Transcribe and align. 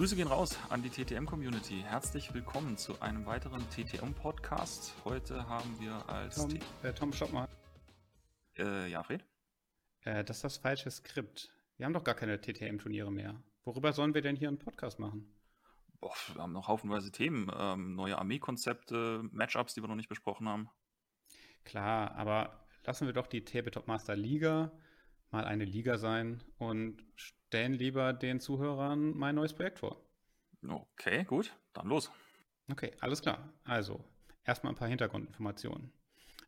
Grüße 0.00 0.16
gehen 0.16 0.28
raus 0.28 0.58
an 0.70 0.82
die 0.82 0.88
TTM-Community. 0.88 1.82
Herzlich 1.82 2.32
willkommen 2.32 2.78
zu 2.78 2.98
einem 3.02 3.26
weiteren 3.26 3.60
TTM-Podcast. 3.68 4.94
Heute 5.04 5.46
haben 5.46 5.78
wir 5.78 6.08
als... 6.08 6.36
Tom, 6.36 6.58
äh, 6.82 6.94
Tom 6.94 7.12
stopp 7.12 7.34
mal. 7.34 7.46
Äh, 8.56 8.90
ja, 8.90 9.02
Fred? 9.02 9.22
Äh, 10.04 10.24
das 10.24 10.38
ist 10.38 10.44
das 10.44 10.56
falsche 10.56 10.90
Skript. 10.90 11.52
Wir 11.76 11.84
haben 11.84 11.92
doch 11.92 12.02
gar 12.02 12.14
keine 12.14 12.40
TTM-Turniere 12.40 13.12
mehr. 13.12 13.42
Worüber 13.64 13.92
sollen 13.92 14.14
wir 14.14 14.22
denn 14.22 14.36
hier 14.36 14.48
einen 14.48 14.58
Podcast 14.58 14.98
machen? 14.98 15.34
Boah, 16.00 16.14
wir 16.32 16.40
haben 16.40 16.54
noch 16.54 16.68
haufenweise 16.68 17.12
Themen. 17.12 17.52
Ähm, 17.54 17.94
neue 17.94 18.16
Armeekonzepte, 18.16 19.28
Matchups, 19.32 19.74
die 19.74 19.82
wir 19.82 19.88
noch 19.88 19.96
nicht 19.96 20.08
besprochen 20.08 20.48
haben. 20.48 20.70
Klar, 21.64 22.14
aber 22.14 22.66
lassen 22.86 23.04
wir 23.04 23.12
doch 23.12 23.26
die 23.26 23.44
Tabletop 23.44 23.86
Master 23.86 24.16
Liga 24.16 24.72
mal 25.30 25.44
eine 25.44 25.64
Liga 25.64 25.98
sein 25.98 26.42
und 26.58 27.04
stellen 27.16 27.74
lieber 27.74 28.12
den 28.12 28.40
Zuhörern 28.40 29.16
mein 29.16 29.34
neues 29.34 29.54
Projekt 29.54 29.78
vor. 29.78 30.04
Okay, 30.66 31.24
gut, 31.24 31.56
dann 31.72 31.86
los. 31.86 32.10
Okay, 32.70 32.92
alles 33.00 33.22
klar. 33.22 33.52
Also, 33.64 34.04
erstmal 34.44 34.72
ein 34.72 34.76
paar 34.76 34.88
Hintergrundinformationen. 34.88 35.92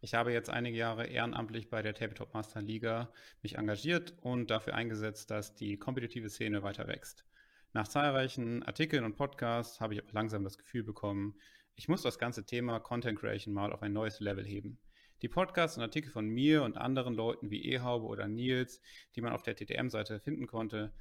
Ich 0.00 0.14
habe 0.14 0.32
jetzt 0.32 0.50
einige 0.50 0.76
Jahre 0.76 1.06
ehrenamtlich 1.06 1.70
bei 1.70 1.80
der 1.80 1.94
Tabletop 1.94 2.34
Master 2.34 2.60
Liga 2.60 3.12
mich 3.40 3.56
engagiert 3.56 4.14
und 4.20 4.50
dafür 4.50 4.74
eingesetzt, 4.74 5.30
dass 5.30 5.54
die 5.54 5.78
kompetitive 5.78 6.28
Szene 6.28 6.62
weiter 6.62 6.88
wächst. 6.88 7.24
Nach 7.72 7.86
zahlreichen 7.86 8.62
Artikeln 8.64 9.04
und 9.04 9.16
Podcasts 9.16 9.80
habe 9.80 9.94
ich 9.94 10.02
aber 10.02 10.12
langsam 10.12 10.44
das 10.44 10.58
Gefühl 10.58 10.82
bekommen, 10.82 11.38
ich 11.74 11.88
muss 11.88 12.02
das 12.02 12.18
ganze 12.18 12.44
Thema 12.44 12.80
Content 12.80 13.18
Creation 13.18 13.54
mal 13.54 13.72
auf 13.72 13.82
ein 13.82 13.92
neues 13.92 14.20
Level 14.20 14.44
heben. 14.44 14.78
Die 15.22 15.28
Podcasts 15.28 15.76
und 15.76 15.84
Artikel 15.84 16.10
von 16.10 16.26
mir 16.26 16.64
und 16.64 16.76
anderen 16.76 17.14
Leuten 17.14 17.48
wie 17.48 17.64
Ehaube 17.64 18.06
oder 18.06 18.26
Nils, 18.26 18.82
die 19.14 19.20
man 19.20 19.32
auf 19.32 19.44
der 19.44 19.54
TTM-Seite 19.54 20.18
finden 20.18 20.48
konnte, 20.48 20.92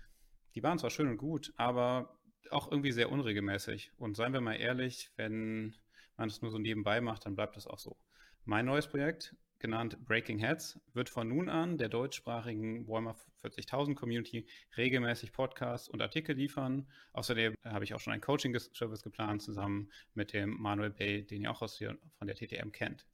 die 0.54 0.62
waren 0.62 0.78
zwar 0.78 0.92
schön 0.92 1.08
und 1.08 1.18
gut, 1.18 1.52
aber 1.58 2.20
auch 2.52 2.70
irgendwie 2.70 2.92
sehr 2.92 3.12
unregelmäßig. 3.12 3.92
Und 3.98 4.16
seien 4.16 4.34
wir 4.34 4.42
mal 4.42 4.54
ehrlich, 4.54 5.10
wenn 5.16 5.76
man 6.18 6.30
es 6.30 6.44
nur 6.44 6.52
so 6.52 6.60
nebenbei 6.60 7.02
macht, 7.02 7.26
dann 7.26 7.36
bleibt 7.36 7.56
das 7.56 7.66
auch 7.66 7.80
so. 7.80 7.98
Mein 8.46 8.66
neues 8.68 8.88
Projekt, 8.88 9.36
genannt 9.58 9.98
Breaking 10.06 10.38
Heads, 10.38 10.80
wird 10.94 11.10
von 11.10 11.28
nun 11.28 11.50
an 11.50 11.80
der 11.80 11.90
deutschsprachigen 11.90 12.88
Warhammer 12.88 13.16
40.000 13.44 13.96
Community 13.96 14.46
regelmäßig 14.78 15.32
Podcasts 15.32 15.90
und 15.90 16.00
Artikel 16.00 16.36
liefern. 16.36 16.88
Außerdem 17.14 17.56
habe 17.64 17.86
ich 17.86 17.96
auch 17.96 18.00
schon 18.00 18.14
ein 18.14 18.22
Coaching-Service 18.22 19.02
geplant, 19.02 19.42
zusammen 19.42 19.92
mit 20.14 20.34
dem 20.34 20.62
Manuel 20.62 20.92
Bay, 20.92 21.26
den 21.26 21.42
ihr 21.42 21.50
auch 21.50 21.64
aus 21.64 21.80
hier 21.80 21.98
von 22.20 22.28
der 22.28 22.36
TTM 22.36 22.72
kennt. 22.72 23.08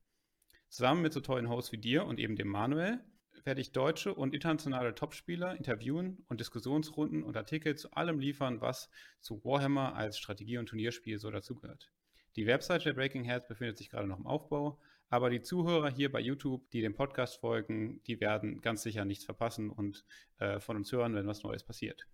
Zusammen 0.70 1.02
mit 1.02 1.14
so 1.14 1.22
tollen 1.22 1.50
Hosts 1.50 1.72
wie 1.72 1.78
dir 1.78 2.06
und 2.06 2.20
eben 2.20 2.36
dem 2.36 2.50
Manuel 2.50 3.00
werde 3.44 3.62
ich 3.62 3.72
deutsche 3.72 4.14
und 4.14 4.34
internationale 4.34 4.94
Topspieler 4.94 5.56
interviewen 5.56 6.26
und 6.28 6.42
Diskussionsrunden 6.42 7.23
und 7.23 7.38
Artikel 7.38 7.76
zu 7.76 7.92
allem 7.94 8.20
liefern, 8.20 8.60
was 8.60 8.90
zu 9.22 9.44
Warhammer 9.45 9.95
als 9.95 10.18
Strategie- 10.20 10.58
und 10.58 10.68
Turnierspiel 10.68 11.18
so 11.18 11.32
dazugehört. 11.32 11.90
Die 12.36 12.45
Website 12.45 12.86
der 12.86 12.94
Breaking 12.94 13.23
Heads 13.23 13.48
befindet 13.48 13.78
sich 13.78 13.90
gerade 13.90 14.08
noch 14.08 14.20
im 14.20 14.28
Aufbau, 14.28 14.80
aber 15.10 15.30
die 15.30 15.42
Zuhörer 15.42 15.90
hier 15.90 16.12
bei 16.12 16.20
YouTube, 16.20 16.70
die 16.72 16.82
dem 16.82 16.94
Podcast 16.94 17.40
folgen, 17.40 18.02
die 18.04 18.20
werden 18.20 18.60
ganz 18.62 18.84
sicher 18.84 19.06
nichts 19.06 19.23
verpassen 19.23 19.70
und 19.70 20.04
äh, 20.40 20.60
von 20.60 20.76
uns 20.76 20.92
hören, 20.92 21.16
wenn 21.16 21.28
was 21.28 21.44
Neues 21.44 21.64
passiert. 21.64 22.06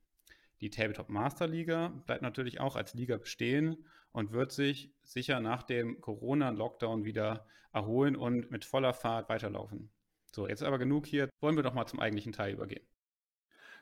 Die 0.64 0.70
Tabletop 0.70 1.10
Master 1.10 1.46
Liga 1.46 1.90
bleibt 2.06 2.22
natürlich 2.22 2.62
auch 2.62 2.78
als 2.78 2.94
Liga 2.94 3.18
bestehen 3.18 3.86
und 4.14 4.32
wird 4.32 4.54
sich 4.54 4.94
sicher 5.04 5.42
nach 5.42 5.64
dem 5.64 6.00
Corona-Lockdown 6.00 7.04
wieder 7.04 7.46
erholen 7.74 8.16
und 8.16 8.50
mit 8.50 8.64
voller 8.64 8.94
Fahrt 8.94 9.28
weiterlaufen. 9.28 9.92
So, 10.32 10.48
jetzt 10.48 10.64
aber 10.64 10.80
genug 10.80 11.06
hier. 11.06 11.28
Wollen 11.42 11.58
wir 11.58 11.64
doch 11.64 11.74
mal 11.74 11.86
zum 11.86 12.00
eigentlichen 12.00 12.32
Teil 12.32 12.54
übergehen. 12.54 12.88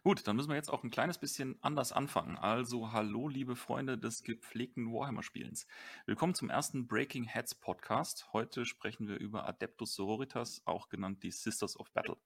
Gut, 0.01 0.27
dann 0.27 0.35
müssen 0.35 0.49
wir 0.49 0.55
jetzt 0.55 0.71
auch 0.71 0.83
ein 0.83 0.89
kleines 0.89 1.19
bisschen 1.19 1.55
anders 1.61 1.91
anfangen. 1.91 2.35
Also, 2.35 2.91
hallo, 2.91 3.27
liebe 3.27 3.55
Freunde 3.55 3.99
des 3.99 4.23
gepflegten 4.23 4.91
Warhammer-Spielens. 4.91 5.67
Willkommen 6.07 6.33
zum 6.33 6.49
ersten 6.49 6.87
Breaking 6.87 7.25
Heads 7.25 7.53
Podcast. 7.53 8.33
Heute 8.33 8.65
sprechen 8.65 9.07
wir 9.07 9.19
über 9.19 9.47
Adeptus 9.47 9.93
Sororitas, 9.93 10.63
auch 10.65 10.89
genannt 10.89 11.21
die 11.21 11.29
Sisters 11.29 11.79
of 11.79 11.91
Battle. 11.91 12.17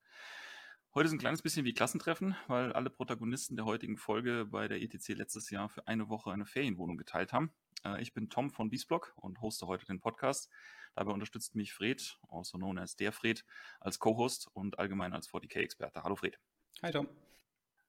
Heute 0.96 1.08
ist 1.08 1.12
ein 1.12 1.20
kleines 1.20 1.42
bisschen 1.42 1.66
wie 1.66 1.74
Klassentreffen, 1.74 2.38
weil 2.48 2.72
alle 2.72 2.90
Protagonisten 2.90 3.58
der 3.58 3.66
heutigen 3.66 3.98
Folge 3.98 4.46
bei 4.46 4.70
der 4.70 4.82
ETC 4.82 5.10
letztes 5.10 5.50
Jahr 5.50 5.68
für 5.68 5.86
eine 5.90 6.08
Woche 6.08 6.32
eine 6.32 6.46
Ferienwohnung 6.46 6.96
geteilt 6.96 7.34
haben. 7.34 7.52
Äh, 7.84 8.02
ich 8.02 8.14
bin 8.14 8.30
Tom 8.30 8.50
von 8.50 8.70
Biesblock 8.70 9.12
und 9.18 9.42
hoste 9.42 9.68
heute 9.68 9.86
den 9.86 10.00
Podcast. 10.00 10.50
Dabei 10.96 11.12
unterstützt 11.12 11.54
mich 11.54 11.74
Fred, 11.74 12.18
also 12.30 12.58
known 12.58 12.80
as 12.80 12.96
der 12.96 13.12
Fred, 13.12 13.44
als 13.82 14.00
Co-Host 14.00 14.48
und 14.54 14.80
allgemein 14.80 15.12
als 15.12 15.30
40k-Experte. 15.30 16.02
Hallo 16.02 16.16
Fred. 16.16 16.40
Hi 16.82 16.92
Tom. 16.92 17.10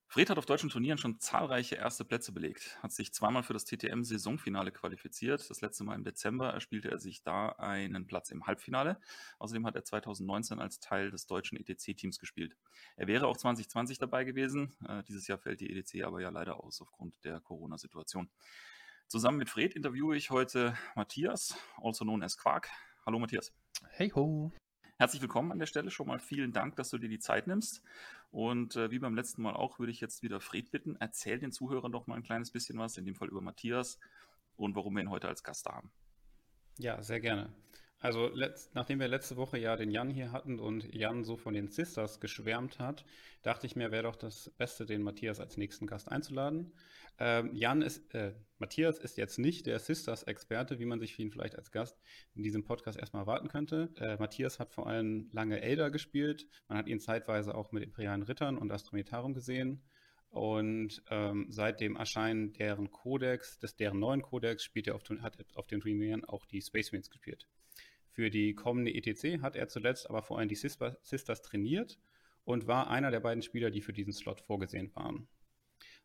Fred 0.08 0.30
hat 0.30 0.38
auf 0.38 0.46
deutschen 0.46 0.70
Turnieren 0.70 0.98
schon 0.98 1.18
zahlreiche 1.18 1.74
erste 1.74 2.04
Plätze 2.04 2.32
belegt, 2.32 2.78
hat 2.80 2.92
sich 2.92 3.12
zweimal 3.12 3.42
für 3.42 3.52
das 3.52 3.64
TTM-Saisonfinale 3.64 4.70
qualifiziert. 4.70 5.50
Das 5.50 5.60
letzte 5.60 5.82
Mal 5.82 5.96
im 5.96 6.04
Dezember 6.04 6.50
erspielte 6.50 6.90
er 6.90 6.98
sich 6.98 7.22
da 7.22 7.48
einen 7.50 8.06
Platz 8.06 8.30
im 8.30 8.46
Halbfinale. 8.46 9.00
Außerdem 9.38 9.66
hat 9.66 9.74
er 9.74 9.84
2019 9.84 10.60
als 10.60 10.78
Teil 10.78 11.10
des 11.10 11.26
deutschen 11.26 11.58
ETC-Teams 11.58 12.20
gespielt. 12.20 12.56
Er 12.96 13.08
wäre 13.08 13.26
auch 13.26 13.36
2020 13.36 13.98
dabei 13.98 14.24
gewesen. 14.24 14.76
Äh, 14.88 15.02
dieses 15.02 15.26
Jahr 15.26 15.38
fällt 15.38 15.60
die 15.60 15.76
ETC 15.76 16.04
aber 16.04 16.20
ja 16.20 16.30
leider 16.30 16.62
aus 16.62 16.80
aufgrund 16.80 17.24
der 17.24 17.40
Corona-Situation. 17.40 18.30
Zusammen 19.08 19.38
mit 19.38 19.50
Fred 19.50 19.74
interviewe 19.74 20.16
ich 20.16 20.30
heute 20.30 20.76
Matthias, 20.94 21.56
also 21.82 22.04
known 22.04 22.22
as 22.22 22.36
Quark. 22.36 22.68
Hallo 23.04 23.18
Matthias. 23.18 23.52
Hey 23.90 24.10
ho. 24.10 24.52
Herzlich 24.98 25.20
willkommen 25.20 25.52
an 25.52 25.58
der 25.58 25.66
Stelle. 25.66 25.90
Schon 25.90 26.06
mal 26.06 26.18
vielen 26.18 26.52
Dank, 26.52 26.76
dass 26.76 26.88
du 26.88 26.96
dir 26.96 27.10
die 27.10 27.18
Zeit 27.18 27.46
nimmst. 27.46 27.82
Und 28.36 28.76
äh, 28.76 28.90
wie 28.90 28.98
beim 28.98 29.14
letzten 29.14 29.40
Mal 29.40 29.54
auch, 29.54 29.78
würde 29.78 29.90
ich 29.90 30.02
jetzt 30.02 30.22
wieder 30.22 30.40
Fred 30.40 30.70
bitten, 30.70 30.94
erzähl 31.00 31.38
den 31.38 31.52
Zuhörern 31.52 31.90
doch 31.90 32.06
mal 32.06 32.16
ein 32.16 32.22
kleines 32.22 32.50
bisschen 32.50 32.78
was, 32.78 32.98
in 32.98 33.06
dem 33.06 33.14
Fall 33.14 33.28
über 33.28 33.40
Matthias 33.40 33.98
und 34.56 34.76
warum 34.76 34.94
wir 34.94 35.02
ihn 35.02 35.08
heute 35.08 35.26
als 35.26 35.42
Gast 35.42 35.64
haben. 35.64 35.90
Ja, 36.76 37.02
sehr 37.02 37.18
gerne. 37.20 37.50
Also 37.98 38.28
letzt, 38.28 38.74
nachdem 38.74 39.00
wir 39.00 39.08
letzte 39.08 39.36
Woche 39.36 39.58
ja 39.58 39.74
den 39.74 39.90
Jan 39.90 40.10
hier 40.10 40.30
hatten 40.30 40.60
und 40.60 40.94
Jan 40.94 41.24
so 41.24 41.36
von 41.36 41.54
den 41.54 41.68
Sisters 41.68 42.20
geschwärmt 42.20 42.78
hat, 42.78 43.06
dachte 43.42 43.66
ich 43.66 43.74
mir, 43.74 43.90
wäre 43.90 44.02
doch 44.02 44.16
das 44.16 44.50
Beste, 44.58 44.84
den 44.84 45.02
Matthias 45.02 45.40
als 45.40 45.56
nächsten 45.56 45.86
Gast 45.86 46.10
einzuladen. 46.10 46.72
Ähm, 47.18 47.54
Jan 47.54 47.80
ist, 47.80 48.14
äh, 48.14 48.34
Matthias 48.58 48.98
ist 48.98 49.16
jetzt 49.16 49.38
nicht 49.38 49.66
der 49.66 49.78
Sisters-Experte, 49.78 50.78
wie 50.78 50.84
man 50.84 51.00
sich 51.00 51.14
für 51.14 51.22
ihn 51.22 51.30
vielleicht 51.30 51.56
als 51.56 51.72
Gast 51.72 51.98
in 52.34 52.42
diesem 52.42 52.64
Podcast 52.64 52.98
erstmal 52.98 53.22
erwarten 53.22 53.48
könnte. 53.48 53.90
Äh, 53.96 54.16
Matthias 54.18 54.58
hat 54.58 54.72
vor 54.74 54.86
allem 54.86 55.30
lange 55.32 55.62
Elder 55.62 55.90
gespielt. 55.90 56.46
Man 56.68 56.76
hat 56.76 56.88
ihn 56.88 57.00
zeitweise 57.00 57.54
auch 57.54 57.72
mit 57.72 57.82
Imperialen 57.82 58.22
Rittern 58.22 58.58
und 58.58 58.70
Astrometarum 58.70 59.32
gesehen. 59.32 59.82
Und 60.28 61.02
ähm, 61.08 61.46
seit 61.48 61.80
dem 61.80 61.96
Erscheinen 61.96 62.52
deren 62.52 62.90
Codex, 62.90 63.58
des 63.58 63.76
deren 63.76 63.98
neuen 63.98 64.20
Codex, 64.20 64.64
spielt 64.64 64.86
er 64.86 64.94
auf, 64.94 65.02
hat 65.22 65.38
auf 65.54 65.66
den 65.66 65.80
Turnieren 65.80 66.26
auch 66.26 66.44
die 66.44 66.60
Space 66.60 66.92
Marines 66.92 67.08
gespielt. 67.08 67.46
Für 68.16 68.30
die 68.30 68.54
kommende 68.54 68.94
ETC 68.94 69.42
hat 69.42 69.56
er 69.56 69.68
zuletzt 69.68 70.08
aber 70.08 70.22
vor 70.22 70.38
allem 70.38 70.48
die 70.48 70.54
Sisters 70.54 71.42
trainiert 71.42 71.98
und 72.44 72.66
war 72.66 72.88
einer 72.88 73.10
der 73.10 73.20
beiden 73.20 73.42
Spieler, 73.42 73.70
die 73.70 73.82
für 73.82 73.92
diesen 73.92 74.14
Slot 74.14 74.40
vorgesehen 74.40 74.90
waren. 74.96 75.28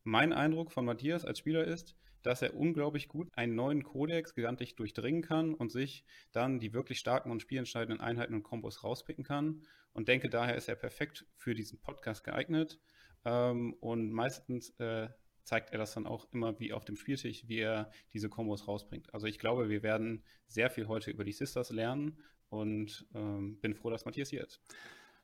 Mein 0.04 0.34
Eindruck 0.34 0.74
von 0.74 0.84
Matthias 0.84 1.24
als 1.24 1.40
Spieler 1.40 1.64
ist, 1.64 1.96
dass 2.22 2.42
er 2.42 2.54
unglaublich 2.54 3.08
gut 3.08 3.30
einen 3.32 3.56
neuen 3.56 3.84
Kodex 3.84 4.36
gigantisch 4.36 4.76
durchdringen 4.76 5.22
kann 5.22 5.54
und 5.54 5.72
sich 5.72 6.04
dann 6.34 6.60
die 6.60 6.74
wirklich 6.74 7.00
starken 7.00 7.32
und 7.32 7.42
spielentscheidenden 7.42 8.02
Einheiten 8.02 8.34
und 8.34 8.44
Kombos 8.44 8.84
rauspicken 8.84 9.24
kann. 9.24 9.64
Und 9.94 10.10
denke, 10.10 10.30
daher 10.30 10.58
ist 10.58 10.68
er 10.68 10.76
perfekt 10.76 11.26
für 11.38 11.56
diesen 11.56 11.80
Podcast 11.80 12.26
geeignet. 12.26 12.78
Ähm, 13.24 13.74
und 13.80 14.12
meistens 14.12 14.72
äh, 14.80 15.08
zeigt 15.44 15.72
er 15.72 15.78
das 15.78 15.94
dann 15.94 16.08
auch 16.08 16.28
immer 16.32 16.60
wie 16.60 16.74
auf 16.74 16.86
dem 16.86 16.96
Spieltisch, 16.96 17.48
wie 17.48 17.60
er 17.60 17.92
diese 18.14 18.30
Kombos 18.30 18.68
rausbringt. 18.68 19.14
Also 19.14 19.28
ich 19.28 19.40
glaube, 19.40 19.70
wir 19.70 19.84
werden 19.84 20.24
sehr 20.48 20.70
viel 20.70 20.88
heute 20.88 21.12
über 21.12 21.24
die 21.24 21.32
Sisters 21.32 21.72
lernen 21.72 22.18
und 22.50 23.06
ähm, 23.14 23.58
bin 23.60 23.74
froh, 23.74 23.90
dass 23.90 24.06
Matthias 24.06 24.30
hier 24.30 24.44
ist. 24.44 24.62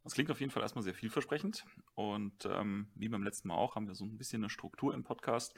Das 0.07 0.13
klingt 0.13 0.31
auf 0.31 0.39
jeden 0.39 0.53
Fall 0.53 0.63
erstmal 0.63 0.85
sehr 0.85 0.93
vielversprechend. 0.93 1.65
Und 1.93 2.45
ähm, 2.45 2.87
wie 2.95 3.09
beim 3.09 3.23
letzten 3.23 3.49
Mal 3.49 3.55
auch, 3.55 3.75
haben 3.75 3.87
wir 3.87 3.93
so 3.93 4.05
ein 4.05 4.17
bisschen 4.17 4.41
eine 4.41 4.49
Struktur 4.49 4.93
im 4.93 5.03
Podcast. 5.03 5.53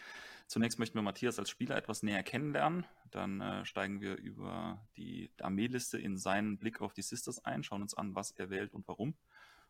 Zunächst 0.48 0.80
möchten 0.80 0.98
wir 0.98 1.04
Matthias 1.04 1.38
als 1.38 1.52
Spieler 1.52 1.78
etwas 1.78 2.02
näher 2.02 2.24
kennenlernen. 2.24 2.84
Dann 3.12 3.42
äh, 3.42 3.64
steigen 3.64 4.02
wir 4.02 4.18
über 4.18 4.84
die 4.98 5.30
Armeeliste 5.40 6.00
in 6.00 6.18
seinen 6.18 6.58
Blick 6.58 6.82
auf 6.82 6.94
die 6.94 7.04
Sisters 7.04 7.46
ein, 7.46 7.64
schauen 7.64 7.84
uns 7.84 7.94
an, 7.94 8.16
was 8.16 8.32
er 8.32 8.50
wählt 8.50 8.74
und 8.74 8.88
warum. 8.88 9.14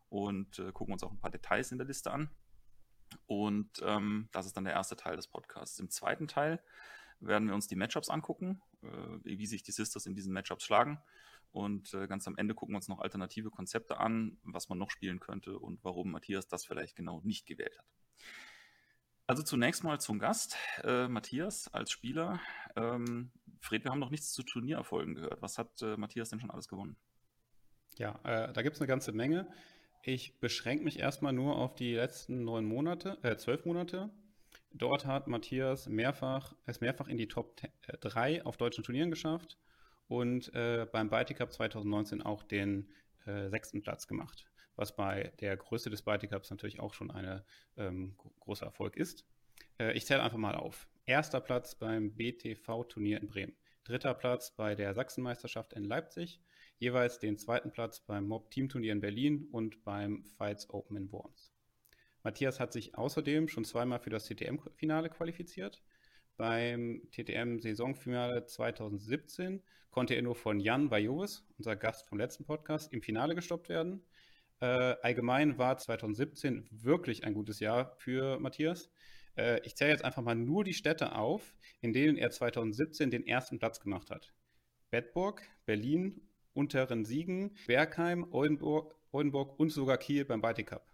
Und 0.08 0.58
äh, 0.58 0.72
gucken 0.72 0.94
uns 0.94 1.02
auch 1.02 1.12
ein 1.12 1.20
paar 1.20 1.30
Details 1.30 1.72
in 1.72 1.76
der 1.76 1.86
Liste 1.86 2.10
an. 2.10 2.30
Und 3.26 3.70
ähm, 3.82 4.28
das 4.32 4.46
ist 4.46 4.56
dann 4.56 4.64
der 4.64 4.74
erste 4.74 4.96
Teil 4.96 5.16
des 5.16 5.26
Podcasts. 5.26 5.78
Im 5.78 5.90
zweiten 5.90 6.28
Teil 6.28 6.62
werden 7.20 7.48
wir 7.48 7.54
uns 7.54 7.68
die 7.68 7.76
Matchups 7.76 8.10
angucken, 8.10 8.62
äh, 8.82 8.88
wie 9.22 9.46
sich 9.46 9.62
die 9.62 9.72
Sisters 9.72 10.06
in 10.06 10.14
diesen 10.14 10.32
Matchups 10.32 10.64
schlagen. 10.64 11.00
Und 11.52 11.94
äh, 11.94 12.06
ganz 12.06 12.26
am 12.28 12.36
Ende 12.36 12.54
gucken 12.54 12.74
wir 12.74 12.78
uns 12.78 12.88
noch 12.88 13.00
alternative 13.00 13.50
Konzepte 13.50 13.98
an, 13.98 14.38
was 14.44 14.68
man 14.68 14.78
noch 14.78 14.90
spielen 14.90 15.20
könnte 15.20 15.58
und 15.58 15.82
warum 15.84 16.12
Matthias 16.12 16.48
das 16.48 16.64
vielleicht 16.64 16.96
genau 16.96 17.20
nicht 17.24 17.46
gewählt 17.46 17.76
hat. 17.76 17.86
Also 19.26 19.42
zunächst 19.42 19.84
mal 19.84 20.00
zum 20.00 20.18
Gast. 20.18 20.56
Äh, 20.82 21.08
Matthias 21.08 21.68
als 21.72 21.90
Spieler. 21.90 22.40
Ähm, 22.76 23.30
Fred, 23.60 23.84
wir 23.84 23.90
haben 23.90 24.00
noch 24.00 24.10
nichts 24.10 24.32
zu 24.32 24.42
Turniererfolgen 24.42 25.14
gehört. 25.14 25.42
Was 25.42 25.58
hat 25.58 25.82
äh, 25.82 25.96
Matthias 25.96 26.30
denn 26.30 26.40
schon 26.40 26.50
alles 26.50 26.68
gewonnen? 26.68 26.96
Ja, 27.96 28.18
äh, 28.24 28.52
da 28.52 28.62
gibt 28.62 28.76
es 28.76 28.80
eine 28.80 28.88
ganze 28.88 29.12
Menge. 29.12 29.46
Ich 30.02 30.38
beschränke 30.40 30.84
mich 30.84 30.98
erstmal 30.98 31.32
nur 31.32 31.56
auf 31.56 31.74
die 31.74 31.94
letzten 31.94 32.44
neun 32.44 32.64
Monate, 32.64 33.18
äh, 33.22 33.36
zwölf 33.36 33.66
Monate. 33.66 34.10
Dort 34.72 35.04
hat 35.04 35.26
Matthias 35.26 35.88
mehrfach, 35.88 36.54
es 36.64 36.80
mehrfach 36.80 37.08
in 37.08 37.18
die 37.18 37.28
Top 37.28 37.60
3 38.00 38.36
äh, 38.36 38.42
auf 38.42 38.56
deutschen 38.56 38.82
Turnieren 38.82 39.10
geschafft 39.10 39.58
und 40.08 40.54
äh, 40.54 40.86
beim 40.90 41.10
Baltic 41.10 41.38
Cup 41.38 41.52
2019 41.52 42.22
auch 42.22 42.42
den 42.42 42.88
äh, 43.26 43.48
sechsten 43.48 43.82
Platz 43.82 44.06
gemacht, 44.06 44.46
was 44.76 44.96
bei 44.96 45.32
der 45.40 45.56
Größe 45.56 45.90
des 45.90 46.02
Baltic 46.02 46.30
Cups 46.30 46.50
natürlich 46.50 46.80
auch 46.80 46.94
schon 46.94 47.10
ein 47.10 47.42
ähm, 47.76 48.16
großer 48.40 48.66
Erfolg 48.66 48.96
ist. 48.96 49.26
Äh, 49.78 49.92
ich 49.92 50.06
zähle 50.06 50.22
einfach 50.22 50.38
mal 50.38 50.54
auf. 50.54 50.88
Erster 51.04 51.40
Platz 51.40 51.74
beim 51.74 52.14
BTV-Turnier 52.14 53.20
in 53.20 53.28
Bremen. 53.28 53.56
Dritter 53.84 54.14
Platz 54.14 54.54
bei 54.54 54.74
der 54.74 54.94
Sachsenmeisterschaft 54.94 55.72
in 55.74 55.84
Leipzig. 55.84 56.40
Jeweils 56.80 57.18
den 57.18 57.36
zweiten 57.36 57.72
Platz 57.72 58.00
beim 58.00 58.26
Mob-Team-Turnier 58.26 58.92
in 58.92 59.00
Berlin 59.00 59.48
und 59.52 59.84
beim 59.84 60.24
Fights 60.24 60.70
Open 60.70 60.96
in 60.96 61.12
Worms. 61.12 61.52
Matthias 62.22 62.58
hat 62.58 62.72
sich 62.72 62.96
außerdem 62.96 63.48
schon 63.48 63.66
zweimal 63.66 63.98
für 64.00 64.08
das 64.08 64.24
TTM-Finale 64.24 65.10
qualifiziert. 65.10 65.82
Beim 66.38 67.02
TTM-Saisonfinale 67.12 68.46
2017 68.46 69.62
konnte 69.90 70.14
er 70.14 70.22
nur 70.22 70.34
von 70.34 70.58
Jan 70.58 70.90
Vajovis, 70.90 71.46
unser 71.58 71.76
Gast 71.76 72.08
vom 72.08 72.16
letzten 72.16 72.46
Podcast, 72.46 72.94
im 72.94 73.02
Finale 73.02 73.34
gestoppt 73.34 73.68
werden. 73.68 74.02
Äh, 74.60 74.96
allgemein 75.02 75.58
war 75.58 75.76
2017 75.76 76.66
wirklich 76.70 77.24
ein 77.24 77.34
gutes 77.34 77.60
Jahr 77.60 77.94
für 77.98 78.40
Matthias. 78.40 78.90
Äh, 79.36 79.60
ich 79.66 79.76
zähle 79.76 79.90
jetzt 79.90 80.04
einfach 80.06 80.22
mal 80.22 80.34
nur 80.34 80.64
die 80.64 80.72
Städte 80.72 81.14
auf, 81.14 81.54
in 81.82 81.92
denen 81.92 82.16
er 82.16 82.30
2017 82.30 83.10
den 83.10 83.26
ersten 83.26 83.58
Platz 83.58 83.80
gemacht 83.80 84.10
hat. 84.10 84.32
Bedburg, 84.88 85.42
Berlin, 85.66 86.26
Unteren 86.60 87.06
Siegen, 87.06 87.56
Bergheim, 87.66 88.26
Oldenburg, 88.32 88.94
Oldenburg 89.12 89.58
und 89.58 89.70
sogar 89.70 89.96
Kiel 89.96 90.26
beim 90.26 90.42
Baltic 90.42 90.66
Cup. 90.66 90.92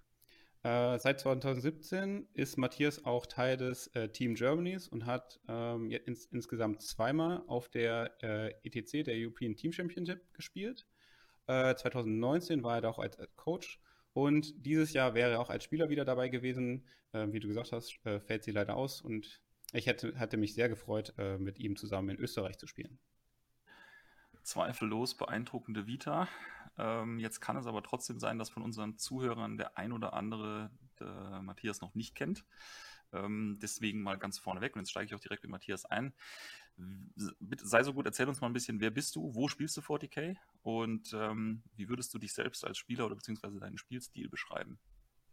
Äh, 0.62 0.96
seit 1.00 1.18
2017 1.18 2.28
ist 2.34 2.56
Matthias 2.56 3.04
auch 3.04 3.26
Teil 3.26 3.56
des 3.56 3.88
äh, 3.88 4.08
Team 4.08 4.36
Germanys 4.36 4.86
und 4.86 5.06
hat 5.06 5.40
ähm, 5.48 5.90
ins, 5.90 6.26
insgesamt 6.26 6.82
zweimal 6.82 7.42
auf 7.48 7.68
der 7.68 8.12
äh, 8.22 8.54
ETC, 8.62 9.04
der 9.04 9.16
European 9.16 9.56
Team 9.56 9.72
Championship, 9.72 10.32
gespielt. 10.34 10.86
2019 11.48 12.60
äh, 12.60 12.62
war 12.62 12.76
er 12.76 12.80
da 12.82 12.88
auch 12.90 13.00
als, 13.00 13.18
als, 13.18 13.34
Coach 13.34 13.80
und 14.12 14.64
dieses 14.64 14.92
Jahr 14.92 15.14
wäre 15.14 15.32
er 15.32 15.40
auch 15.40 15.50
als 15.50 15.64
Spieler 15.64 15.88
wieder 15.88 16.04
dabei 16.04 16.28
gewesen. 16.28 16.86
Äh, 17.12 17.26
wie 17.32 17.40
du 17.40 17.48
gesagt 17.48 17.72
hast, 17.72 17.98
äh, 18.04 18.20
fällt 18.20 18.44
sie 18.44 18.52
leider 18.52 18.76
aus 18.76 19.00
und 19.02 19.42
ich 19.72 19.86
hätte, 19.88 20.16
hatte 20.16 20.36
mich 20.36 20.54
sehr 20.54 20.68
gefreut, 20.68 21.12
mit 21.38 21.58
ihm 21.58 21.74
zusammen 21.74 22.10
in 22.10 22.18
Österreich 22.18 22.56
zu 22.56 22.68
spielen. 22.68 23.00
Zweifellos 24.46 25.16
beeindruckende 25.16 25.86
Vita. 25.86 26.28
Ähm, 26.78 27.18
jetzt 27.18 27.40
kann 27.40 27.56
es 27.56 27.66
aber 27.66 27.82
trotzdem 27.82 28.18
sein, 28.18 28.38
dass 28.38 28.48
von 28.48 28.62
unseren 28.62 28.96
Zuhörern 28.96 29.56
der 29.56 29.76
ein 29.76 29.92
oder 29.92 30.12
andere 30.14 30.70
Matthias 31.42 31.82
noch 31.82 31.94
nicht 31.94 32.14
kennt. 32.14 32.46
Ähm, 33.12 33.58
deswegen 33.60 34.02
mal 34.02 34.16
ganz 34.16 34.38
vorneweg 34.38 34.74
und 34.74 34.80
jetzt 34.80 34.90
steige 34.90 35.06
ich 35.06 35.14
auch 35.14 35.20
direkt 35.20 35.42
mit 35.42 35.50
Matthias 35.50 35.84
ein. 35.84 36.14
Bitte 37.38 37.66
sei 37.66 37.82
so 37.82 37.94
gut, 37.94 38.06
erzähl 38.06 38.28
uns 38.28 38.40
mal 38.40 38.48
ein 38.48 38.52
bisschen, 38.52 38.80
wer 38.80 38.90
bist 38.90 39.16
du, 39.16 39.34
wo 39.34 39.48
spielst 39.48 39.76
du 39.76 39.80
40k 39.80 40.36
und 40.62 41.12
ähm, 41.14 41.62
wie 41.74 41.88
würdest 41.88 42.12
du 42.14 42.18
dich 42.18 42.32
selbst 42.34 42.64
als 42.64 42.78
Spieler 42.78 43.06
oder 43.06 43.16
beziehungsweise 43.16 43.58
deinen 43.58 43.78
Spielstil 43.78 44.28
beschreiben? 44.28 44.78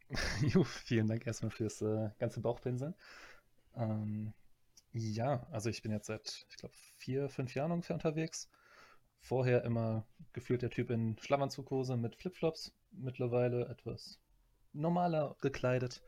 vielen 0.65 1.07
Dank 1.07 1.25
erstmal 1.25 1.51
fürs 1.51 1.81
äh, 1.81 2.10
ganze 2.19 2.42
Bauchpinseln. 2.42 2.94
Ähm, 3.75 4.33
ja, 4.92 5.48
also 5.51 5.69
ich 5.69 5.81
bin 5.81 5.92
jetzt 5.92 6.07
seit, 6.07 6.45
ich 6.50 6.57
glaube, 6.57 6.75
vier, 6.98 7.30
fünf 7.30 7.56
Jahren 7.56 7.71
ungefähr 7.71 7.95
unterwegs 7.95 8.50
vorher 9.24 9.64
immer 9.64 10.06
gefühlt 10.34 10.62
der 10.62 10.70
Typ 10.70 10.90
in 10.90 11.18
Schlafanzughose 11.18 11.96
mit 11.96 12.16
Flipflops, 12.16 12.74
mittlerweile 12.92 13.68
etwas 13.70 14.20
normaler 14.74 15.38
gekleidet. 15.42 16.04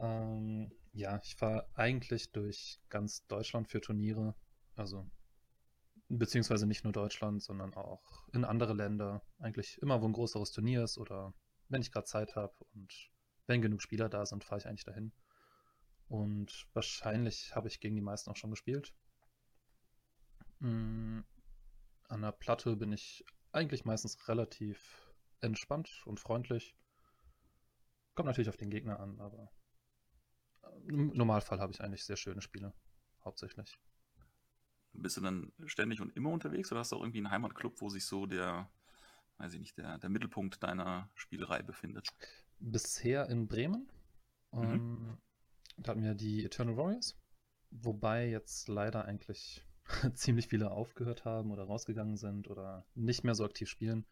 Ähm, 0.00 0.72
ja, 0.92 1.20
ich 1.22 1.36
fahre 1.36 1.68
eigentlich 1.74 2.32
durch 2.32 2.80
ganz 2.88 3.26
Deutschland 3.26 3.68
für 3.68 3.80
Turniere, 3.80 4.34
also 4.74 5.08
beziehungsweise 6.08 6.66
nicht 6.66 6.84
nur 6.84 6.94
Deutschland, 6.94 7.42
sondern 7.42 7.74
auch 7.74 8.26
in 8.32 8.44
andere 8.44 8.72
Länder. 8.72 9.22
Eigentlich 9.38 9.76
immer, 9.82 10.00
wo 10.00 10.06
ein 10.06 10.14
größeres 10.14 10.52
Turnier 10.52 10.84
ist 10.84 10.96
oder 10.96 11.34
wenn 11.68 11.82
ich 11.82 11.92
gerade 11.92 12.06
Zeit 12.06 12.36
habe 12.36 12.54
und 12.72 12.90
wenn 13.46 13.60
genug 13.60 13.82
Spieler 13.82 14.08
da 14.08 14.24
sind, 14.24 14.44
fahre 14.44 14.60
ich 14.60 14.66
eigentlich 14.66 14.84
dahin. 14.84 15.12
Und 16.08 16.66
wahrscheinlich 16.72 17.54
habe 17.54 17.68
ich 17.68 17.80
gegen 17.80 17.96
die 17.96 18.02
meisten 18.02 18.30
auch 18.30 18.36
schon 18.36 18.50
gespielt. 18.50 18.94
Mm, 20.60 21.20
an 22.08 22.22
der 22.22 22.32
Platte 22.32 22.76
bin 22.76 22.92
ich 22.92 23.24
eigentlich 23.52 23.84
meistens 23.84 24.28
relativ 24.28 25.12
entspannt 25.40 26.02
und 26.06 26.20
freundlich. 26.20 26.76
Kommt 28.14 28.26
natürlich 28.26 28.48
auf 28.48 28.56
den 28.56 28.70
Gegner 28.70 28.98
an, 29.00 29.20
aber 29.20 29.52
im 30.86 31.08
Normalfall 31.08 31.60
habe 31.60 31.72
ich 31.72 31.80
eigentlich 31.80 32.04
sehr 32.04 32.16
schöne 32.16 32.42
Spiele, 32.42 32.72
hauptsächlich. 33.24 33.78
Bist 34.92 35.16
du 35.16 35.20
dann 35.20 35.52
ständig 35.66 36.00
und 36.00 36.16
immer 36.16 36.30
unterwegs 36.30 36.72
oder 36.72 36.80
hast 36.80 36.92
du 36.92 36.96
auch 36.96 37.02
irgendwie 37.02 37.18
einen 37.18 37.30
Heimatclub, 37.30 37.80
wo 37.80 37.88
sich 37.88 38.04
so 38.04 38.26
der, 38.26 38.70
weiß 39.36 39.54
ich 39.54 39.60
nicht, 39.60 39.78
der, 39.78 39.98
der 39.98 40.10
Mittelpunkt 40.10 40.62
deiner 40.62 41.10
Spielerei 41.14 41.62
befindet? 41.62 42.08
Bisher 42.58 43.28
in 43.28 43.46
Bremen. 43.46 43.90
Mhm. 44.52 44.62
Ähm, 44.62 45.18
da 45.76 45.92
hatten 45.92 46.02
wir 46.02 46.14
die 46.14 46.44
Eternal 46.44 46.76
Warriors, 46.76 47.16
wobei 47.70 48.28
jetzt 48.28 48.66
leider 48.68 49.04
eigentlich 49.04 49.64
ziemlich 50.14 50.48
viele 50.48 50.70
aufgehört 50.70 51.24
haben 51.24 51.50
oder 51.50 51.64
rausgegangen 51.64 52.16
sind 52.16 52.48
oder 52.48 52.84
nicht 52.94 53.24
mehr 53.24 53.34
so 53.34 53.44
aktiv 53.44 53.68
spielen. 53.68 54.06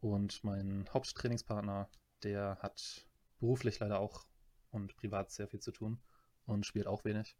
Und 0.00 0.44
mein 0.44 0.88
Haupttrainingspartner, 0.92 1.88
der 2.22 2.58
hat 2.60 3.06
beruflich 3.40 3.78
leider 3.78 4.00
auch 4.00 4.26
und 4.70 4.96
privat 4.96 5.30
sehr 5.30 5.48
viel 5.48 5.60
zu 5.60 5.72
tun 5.72 6.00
und 6.46 6.66
spielt 6.66 6.86
auch 6.86 7.04
wenig. 7.04 7.36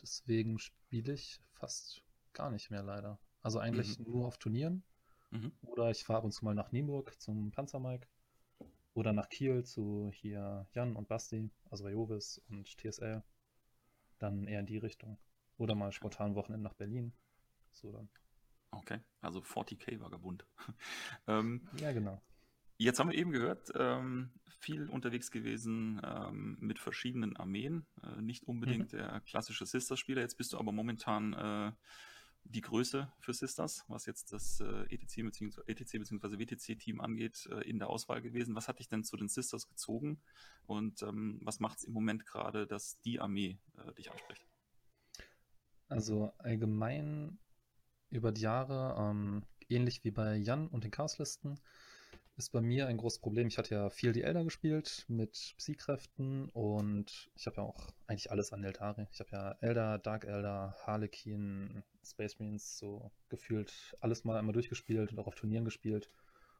Deswegen 0.00 0.58
spiele 0.58 1.12
ich 1.12 1.40
fast 1.52 2.02
gar 2.32 2.50
nicht 2.50 2.70
mehr 2.70 2.82
leider. 2.82 3.18
Also 3.42 3.58
eigentlich 3.58 3.98
mhm. 3.98 4.04
nur 4.04 4.26
auf 4.26 4.38
Turnieren. 4.38 4.82
Mhm. 5.30 5.52
Oder 5.62 5.90
ich 5.90 6.04
fahre 6.04 6.18
ab 6.18 6.24
und 6.24 6.32
zu 6.32 6.44
mal 6.44 6.54
nach 6.54 6.72
Nienburg 6.72 7.20
zum 7.20 7.50
Panzermike. 7.52 8.06
Oder 8.94 9.12
nach 9.12 9.28
Kiel 9.28 9.64
zu 9.64 10.10
hier 10.12 10.66
Jan 10.74 10.96
und 10.96 11.08
Basti, 11.08 11.50
also 11.70 11.88
Jovis 11.88 12.42
und 12.48 12.76
TSL. 12.76 13.22
Dann 14.18 14.46
eher 14.46 14.60
in 14.60 14.66
die 14.66 14.78
Richtung. 14.78 15.18
Oder 15.62 15.76
mal 15.76 15.92
spontan 15.92 16.34
Wochenende 16.34 16.64
nach 16.64 16.74
Berlin. 16.74 17.12
So 17.70 17.92
dann. 17.92 18.08
Okay, 18.72 18.98
also 19.20 19.38
40k 19.38 20.00
Vagabund. 20.00 20.44
ähm, 21.28 21.68
ja, 21.76 21.92
genau. 21.92 22.20
Jetzt 22.78 22.98
haben 22.98 23.12
wir 23.12 23.16
eben 23.16 23.30
gehört, 23.30 23.70
ähm, 23.76 24.32
viel 24.58 24.88
unterwegs 24.88 25.30
gewesen 25.30 26.00
ähm, 26.04 26.56
mit 26.58 26.80
verschiedenen 26.80 27.36
Armeen, 27.36 27.86
äh, 28.02 28.20
nicht 28.20 28.42
unbedingt 28.48 28.92
mhm. 28.92 28.96
der 28.96 29.20
klassische 29.20 29.64
Sisters-Spieler. 29.64 30.20
Jetzt 30.20 30.36
bist 30.36 30.52
du 30.52 30.58
aber 30.58 30.72
momentan 30.72 31.32
äh, 31.32 31.70
die 32.42 32.60
Größe 32.60 33.12
für 33.20 33.32
Sisters, 33.32 33.84
was 33.86 34.06
jetzt 34.06 34.32
das 34.32 34.58
äh, 34.58 34.92
ETC 34.92 35.22
bzw. 35.22 36.38
WTC-Team 36.40 37.00
angeht, 37.00 37.48
äh, 37.52 37.60
in 37.70 37.78
der 37.78 37.88
Auswahl 37.88 38.20
gewesen. 38.20 38.56
Was 38.56 38.66
hat 38.66 38.80
dich 38.80 38.88
denn 38.88 39.04
zu 39.04 39.16
den 39.16 39.28
Sisters 39.28 39.68
gezogen 39.68 40.20
und 40.66 41.04
ähm, 41.04 41.38
was 41.44 41.60
macht 41.60 41.78
es 41.78 41.84
im 41.84 41.92
Moment 41.92 42.26
gerade, 42.26 42.66
dass 42.66 43.00
die 43.02 43.20
Armee 43.20 43.60
äh, 43.76 43.92
dich 43.92 44.10
anspricht? 44.10 44.44
Also 45.92 46.32
allgemein 46.38 47.38
über 48.10 48.32
die 48.32 48.42
Jahre, 48.42 48.96
ähm, 48.98 49.42
ähnlich 49.68 50.04
wie 50.04 50.10
bei 50.10 50.36
Jan 50.36 50.68
und 50.68 50.84
den 50.84 50.90
Chaoslisten, 50.90 51.58
ist 52.36 52.50
bei 52.50 52.60
mir 52.60 52.86
ein 52.86 52.96
großes 52.96 53.20
Problem. 53.20 53.46
Ich 53.46 53.58
hatte 53.58 53.74
ja 53.74 53.90
viel 53.90 54.12
die 54.12 54.22
Elder 54.22 54.42
gespielt 54.42 55.04
mit 55.08 55.54
Psy-Kräften 55.58 56.48
und 56.50 57.30
ich 57.34 57.46
habe 57.46 57.56
ja 57.58 57.62
auch 57.62 57.90
eigentlich 58.06 58.30
alles 58.30 58.52
an 58.52 58.64
Eldari. 58.64 59.06
Ich 59.12 59.20
habe 59.20 59.30
ja 59.32 59.52
Elder, 59.60 59.98
Dark 59.98 60.24
Elder, 60.24 60.74
Harlequin, 60.86 61.82
Space 62.04 62.38
Marines, 62.38 62.78
so 62.78 63.10
gefühlt 63.28 63.96
alles 64.00 64.24
mal 64.24 64.38
einmal 64.38 64.54
durchgespielt 64.54 65.12
und 65.12 65.18
auch 65.18 65.26
auf 65.26 65.34
Turnieren 65.34 65.64
gespielt. 65.64 66.08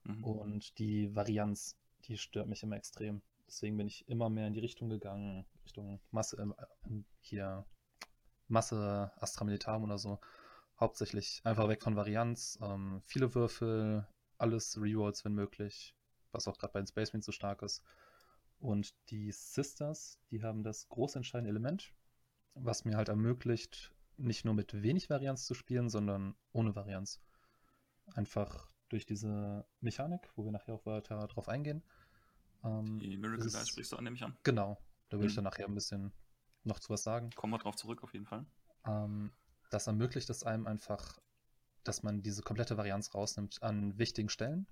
Mhm. 0.05 0.25
Und 0.25 0.79
die 0.79 1.15
Varianz, 1.15 1.79
die 2.05 2.19
stört 2.19 2.49
mich 2.49 2.63
immer 2.63 2.77
extrem. 2.77 3.23
Deswegen 3.47 3.77
bin 3.77 3.87
ich 3.87 4.09
immer 4.09 4.29
mehr 4.29 4.47
in 4.47 4.55
die 4.55 4.61
Richtung 4.61 4.89
gegangen, 4.89 5.47
Richtung 5.65 6.01
Masse, 6.11 6.37
äh, 6.39 7.03
hier 7.21 7.65
Masse 8.53 9.11
Astra 9.17 9.45
Militarum 9.45 9.85
oder 9.85 9.99
so. 9.99 10.21
Hauptsächlich 10.79 11.41
einfach 11.45 11.69
weg 11.69 11.83
von 11.83 11.97
Varianz, 11.97 12.59
ähm, 12.63 13.03
viele 13.05 13.35
Würfel, 13.35 14.07
alles 14.39 14.81
Rerolls, 14.81 15.25
wenn 15.25 15.35
möglich, 15.35 15.97
was 16.33 16.47
auch 16.49 16.59
gerade 16.59 16.73
bei 16.73 16.81
den 16.81 16.87
Space 16.87 17.13
Marines 17.13 17.27
so 17.27 17.33
stark 17.33 17.63
ist. 17.63 17.83
Und 18.59 18.95
die 19.11 19.33
Sisters, 19.33 20.21
die 20.31 20.43
haben 20.43 20.63
das 20.63 20.89
groß 20.89 21.17
entscheidende 21.17 21.51
Element, 21.51 21.93
was 22.55 22.85
mir 22.85 22.97
halt 22.97 23.09
ermöglicht, 23.09 23.95
nicht 24.17 24.45
nur 24.45 24.55
mit 24.55 24.83
wenig 24.83 25.11
Varianz 25.11 25.47
zu 25.47 25.55
spielen, 25.55 25.89
sondern 25.89 26.37
ohne 26.53 26.77
Varianz. 26.77 27.21
Einfach 28.15 28.69
durch 28.89 29.07
diese 29.07 29.65
Mechanik, 29.81 30.31
wo 30.37 30.45
wir 30.45 30.53
nachher 30.53 30.75
auch 30.75 30.87
weiter 30.87 31.27
drauf 31.29 31.49
eingehen. 31.49 31.83
Ähm, 32.63 32.99
die 32.99 33.17
Miracle 33.17 33.45
Dice 33.45 33.69
sprichst 33.69 33.93
du 33.93 33.97
an, 33.97 34.05
nehme 34.05 34.17
ich 34.17 34.23
an. 34.23 34.37
Genau, 34.43 34.79
da 35.09 35.17
würde 35.17 35.25
mhm. 35.25 35.29
ich 35.31 35.35
dann 35.35 35.45
nachher 35.45 35.67
ein 35.67 35.75
bisschen 35.75 36.13
noch 36.65 36.79
zu 36.79 36.91
was 36.91 37.03
sagen. 37.03 37.31
Kommen 37.35 37.53
wir 37.53 37.59
drauf 37.59 37.77
zurück, 37.77 38.03
auf 38.03 38.13
jeden 38.13 38.27
Fall. 38.27 38.47
Ähm, 38.87 39.33
das 39.71 39.87
ermöglicht 39.87 40.29
es 40.31 40.45
einem 40.45 40.67
einfach, 40.67 41.19
dass 41.85 42.03
man 42.03 42.23
diese 42.23 42.43
komplette 42.43 42.77
Varianz 42.77 43.15
rausnimmt 43.15 43.63
an 43.63 43.99
wichtigen 43.99 44.29
Stellen. 44.29 44.67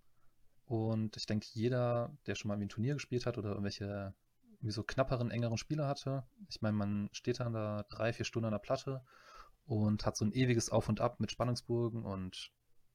Und 0.67 1.17
ich 1.17 1.27
denke, 1.27 1.47
jeder, 1.53 2.17
der 2.27 2.35
schon 2.35 2.49
mal 2.49 2.61
ein 2.61 2.69
Turnier 2.69 2.95
gespielt 2.95 3.27
hat 3.27 3.39
oder 3.39 3.51
irgendwelche 3.51 4.15
wie 4.61 4.71
so 4.71 4.83
knapperen, 4.83 5.31
engeren 5.31 5.59
Spieler 5.59 5.89
hatte. 5.89 6.25
Ich 6.49 6.61
meine, 6.61 6.77
man 6.77 7.09
steht 7.13 7.41
dann 7.41 7.55
da 7.55 7.85
drei, 7.89 8.13
vier 8.13 8.27
Stunden 8.27 8.47
an 8.47 8.53
der 8.53 8.59
Platte 8.59 9.03
und 9.65 10.05
hat 10.05 10.17
so 10.17 10.25
ein 10.25 10.33
ewiges 10.33 10.71
Auf 10.71 10.89
und 10.89 11.01
Ab 11.01 11.19
mit 11.19 11.31
Spannungsburgen 11.31 12.05
und 12.05 12.53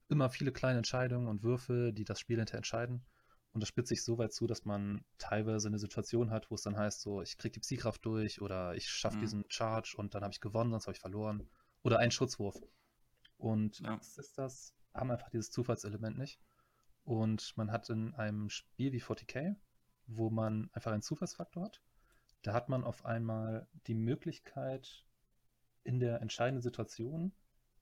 immer 0.08 0.30
viele 0.30 0.52
kleine 0.52 0.78
Entscheidungen 0.78 1.28
und 1.28 1.44
Würfe, 1.44 1.92
die 1.92 2.04
das 2.04 2.20
Spiel 2.20 2.38
hinterher 2.38 2.60
entscheiden. 2.60 3.06
Und 3.56 3.62
das 3.62 3.70
spitzt 3.70 3.88
sich 3.88 4.04
so 4.04 4.18
weit 4.18 4.34
zu, 4.34 4.48
dass 4.48 4.66
man 4.66 5.06
teilweise 5.18 5.70
eine 5.70 5.80
Situation 5.80 6.30
hat, 6.30 6.52
wo 6.52 6.56
es 6.56 6.64
dann 6.64 6.76
heißt, 6.76 7.00
so, 7.00 7.22
ich 7.22 7.38
kriege 7.38 7.54
die 7.54 7.62
Psykraft 7.62 8.06
durch 8.06 8.42
oder 8.42 8.76
ich 8.76 8.90
schaffe 8.90 9.16
mhm. 9.16 9.22
diesen 9.22 9.46
Charge 9.48 9.96
und 9.96 10.14
dann 10.14 10.24
habe 10.24 10.34
ich 10.34 10.42
gewonnen, 10.42 10.72
sonst 10.72 10.88
habe 10.88 10.96
ich 10.96 11.00
verloren. 11.00 11.50
Oder 11.82 12.00
einen 12.00 12.12
Schutzwurf. 12.12 12.62
Und 13.38 13.80
ja. 13.80 13.98
Sisters 14.02 14.76
haben 14.94 15.10
einfach 15.10 15.30
dieses 15.30 15.52
Zufallselement 15.52 16.18
nicht. 16.18 16.42
Und 17.06 17.56
man 17.56 17.72
hat 17.72 17.90
in 17.90 18.14
einem 18.16 18.50
Spiel 18.50 18.92
wie 18.92 19.02
40k, 19.02 19.56
wo 20.06 20.30
man 20.30 20.70
einfach 20.74 20.92
einen 20.92 21.02
Zufallsfaktor 21.02 21.64
hat, 21.64 21.82
da 22.42 22.52
hat 22.52 22.68
man 22.68 22.84
auf 22.84 23.06
einmal 23.06 23.70
die 23.88 23.96
Möglichkeit, 23.96 25.06
in 25.86 26.02
der 26.02 26.20
entscheidenden 26.20 26.62
Situation, 26.62 27.32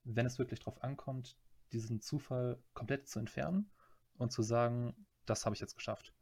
wenn 0.03 0.27
es 0.27 0.37
wirklich 0.37 0.59
drauf 0.59 0.83
ankommt, 0.83 1.35
diesen 1.71 1.99
Zufall 1.99 2.61
komplett 2.75 3.07
zu 3.07 3.17
entfernen 3.17 3.71
und 4.17 4.31
zu 4.31 4.43
sagen, 4.43 5.07
das 5.25 5.45
habe 5.45 5.55
ich 5.55 5.61
jetzt 5.61 5.75
geschafft. 5.75 6.13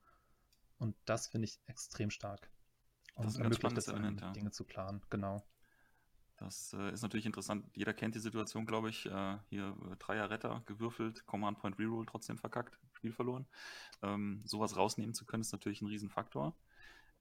Und 0.78 0.96
das 1.06 1.28
finde 1.28 1.46
ich 1.46 1.60
extrem 1.68 2.10
stark. 2.10 2.50
Und 3.16 3.26
das 3.26 3.36
ist 3.36 3.42
ein 3.42 3.54
spannendes 3.54 3.88
Element, 3.88 4.22
ja. 4.22 4.32
Dinge 4.32 4.52
zu 4.52 4.64
planen, 4.64 5.02
genau. 5.10 5.44
Das 6.38 6.74
äh, 6.74 6.92
ist 6.92 7.04
natürlich 7.04 7.28
interessant. 7.28 7.70
Jeder 7.76 7.94
kennt 7.94 8.16
die 8.16 8.20
Situation, 8.20 8.66
glaube 8.66 8.90
ich. 8.90 9.06
Äh, 9.06 9.38
hier 9.50 9.78
äh, 9.92 9.96
Dreier 9.98 10.32
Retter 10.32 10.64
gewürfelt, 10.66 11.26
Command 11.28 11.60
Point 11.60 11.78
Reroll 11.78 12.08
trotzdem 12.08 12.40
verkackt, 12.40 12.80
Spiel 12.94 13.12
verloren. 13.14 13.46
Ähm, 14.02 14.42
sowas 14.46 14.76
rausnehmen 14.76 15.14
zu 15.14 15.26
können, 15.26 15.42
ist 15.42 15.52
natürlich 15.52 15.82
ein 15.82 15.88
Riesenfaktor. 15.88 16.56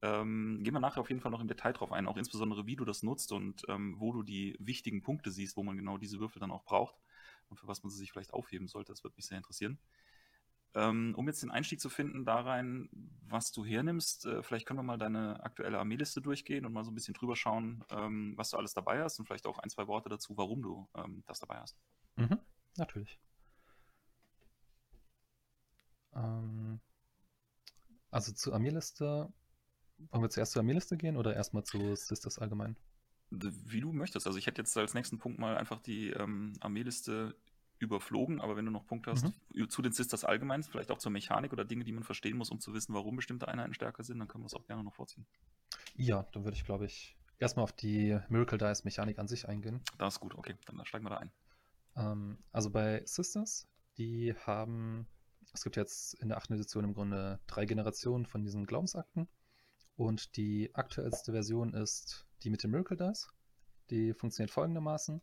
Ähm, 0.00 0.60
gehen 0.62 0.72
wir 0.72 0.80
nachher 0.80 1.02
auf 1.02 1.10
jeden 1.10 1.20
Fall 1.20 1.30
noch 1.30 1.42
im 1.42 1.48
Detail 1.48 1.72
drauf 1.72 1.92
ein, 1.92 2.06
auch 2.06 2.16
insbesondere 2.16 2.64
wie 2.64 2.76
du 2.76 2.86
das 2.86 3.02
nutzt 3.02 3.32
und 3.32 3.64
ähm, 3.68 3.96
wo 3.98 4.14
du 4.14 4.22
die 4.22 4.56
wichtigen 4.58 5.02
Punkte 5.02 5.30
siehst, 5.30 5.58
wo 5.58 5.62
man 5.62 5.76
genau 5.76 5.98
diese 5.98 6.18
Würfel 6.18 6.40
dann 6.40 6.50
auch 6.50 6.64
braucht 6.64 6.94
und 7.50 7.58
für 7.58 7.66
was 7.66 7.82
man 7.82 7.90
sie 7.90 7.98
sich 7.98 8.10
vielleicht 8.10 8.32
aufheben 8.32 8.68
sollte. 8.68 8.92
Das 8.92 9.04
würde 9.04 9.16
mich 9.16 9.26
sehr 9.26 9.36
interessieren. 9.36 9.78
Ähm, 10.74 11.14
um 11.16 11.26
jetzt 11.26 11.42
den 11.42 11.50
Einstieg 11.50 11.80
zu 11.80 11.88
finden 11.88 12.24
da 12.24 12.40
rein, 12.40 12.88
was 13.26 13.50
du 13.50 13.64
hernimmst, 13.64 14.26
äh, 14.26 14.42
vielleicht 14.42 14.66
können 14.66 14.78
wir 14.78 14.84
mal 14.84 14.98
deine 14.98 15.42
aktuelle 15.42 15.78
Armeeliste 15.78 16.20
durchgehen 16.20 16.64
und 16.64 16.72
mal 16.72 16.84
so 16.84 16.92
ein 16.92 16.94
bisschen 16.94 17.14
drüber 17.14 17.34
schauen, 17.34 17.84
ähm, 17.90 18.34
was 18.36 18.50
du 18.50 18.56
alles 18.56 18.72
dabei 18.72 19.02
hast 19.02 19.18
und 19.18 19.26
vielleicht 19.26 19.46
auch 19.46 19.58
ein, 19.58 19.70
zwei 19.70 19.88
Worte 19.88 20.08
dazu, 20.08 20.36
warum 20.36 20.62
du 20.62 20.88
ähm, 20.94 21.24
das 21.26 21.40
dabei 21.40 21.56
hast. 21.56 21.76
Mhm, 22.16 22.38
natürlich. 22.76 23.18
Ähm, 26.14 26.80
also 28.10 28.32
zur 28.32 28.54
Armeeliste, 28.54 29.32
wollen 30.10 30.22
wir 30.22 30.30
zuerst 30.30 30.52
zur 30.52 30.60
Armeeliste 30.60 30.96
gehen 30.96 31.16
oder 31.16 31.34
erstmal 31.34 31.64
zu 31.64 31.96
Sisters 31.96 32.38
allgemein? 32.38 32.76
Wie 33.30 33.80
du 33.80 33.92
möchtest. 33.92 34.26
Also 34.26 34.38
ich 34.38 34.46
hätte 34.46 34.60
jetzt 34.60 34.76
als 34.76 34.94
nächsten 34.94 35.18
Punkt 35.18 35.38
mal 35.38 35.56
einfach 35.56 35.80
die 35.80 36.10
ähm, 36.10 36.54
Armeeliste 36.60 37.36
überflogen, 37.80 38.40
aber 38.40 38.56
wenn 38.56 38.66
du 38.66 38.70
noch 38.70 38.86
Punkte 38.86 39.10
hast 39.10 39.24
mhm. 39.24 39.68
zu 39.68 39.82
den 39.82 39.92
Sisters 39.92 40.24
allgemein, 40.24 40.62
vielleicht 40.62 40.90
auch 40.90 40.98
zur 40.98 41.10
Mechanik 41.10 41.52
oder 41.52 41.64
Dinge, 41.64 41.84
die 41.84 41.92
man 41.92 42.04
verstehen 42.04 42.36
muss, 42.36 42.50
um 42.50 42.60
zu 42.60 42.74
wissen, 42.74 42.94
warum 42.94 43.16
bestimmte 43.16 43.48
Einheiten 43.48 43.74
stärker 43.74 44.04
sind, 44.04 44.18
dann 44.18 44.28
können 44.28 44.44
wir 44.44 44.46
es 44.46 44.54
auch 44.54 44.66
gerne 44.66 44.84
noch 44.84 44.94
vorziehen. 44.94 45.26
Ja, 45.96 46.26
dann 46.32 46.44
würde 46.44 46.56
ich, 46.56 46.64
glaube 46.64 46.84
ich, 46.84 47.16
erstmal 47.38 47.64
auf 47.64 47.72
die 47.72 48.18
Miracle 48.28 48.58
Dice 48.58 48.84
Mechanik 48.84 49.18
an 49.18 49.28
sich 49.28 49.48
eingehen. 49.48 49.80
Das 49.98 50.14
ist 50.14 50.20
gut, 50.20 50.34
okay, 50.34 50.56
dann 50.66 50.84
steigen 50.84 51.04
wir 51.04 51.10
da 51.10 51.18
ein. 51.18 51.32
Ähm, 51.96 52.38
also 52.52 52.70
bei 52.70 53.02
Sisters, 53.06 53.66
die 53.96 54.34
haben, 54.46 55.06
es 55.52 55.64
gibt 55.64 55.76
jetzt 55.76 56.14
in 56.14 56.28
der 56.28 56.36
achten 56.36 56.52
Edition 56.52 56.84
im 56.84 56.94
Grunde 56.94 57.40
drei 57.46 57.64
Generationen 57.64 58.26
von 58.26 58.42
diesen 58.42 58.66
Glaubensakten 58.66 59.26
und 59.96 60.36
die 60.36 60.74
aktuellste 60.74 61.32
Version 61.32 61.74
ist 61.74 62.26
die 62.42 62.50
mit 62.50 62.62
den 62.62 62.70
Miracle 62.70 62.96
Dice. 62.96 63.28
Die 63.90 64.14
funktioniert 64.14 64.50
folgendermaßen 64.50 65.20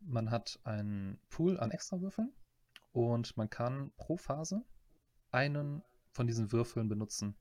man 0.00 0.30
hat 0.30 0.58
einen 0.64 1.20
Pool 1.28 1.58
an 1.58 1.70
Extrawürfeln 1.70 2.32
und 2.92 3.36
man 3.36 3.50
kann 3.50 3.92
pro 3.96 4.16
Phase 4.16 4.64
einen 5.30 5.82
von 6.12 6.26
diesen 6.26 6.52
Würfeln 6.52 6.88
benutzen. 6.88 7.36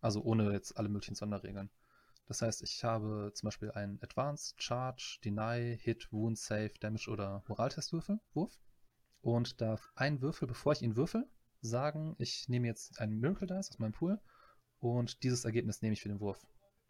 Also 0.00 0.22
ohne 0.22 0.52
jetzt 0.52 0.76
alle 0.76 0.88
möglichen 0.88 1.14
Sonderregeln. 1.14 1.70
Das 2.26 2.42
heißt, 2.42 2.62
ich 2.62 2.84
habe 2.84 3.32
zum 3.34 3.46
Beispiel 3.46 3.70
einen 3.72 4.00
Advanced, 4.02 4.62
Charge, 4.62 5.18
Deny, 5.24 5.78
Hit, 5.80 6.12
Wound, 6.12 6.38
Save, 6.38 6.72
Damage 6.80 7.10
oder 7.10 7.42
Moraltestwürfel, 7.48 8.20
Wurf. 8.34 8.60
Und 9.20 9.60
darf 9.60 9.90
ein 9.96 10.20
Würfel, 10.20 10.46
bevor 10.46 10.72
ich 10.72 10.82
ihn 10.82 10.94
würfel, 10.94 11.28
sagen, 11.60 12.14
ich 12.18 12.48
nehme 12.48 12.66
jetzt 12.66 13.00
einen 13.00 13.18
Miracle 13.18 13.46
Dice 13.46 13.70
aus 13.70 13.78
meinem 13.78 13.92
Pool 13.92 14.20
und 14.78 15.22
dieses 15.22 15.44
Ergebnis 15.44 15.82
nehme 15.82 15.94
ich 15.94 16.02
für 16.02 16.08
den 16.08 16.20
Wurf. 16.20 16.46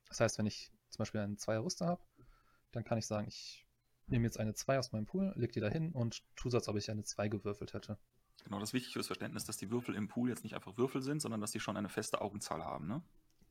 Das 0.09 0.21
heißt, 0.21 0.39
wenn 0.39 0.47
ich 0.47 0.71
zum 0.91 0.99
Beispiel 0.99 1.21
einen 1.21 1.39
Zweier 1.39 1.65
Rüster 1.65 1.87
habe, 1.87 2.03
dann 2.73 2.85
kann 2.85 2.99
ich 2.99 3.07
sagen, 3.07 3.29
ich 3.29 3.67
nehme 4.11 4.25
jetzt 4.25 4.39
eine 4.39 4.55
2 4.55 4.79
aus 4.79 4.93
meinem 4.93 5.07
Pool, 5.07 5.33
leg 5.37 5.53
die 5.53 5.61
da 5.61 5.69
hin 5.69 5.93
und 5.93 6.23
tue 6.37 6.51
so, 6.51 6.57
als 6.57 6.69
ob 6.69 6.77
ich 6.77 6.91
eine 6.91 7.05
2 7.05 7.29
gewürfelt 7.29 7.75
hätte. 7.75 7.99
Genau, 8.45 8.61
das 8.61 8.73
Wichtige 8.73 8.95
fürs 8.95 9.07
Verständnis, 9.07 9.45
dass 9.45 9.57
die 9.57 9.71
Würfel 9.71 9.95
im 9.95 10.09
Pool 10.09 10.29
jetzt 10.29 10.45
nicht 10.45 10.55
einfach 10.55 10.77
Würfel 10.77 11.03
sind, 11.03 11.21
sondern 11.21 11.41
dass 11.41 11.51
die 11.51 11.61
schon 11.61 11.77
eine 11.77 11.89
feste 11.89 12.21
Augenzahl 12.21 12.65
haben, 12.65 12.87
ne? 12.87 13.03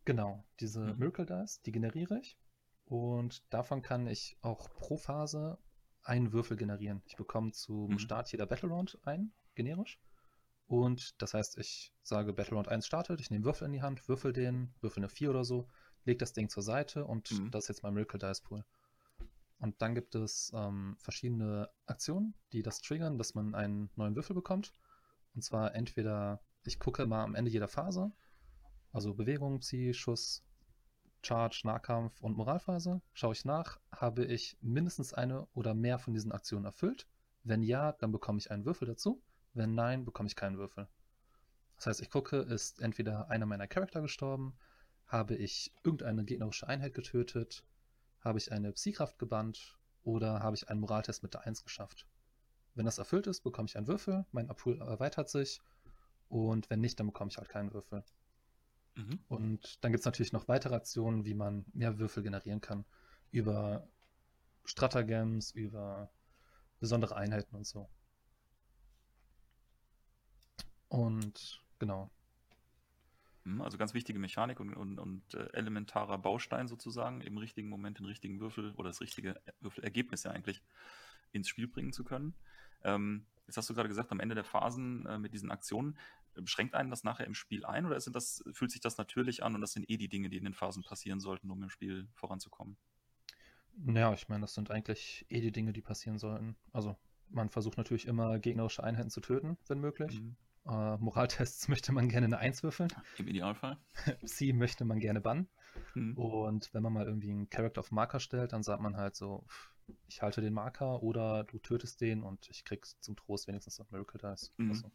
Genau, 0.06 0.46
diese 0.60 0.80
mhm. 0.80 1.00
Miracle 1.00 1.26
Dice, 1.26 1.62
die 1.64 1.72
generiere 1.72 2.20
ich. 2.20 2.38
Und 2.86 3.44
davon 3.54 3.82
kann 3.82 4.08
ich 4.08 4.38
auch 4.42 4.70
pro 4.70 4.98
Phase 4.98 5.58
einen 6.04 6.32
Würfel 6.32 6.56
generieren. 6.56 7.02
Ich 7.06 7.18
bekomme 7.18 7.52
zum 7.52 7.92
mhm. 7.92 8.00
Start 8.00 8.32
jeder 8.32 8.46
Battle 8.46 8.70
Round 8.70 8.98
ein, 9.04 9.34
generisch. 9.56 10.00
Und 10.68 11.22
das 11.22 11.34
heißt, 11.34 11.58
ich 11.58 11.94
sage, 12.04 12.34
Battle 12.34 12.56
Round 12.56 12.70
1 12.70 12.86
startet, 12.86 13.20
ich 13.20 13.30
nehme 13.30 13.44
Würfel 13.44 13.66
in 13.66 13.74
die 13.74 13.82
Hand, 13.82 14.08
würfel 14.08 14.32
den, 14.32 14.74
würfel 14.80 15.02
eine 15.02 15.10
4 15.10 15.30
oder 15.30 15.44
so, 15.44 15.68
lege 16.06 16.18
das 16.18 16.34
Ding 16.34 16.50
zur 16.50 16.64
Seite 16.64 17.06
und 17.06 17.32
mhm. 17.32 17.52
das 17.52 17.66
ist 17.66 17.70
jetzt 17.70 17.84
mein 17.84 17.94
Miracle 17.94 18.20
Dice 18.20 18.42
Pool. 18.42 18.64
Und 19.60 19.82
dann 19.82 19.96
gibt 19.96 20.16
es 20.16 20.52
ähm, 20.56 20.96
verschiedene 21.00 21.70
Aktionen, 21.86 22.36
die 22.54 22.62
das 22.62 22.82
triggern, 22.82 23.18
dass 23.18 23.34
man 23.34 23.56
einen 23.56 23.90
neuen 23.96 24.16
Würfel 24.16 24.36
bekommt. 24.36 24.72
Und 25.34 25.42
zwar 25.44 25.74
entweder, 25.76 26.42
ich 26.64 26.80
gucke 26.80 27.06
mal 27.06 27.24
am 27.24 27.36
Ende 27.36 27.50
jeder 27.50 27.68
Phase, 27.68 28.12
also 28.92 29.14
Bewegung, 29.14 29.60
Psi, 29.60 29.94
Schuss, 29.94 30.44
Charge, 31.22 31.62
Nahkampf 31.66 32.22
und 32.22 32.38
Moralphase, 32.38 33.02
schaue 33.14 33.34
ich 33.34 33.46
nach, 33.46 33.80
habe 33.92 34.26
ich 34.26 34.58
mindestens 34.62 35.14
eine 35.14 35.48
oder 35.54 35.74
mehr 35.74 36.00
von 36.00 36.14
diesen 36.14 36.32
Aktionen 36.32 36.66
erfüllt. 36.66 37.08
Wenn 37.44 37.64
ja, 37.64 37.94
dann 37.94 38.12
bekomme 38.12 38.40
ich 38.40 38.52
einen 38.52 38.66
Würfel 38.66 38.88
dazu. 38.88 39.22
Wenn 39.54 39.74
nein, 39.74 40.06
bekomme 40.06 40.28
ich 40.28 40.36
keinen 40.36 40.58
Würfel. 40.58 40.88
Das 41.76 41.88
heißt, 41.88 42.02
ich 42.02 42.10
gucke, 42.10 42.38
ist 42.38 42.82
entweder 42.82 43.30
einer 43.30 43.46
meiner 43.46 43.68
Charakter 43.68 44.02
gestorben, 44.02 44.56
habe 45.08 45.36
ich 45.36 45.74
irgendeine 45.84 46.26
gegnerische 46.26 46.68
Einheit 46.68 46.94
getötet, 46.94 47.64
habe 48.28 48.38
ich 48.38 48.52
eine 48.52 48.72
Psykraft 48.74 49.18
gebannt 49.18 49.78
oder 50.04 50.42
habe 50.42 50.56
ich 50.56 50.70
einen 50.70 50.80
Moraltest 50.80 51.24
mit 51.24 51.34
der 51.34 51.42
1 51.42 51.64
geschafft? 51.64 52.06
Wenn 52.76 52.86
das 52.86 53.00
erfüllt 53.00 53.28
ist, 53.28 53.42
bekomme 53.42 53.68
ich 53.68 53.78
einen 53.78 53.88
Würfel, 53.88 54.26
mein 54.32 54.48
Pool 54.48 54.80
erweitert 54.80 55.30
sich 55.30 55.62
und 56.30 56.70
wenn 56.70 56.80
nicht, 56.80 57.00
dann 57.00 57.08
bekomme 57.08 57.32
ich 57.32 57.38
halt 57.38 57.50
keinen 57.50 57.74
Würfel. 57.74 58.04
Mhm. 58.96 59.20
Und 59.28 59.84
dann 59.84 59.92
gibt 59.92 60.02
es 60.02 60.06
natürlich 60.06 60.34
noch 60.34 60.48
weitere 60.48 60.76
Aktionen, 60.76 61.26
wie 61.26 61.34
man 61.34 61.66
mehr 61.74 61.98
Würfel 62.00 62.24
generieren 62.24 62.62
kann. 62.62 62.86
Über 63.32 63.88
Stratagems, 64.66 65.52
über 65.52 66.12
besondere 66.80 67.16
Einheiten 67.16 67.56
und 67.56 67.66
so. 67.66 67.90
Und 70.90 71.64
genau, 71.80 72.10
also 73.62 73.78
ganz 73.78 73.94
wichtige 73.94 74.20
Mechanik 74.20 74.60
und, 74.60 74.74
und, 74.74 75.00
und 75.00 75.34
äh, 75.34 75.48
elementarer 75.54 76.18
Baustein 76.18 76.68
sozusagen, 76.68 77.22
im 77.22 77.38
richtigen 77.38 77.70
Moment 77.70 78.00
den 78.00 78.06
richtigen 78.06 78.40
Würfel 78.40 78.74
oder 78.76 78.90
das 78.90 79.02
richtige 79.02 79.40
Würfelergebnis 79.60 80.24
ja 80.24 80.32
eigentlich 80.32 80.62
ins 81.32 81.50
Spiel 81.50 81.68
bringen 81.68 81.94
zu 81.94 82.04
können. 82.04 82.34
Ähm, 82.84 83.26
jetzt 83.48 83.58
hast 83.58 83.70
du 83.70 83.74
gerade 83.74 83.90
gesagt, 83.90 84.12
am 84.12 84.20
Ende 84.20 84.36
der 84.36 84.44
Phasen 84.44 85.06
äh, 85.06 85.18
mit 85.18 85.34
diesen 85.34 85.52
Aktionen, 85.52 85.98
beschränkt 86.42 86.76
einen 86.76 86.90
das 86.90 87.04
nachher 87.04 87.26
im 87.26 87.34
Spiel 87.34 87.66
ein 87.66 87.86
oder 87.86 88.00
sind 88.00 88.16
das, 88.16 88.44
fühlt 88.52 88.72
sich 88.72 88.82
das 88.82 88.98
natürlich 88.98 89.44
an 89.44 89.56
und 89.56 89.62
das 89.62 89.74
sind 89.74 89.90
eh 89.90 89.98
die 89.98 90.10
Dinge, 90.10 90.30
die 90.30 90.38
in 90.38 90.44
den 90.44 90.54
Phasen 90.54 90.84
passieren 90.84 91.20
sollten, 91.20 91.50
um 91.50 91.64
im 91.64 91.70
Spiel 91.70 92.08
voranzukommen? 92.14 92.78
Ja, 93.86 94.14
ich 94.14 94.28
meine, 94.28 94.42
das 94.42 94.54
sind 94.54 94.72
eigentlich 94.72 95.26
eh 95.30 95.42
die 95.42 95.52
Dinge, 95.52 95.74
die 95.74 95.82
passieren 95.82 96.18
sollten. 96.18 96.56
Also 96.74 96.96
man 97.30 97.50
versucht 97.50 97.78
natürlich 97.78 98.08
immer 98.08 98.40
gegnerische 98.40 98.84
Einheiten 98.84 99.10
zu 99.10 99.22
töten, 99.22 99.58
wenn 99.68 99.80
möglich. 99.80 100.20
Mhm. 100.20 100.36
Äh, 100.68 100.98
Moraltests 100.98 101.68
möchte 101.70 101.92
man 101.92 102.10
gerne 102.10 102.26
eine 102.26 102.38
1 102.38 102.64
würfeln. 102.64 102.90
Im 103.18 103.28
Idealfall. 103.28 103.78
Psi 104.26 104.54
möchte 104.54 104.86
man 104.86 105.00
gerne 105.00 105.22
bannen. 105.22 105.48
Mhm. 105.94 106.18
Und 106.18 106.74
wenn 106.74 106.84
man 106.84 106.94
mal 106.94 107.06
irgendwie 107.06 107.30
einen 107.30 107.50
Character 107.50 107.80
auf 107.80 107.92
Marker 107.92 108.20
stellt, 108.20 108.54
dann 108.54 108.64
sagt 108.64 108.82
man 108.82 108.98
halt 108.98 109.16
so, 109.16 109.46
ich 110.08 110.22
halte 110.22 110.42
den 110.42 110.54
Marker 110.54 111.02
oder 111.04 111.44
du 111.44 111.60
tötest 111.60 112.02
den 112.02 112.24
und 112.24 112.50
ich 112.50 112.66
krieg 112.66 112.86
zum 113.00 113.16
Trost 113.16 113.48
wenigstens 113.48 113.80
noch 113.80 113.90
Miracle 113.92 114.20
Dice. 114.20 114.52
Mhm. 114.58 114.72
Also. 114.72 114.92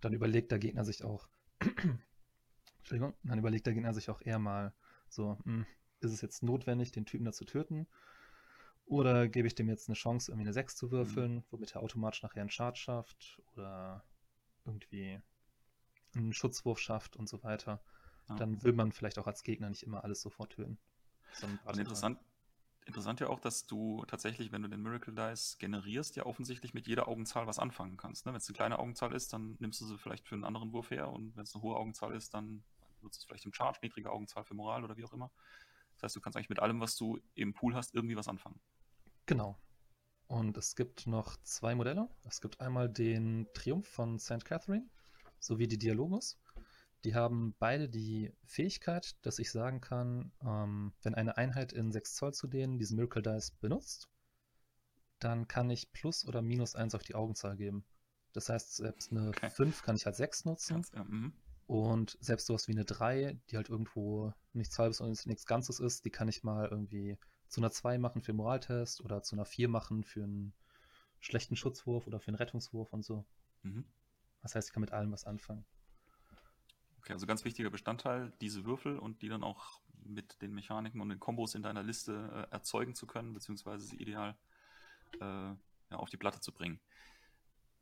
Dann 0.00 0.12
überlegt 0.12 0.50
der 0.50 0.58
Gegner 0.58 0.84
sich 0.84 1.04
auch, 1.04 1.28
Entschuldigung, 2.78 3.14
dann 3.22 3.38
überlegt 3.38 3.66
der 3.66 3.74
Gegner 3.74 3.94
sich 3.94 4.10
auch 4.10 4.20
eher 4.20 4.38
mal 4.38 4.74
so, 5.08 5.38
mh, 5.44 5.44
hm, 5.44 5.66
ist 6.00 6.12
es 6.12 6.20
jetzt 6.20 6.42
notwendig, 6.42 6.90
den 6.90 7.06
Typen 7.06 7.24
da 7.24 7.32
zu 7.32 7.44
töten? 7.44 7.86
Oder 8.86 9.28
gebe 9.28 9.46
ich 9.46 9.54
dem 9.54 9.68
jetzt 9.68 9.88
eine 9.88 9.94
Chance, 9.94 10.30
irgendwie 10.30 10.46
eine 10.46 10.52
6 10.52 10.76
zu 10.76 10.90
würfeln, 10.90 11.36
mhm. 11.36 11.44
womit 11.50 11.74
er 11.74 11.82
automatisch 11.82 12.22
nachher 12.22 12.40
einen 12.40 12.50
Chart 12.50 12.76
schafft 12.76 13.40
oder 13.52 14.04
irgendwie 14.64 15.20
einen 16.14 16.32
Schutzwurf 16.32 16.78
schafft 16.78 17.16
und 17.16 17.28
so 17.28 17.42
weiter. 17.42 17.82
ja. 18.28 18.36
dann 18.36 18.62
will 18.62 18.72
man 18.72 18.92
vielleicht 18.92 19.18
auch 19.18 19.26
als 19.26 19.42
Gegner 19.42 19.70
nicht 19.70 19.82
immer 19.82 20.04
alles 20.04 20.20
sofort 20.20 20.52
töten. 20.52 20.78
interessant, 21.80 22.18
interessant 22.84 23.20
ja 23.20 23.28
auch, 23.28 23.40
dass 23.40 23.66
du 23.66 24.04
tatsächlich, 24.06 24.52
wenn 24.52 24.62
du 24.62 24.68
den 24.68 24.82
Miracle 24.82 25.14
Dice 25.14 25.56
generierst, 25.58 26.16
ja 26.16 26.26
offensichtlich 26.26 26.74
mit 26.74 26.86
jeder 26.86 27.08
Augenzahl 27.08 27.46
was 27.46 27.58
anfangen 27.58 27.96
kannst. 27.96 28.26
Ne? 28.26 28.32
Wenn 28.32 28.38
es 28.38 28.48
eine 28.48 28.56
kleine 28.56 28.78
Augenzahl 28.78 29.14
ist, 29.14 29.32
dann 29.32 29.56
nimmst 29.58 29.80
du 29.80 29.86
sie 29.86 29.98
vielleicht 29.98 30.26
für 30.28 30.34
einen 30.34 30.44
anderen 30.44 30.72
Wurf 30.72 30.90
her 30.90 31.08
und 31.08 31.36
wenn 31.36 31.44
es 31.44 31.54
eine 31.54 31.62
hohe 31.62 31.76
Augenzahl 31.76 32.14
ist, 32.14 32.34
dann 32.34 32.62
nutzt 33.00 33.18
du 33.18 33.22
es 33.22 33.24
vielleicht 33.24 33.46
im 33.46 33.52
Charge, 33.52 33.78
niedrige 33.82 34.10
Augenzahl 34.10 34.44
für 34.44 34.54
Moral 34.54 34.84
oder 34.84 34.96
wie 34.96 35.04
auch 35.04 35.12
immer. 35.12 35.30
Das 36.02 36.08
heißt, 36.08 36.16
du 36.16 36.20
kannst 36.20 36.36
eigentlich 36.36 36.48
mit 36.48 36.58
allem, 36.58 36.80
was 36.80 36.96
du 36.96 37.20
im 37.34 37.54
Pool 37.54 37.76
hast, 37.76 37.94
irgendwie 37.94 38.16
was 38.16 38.26
anfangen. 38.26 38.60
Genau. 39.26 39.56
Und 40.26 40.56
es 40.56 40.74
gibt 40.74 41.06
noch 41.06 41.36
zwei 41.44 41.76
Modelle. 41.76 42.08
Es 42.24 42.40
gibt 42.40 42.60
einmal 42.60 42.88
den 42.88 43.46
Triumph 43.54 43.86
von 43.86 44.18
St. 44.18 44.44
Catherine 44.44 44.88
sowie 45.38 45.68
die 45.68 45.78
Dialogus. 45.78 46.40
Die 47.04 47.14
haben 47.14 47.54
beide 47.60 47.88
die 47.88 48.34
Fähigkeit, 48.44 49.16
dass 49.22 49.38
ich 49.38 49.52
sagen 49.52 49.80
kann, 49.80 50.32
ähm, 50.44 50.92
wenn 51.02 51.14
eine 51.14 51.36
Einheit 51.36 51.72
in 51.72 51.92
6 51.92 52.16
Zoll 52.16 52.34
zu 52.34 52.48
denen 52.48 52.78
diesen 52.78 52.96
Miracle 52.96 53.22
Dice 53.22 53.52
benutzt, 53.52 54.08
dann 55.20 55.46
kann 55.46 55.70
ich 55.70 55.92
plus 55.92 56.26
oder 56.26 56.42
minus 56.42 56.74
1 56.74 56.96
auf 56.96 57.04
die 57.04 57.14
Augenzahl 57.14 57.56
geben. 57.56 57.84
Das 58.32 58.48
heißt, 58.48 58.74
selbst 58.74 59.12
eine 59.12 59.28
okay. 59.28 59.50
5 59.50 59.82
kann 59.82 59.94
ich 59.94 60.06
halt 60.06 60.16
6 60.16 60.46
nutzen. 60.46 60.74
Ganz, 60.74 60.90
ja, 60.92 61.04
mhm. 61.04 61.32
Und 61.66 62.16
selbst 62.20 62.46
sowas 62.46 62.68
wie 62.68 62.72
eine 62.72 62.84
3, 62.84 63.38
die 63.50 63.56
halt 63.56 63.68
irgendwo 63.68 64.32
nichts 64.52 64.78
halbes 64.78 65.00
und 65.00 65.26
nichts 65.26 65.46
Ganzes 65.46 65.80
ist, 65.80 66.04
die 66.04 66.10
kann 66.10 66.28
ich 66.28 66.42
mal 66.42 66.68
irgendwie 66.68 67.18
zu 67.48 67.60
einer 67.60 67.70
2 67.70 67.98
machen 67.98 68.22
für 68.22 68.32
einen 68.32 68.38
Moraltest 68.38 69.00
oder 69.02 69.22
zu 69.22 69.36
einer 69.36 69.44
4 69.44 69.68
machen 69.68 70.04
für 70.04 70.24
einen 70.24 70.52
schlechten 71.20 71.56
Schutzwurf 71.56 72.06
oder 72.06 72.20
für 72.20 72.28
einen 72.28 72.36
Rettungswurf 72.36 72.92
und 72.92 73.04
so. 73.04 73.24
Mhm. 73.62 73.84
Das 74.42 74.54
heißt, 74.54 74.68
ich 74.68 74.72
kann 74.72 74.80
mit 74.80 74.92
allem 74.92 75.12
was 75.12 75.24
anfangen. 75.24 75.64
Okay, 76.98 77.12
also 77.12 77.26
ganz 77.26 77.44
wichtiger 77.44 77.70
Bestandteil, 77.70 78.32
diese 78.40 78.64
Würfel 78.64 78.98
und 78.98 79.22
die 79.22 79.28
dann 79.28 79.42
auch 79.42 79.80
mit 80.04 80.40
den 80.42 80.52
Mechaniken 80.52 81.00
und 81.00 81.08
den 81.08 81.20
Kombos 81.20 81.54
in 81.54 81.62
deiner 81.62 81.82
Liste 81.82 82.48
äh, 82.50 82.52
erzeugen 82.52 82.94
zu 82.94 83.06
können, 83.06 83.34
beziehungsweise 83.34 83.86
sie 83.86 83.96
ideal 83.96 84.36
äh, 85.20 85.24
ja, 85.24 85.56
auf 85.90 86.10
die 86.10 86.16
Platte 86.16 86.40
zu 86.40 86.52
bringen. 86.52 86.80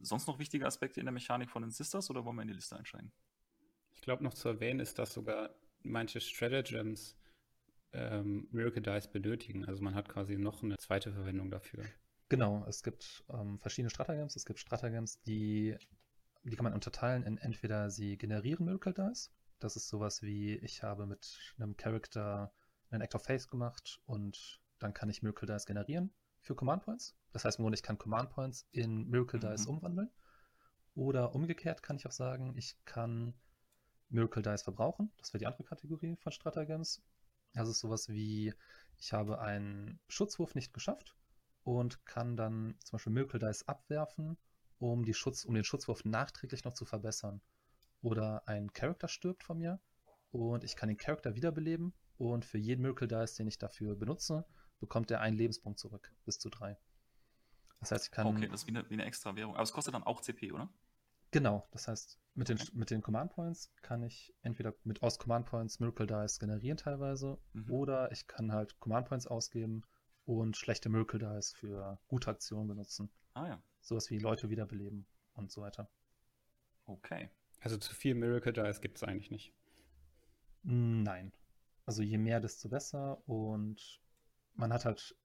Sonst 0.01 0.27
noch 0.27 0.39
wichtige 0.39 0.67
Aspekte 0.67 1.01
in 1.01 1.07
der 1.07 1.13
Mechanik 1.13 1.51
von 1.51 1.63
den 1.63 1.71
Sisters 1.71 2.11
oder 2.11 2.25
wollen 2.25 2.37
wir 2.37 2.43
in 2.43 2.49
die 2.49 2.55
Liste 2.55 2.77
einsteigen? 2.77 3.13
Ich 3.93 4.01
glaube 4.01 4.25
noch 4.25 4.35
zu 4.35 4.49
erwähnen 4.49 4.81
ist, 4.81 4.99
dass 4.99 5.13
sogar 5.13 5.51
manche 5.83 6.21
Stratagems 6.21 7.17
ähm, 7.93 8.49
Miracle 8.51 8.83
Dice 8.83 9.09
benötigen. 9.09 9.65
Also 9.65 9.83
man 9.83 9.95
hat 9.95 10.09
quasi 10.09 10.37
noch 10.37 10.63
eine 10.63 10.77
zweite 10.77 11.13
Verwendung 11.13 11.51
dafür. 11.51 11.85
Genau, 12.29 12.65
es 12.69 12.83
gibt 12.83 13.25
ähm, 13.29 13.59
verschiedene 13.59 13.91
Stratagems. 13.91 14.37
Es 14.37 14.45
gibt 14.45 14.61
Stratagems, 14.61 15.21
die 15.23 15.77
die 16.45 16.57
kann 16.57 16.65
man 16.65 16.75
unterteilen 16.75 17.23
in 17.25 17.39
entweder 17.39 17.91
sie 17.91 18.17
generieren 18.17 18.65
Miracle 18.65 18.95
Dice. 18.95 19.31
Das 19.59 19.77
ist 19.77 19.89
sowas 19.89 20.23
wie, 20.23 20.57
ich 20.57 20.83
habe 20.83 21.07
mit 21.07 21.55
einem 21.59 21.77
Character 21.77 22.53
einen 22.91 23.03
Act 23.03 23.15
of 23.15 23.23
Faith 23.23 23.49
gemacht 23.49 24.01
und 24.07 24.61
dann 24.79 24.95
kann 24.95 25.11
ich 25.11 25.23
Miracle 25.23 25.47
Dice 25.47 25.67
generieren 25.67 26.15
für 26.41 26.55
Command 26.55 26.83
Points. 26.83 27.15
Das 27.33 27.45
heißt 27.45 27.59
Grunde, 27.59 27.75
ich 27.75 27.83
kann 27.83 27.99
Command 27.99 28.31
Points 28.31 28.67
in 28.73 29.09
Miracle 29.09 29.39
mhm. 29.39 29.51
Dice 29.51 29.67
umwandeln. 29.67 30.11
Oder 30.95 31.35
umgekehrt 31.35 31.83
kann 31.83 31.97
ich 31.97 32.07
auch 32.07 32.13
sagen, 32.13 32.57
ich 32.57 32.77
kann 32.85 33.35
Miracle 34.11 34.43
Dice 34.43 34.63
verbrauchen. 34.63 35.13
Das 35.19 35.33
wäre 35.33 35.41
die 35.41 35.47
andere 35.47 35.65
Kategorie 35.65 36.17
von 36.17 36.33
Stratagems. 36.33 37.03
Das 37.55 37.69
ist 37.69 37.81
sowas 37.81 38.09
wie, 38.09 38.55
ich 38.99 39.13
habe 39.13 39.41
einen 39.41 39.99
Schutzwurf 40.09 40.55
nicht 40.55 40.73
geschafft 40.73 41.17
und 41.65 42.05
kann 42.05 42.37
dann 42.37 42.77
zum 42.85 42.93
Beispiel 42.93 43.13
Miracle 43.13 43.41
Dice 43.41 43.67
abwerfen 43.67 44.37
um, 44.81 45.05
die 45.05 45.15
Schutz, 45.15 45.45
um 45.45 45.55
den 45.55 45.65
Schutzwurf 45.65 46.05
nachträglich 46.05 46.65
noch 46.65 46.73
zu 46.73 46.85
verbessern. 46.85 47.41
Oder 48.03 48.49
ein 48.49 48.73
Charakter 48.73 49.09
stirbt 49.09 49.45
von 49.45 49.59
mir 49.59 49.81
und 50.31 50.65
ich 50.65 50.75
kann 50.75 50.89
den 50.89 50.97
Charakter 50.97 51.35
wiederbeleben 51.35 51.93
und 52.17 52.45
für 52.45 52.59
jeden 52.59 52.83
Miracle 52.83 53.09
Dice, 53.09 53.35
den 53.35 53.47
ich 53.47 53.59
dafür 53.59 53.95
benutze, 53.95 54.47
bekommt 54.81 55.11
er 55.11 55.21
einen 55.21 55.37
Lebenspunkt 55.37 55.79
zurück, 55.79 56.13
bis 56.25 56.39
zu 56.39 56.49
drei. 56.49 56.79
Das 57.81 57.93
heißt, 57.93 58.07
ich 58.07 58.11
kann. 58.11 58.27
Okay, 58.27 58.49
das 58.49 58.63
ist 58.63 58.67
wie 58.67 58.71
eine, 58.71 58.89
wie 58.89 58.95
eine 58.95 59.05
extra 59.05 59.37
Währung. 59.37 59.55
Aber 59.55 59.63
es 59.63 59.73
kostet 59.73 59.95
dann 59.95 60.03
auch 60.03 60.21
CP, 60.21 60.53
oder? 60.53 60.71
Genau, 61.31 61.69
das 61.71 61.87
heißt, 61.87 62.19
mit 62.35 62.49
den, 62.49 62.59
mit 62.73 62.91
den 62.91 63.03
Command 63.03 63.33
Points 63.33 63.73
kann 63.83 64.03
ich 64.03 64.35
entweder 64.43 64.75
mit 64.85 65.03
aus 65.03 65.19
Command 65.19 65.47
Points 65.47 65.79
Miracle 65.79 66.07
Dice 66.07 66.39
generieren 66.39 66.77
teilweise 66.77 67.39
mhm. 67.53 67.71
oder 67.71 68.11
ich 68.13 68.27
kann 68.27 68.53
halt 68.53 68.79
Command 68.81 69.09
Points 69.09 69.27
ausgeben 69.27 69.83
und 70.25 70.57
schlechte 70.57 70.89
Miracle 70.89 71.21
Dice 71.21 71.53
für 71.53 72.01
gute 72.09 72.31
Aktionen 72.31 72.69
benutzen. 72.69 73.11
Ah 73.35 73.47
ja. 73.47 73.63
Sowas 73.81 74.11
wie 74.11 74.19
Leute 74.19 74.51
wiederbeleben 74.51 75.07
und 75.35 75.51
so 75.51 75.61
weiter. 75.61 75.89
Okay. 76.87 77.31
Also 77.61 77.77
zu 77.77 77.95
viel 77.95 78.15
Miracle 78.15 78.53
Dice 78.53 78.81
gibt 78.81 78.97
es 78.97 79.05
eigentlich 79.05 79.31
nicht. 79.31 79.53
Nein. 80.63 81.33
Also 81.87 82.03
je 82.03 82.19
mehr, 82.19 82.41
desto 82.41 82.69
besser. 82.69 83.27
Und 83.29 84.01
man 84.55 84.73
hat 84.73 84.85
halt 84.85 85.17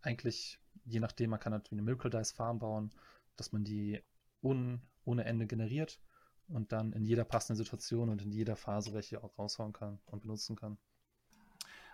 eigentlich, 0.00 0.60
je 0.84 1.00
nachdem, 1.00 1.30
man 1.30 1.40
kann 1.40 1.52
halt 1.52 1.70
eine 1.70 1.82
Miracle 1.82 2.10
Dice 2.10 2.32
Farm 2.32 2.58
bauen, 2.58 2.92
dass 3.36 3.52
man 3.52 3.64
die 3.64 4.02
un, 4.42 4.80
ohne 5.04 5.24
Ende 5.24 5.46
generiert 5.46 6.00
und 6.48 6.72
dann 6.72 6.92
in 6.92 7.04
jeder 7.04 7.24
passenden 7.24 7.56
Situation 7.56 8.08
und 8.08 8.22
in 8.22 8.30
jeder 8.30 8.56
Phase 8.56 8.92
welche 8.92 9.22
auch 9.22 9.38
raushauen 9.38 9.72
kann 9.72 9.98
und 10.06 10.20
benutzen 10.20 10.56
kann. 10.56 10.78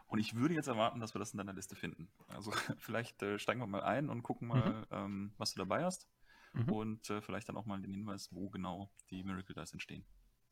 Und 0.06 0.18
ich 0.18 0.34
würde 0.34 0.54
jetzt 0.54 0.66
erwarten, 0.66 1.00
dass 1.00 1.14
wir 1.14 1.18
das 1.18 1.32
in 1.32 1.38
deiner 1.38 1.54
Liste 1.54 1.74
finden. 1.74 2.12
Also 2.28 2.50
vielleicht 2.78 3.22
äh, 3.22 3.38
steigen 3.38 3.60
wir 3.60 3.66
mal 3.66 3.82
ein 3.82 4.10
und 4.10 4.22
gucken 4.22 4.48
mal, 4.48 4.72
mhm. 4.72 4.86
ähm, 4.90 5.34
was 5.38 5.54
du 5.54 5.58
dabei 5.58 5.84
hast. 5.84 6.06
Mhm. 6.52 6.70
Und 6.70 7.10
äh, 7.10 7.22
vielleicht 7.22 7.48
dann 7.48 7.56
auch 7.56 7.64
mal 7.64 7.80
den 7.80 7.94
Hinweis, 7.94 8.28
wo 8.30 8.50
genau 8.50 8.90
die 9.10 9.24
Miracle 9.24 9.54
Dice 9.54 9.72
entstehen. 9.72 10.04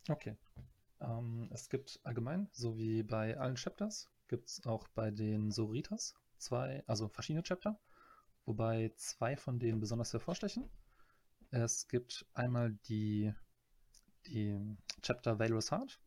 Okay. 0.09 0.37
Ähm, 1.01 1.51
es 1.53 1.69
gibt 1.69 2.01
allgemein, 2.05 2.49
so 2.53 2.79
wie 2.79 3.03
bei 3.03 3.39
allen 3.39 3.57
Chapters, 3.57 4.11
gibt 4.29 4.49
es 4.49 4.65
auch 4.65 4.89
bei 4.89 5.11
den 5.11 5.51
Soritas 5.51 6.15
zwei, 6.39 6.83
also 6.87 7.09
verschiedene 7.09 7.43
Chapter, 7.43 7.79
wobei 8.47 8.93
zwei 8.97 9.37
von 9.37 9.59
denen 9.59 9.81
besonders 9.81 10.13
hervorstechen. 10.13 10.71
Es 11.51 11.89
gibt 11.89 12.27
einmal 12.33 12.73
die, 12.87 13.35
die 14.27 14.77
Chapter 15.03 15.39
Valorous 15.39 15.71
Heart, 15.71 16.01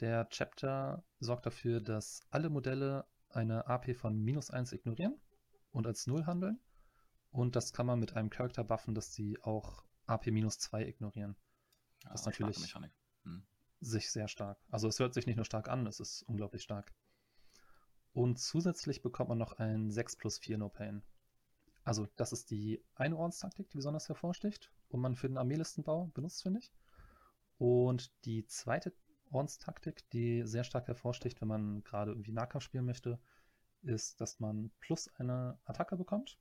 der 0.00 0.28
Chapter 0.28 1.04
sorgt 1.20 1.46
dafür, 1.46 1.80
dass 1.80 2.20
alle 2.30 2.50
Modelle 2.50 3.06
eine 3.30 3.66
AP 3.66 3.96
von 3.96 4.18
minus 4.18 4.50
1 4.50 4.72
ignorieren 4.72 5.18
und 5.72 5.86
als 5.86 6.06
0 6.06 6.26
handeln. 6.26 6.60
Und 7.30 7.56
das 7.56 7.72
kann 7.72 7.86
man 7.86 7.98
mit 7.98 8.14
einem 8.14 8.30
Charakter 8.30 8.64
buffen, 8.64 8.94
dass 8.94 9.14
sie 9.14 9.38
auch 9.42 9.84
AP 10.06 10.26
minus 10.26 10.58
2 10.58 10.86
ignorieren. 10.86 11.36
Ja, 12.04 12.10
das 12.10 12.20
ist 12.20 12.26
natürlich 12.26 12.74
hm. 13.22 13.46
sich 13.80 14.10
sehr 14.10 14.28
stark. 14.28 14.58
Also 14.70 14.88
es 14.88 14.98
hört 14.98 15.14
sich 15.14 15.26
nicht 15.26 15.36
nur 15.36 15.44
stark 15.44 15.68
an, 15.68 15.86
es 15.86 16.00
ist 16.00 16.22
unglaublich 16.22 16.62
stark. 16.62 16.94
Und 18.12 18.38
zusätzlich 18.38 19.02
bekommt 19.02 19.28
man 19.30 19.38
noch 19.38 19.54
ein 19.54 19.90
6 19.90 20.16
plus 20.16 20.38
4 20.38 20.58
No 20.58 20.68
Pain. 20.68 21.02
Also 21.86 22.08
das 22.16 22.32
ist 22.32 22.50
die 22.50 22.84
eine 22.96 23.16
Ordenstaktik, 23.16 23.70
die 23.70 23.76
besonders 23.76 24.08
hervorsticht 24.08 24.72
und 24.88 25.00
man 25.00 25.14
für 25.14 25.28
den 25.28 25.38
Armeelistenbau 25.38 26.10
benutzt, 26.14 26.42
finde 26.42 26.58
ich. 26.58 26.72
Und 27.58 28.12
die 28.24 28.44
zweite 28.48 28.92
Ordenstaktik, 29.30 30.10
die 30.10 30.42
sehr 30.44 30.64
stark 30.64 30.88
hervorsticht, 30.88 31.40
wenn 31.40 31.46
man 31.46 31.84
gerade 31.84 32.10
irgendwie 32.10 32.32
Nahkampf 32.32 32.64
spielen 32.64 32.86
möchte, 32.86 33.20
ist, 33.82 34.20
dass 34.20 34.40
man 34.40 34.72
plus 34.80 35.08
eine 35.14 35.60
Attacke 35.64 35.96
bekommt 35.96 36.40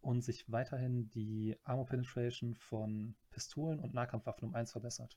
und 0.00 0.22
sich 0.22 0.50
weiterhin 0.50 1.08
die 1.10 1.56
Armor 1.62 1.86
Penetration 1.86 2.56
von 2.56 3.14
Pistolen 3.30 3.78
und 3.78 3.94
Nahkampfwaffen 3.94 4.48
um 4.48 4.56
1 4.56 4.72
verbessert. 4.72 5.16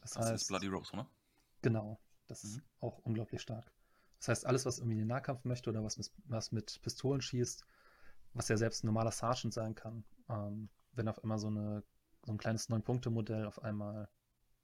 Das, 0.00 0.12
das 0.12 0.24
heißt, 0.24 0.42
ist 0.42 0.48
Bloody 0.48 0.68
Rose, 0.68 0.92
oder? 0.92 1.10
Genau, 1.62 1.98
das 2.28 2.44
mhm. 2.44 2.50
ist 2.50 2.62
auch 2.78 2.98
unglaublich 2.98 3.42
stark. 3.42 3.72
Das 4.20 4.28
heißt, 4.28 4.46
alles, 4.46 4.66
was 4.66 4.78
irgendwie 4.78 4.94
in 4.94 5.00
den 5.00 5.08
Nahkampf 5.08 5.44
möchte 5.44 5.68
oder 5.68 5.82
was 5.82 5.98
mit, 5.98 6.12
was 6.26 6.52
mit 6.52 6.80
Pistolen 6.82 7.20
schießt, 7.20 7.66
was 8.36 8.48
ja 8.48 8.56
selbst 8.56 8.84
ein 8.84 8.88
normaler 8.88 9.12
Sergeant 9.12 9.54
sein 9.54 9.74
kann, 9.74 10.04
ähm, 10.28 10.68
wenn 10.92 11.08
auf 11.08 11.22
einmal 11.22 11.38
so, 11.38 11.46
eine, 11.48 11.82
so 12.24 12.32
ein 12.32 12.38
kleines 12.38 12.68
9-Punkte-Modell 12.68 13.46
auf 13.46 13.62
einmal 13.62 14.08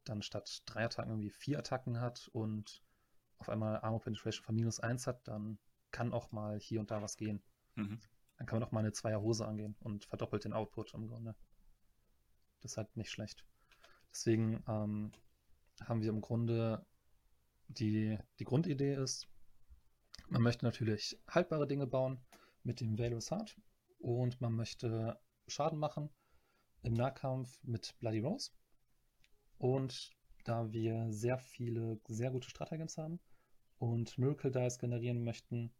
dann 0.04 0.22
statt 0.22 0.62
drei 0.66 0.84
Attacken 0.84 1.10
irgendwie 1.10 1.30
vier 1.30 1.58
Attacken 1.58 2.00
hat 2.00 2.28
und 2.32 2.82
auf 3.38 3.48
einmal 3.48 3.80
Armor 3.80 4.00
Penetration 4.00 4.44
von 4.44 4.54
minus 4.54 4.80
eins 4.80 5.06
hat, 5.06 5.26
dann 5.26 5.58
kann 5.90 6.12
auch 6.12 6.32
mal 6.32 6.58
hier 6.58 6.80
und 6.80 6.90
da 6.90 7.02
was 7.02 7.16
gehen. 7.16 7.42
Mhm. 7.76 7.98
Dann 8.36 8.46
kann 8.46 8.58
man 8.58 8.68
auch 8.68 8.72
mal 8.72 8.80
eine 8.80 8.92
Zweierhose 8.92 9.46
angehen 9.46 9.76
und 9.80 10.04
verdoppelt 10.04 10.44
den 10.44 10.52
Output 10.52 10.92
im 10.94 11.08
Grunde. 11.08 11.34
Das 12.60 12.72
ist 12.72 12.76
halt 12.76 12.96
nicht 12.96 13.10
schlecht. 13.10 13.44
Deswegen 14.10 14.62
ähm, 14.68 15.12
haben 15.84 16.02
wir 16.02 16.10
im 16.10 16.20
Grunde 16.20 16.84
die, 17.68 18.18
die 18.38 18.44
Grundidee 18.44 18.94
ist, 18.94 19.28
man 20.28 20.42
möchte 20.42 20.64
natürlich 20.64 21.18
haltbare 21.26 21.66
Dinge 21.66 21.86
bauen 21.86 22.20
mit 22.64 22.80
dem 22.80 22.96
Heart 22.96 23.60
und 23.98 24.40
man 24.40 24.52
möchte 24.54 25.18
Schaden 25.46 25.78
machen 25.78 26.10
im 26.82 26.94
Nahkampf 26.94 27.62
mit 27.62 27.94
Bloody 28.00 28.20
Rose. 28.20 28.50
Und 29.58 30.10
da 30.44 30.72
wir 30.72 31.12
sehr 31.12 31.38
viele, 31.38 32.00
sehr 32.08 32.30
gute 32.30 32.50
Stratagems 32.50 32.98
haben 32.98 33.20
und 33.78 34.18
Miracle 34.18 34.50
Dice 34.50 34.78
generieren 34.78 35.22
möchten, 35.22 35.72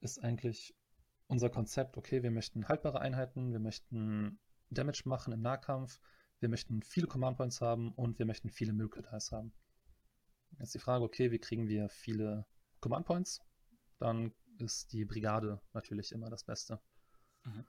ist 0.00 0.22
eigentlich 0.22 0.74
unser 1.26 1.50
Konzept, 1.50 1.96
okay, 1.96 2.22
wir 2.22 2.30
möchten 2.30 2.68
haltbare 2.68 3.00
Einheiten, 3.00 3.52
wir 3.52 3.60
möchten 3.60 4.38
Damage 4.70 5.02
machen 5.06 5.32
im 5.32 5.40
Nahkampf, 5.40 6.00
wir 6.40 6.48
möchten 6.48 6.82
viele 6.82 7.06
Command 7.06 7.36
Points 7.36 7.60
haben 7.60 7.92
und 7.92 8.18
wir 8.18 8.26
möchten 8.26 8.50
viele 8.50 8.72
Miracle 8.72 9.02
Dice 9.02 9.32
haben. 9.32 9.52
Jetzt 10.58 10.74
die 10.74 10.78
Frage, 10.78 11.04
okay, 11.04 11.30
wie 11.30 11.38
kriegen 11.38 11.68
wir 11.68 11.88
viele 11.88 12.46
Command 12.80 13.06
Points? 13.06 13.40
Dann 13.98 14.32
ist 14.58 14.92
die 14.92 15.04
Brigade 15.04 15.60
natürlich 15.72 16.12
immer 16.12 16.30
das 16.30 16.44
Beste. 16.44 16.80
Mhm. 17.44 17.64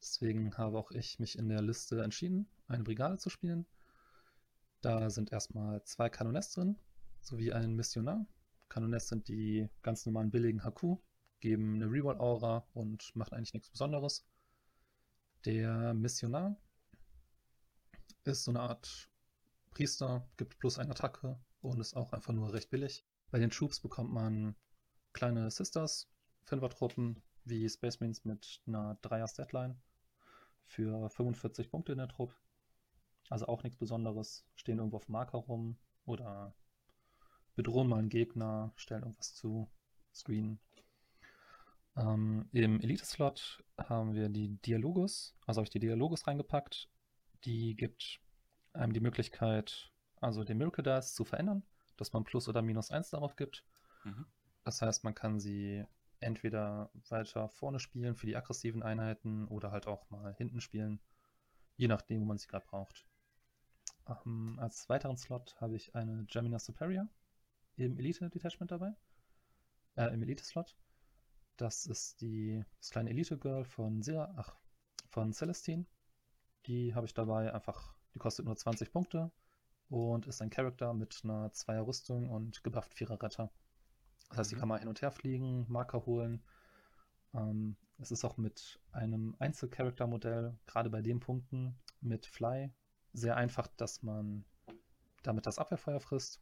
Deswegen 0.00 0.56
habe 0.56 0.78
auch 0.78 0.90
ich 0.90 1.18
mich 1.18 1.38
in 1.38 1.48
der 1.48 1.62
Liste 1.62 2.02
entschieden, 2.02 2.48
eine 2.68 2.84
Brigade 2.84 3.18
zu 3.18 3.30
spielen. 3.30 3.66
Da 4.80 5.10
sind 5.10 5.32
erstmal 5.32 5.82
zwei 5.84 6.08
Kanoness 6.08 6.52
drin, 6.52 6.78
sowie 7.20 7.52
ein 7.52 7.74
Missionar. 7.74 8.26
Kanoness 8.68 9.08
sind 9.08 9.28
die 9.28 9.68
ganz 9.82 10.04
normalen 10.06 10.30
billigen 10.30 10.62
HQ, 10.64 10.98
geben 11.40 11.76
eine 11.76 11.90
Reroll-Aura 11.90 12.66
und 12.74 13.14
machen 13.14 13.34
eigentlich 13.34 13.54
nichts 13.54 13.70
Besonderes. 13.70 14.26
Der 15.44 15.94
Missionar 15.94 16.56
ist 18.24 18.44
so 18.44 18.50
eine 18.50 18.60
Art 18.60 19.10
Priester, 19.70 20.28
gibt 20.36 20.58
plus 20.58 20.78
eine 20.78 20.90
Attacke 20.90 21.38
und 21.60 21.80
ist 21.80 21.94
auch 21.94 22.12
einfach 22.12 22.32
nur 22.32 22.52
recht 22.52 22.70
billig. 22.70 23.04
Bei 23.30 23.38
den 23.38 23.50
Troops 23.50 23.80
bekommt 23.80 24.12
man 24.12 24.56
kleine 25.12 25.50
Sisters, 25.50 26.08
Fünfer-Truppen 26.46 27.22
wie 27.44 27.68
Space 27.68 28.00
Marines 28.00 28.24
mit 28.24 28.60
einer 28.66 28.96
Dreier-Statline 29.02 29.76
für 30.64 31.08
45 31.10 31.70
Punkte 31.70 31.92
in 31.92 31.98
der 31.98 32.08
Truppe. 32.08 32.34
Also 33.28 33.46
auch 33.46 33.62
nichts 33.62 33.78
Besonderes. 33.78 34.46
Stehen 34.54 34.78
irgendwo 34.78 34.96
auf 34.96 35.06
dem 35.06 35.12
Marker 35.12 35.38
rum 35.38 35.76
oder 36.04 36.54
bedrohen 37.54 37.88
mal 37.88 37.98
einen 37.98 38.08
Gegner, 38.08 38.72
stellen 38.76 39.02
irgendwas 39.02 39.34
zu, 39.34 39.70
Screen. 40.14 40.58
Ähm, 41.96 42.48
Im 42.52 42.80
Elite-Slot 42.80 43.64
haben 43.78 44.14
wir 44.14 44.28
die 44.28 44.56
Dialogus, 44.58 45.34
also 45.46 45.58
habe 45.58 45.64
ich 45.64 45.70
die 45.70 45.78
Dialogus 45.78 46.26
reingepackt. 46.26 46.88
Die 47.44 47.74
gibt 47.74 48.20
einem 48.72 48.92
die 48.92 49.00
Möglichkeit, 49.00 49.92
also 50.20 50.44
den 50.44 50.58
Miracle 50.58 50.84
Dice 50.84 51.14
zu 51.14 51.24
verändern, 51.24 51.62
dass 51.96 52.12
man 52.12 52.24
plus 52.24 52.48
oder 52.48 52.62
minus 52.62 52.90
1 52.90 53.10
darauf 53.10 53.36
gibt. 53.36 53.64
Mhm. 54.04 54.26
Das 54.64 54.82
heißt, 54.82 55.04
man 55.04 55.14
kann 55.14 55.40
sie 55.40 55.86
entweder 56.26 56.90
weiter 57.08 57.48
vorne 57.48 57.78
spielen 57.78 58.16
für 58.16 58.26
die 58.26 58.36
aggressiven 58.36 58.82
Einheiten 58.82 59.46
oder 59.46 59.70
halt 59.70 59.86
auch 59.86 60.10
mal 60.10 60.34
hinten 60.34 60.60
spielen, 60.60 61.00
je 61.76 61.86
nachdem, 61.86 62.20
wo 62.20 62.24
man 62.24 62.36
sie 62.36 62.48
gerade 62.48 62.66
braucht. 62.66 63.06
Ähm, 64.08 64.58
als 64.60 64.88
weiteren 64.88 65.16
Slot 65.16 65.56
habe 65.60 65.76
ich 65.76 65.94
eine 65.94 66.24
Gemina 66.24 66.58
Superior 66.58 67.08
im 67.76 67.98
Elite 67.98 68.28
Detachment 68.28 68.72
dabei, 68.72 68.92
äh, 69.96 70.12
im 70.12 70.22
Elite 70.22 70.44
Slot. 70.44 70.76
Das 71.56 71.86
ist 71.86 72.20
die, 72.20 72.64
das 72.78 72.90
kleine 72.90 73.10
Elite 73.10 73.38
Girl 73.38 73.64
von 73.64 74.02
Sera, 74.02 74.34
ach, 74.36 74.56
von 75.08 75.32
Celestine. 75.32 75.86
Die 76.66 76.94
habe 76.94 77.06
ich 77.06 77.14
dabei 77.14 77.54
einfach, 77.54 77.94
die 78.14 78.18
kostet 78.18 78.46
nur 78.46 78.56
20 78.56 78.90
Punkte 78.90 79.30
und 79.88 80.26
ist 80.26 80.42
ein 80.42 80.50
Charakter 80.50 80.92
mit 80.92 81.20
einer 81.22 81.52
Zweier 81.52 81.86
Rüstung 81.86 82.30
und 82.30 82.64
gebufft 82.64 82.94
Vierer 82.94 83.22
Retter. 83.22 83.50
Das 84.28 84.38
heißt, 84.38 84.50
die 84.50 84.56
mhm. 84.56 84.60
kann 84.60 84.68
man 84.68 84.78
hin 84.80 84.88
und 84.88 85.02
her 85.02 85.10
fliegen, 85.10 85.66
Marker 85.68 86.06
holen. 86.06 86.42
Ähm, 87.34 87.76
es 87.98 88.10
ist 88.10 88.24
auch 88.24 88.36
mit 88.36 88.80
einem 88.92 89.36
Einzelcharaktermodell, 89.38 90.58
gerade 90.66 90.90
bei 90.90 91.02
den 91.02 91.20
Punkten, 91.20 91.78
mit 92.00 92.26
Fly 92.26 92.70
sehr 93.12 93.36
einfach, 93.36 93.66
dass 93.76 94.02
man 94.02 94.44
damit 95.22 95.46
das 95.46 95.58
Abwehrfeuer 95.58 96.00
frisst. 96.00 96.40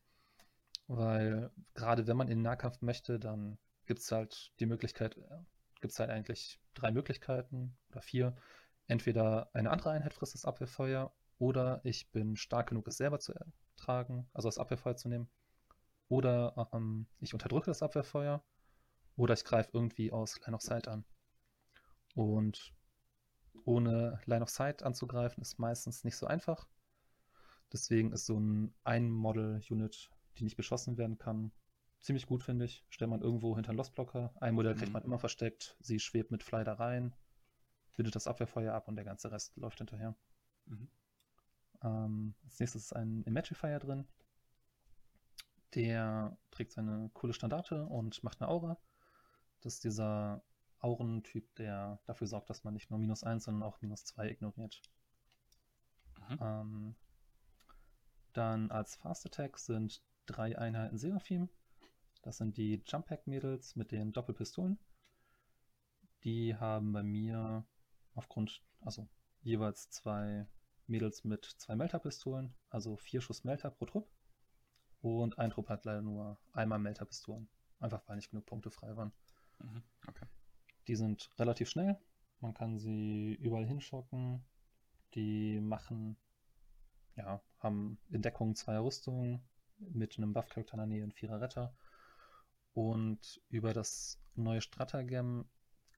Weil 0.86 1.50
gerade 1.74 2.06
wenn 2.06 2.16
man 2.16 2.28
in 2.28 2.38
den 2.38 2.42
Nahkampf 2.42 2.82
möchte, 2.82 3.18
dann 3.18 3.58
gibt 3.86 4.00
es 4.00 4.12
halt 4.12 4.52
die 4.60 4.66
Möglichkeit, 4.66 5.16
äh, 5.16 5.38
gibt 5.80 5.92
es 5.92 5.98
halt 5.98 6.10
eigentlich 6.10 6.60
drei 6.74 6.90
Möglichkeiten 6.90 7.76
oder 7.90 8.02
vier. 8.02 8.36
Entweder 8.86 9.54
eine 9.54 9.70
andere 9.70 9.90
Einheit 9.90 10.12
frisst 10.12 10.34
das 10.34 10.44
Abwehrfeuer 10.44 11.14
oder 11.38 11.80
ich 11.84 12.10
bin 12.10 12.36
stark 12.36 12.68
genug, 12.68 12.88
es 12.88 12.96
selber 12.96 13.18
zu 13.18 13.32
ertragen, 13.32 14.28
also 14.34 14.48
das 14.48 14.58
Abwehrfeuer 14.58 14.96
zu 14.96 15.08
nehmen. 15.08 15.28
Oder 16.08 16.68
ähm, 16.72 17.06
ich 17.20 17.32
unterdrücke 17.32 17.66
das 17.66 17.82
Abwehrfeuer 17.82 18.42
oder 19.16 19.34
ich 19.34 19.44
greife 19.44 19.70
irgendwie 19.72 20.12
aus 20.12 20.40
Line 20.40 20.56
of 20.56 20.62
Sight 20.62 20.88
an. 20.88 21.04
Und 22.14 22.74
ohne 23.64 24.20
Line 24.26 24.42
of 24.42 24.50
Sight 24.50 24.82
anzugreifen 24.82 25.42
ist 25.42 25.58
meistens 25.58 26.04
nicht 26.04 26.16
so 26.16 26.26
einfach. 26.26 26.66
Deswegen 27.72 28.12
ist 28.12 28.26
so 28.26 28.38
ein 28.38 28.74
Ein-Model-Unit, 28.84 30.10
die 30.38 30.44
nicht 30.44 30.56
beschossen 30.56 30.96
werden 30.96 31.18
kann, 31.18 31.52
ziemlich 32.04 32.26
gut, 32.26 32.42
finde 32.42 32.66
ich. 32.66 32.84
Stellt 32.90 33.10
man 33.10 33.22
irgendwo 33.22 33.56
hinter 33.56 33.70
einen 33.70 33.78
Lostblocker. 33.78 34.32
Ein 34.40 34.54
Modell 34.54 34.74
kriegt 34.74 34.88
mhm. 34.88 34.92
man 34.92 35.04
immer 35.04 35.18
versteckt. 35.18 35.76
Sie 35.80 35.98
schwebt 35.98 36.30
mit 36.30 36.42
Fly 36.42 36.62
da 36.62 36.74
rein, 36.74 37.14
bindet 37.96 38.14
das 38.14 38.26
Abwehrfeuer 38.26 38.74
ab 38.74 38.88
und 38.88 38.96
der 38.96 39.04
ganze 39.04 39.32
Rest 39.32 39.56
läuft 39.56 39.78
hinterher. 39.78 40.14
Mhm. 40.66 40.88
Ähm, 41.82 42.34
als 42.44 42.60
nächstes 42.60 42.84
ist 42.84 42.92
ein 42.92 43.22
Imagifier 43.24 43.78
drin. 43.78 44.06
Der 45.74 46.36
trägt 46.50 46.72
seine 46.72 47.10
coole 47.14 47.32
Standarte 47.32 47.86
und 47.86 48.22
macht 48.22 48.40
eine 48.40 48.48
Aura. 48.48 48.78
Das 49.60 49.74
ist 49.74 49.84
dieser 49.84 50.42
Aurentyp, 50.78 51.54
der 51.56 51.98
dafür 52.04 52.26
sorgt, 52.26 52.50
dass 52.50 52.64
man 52.64 52.74
nicht 52.74 52.90
nur 52.90 52.98
minus 52.98 53.24
1, 53.24 53.44
sondern 53.44 53.62
auch 53.62 53.80
minus 53.80 54.04
2 54.04 54.28
ignoriert. 54.30 54.82
Mhm. 56.28 56.38
Ähm, 56.40 56.94
dann 58.34 58.70
als 58.70 58.96
Fast 58.96 59.26
Attack 59.26 59.58
sind 59.58 60.02
drei 60.26 60.58
Einheiten 60.58 60.98
Seraphim. 60.98 61.48
Das 62.22 62.38
sind 62.38 62.56
die 62.56 62.82
Jump 62.86 63.06
Pack 63.06 63.26
Mädels 63.26 63.76
mit 63.76 63.92
den 63.92 64.12
Doppelpistolen. 64.12 64.78
Die 66.24 66.56
haben 66.56 66.92
bei 66.92 67.02
mir 67.02 67.64
aufgrund, 68.14 68.62
also 68.80 69.08
jeweils 69.42 69.90
zwei 69.90 70.46
Mädels 70.86 71.24
mit 71.24 71.44
zwei 71.44 71.76
Melter-Pistolen, 71.76 72.54
also 72.70 72.96
vier 72.96 73.20
Schuss 73.20 73.44
Melter 73.44 73.70
pro 73.70 73.86
Trupp. 73.86 74.08
Und 75.04 75.38
ein 75.38 75.50
Trupp 75.50 75.68
hat 75.68 75.84
leider 75.84 76.00
nur 76.00 76.38
einmal 76.54 76.78
Melter-Pistolen. 76.78 77.46
Einfach 77.78 78.00
weil 78.06 78.16
nicht 78.16 78.30
genug 78.30 78.46
Punkte 78.46 78.70
frei 78.70 78.96
waren. 78.96 79.12
Mhm, 79.58 79.82
okay. 80.08 80.24
Die 80.88 80.96
sind 80.96 81.28
relativ 81.38 81.68
schnell. 81.68 81.98
Man 82.40 82.54
kann 82.54 82.78
sie 82.78 83.34
überall 83.34 83.66
hinschocken. 83.66 84.42
Die 85.14 85.60
machen, 85.60 86.16
ja, 87.16 87.42
haben 87.58 87.98
in 88.08 88.22
Deckung 88.22 88.54
zwei 88.54 88.78
Rüstungen 88.78 89.46
mit 89.76 90.16
einem 90.16 90.32
Buff-Charakter 90.32 90.72
in 90.72 90.78
der 90.78 90.86
Nähe 90.86 91.04
und 91.04 91.12
vierer 91.12 91.38
Retter. 91.38 91.76
Und 92.72 93.42
über 93.50 93.74
das 93.74 94.18
neue 94.36 94.62
Stratagem 94.62 95.44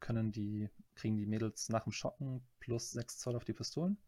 können 0.01 0.33
die, 0.33 0.69
kriegen 0.97 1.17
die 1.17 1.27
Mädels 1.27 1.69
nach 1.69 1.85
dem 1.85 1.93
Schocken 1.93 2.45
plus 2.59 2.91
6 2.91 3.21
Zoll 3.21 3.37
auf 3.37 3.45
die 3.45 3.53
Pistolen. 3.55 3.99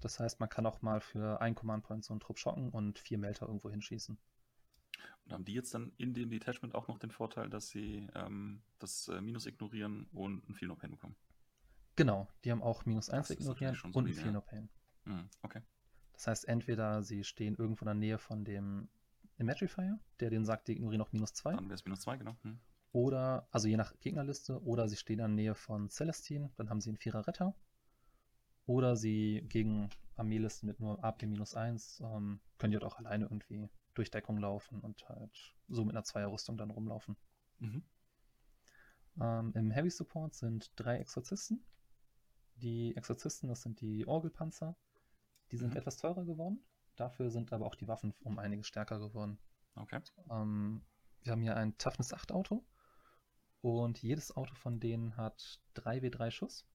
Das 0.00 0.18
heißt, 0.18 0.40
man 0.40 0.48
kann 0.48 0.66
auch 0.66 0.82
mal 0.82 1.00
für 1.00 1.40
ein 1.40 1.54
Command 1.54 1.84
Point 1.84 2.04
so 2.04 2.12
einen 2.12 2.18
Trupp 2.18 2.40
schocken 2.40 2.70
und 2.70 2.98
vier 2.98 3.18
Melter 3.18 3.46
irgendwo 3.46 3.70
hinschießen. 3.70 4.18
Und 5.28 5.34
haben 5.34 5.44
die 5.44 5.52
jetzt 5.52 5.74
dann 5.74 5.92
in 5.98 6.14
dem 6.14 6.30
Detachment 6.30 6.74
auch 6.74 6.88
noch 6.88 6.98
den 6.98 7.10
Vorteil, 7.10 7.50
dass 7.50 7.68
sie 7.68 8.08
ähm, 8.14 8.62
das 8.78 9.08
äh, 9.08 9.20
Minus 9.20 9.44
ignorieren 9.44 10.06
und 10.12 10.48
ein 10.48 10.54
Feel 10.54 10.68
No 10.68 10.74
Pain 10.74 10.90
bekommen? 10.90 11.16
Genau, 11.96 12.28
die 12.44 12.50
haben 12.50 12.62
auch 12.62 12.86
Minus 12.86 13.10
1 13.10 13.30
ignorieren 13.30 13.74
so 13.74 13.88
und 13.88 14.06
ein 14.06 14.14
Feel 14.14 14.32
No 14.32 14.40
Pain. 14.40 14.70
Mhm, 15.04 15.28
okay. 15.42 15.60
Das 16.14 16.28
heißt, 16.28 16.48
entweder 16.48 17.02
sie 17.02 17.24
stehen 17.24 17.56
irgendwo 17.56 17.82
in 17.82 17.86
der 17.86 17.94
Nähe 17.94 18.18
von 18.18 18.44
dem 18.46 18.88
Imagifier, 19.36 20.00
der 20.18 20.30
denen 20.30 20.46
sagt, 20.46 20.68
die 20.68 20.72
ignorieren 20.72 21.00
noch 21.00 21.12
Minus 21.12 21.34
2. 21.34 21.56
Dann 21.56 21.64
wäre 21.64 21.74
es 21.74 21.84
Minus 21.84 22.00
2, 22.00 22.16
genau. 22.16 22.34
Hm. 22.42 22.58
Oder, 22.92 23.46
also 23.50 23.68
je 23.68 23.76
nach 23.76 23.92
Gegnerliste, 24.00 24.62
oder 24.62 24.88
sie 24.88 24.96
stehen 24.96 25.18
in 25.18 25.18
der 25.18 25.28
Nähe 25.28 25.54
von 25.54 25.90
Celestine, 25.90 26.50
dann 26.56 26.70
haben 26.70 26.80
sie 26.80 26.88
einen 26.88 26.96
Vierer 26.96 27.26
Retter. 27.26 27.54
Oder 28.64 28.96
sie 28.96 29.44
gegen 29.48 29.90
Armeelisten 30.16 30.66
mit 30.66 30.80
nur 30.80 31.04
AP 31.04 31.22
minus 31.22 31.54
1 31.54 32.00
ähm, 32.00 32.40
können 32.56 32.70
die 32.70 32.76
halt 32.76 32.84
auch 32.84 32.98
alleine 32.98 33.24
irgendwie 33.24 33.68
durch 33.98 34.10
Deckung 34.10 34.38
laufen 34.38 34.80
und 34.80 35.08
halt 35.08 35.54
so 35.68 35.84
mit 35.84 35.94
einer 35.94 36.04
Zweierrüstung 36.04 36.56
dann 36.56 36.70
rumlaufen. 36.70 37.16
Mhm. 37.58 37.82
Ähm, 39.20 39.52
Im 39.54 39.70
Heavy 39.70 39.90
Support 39.90 40.34
sind 40.34 40.72
drei 40.76 40.98
Exorzisten. 40.98 41.64
Die 42.56 42.96
Exorzisten, 42.96 43.48
das 43.48 43.62
sind 43.62 43.80
die 43.80 44.06
Orgelpanzer. 44.06 44.76
Die 45.50 45.56
sind 45.56 45.70
mhm. 45.70 45.78
etwas 45.78 45.96
teurer 45.96 46.24
geworden. 46.24 46.64
Dafür 46.96 47.30
sind 47.30 47.52
aber 47.52 47.66
auch 47.66 47.74
die 47.74 47.88
Waffen 47.88 48.14
um 48.20 48.38
einiges 48.38 48.68
stärker 48.68 48.98
geworden. 48.98 49.38
Okay. 49.74 50.00
Ähm, 50.30 50.82
wir 51.22 51.32
haben 51.32 51.42
hier 51.42 51.56
ein 51.56 51.76
Toughness 51.78 52.12
8 52.12 52.32
Auto. 52.32 52.64
Und 53.60 54.00
jedes 54.00 54.36
Auto 54.36 54.54
von 54.54 54.78
denen 54.78 55.16
hat 55.16 55.60
3W3 55.74 56.30
Schuss 56.30 56.66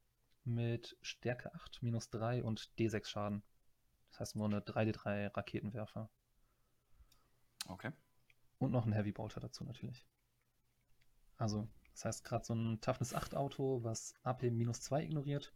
mit 0.44 0.98
Stärke 1.02 1.54
8, 1.54 1.82
minus 1.82 2.10
3 2.10 2.44
und 2.44 2.70
D6 2.78 3.08
Schaden. 3.08 3.44
Das 4.10 4.20
heißt 4.20 4.36
nur 4.36 4.46
eine 4.46 4.60
3D3 4.60 5.36
Raketenwerfer. 5.36 6.10
Okay. 7.68 7.92
Und 8.60 8.72
noch 8.72 8.86
ein 8.86 8.94
Heavy 8.94 9.12
Bolter 9.12 9.40
dazu 9.40 9.64
natürlich. 9.64 10.06
Also, 11.38 11.68
das 11.92 12.06
heißt 12.06 12.24
gerade 12.24 12.46
so 12.46 12.54
ein 12.54 12.82
Toughness 12.82 13.14
8 13.14 13.36
Auto, 13.36 13.84
was 13.84 14.14
AP 14.24 14.44
minus 14.44 14.82
2 14.82 15.04
ignoriert, 15.04 15.54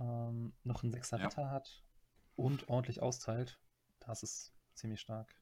ähm, 0.00 0.52
noch 0.62 0.82
einen 0.82 0.92
6er 0.92 1.18
ja. 1.18 1.24
Retter 1.24 1.50
hat 1.50 1.84
und 2.36 2.68
ordentlich 2.68 3.02
austeilt, 3.02 3.60
das 4.00 4.22
ist 4.22 4.54
ziemlich 4.74 5.00
stark. 5.00 5.34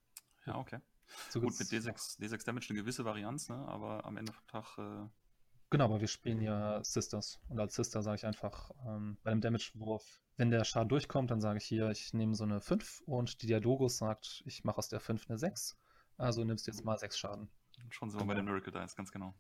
Ja, 0.47 0.57
okay. 0.57 0.81
So 1.29 1.41
Gut, 1.41 1.59
mit 1.59 1.69
D6, 1.69 2.21
D6 2.21 2.45
Damage 2.45 2.71
eine 2.71 2.81
gewisse 2.81 3.05
Varianz, 3.05 3.49
ne? 3.49 3.57
aber 3.69 4.05
am 4.05 4.17
Ende 4.17 4.33
vom 4.33 4.47
Tag. 4.47 4.79
Äh... 4.79 5.09
Genau, 5.73 5.87
aber 5.87 6.01
wir 6.01 6.09
spielen 6.09 6.43
ja 6.43 6.85
Sisters. 6.85 7.41
Und 7.49 7.59
als 7.59 7.75
Sister 7.75 8.03
sage 8.03 8.17
ich 8.17 8.27
einfach, 8.27 8.71
ähm, 8.87 9.17
bei 9.23 9.31
einem 9.31 9.41
Damage-Wurf 9.41 10.23
wenn 10.37 10.51
der 10.51 10.65
Schaden 10.65 10.89
durchkommt, 10.89 11.31
dann 11.31 11.41
sage 11.41 11.59
ich 11.59 11.65
hier, 11.65 11.91
ich 11.91 12.15
nehme 12.15 12.35
so 12.35 12.45
eine 12.45 12.61
5 12.61 13.03
und 13.07 13.43
die 13.43 13.47
Dialogos 13.47 13.99
sagt, 13.99 14.43
ich 14.47 14.65
mache 14.65 14.79
aus 14.79 14.89
der 14.89 15.01
5 15.01 15.29
eine 15.29 15.39
6. 15.39 15.79
Also 16.17 16.45
nimmst 16.45 16.67
du 16.67 16.71
jetzt 16.71 16.85
mal 16.85 16.99
6 16.99 17.19
Schaden. 17.19 17.49
Schon 17.91 18.11
sind 18.11 18.21
wir 18.21 18.27
bei 18.27 18.35
den 18.35 18.45
Miracle 18.45 18.73
Dice, 18.73 18.97
ganz 18.97 19.13
genau. 19.13 19.35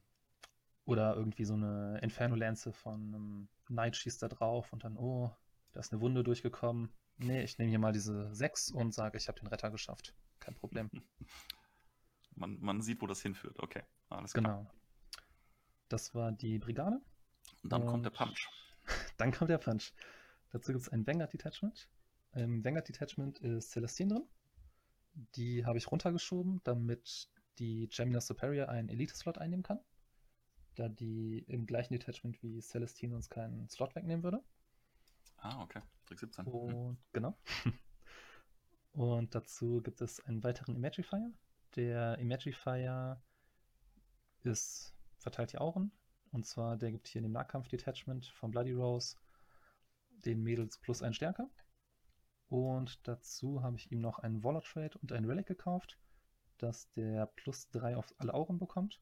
Oder 0.85 1.15
irgendwie 1.15 1.45
so 1.45 1.55
eine 1.55 1.99
Inferno-Lanze 2.03 2.73
von 2.73 3.15
einem 3.15 3.49
Knight 3.67 3.97
schießt 3.97 4.23
da 4.23 4.29
drauf 4.29 4.73
und 4.73 4.85
dann, 4.85 4.97
oh, 4.97 5.35
da 5.73 5.81
ist 5.81 5.93
eine 5.93 6.01
Wunde 6.01 6.25
durchgekommen. 6.25 6.91
Nee, 7.19 7.43
ich 7.43 7.59
nehme 7.59 7.71
hier 7.71 7.79
mal 7.79 7.93
diese 7.93 8.35
6 8.35 8.71
und 8.73 8.93
sage, 8.93 9.17
ich 9.17 9.29
habe 9.29 9.39
den 9.39 9.49
Retter 9.49 9.71
geschafft. 9.71 10.15
Kein 10.41 10.55
Problem. 10.55 10.91
Man, 12.35 12.59
man 12.61 12.81
sieht, 12.81 13.03
wo 13.03 13.07
das 13.07 13.21
hinführt. 13.21 13.59
Okay, 13.59 13.83
alles 14.09 14.33
klar. 14.33 14.43
Genau. 14.43 14.71
Das 15.93 16.15
war 16.15 16.33
die 16.33 16.59
Brigade. 16.59 17.03
Und 17.63 17.71
dann 17.71 17.83
kommt 17.83 17.95
Und- 17.97 18.03
der 18.05 18.11
Punch. 18.11 18.49
Dann 19.19 19.31
kommt 19.31 19.51
der 19.51 19.59
Punch. 19.59 19.93
Dazu 20.51 20.73
gibt 20.73 20.83
es 20.83 20.89
ein 20.89 21.07
Vanguard 21.07 21.33
Detachment. 21.33 21.89
Im 22.33 22.65
Vanguard 22.65 22.89
Detachment 22.89 23.39
ist 23.41 23.71
Celestine 23.71 24.15
drin. 24.15 24.29
Die 25.37 25.65
habe 25.67 25.79
ich 25.79 25.91
runtergeschoben, 25.93 26.61
damit 26.65 27.29
die 27.59 27.89
Gemina 27.89 28.21
Superior 28.21 28.71
einen 28.71 28.89
Elite-Slot 28.89 29.37
einnehmen 29.39 29.63
kann. 29.63 29.79
Da 30.77 30.89
die 30.89 31.45
im 31.47 31.67
gleichen 31.67 31.93
Detachment 31.93 32.43
wie 32.43 32.61
Celestine 32.61 33.15
uns 33.15 33.29
keinen 33.29 33.69
Slot 33.69 33.95
wegnehmen 33.95 34.25
würde. 34.25 34.43
Ah, 35.37 35.63
okay. 35.63 35.83
Trick 36.07 36.19
17. 36.19 36.47
Hm. 36.47 36.53
Und 36.53 36.99
genau. 37.13 37.37
Und 38.93 39.35
dazu 39.35 39.83
gibt 39.83 40.01
es 40.01 40.21
einen 40.21 40.43
weiteren 40.43 40.75
Imagifier. 40.75 41.31
Der 41.77 42.19
Imagifier 42.19 43.23
ist 44.43 44.95
verteilt 45.23 45.53
die 45.53 45.59
Auren. 45.59 45.93
Und 46.31 46.47
zwar, 46.47 46.77
der 46.77 46.93
gibt 46.93 47.09
hier 47.09 47.21
in 47.21 47.25
dem 47.25 47.33
Nahkampf-Detachment 47.33 48.27
von 48.27 48.51
Bloody 48.51 48.73
Rose 48.73 49.17
den 50.25 50.43
Mädels 50.43 50.79
plus 50.79 51.03
ein 51.03 51.15
Stärke. 51.15 51.49
Und 52.49 53.07
dazu 53.09 53.63
habe 53.63 53.77
ich 53.77 53.91
ihm 53.91 54.01
noch 54.01 54.19
einen 54.19 54.45
Waller 54.45 54.63
Trade 54.63 54.99
und 54.99 55.13
ein 55.13 55.25
Relic 55.25 55.47
gekauft, 55.47 55.99
dass 56.59 56.91
der 56.93 57.27
plus 57.27 57.71
3 57.71 57.97
auf 57.97 58.15
alle 58.19 58.35
Auren 58.35 58.59
bekommt 58.59 59.01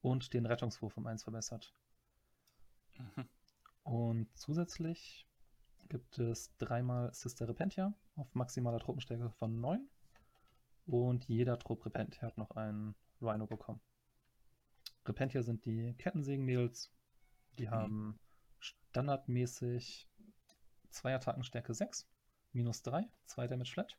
und 0.00 0.32
den 0.32 0.46
Rettungswurf 0.46 0.96
um 0.96 1.06
1 1.06 1.24
verbessert. 1.24 1.74
Mhm. 2.98 3.28
Und 3.82 4.36
zusätzlich 4.36 5.26
gibt 5.88 6.18
es 6.18 6.56
dreimal 6.56 7.12
Sister 7.12 7.48
Repentia 7.48 7.92
auf 8.16 8.34
maximaler 8.34 8.78
Truppenstärke 8.78 9.30
von 9.30 9.60
9. 9.60 9.88
Und 10.86 11.24
jeder 11.26 11.58
Trupp 11.58 11.84
Repentia 11.86 12.22
hat 12.22 12.38
noch 12.38 12.52
einen 12.52 12.94
Rhino 13.20 13.46
bekommen. 13.46 13.80
Repentia 15.06 15.42
sind 15.42 15.64
die 15.64 15.94
Kettensägen-Mädels. 15.94 16.92
Die 17.58 17.68
haben 17.68 18.18
standardmäßig 18.58 20.08
zwei 20.90 21.14
Attackenstärke 21.14 21.74
6, 21.74 22.08
minus 22.52 22.82
3, 22.82 23.08
2 23.26 23.48
Damage 23.48 23.72
Flat. 23.72 23.98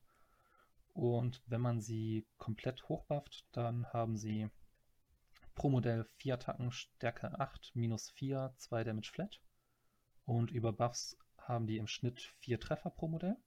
Und 0.93 1.43
wenn 1.45 1.61
man 1.61 1.81
sie 1.81 2.25
komplett 2.37 2.87
hochbufft, 2.87 3.45
dann 3.51 3.85
haben 3.93 4.17
sie 4.17 4.49
pro 5.53 5.69
Modell 5.69 6.05
4 6.17 6.35
Attacken 6.35 6.71
Stärke 6.71 7.39
8, 7.39 7.71
minus 7.75 8.11
4, 8.11 8.53
2 8.57 8.83
Damage 8.83 9.11
Flat. 9.11 9.41
Und 10.25 10.51
über 10.51 10.73
Buffs 10.73 11.17
haben 11.37 11.67
die 11.67 11.77
im 11.77 11.87
Schnitt 11.87 12.21
4 12.39 12.59
Treffer 12.59 12.89
pro 12.89 13.07
Modell. 13.07 13.37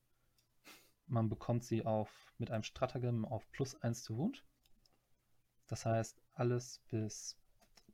Man 1.07 1.27
bekommt 1.27 1.63
sie 1.63 1.85
auf, 1.85 2.33
mit 2.37 2.51
einem 2.51 2.63
Stratagem 2.63 3.25
auf 3.25 3.49
plus 3.51 3.75
1 3.81 4.03
zu 4.03 4.17
Wound. 4.17 4.45
Das 5.67 5.85
heißt, 5.85 6.21
alles 6.33 6.83
bis 6.89 7.38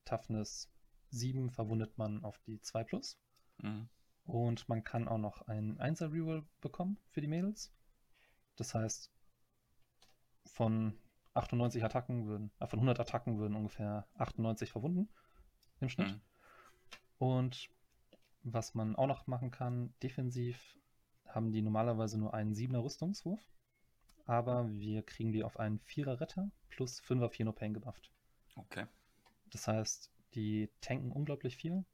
Toughness 0.05 0.71
7 1.09 1.49
verwundet 1.49 1.97
man 1.97 2.23
auf 2.23 2.39
die 2.39 2.61
2 2.61 2.83
plus. 2.83 3.19
Mhm. 3.57 3.89
Und 4.25 4.67
man 4.69 4.83
kann 4.83 5.07
auch 5.07 5.17
noch 5.17 5.47
einen 5.47 5.77
1er 5.79 6.11
Reroll 6.11 6.45
bekommen 6.61 6.97
für 7.09 7.21
die 7.21 7.27
Mädels. 7.27 7.73
Das 8.55 8.73
heißt, 8.73 9.11
von 10.45 10.97
98 11.33 11.83
Attacken 11.83 12.25
würden, 12.25 12.51
äh, 12.59 12.67
von 12.67 12.79
100 12.79 12.99
Attacken 12.99 13.37
würden 13.37 13.55
ungefähr 13.55 14.07
98 14.15 14.71
verwunden 14.71 15.09
im 15.79 15.89
Schnitt. 15.89 16.13
Mhm. 16.13 16.21
Und 17.17 17.69
was 18.43 18.73
man 18.73 18.95
auch 18.95 19.07
noch 19.07 19.27
machen 19.27 19.51
kann, 19.51 19.93
defensiv 20.01 20.77
haben 21.27 21.51
die 21.51 21.61
normalerweise 21.61 22.17
nur 22.17 22.33
einen 22.33 22.53
7er 22.53 22.83
Rüstungswurf. 22.83 23.41
Aber 24.25 24.71
wir 24.71 25.03
kriegen 25.03 25.31
die 25.31 25.43
auf 25.43 25.59
einen 25.59 25.79
4er 25.81 26.19
Retter 26.19 26.51
plus 26.69 27.01
5er 27.01 27.29
Fear 27.29 27.45
No 27.45 27.51
Pain 27.51 27.73
gebufft. 27.73 28.11
Okay. 28.55 28.87
Das 29.55 29.69
heißt, 29.69 30.11
die 30.33 30.69
tanken 30.81 31.13
unglaublich 31.13 31.55
viel 31.55 31.85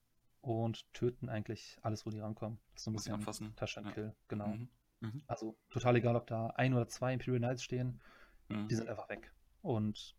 und 0.41 0.91
töten 0.93 1.29
eigentlich 1.29 1.77
alles, 1.83 2.07
wo 2.07 2.09
die 2.09 2.19
rankommen. 2.19 2.59
Das 2.73 2.81
ist 2.81 2.85
so 2.85 2.89
ein 2.89 2.93
Muss 2.93 3.03
bisschen 3.03 3.15
anfassen. 3.15 3.55
Touch 3.55 3.77
and 3.77 3.87
Ja. 3.87 3.93
Kill, 3.93 4.15
genau. 4.27 4.47
Mhm. 4.47 4.69
Mhm. 5.01 5.23
Also 5.27 5.55
total 5.69 5.95
egal, 5.97 6.15
ob 6.15 6.25
da 6.25 6.47
ein 6.47 6.73
oder 6.73 6.87
zwei 6.87 7.13
Imperial 7.13 7.37
Knights 7.39 7.63
stehen, 7.63 8.01
Mhm. 8.49 8.67
die 8.67 8.73
sind 8.75 8.89
einfach 8.89 9.07
weg. 9.09 9.31
Und 9.61 10.15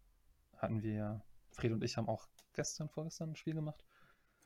hatten 0.57 0.83
wir, 0.83 1.25
Fred 1.51 1.73
und 1.73 1.83
ich 1.83 1.97
haben 1.97 2.09
auch 2.09 2.29
gestern, 2.53 2.89
vorgestern 2.89 3.31
ein 3.31 3.37
Spiel 3.37 3.55
gemacht. 3.55 3.85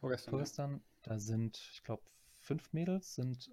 Vorgestern. 0.01 0.31
Vorgestern, 0.31 0.83
da 1.03 1.19
sind, 1.19 1.59
ich 1.75 1.83
glaube, 1.83 2.03
fünf 2.41 2.73
Mädels, 2.73 3.15
sind 3.15 3.51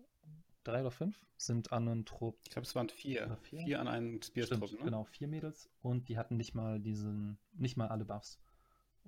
drei 0.64 0.80
oder 0.80 0.92
fünf, 0.92 1.20
sind 1.36 1.74
an 1.74 1.90
einen 1.90 2.06
Trupp. 2.06 2.40
Ich 2.46 2.52
glaube, 2.52 2.66
es 2.66 2.74
waren 2.76 2.88
vier. 2.88 3.38
Vier? 3.42 3.60
Vier 3.60 3.80
an 3.82 3.90
einen 3.90 4.22
Spears-Trupp, 4.22 4.72
ne? 4.72 4.78
genau, 4.86 5.04
vier 5.04 5.28
Mädels 5.28 5.70
und 5.82 6.08
die 6.08 6.18
hatten 6.18 6.38
nicht 6.38 6.54
mal 6.56 6.80
diesen, 6.80 7.38
nicht 7.52 7.76
mal 7.76 7.90
alle 7.90 8.06
Buffs. 8.06 8.40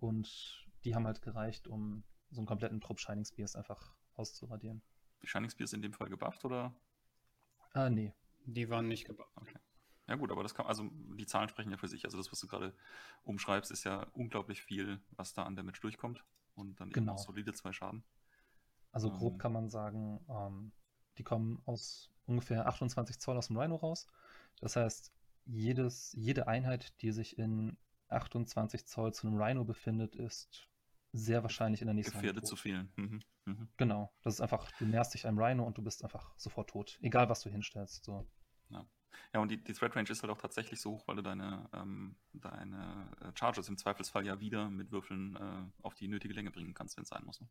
Und 0.06 0.66
die 0.84 0.96
haben 0.96 1.06
halt 1.06 1.22
gereicht, 1.22 1.68
um 1.68 2.04
so 2.32 2.40
einen 2.42 2.48
kompletten 2.48 2.80
Trupp 2.82 3.00
Shining 3.00 3.26
Spears 3.26 3.56
einfach 3.56 3.96
auszuradieren. 4.14 4.82
Die 5.22 5.28
Shining 5.28 5.50
Spears 5.50 5.74
in 5.74 5.82
dem 5.82 5.94
Fall 5.94 6.10
gebufft 6.10 6.46
oder? 6.46 6.74
Ah, 7.74 7.90
nee. 7.90 8.14
Die 8.46 8.70
waren 8.70 8.88
nicht 8.88 9.06
gebaut. 9.06 9.28
Okay. 9.36 9.58
Ja 10.08 10.16
gut, 10.16 10.32
aber 10.32 10.44
das 10.44 10.54
kann, 10.54 10.68
also 10.68 10.88
die 11.18 11.26
Zahlen 11.26 11.50
sprechen 11.50 11.72
ja 11.72 11.78
für 11.78 11.88
sich. 11.88 12.06
Also 12.06 12.18
das, 12.18 12.32
was 12.32 12.40
du 12.40 12.48
gerade 12.48 12.76
umschreibst, 13.24 13.72
ist 13.72 13.84
ja 13.84 14.04
unglaublich 14.14 14.62
viel, 14.62 15.02
was 15.12 15.34
da 15.34 15.44
an 15.44 15.56
Damage 15.56 15.82
durchkommt. 15.82 16.24
Und 16.54 16.80
dann 16.80 16.90
eben 16.90 16.94
Genau. 16.94 17.14
auch 17.14 17.18
solide 17.18 17.54
zwei 17.54 17.74
Schaden. 17.74 18.04
Also 18.92 19.10
grob 19.12 19.34
Ähm. 19.34 19.40
kann 19.40 19.52
man 19.54 19.70
sagen, 19.70 20.24
ähm, 20.30 20.72
die 21.18 21.24
kommen 21.24 21.62
aus 21.66 22.12
ungefähr 22.28 22.68
28 22.68 23.20
Zoll 23.20 23.38
aus 23.38 23.48
dem 23.48 23.58
Rhino 23.58 23.76
raus. 23.76 24.08
Das 24.62 24.76
heißt, 24.76 25.12
jedes, 25.46 26.14
jede 26.14 26.48
Einheit, 26.48 27.02
die 27.02 27.12
sich 27.12 27.38
in 27.38 27.78
28 28.10 28.86
Zoll 28.86 29.14
zu 29.14 29.28
einem 29.28 29.42
Rhino 29.42 29.64
befindet, 29.64 30.16
ist 30.16 30.68
sehr 31.12 31.44
wahrscheinlich 31.44 31.82
in 31.82 31.88
der 31.88 31.94
nächsten 31.94 32.20
tot. 32.20 32.48
zu 32.48 32.56
vielen. 32.56 32.92
Mhm. 32.96 33.22
Mhm. 33.46 33.70
Genau, 33.78 34.12
das 34.22 34.36
ist 34.36 34.42
einfach, 34.42 34.72
du 34.80 34.86
näherst 34.86 35.14
dich 35.14 35.28
einem 35.28 35.40
Rhino 35.40 35.64
und 35.64 35.78
du 35.78 35.82
bist 35.82 36.04
einfach 36.04 36.34
sofort 36.38 36.70
tot. 36.70 36.98
Egal, 37.02 37.30
was 37.30 37.42
du 37.42 37.50
hinstellst. 37.50 38.04
So. 38.04 38.28
Ja, 39.34 39.42
und 39.42 39.52
die, 39.52 39.62
die 39.62 39.74
Threat 39.74 39.96
Range 39.96 40.10
ist 40.10 40.24
halt 40.24 40.32
auch 40.32 40.38
tatsächlich 40.38 40.80
so 40.80 40.92
hoch, 40.92 41.08
weil 41.08 41.18
du 41.18 41.22
deine, 41.22 41.70
ähm, 41.74 42.16
deine 42.34 43.12
äh, 43.22 43.32
Charges 43.38 43.68
im 43.68 43.78
Zweifelsfall 43.78 44.26
ja 44.26 44.40
wieder 44.40 44.70
mit 44.70 44.92
Würfeln 44.92 45.36
äh, 45.36 45.84
auf 45.84 45.94
die 45.94 46.08
nötige 46.08 46.34
Länge 46.34 46.52
bringen 46.52 46.74
kannst, 46.74 46.98
wenn 46.98 47.04
es 47.04 47.10
sein 47.10 47.24
muss. 47.26 47.42
Ne? 47.42 47.48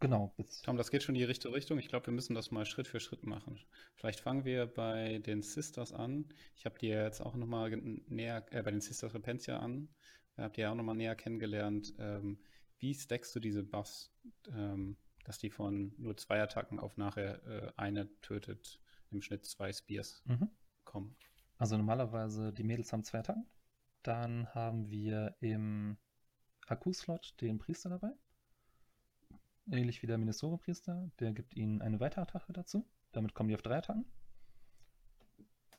Genau, 0.00 0.34
Tom, 0.62 0.78
das 0.78 0.90
geht 0.90 1.02
schon 1.02 1.14
in 1.14 1.18
die 1.18 1.24
richtige 1.24 1.52
Richtung. 1.54 1.78
Ich 1.78 1.88
glaube, 1.88 2.06
wir 2.06 2.14
müssen 2.14 2.34
das 2.34 2.50
mal 2.50 2.64
Schritt 2.64 2.88
für 2.88 3.00
Schritt 3.00 3.26
machen. 3.26 3.60
Vielleicht 3.96 4.20
fangen 4.20 4.46
wir 4.46 4.66
bei 4.66 5.18
den 5.18 5.42
Sisters 5.42 5.92
an. 5.92 6.32
Ich 6.56 6.64
habe 6.64 6.78
die 6.78 6.88
ja 6.88 7.04
jetzt 7.04 7.20
auch 7.20 7.34
nochmal 7.34 7.70
näher, 7.70 8.46
äh, 8.50 8.62
bei 8.62 8.70
den 8.70 8.80
Sisters 8.80 9.12
Repentia 9.12 9.58
an. 9.58 9.90
Da 10.36 10.44
habt 10.44 10.56
ihr 10.56 10.62
ja 10.62 10.70
auch 10.72 10.74
nochmal 10.74 10.96
näher 10.96 11.14
kennengelernt. 11.16 11.92
Ähm, 11.98 12.38
wie 12.78 12.94
stackst 12.94 13.36
du 13.36 13.40
diese 13.40 13.62
Buffs, 13.62 14.10
ähm, 14.50 14.96
dass 15.24 15.38
die 15.38 15.50
von 15.50 15.92
nur 15.98 16.16
zwei 16.16 16.40
Attacken 16.40 16.78
auf 16.80 16.96
nachher 16.96 17.44
äh, 17.46 17.72
eine 17.76 18.08
tötet, 18.22 18.80
im 19.10 19.20
Schnitt 19.20 19.44
zwei 19.44 19.70
Spears 19.70 20.22
mhm. 20.24 20.48
kommen? 20.84 21.14
Also 21.58 21.76
normalerweise, 21.76 22.54
die 22.54 22.64
Mädels 22.64 22.90
haben 22.90 23.04
zwei 23.04 23.18
Attacken. 23.18 23.46
Dann 24.02 24.48
haben 24.54 24.88
wir 24.88 25.36
im 25.40 25.98
Akku-Slot 26.68 27.34
den 27.42 27.58
Priester 27.58 27.90
dabei. 27.90 28.12
Ähnlich 29.70 30.02
wie 30.02 30.06
der 30.06 30.18
Minnesota-Priester. 30.18 31.10
Der 31.20 31.32
gibt 31.32 31.54
ihnen 31.54 31.80
eine 31.80 32.00
weitere 32.00 32.22
Attacke 32.22 32.52
dazu. 32.52 32.84
Damit 33.12 33.34
kommen 33.34 33.48
die 33.48 33.54
auf 33.54 33.62
drei 33.62 33.78
Attacken. 33.78 34.04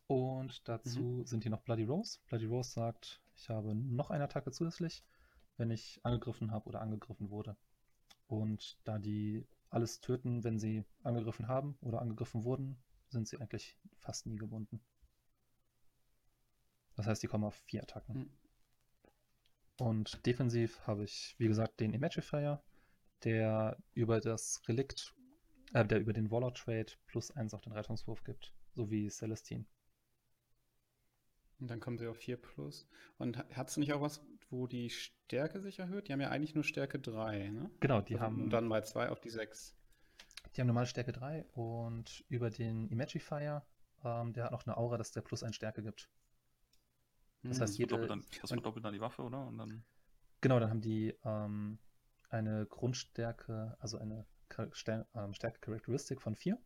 Und 0.07 0.67
dazu 0.67 1.23
sind 1.25 1.43
hier 1.43 1.51
noch 1.51 1.61
Bloody 1.61 1.83
Rose. 1.83 2.19
Bloody 2.27 2.45
Rose 2.45 2.71
sagt, 2.71 3.21
ich 3.35 3.49
habe 3.49 3.75
noch 3.75 4.09
eine 4.09 4.25
Attacke 4.25 4.51
zusätzlich, 4.51 5.03
wenn 5.57 5.71
ich 5.71 5.99
angegriffen 6.03 6.51
habe 6.51 6.67
oder 6.67 6.81
angegriffen 6.81 7.29
wurde. 7.29 7.55
Und 8.27 8.77
da 8.83 8.97
die 8.97 9.45
alles 9.69 10.01
töten, 10.01 10.43
wenn 10.43 10.59
sie 10.59 10.83
angegriffen 11.03 11.47
haben 11.47 11.77
oder 11.81 12.01
angegriffen 12.01 12.43
wurden, 12.43 12.77
sind 13.09 13.27
sie 13.27 13.39
eigentlich 13.39 13.77
fast 13.97 14.25
nie 14.25 14.37
gebunden. 14.37 14.81
Das 16.95 17.07
heißt, 17.07 17.23
die 17.23 17.27
kommen 17.27 17.45
auf 17.45 17.55
vier 17.65 17.83
Attacken. 17.83 18.17
Mhm. 18.17 18.29
Und 19.77 20.25
defensiv 20.25 20.85
habe 20.85 21.03
ich, 21.03 21.35
wie 21.39 21.47
gesagt, 21.47 21.79
den 21.79 21.93
Imagifier, 21.93 22.61
der 23.23 23.77
über 23.93 24.19
das 24.19 24.61
Relikt, 24.67 25.13
äh, 25.73 25.85
der 25.85 25.99
über 25.99 26.13
den 26.13 26.31
Warlord 26.31 26.57
Trade 26.57 26.93
plus 27.07 27.31
eins 27.31 27.53
auf 27.53 27.61
den 27.61 27.73
Rettungswurf 27.73 28.23
gibt, 28.23 28.53
sowie 28.73 29.09
Celestine. 29.09 29.65
Und 31.59 31.67
dann 31.69 31.79
kommen 31.79 31.97
sie 31.97 32.07
auf 32.07 32.17
4 32.17 32.35
plus. 32.35 32.87
Und 33.17 33.37
hat 33.37 33.69
es 33.69 33.77
nicht 33.77 33.93
auch 33.93 34.01
was, 34.01 34.21
wo 34.49 34.67
die 34.67 34.89
Stärke 34.89 35.61
sich 35.61 35.79
erhöht? 35.79 36.07
Die 36.07 36.13
haben 36.13 36.19
ja 36.21 36.29
eigentlich 36.29 36.55
nur 36.55 36.63
Stärke 36.65 36.99
3, 36.99 37.49
ne? 37.49 37.69
Genau, 37.79 38.01
die 38.01 38.15
Also, 38.15 38.25
haben 38.25 38.43
Und 38.43 38.49
dann 38.49 38.67
mal 38.67 38.83
2 38.83 39.09
auf 39.09 39.21
die 39.21 39.29
6. 39.29 39.75
Die 40.55 40.61
haben 40.61 40.67
normale 40.67 40.87
Stärke 40.87 41.11
3 41.11 41.45
und 41.53 42.23
über 42.29 42.49
den 42.49 42.87
Imagifier, 42.89 43.65
ähm, 44.03 44.31
der 44.33 44.45
hat 44.45 44.51
noch 44.51 44.65
eine 44.65 44.77
Aura, 44.77 44.97
dass 44.97 45.11
der 45.11 45.21
plus 45.21 45.43
1 45.43 45.55
Stärke 45.55 45.83
gibt. 45.83 46.09
Das 47.49 47.57
Mhm. 47.57 47.61
heißt, 47.61 47.77
jede, 47.77 47.89
Verdoppelt 47.89 48.09
dann, 48.09 48.25
das 48.41 48.51
verdoppelt 48.51 48.85
dann 48.85 48.93
die 48.93 49.01
Waffe, 49.01 49.21
oder? 49.23 49.45
Und 49.45 49.57
dann, 49.57 49.83
genau, 50.41 50.59
dann 50.59 50.69
haben 50.69 50.81
die 50.81 51.13
ähm, 51.23 51.79
eine 52.31 52.65
Grundstärke, 52.65 53.77
also 53.79 53.97
eine 53.97 54.25
ähm, 54.57 55.33
Stärke-Charakteristik 55.33 56.21
von 56.21 56.35
4. 56.35 56.57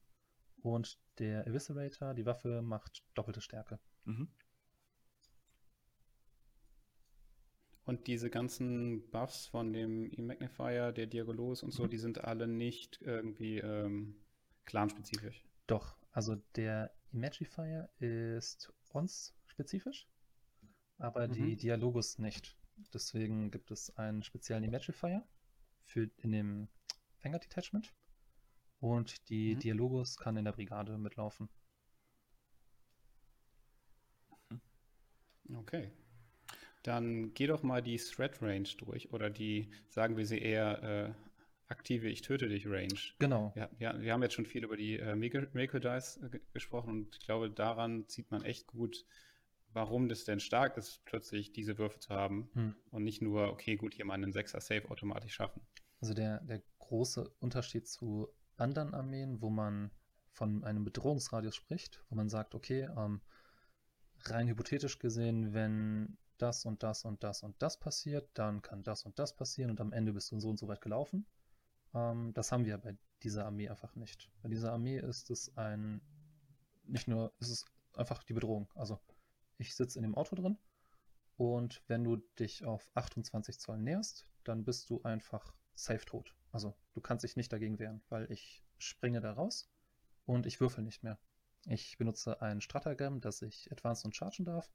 Und 0.62 1.00
der 1.20 1.46
Eviscerator, 1.48 2.14
die 2.14 2.26
Waffe, 2.26 2.62
macht 2.62 3.04
doppelte 3.14 3.42
Stärke. 3.42 3.80
mhm. 4.06 4.30
Und 7.86 8.08
diese 8.08 8.32
ganzen 8.32 9.08
Buffs 9.12 9.46
von 9.46 9.72
dem 9.72 10.12
E-Magnifier, 10.12 10.92
der 10.92 11.06
Diagolos 11.06 11.62
und 11.62 11.72
so, 11.72 11.84
Mhm. 11.84 11.90
die 11.92 11.98
sind 12.00 12.24
alle 12.24 12.48
nicht 12.48 13.00
irgendwie 13.02 13.60
ähm, 13.60 14.16
clanspezifisch. 14.66 15.46
Doch, 15.68 15.96
also 16.12 16.36
der 16.56 16.92
Imagifier 17.12 17.90
ist 18.00 18.74
uns 18.90 19.36
spezifisch, 19.46 20.08
aber 20.98 21.28
die 21.28 21.42
Mhm. 21.42 21.58
Dialogos 21.58 22.18
nicht. 22.18 22.58
Deswegen 22.92 23.52
gibt 23.52 23.70
es 23.70 23.96
einen 23.98 24.24
speziellen 24.24 24.64
Imagifier 24.64 25.24
für 25.86 26.10
in 26.18 26.32
dem 26.32 26.68
Vanguard 27.22 27.46
Detachment 27.46 27.94
und 28.80 29.30
die 29.30 29.56
Mhm. 29.56 29.60
Dialogos 29.60 30.18
kann 30.18 30.38
in 30.38 30.46
der 30.46 30.54
Brigade 30.54 30.98
mitlaufen. 30.98 31.50
Okay. 35.58 35.92
Dann 36.84 37.34
geh 37.34 37.48
doch 37.48 37.64
mal 37.64 37.82
die 37.82 37.98
Threat 37.98 38.42
Range 38.42 38.70
durch 38.80 39.12
oder 39.14 39.30
die, 39.30 39.70
sagen 39.90 40.18
wir 40.18 40.26
sie 40.26 40.40
eher, 40.40 40.84
äh, 40.84 41.14
aktive 41.72 42.10
Ich 42.10 42.22
töte 42.22 42.48
dich 42.50 42.68
Range. 42.68 43.00
Genau, 43.20 43.54
Ja, 43.56 43.70
ja, 43.80 44.00
wir 44.02 44.14
haben 44.14 44.24
jetzt 44.24 44.36
schon 44.36 44.46
viel 44.46 44.64
über 44.64 44.78
die 44.78 45.00
äh, 45.00 45.16
Miracle 45.16 45.80
Dice 45.80 46.18
äh, 46.24 46.30
ge- 46.30 46.42
gesprochen 46.54 46.92
und 46.92 47.16
ich 47.20 47.26
glaube, 47.26 47.50
daran 47.50 48.06
sieht 48.08 48.32
man 48.32 48.44
echt 48.44 48.68
gut, 48.68 49.06
warum 49.76 50.08
das 50.10 50.24
denn 50.24 50.40
stark 50.40 50.78
ist, 50.78 51.04
plötzlich 51.06 51.52
diese 51.52 51.78
Würfe 51.78 52.00
zu 52.00 52.10
haben 52.10 52.50
Hm. 52.54 52.76
und 52.92 53.04
nicht 53.04 53.22
nur, 53.22 53.50
okay, 53.50 53.76
gut, 53.76 53.94
hier 53.94 54.06
mal 54.06 54.14
einen 54.16 54.32
6er 54.32 54.62
Safe 54.62 54.90
automatisch 54.90 55.34
schaffen. 55.34 55.62
Also 56.02 56.14
der, 56.14 56.42
der 56.42 56.64
große 56.80 57.30
Unterschied 57.40 57.88
zu 57.88 58.30
anderen 58.58 58.94
Armeen, 58.94 59.42
wo 59.42 59.50
man 59.50 59.92
von 60.32 60.64
einem 60.64 60.84
Bedrohungsradius 60.84 61.56
spricht, 61.56 62.04
wo 62.10 62.16
man 62.16 62.30
sagt, 62.30 62.56
okay, 62.56 62.90
ähm, 62.98 63.22
rein 64.24 64.48
hypothetisch 64.48 65.00
gesehen, 65.00 65.54
wenn 65.54 66.18
das 66.38 66.66
und 66.66 66.84
das 66.84 67.06
und 67.06 67.24
das 67.24 67.44
und 67.44 67.56
das 67.62 67.80
passiert, 67.80 68.30
dann 68.34 68.62
kann 68.62 68.84
das 68.84 69.06
und 69.06 69.18
das 69.20 69.36
passieren 69.36 69.72
und 69.72 69.80
am 69.80 69.94
Ende 69.94 70.14
bist 70.14 70.32
du 70.32 70.40
so 70.40 70.50
und 70.50 70.58
so 70.58 70.68
weit 70.68 70.82
gelaufen. 70.82 71.26
Ähm, 71.94 72.34
das 72.34 72.52
haben 72.52 72.66
wir 72.66 72.78
bei 72.78 72.98
dieser 73.24 73.46
Armee 73.46 73.70
einfach 73.70 73.96
nicht. 73.96 74.32
Bei 74.42 74.50
dieser 74.50 74.74
Armee 74.74 75.00
ist 75.00 75.30
es 75.30 75.56
ein, 75.58 76.02
nicht 76.84 77.08
nur, 77.08 77.34
es 77.40 77.50
ist 77.50 77.66
einfach 77.94 78.24
die 78.24 78.34
Bedrohung. 78.34 78.70
Also 78.76 79.00
ich 79.58 79.76
sitze 79.76 80.00
in 80.00 80.04
dem 80.04 80.16
Auto 80.16 80.36
drin 80.36 80.58
und 81.38 81.84
wenn 81.88 82.04
du 82.04 82.18
dich 82.40 82.64
auf 82.66 82.90
28 82.96 83.60
Zoll 83.60 83.80
näherst, 83.80 84.28
dann 84.44 84.64
bist 84.64 84.90
du 84.90 85.02
einfach 85.04 85.54
safe 85.76 86.06
tot. 86.06 86.34
Also 86.52 86.76
du 86.94 87.02
kannst 87.02 87.24
dich 87.24 87.36
nicht 87.36 87.52
dagegen 87.52 87.80
wehren, 87.80 88.02
weil 88.10 88.32
ich 88.32 88.64
springe 88.78 89.20
da 89.20 89.34
raus 89.34 89.70
und 90.26 90.46
ich 90.46 90.60
würfel 90.62 90.84
nicht 90.84 91.04
mehr. 91.04 91.20
Ich 91.66 91.98
benutze 91.98 92.42
ein 92.42 92.62
Stratagem, 92.62 93.22
dass 93.22 93.42
ich 93.42 93.72
advancen 93.72 94.08
und 94.08 94.16
chargen 94.16 94.46
darf. 94.46 94.72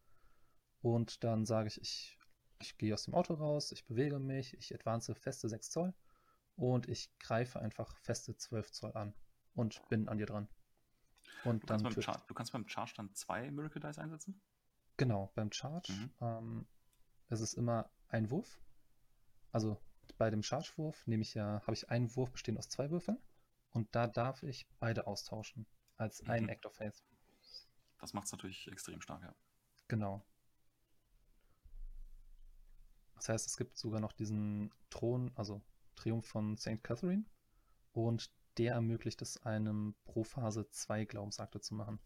Und 0.82 1.24
dann 1.24 1.46
sage 1.46 1.68
ich, 1.68 1.80
ich, 1.80 2.18
ich 2.60 2.76
gehe 2.78 2.92
aus 2.94 3.04
dem 3.04 3.14
Auto 3.14 3.34
raus, 3.34 3.72
ich 3.72 3.86
bewege 3.86 4.18
mich, 4.18 4.54
ich 4.54 4.74
advance 4.74 5.14
feste 5.14 5.48
6 5.48 5.70
Zoll 5.70 5.94
und 6.56 6.88
ich 6.88 7.16
greife 7.18 7.60
einfach 7.60 7.96
feste 7.98 8.36
12 8.36 8.72
Zoll 8.72 8.92
an 8.94 9.14
und 9.54 9.86
bin 9.88 10.08
an 10.08 10.18
dir 10.18 10.26
dran. 10.26 10.48
Und 11.44 11.62
Du, 11.62 11.66
dann 11.66 11.82
kannst 11.82 11.96
beim 11.96 12.02
Char 12.02 12.22
du 12.26 12.34
kannst 12.34 12.52
beim 12.52 12.68
Charge 12.68 12.92
dann 12.96 13.14
zwei 13.14 13.50
Miracle 13.50 13.80
Dice 13.80 13.98
einsetzen? 13.98 14.40
Genau, 15.00 15.32
beim 15.34 15.50
Charge 15.50 15.90
Mhm. 15.94 16.10
ähm, 16.20 16.66
ist 17.30 17.40
es 17.40 17.54
immer 17.54 17.88
ein 18.08 18.30
Wurf. 18.30 18.60
Also 19.50 19.80
bei 20.18 20.28
dem 20.28 20.42
Charge-Wurf 20.42 21.06
nehme 21.06 21.22
ich 21.22 21.32
ja, 21.32 21.62
habe 21.62 21.72
ich 21.72 21.88
einen 21.88 22.14
Wurf 22.16 22.30
bestehend 22.32 22.58
aus 22.58 22.68
zwei 22.68 22.90
Würfeln 22.90 23.18
und 23.70 23.88
da 23.94 24.06
darf 24.06 24.42
ich 24.42 24.68
beide 24.78 25.06
austauschen 25.06 25.64
als 25.96 26.20
einen 26.28 26.44
Mhm. 26.44 26.50
Act 26.50 26.66
of 26.66 26.74
Faith. 26.74 27.02
Das 27.98 28.12
macht 28.12 28.26
es 28.26 28.32
natürlich 28.32 28.68
extrem 28.70 29.00
stark, 29.00 29.22
ja. 29.22 29.34
Genau. 29.88 30.22
Das 33.14 33.30
heißt, 33.30 33.46
es 33.46 33.56
gibt 33.56 33.78
sogar 33.78 34.00
noch 34.00 34.12
diesen 34.12 34.70
Thron, 34.90 35.32
also 35.34 35.62
Triumph 35.96 36.26
von 36.26 36.58
St. 36.58 36.82
Catherine 36.82 37.24
und 37.92 38.30
der 38.58 38.74
ermöglicht 38.74 39.22
es 39.22 39.38
einem 39.46 39.94
pro 40.04 40.24
Phase 40.24 40.68
zwei 40.68 41.06
Glaubensakte 41.06 41.58
zu 41.62 41.74
machen. 41.74 41.98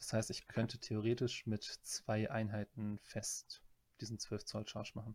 Das 0.00 0.14
heißt, 0.14 0.30
ich 0.30 0.48
könnte 0.48 0.78
theoretisch 0.78 1.46
mit 1.46 1.62
zwei 1.62 2.30
Einheiten 2.30 2.98
fest 2.98 3.62
diesen 4.00 4.18
12 4.18 4.44
Zoll 4.46 4.66
Charge 4.66 4.92
machen. 4.94 5.14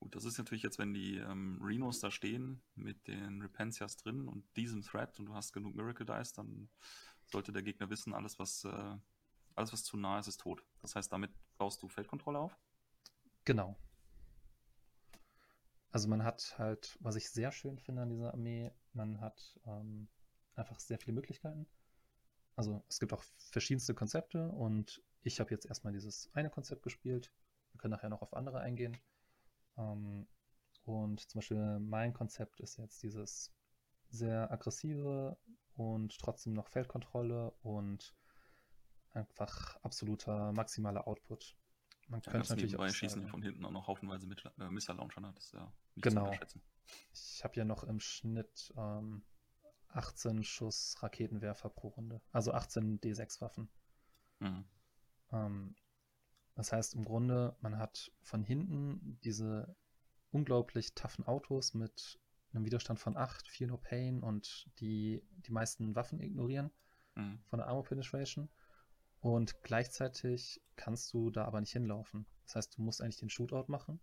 Gut, 0.00 0.16
das 0.16 0.24
ist 0.24 0.38
natürlich 0.38 0.62
jetzt, 0.62 0.78
wenn 0.78 0.94
die 0.94 1.18
ähm, 1.18 1.60
Renos 1.62 2.00
da 2.00 2.10
stehen 2.10 2.62
mit 2.74 3.06
den 3.06 3.40
Repentias 3.42 3.96
drin 3.96 4.26
und 4.26 4.44
diesem 4.56 4.82
Threat 4.82 5.18
und 5.18 5.26
du 5.26 5.34
hast 5.34 5.52
genug 5.52 5.74
Miracle 5.74 6.06
Dice, 6.06 6.32
dann 6.32 6.68
sollte 7.26 7.52
der 7.52 7.62
Gegner 7.62 7.90
wissen, 7.90 8.14
alles 8.14 8.38
was, 8.38 8.64
äh, 8.64 8.96
alles, 9.54 9.72
was 9.72 9.84
zu 9.84 9.96
nah 9.96 10.18
ist, 10.18 10.26
ist 10.26 10.40
tot. 10.40 10.64
Das 10.80 10.96
heißt, 10.96 11.12
damit 11.12 11.30
baust 11.58 11.82
du 11.82 11.88
Feldkontrolle 11.88 12.38
auf. 12.38 12.58
Genau. 13.44 13.78
Also 15.90 16.08
man 16.08 16.24
hat 16.24 16.54
halt, 16.58 16.96
was 17.00 17.16
ich 17.16 17.30
sehr 17.30 17.52
schön 17.52 17.78
finde 17.78 18.02
an 18.02 18.08
dieser 18.08 18.32
Armee, 18.32 18.72
man 18.94 19.20
hat 19.20 19.58
ähm, 19.66 20.08
einfach 20.54 20.80
sehr 20.80 20.98
viele 20.98 21.14
Möglichkeiten. 21.14 21.66
Also 22.56 22.84
es 22.88 23.00
gibt 23.00 23.12
auch 23.12 23.24
verschiedenste 23.50 23.94
Konzepte 23.94 24.48
und 24.50 25.02
ich 25.22 25.40
habe 25.40 25.50
jetzt 25.50 25.66
erstmal 25.66 25.92
dieses 25.92 26.30
eine 26.34 26.50
Konzept 26.50 26.82
gespielt. 26.82 27.32
Wir 27.72 27.78
können 27.80 27.92
nachher 27.92 28.08
noch 28.10 28.22
auf 28.22 28.34
andere 28.34 28.60
eingehen. 28.60 28.96
Ähm, 29.76 30.26
und 30.84 31.20
zum 31.28 31.40
Beispiel 31.40 31.78
mein 31.80 32.12
Konzept 32.12 32.60
ist 32.60 32.76
jetzt 32.78 33.02
dieses 33.02 33.52
sehr 34.10 34.50
aggressive 34.52 35.36
und 35.76 36.18
trotzdem 36.18 36.52
noch 36.52 36.68
Feldkontrolle 36.68 37.50
und 37.62 38.14
einfach 39.12 39.76
absoluter 39.82 40.52
maximaler 40.52 41.06
Output. 41.08 41.56
Man 42.08 42.22
Ja, 42.26 42.32
könnte 42.32 42.50
natürlich 42.50 42.76
auch 42.76 42.86
schießen 42.88 43.22
sagen, 43.22 43.28
von 43.28 43.42
hinten 43.42 43.64
auch 43.64 43.70
noch 43.70 43.86
haufenweise 43.86 44.26
mit 44.26 44.44
äh, 44.58 44.70
Missile 44.70 44.98
Launcher, 44.98 45.20
ne? 45.20 45.32
das 45.34 45.46
ist 45.46 45.52
ja 45.52 45.72
nicht 45.94 46.04
Genau. 46.04 46.20
zu 46.20 46.26
unterschätzen. 46.26 46.62
Ich 47.12 47.42
habe 47.44 47.56
ja 47.56 47.64
noch 47.64 47.84
im 47.84 48.00
Schnitt 48.00 48.72
ähm, 48.76 49.24
18 49.94 50.44
Schuss 50.44 50.96
Raketenwerfer 51.02 51.70
pro 51.70 51.88
Runde. 51.88 52.20
Also 52.32 52.52
18 52.52 53.00
D6-Waffen. 53.00 53.68
Mhm. 54.40 54.64
Ähm, 55.32 55.74
das 56.54 56.72
heißt 56.72 56.94
im 56.94 57.04
Grunde, 57.04 57.56
man 57.60 57.78
hat 57.78 58.12
von 58.22 58.44
hinten 58.44 59.18
diese 59.24 59.76
unglaublich 60.30 60.94
toughen 60.94 61.26
Autos 61.26 61.74
mit 61.74 62.20
einem 62.52 62.64
Widerstand 62.64 63.00
von 63.00 63.16
8, 63.16 63.48
4 63.48 63.66
No 63.68 63.76
Pain 63.76 64.22
und 64.22 64.70
die 64.78 65.22
die 65.46 65.52
meisten 65.52 65.94
Waffen 65.96 66.20
ignorieren 66.20 66.70
Mhm. 67.16 67.38
von 67.46 67.58
der 67.58 67.68
Armor 67.68 67.84
Penetration. 67.84 68.48
Und 69.20 69.62
gleichzeitig 69.62 70.60
kannst 70.76 71.12
du 71.12 71.30
da 71.30 71.44
aber 71.44 71.60
nicht 71.60 71.72
hinlaufen. 71.72 72.26
Das 72.44 72.56
heißt, 72.56 72.76
du 72.76 72.82
musst 72.82 73.00
eigentlich 73.00 73.18
den 73.18 73.30
Shootout 73.30 73.66
machen, 73.68 74.00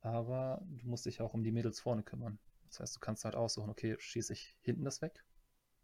aber 0.00 0.62
du 0.64 0.88
musst 0.88 1.06
dich 1.06 1.20
auch 1.20 1.34
um 1.34 1.42
die 1.42 1.52
Mädels 1.52 1.80
vorne 1.80 2.02
kümmern. 2.02 2.38
Das 2.70 2.80
heißt, 2.80 2.96
du 2.96 3.00
kannst 3.00 3.24
halt 3.24 3.34
aussuchen, 3.34 3.70
okay, 3.70 3.96
schieße 3.98 4.32
ich 4.32 4.56
hinten 4.62 4.84
das 4.84 5.02
weg 5.02 5.24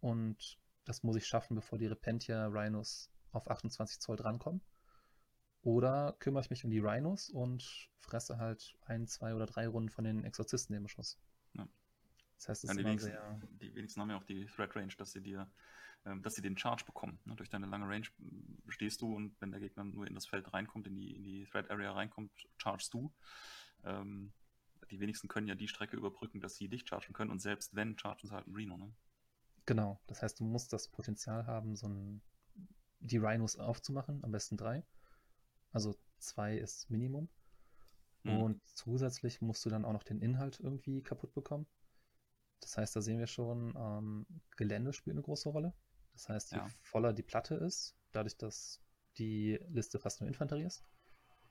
und 0.00 0.58
das 0.84 1.02
muss 1.02 1.16
ich 1.16 1.26
schaffen, 1.26 1.56
bevor 1.56 1.78
die 1.78 1.86
Repentia 1.86 2.46
Rhinos 2.46 3.10
auf 3.32 3.50
28 3.50 3.98
Zoll 4.00 4.16
drankommen. 4.16 4.62
Oder 5.62 6.14
kümmere 6.20 6.42
ich 6.42 6.50
mich 6.50 6.64
um 6.64 6.70
die 6.70 6.78
Rhinos 6.78 7.28
und 7.28 7.90
fresse 7.98 8.38
halt 8.38 8.76
ein, 8.82 9.08
zwei 9.08 9.34
oder 9.34 9.46
drei 9.46 9.66
Runden 9.66 9.90
von 9.90 10.04
den 10.04 10.22
Exorzisten 10.22 10.76
im 10.76 10.84
Beschuss. 10.84 11.18
Ja. 11.54 11.68
Das 12.38 12.48
heißt, 12.48 12.64
es 12.64 12.68
Ja, 12.68 12.70
ist 12.70 12.78
die, 12.78 12.84
wenigsten, 12.84 13.10
sehr. 13.10 13.40
die 13.60 13.74
wenigsten 13.74 14.00
haben 14.00 14.10
ja 14.10 14.16
auch 14.16 14.24
die 14.24 14.46
Threat 14.46 14.76
Range, 14.76 14.92
dass 14.96 15.10
sie 15.10 15.20
dir, 15.22 15.50
ähm, 16.04 16.22
dass 16.22 16.36
sie 16.36 16.42
den 16.42 16.56
Charge 16.56 16.84
bekommen. 16.84 17.18
Ne? 17.24 17.34
Durch 17.34 17.50
deine 17.50 17.66
lange 17.66 17.88
Range 17.88 18.06
stehst 18.68 19.02
du 19.02 19.12
und 19.12 19.34
wenn 19.40 19.50
der 19.50 19.58
Gegner 19.60 19.82
nur 19.82 20.06
in 20.06 20.14
das 20.14 20.26
Feld 20.26 20.52
reinkommt, 20.52 20.86
in 20.86 20.94
die, 20.94 21.16
in 21.16 21.24
die 21.24 21.46
Threat 21.46 21.68
Area 21.68 21.90
reinkommt, 21.90 22.30
chargest 22.58 22.94
du. 22.94 23.12
Ähm, 23.82 24.32
die 24.90 25.00
wenigsten 25.00 25.28
können 25.28 25.48
ja 25.48 25.54
die 25.54 25.68
Strecke 25.68 25.96
überbrücken, 25.96 26.40
dass 26.40 26.56
sie 26.56 26.68
dich 26.68 26.86
chargen 26.88 27.12
können 27.12 27.30
und 27.30 27.40
selbst 27.40 27.74
wenn, 27.74 27.98
chargen 27.98 28.28
sie 28.28 28.34
halt 28.34 28.46
einen 28.46 28.56
Reno. 28.56 28.76
Ne? 28.76 28.92
Genau, 29.66 30.00
das 30.06 30.22
heißt, 30.22 30.40
du 30.40 30.44
musst 30.44 30.72
das 30.72 30.88
Potenzial 30.88 31.46
haben, 31.46 31.76
so 31.76 31.88
ein, 31.88 32.22
die 33.00 33.18
Rhinos 33.18 33.56
aufzumachen, 33.56 34.22
am 34.24 34.30
besten 34.30 34.56
drei. 34.56 34.84
Also 35.72 35.96
zwei 36.18 36.56
ist 36.56 36.88
Minimum. 36.90 37.28
Mhm. 38.22 38.40
Und 38.42 38.66
zusätzlich 38.68 39.40
musst 39.40 39.64
du 39.64 39.70
dann 39.70 39.84
auch 39.84 39.92
noch 39.92 40.04
den 40.04 40.20
Inhalt 40.20 40.60
irgendwie 40.60 41.02
kaputt 41.02 41.34
bekommen. 41.34 41.66
Das 42.60 42.78
heißt, 42.78 42.96
da 42.96 43.02
sehen 43.02 43.18
wir 43.18 43.26
schon, 43.26 43.74
ähm, 43.76 44.26
Gelände 44.56 44.92
spielt 44.92 45.14
eine 45.14 45.22
große 45.22 45.48
Rolle. 45.48 45.74
Das 46.12 46.28
heißt, 46.28 46.52
je 46.52 46.58
Ja. 46.58 46.70
voller 46.80 47.12
die 47.12 47.22
Platte 47.22 47.56
ist, 47.56 47.94
dadurch, 48.12 48.36
dass 48.36 48.80
die 49.18 49.58
Liste 49.68 49.98
fast 49.98 50.20
nur 50.20 50.28
Infanterie 50.28 50.64
ist, 50.64 50.84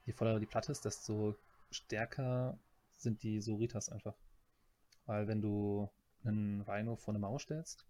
je 0.06 0.14
voller 0.14 0.40
die 0.40 0.46
Platte 0.46 0.72
ist, 0.72 0.86
desto 0.86 1.36
stärker 1.70 2.60
sind 2.96 3.24
die 3.24 3.42
Soritas 3.42 3.90
einfach. 3.90 4.18
Weil 5.06 5.28
wenn 5.28 5.42
du 5.42 5.90
einen 6.24 6.62
Rhino 6.62 6.96
vor 6.96 7.14
eine 7.14 7.20
Mauer 7.20 7.40
stellst 7.40 7.86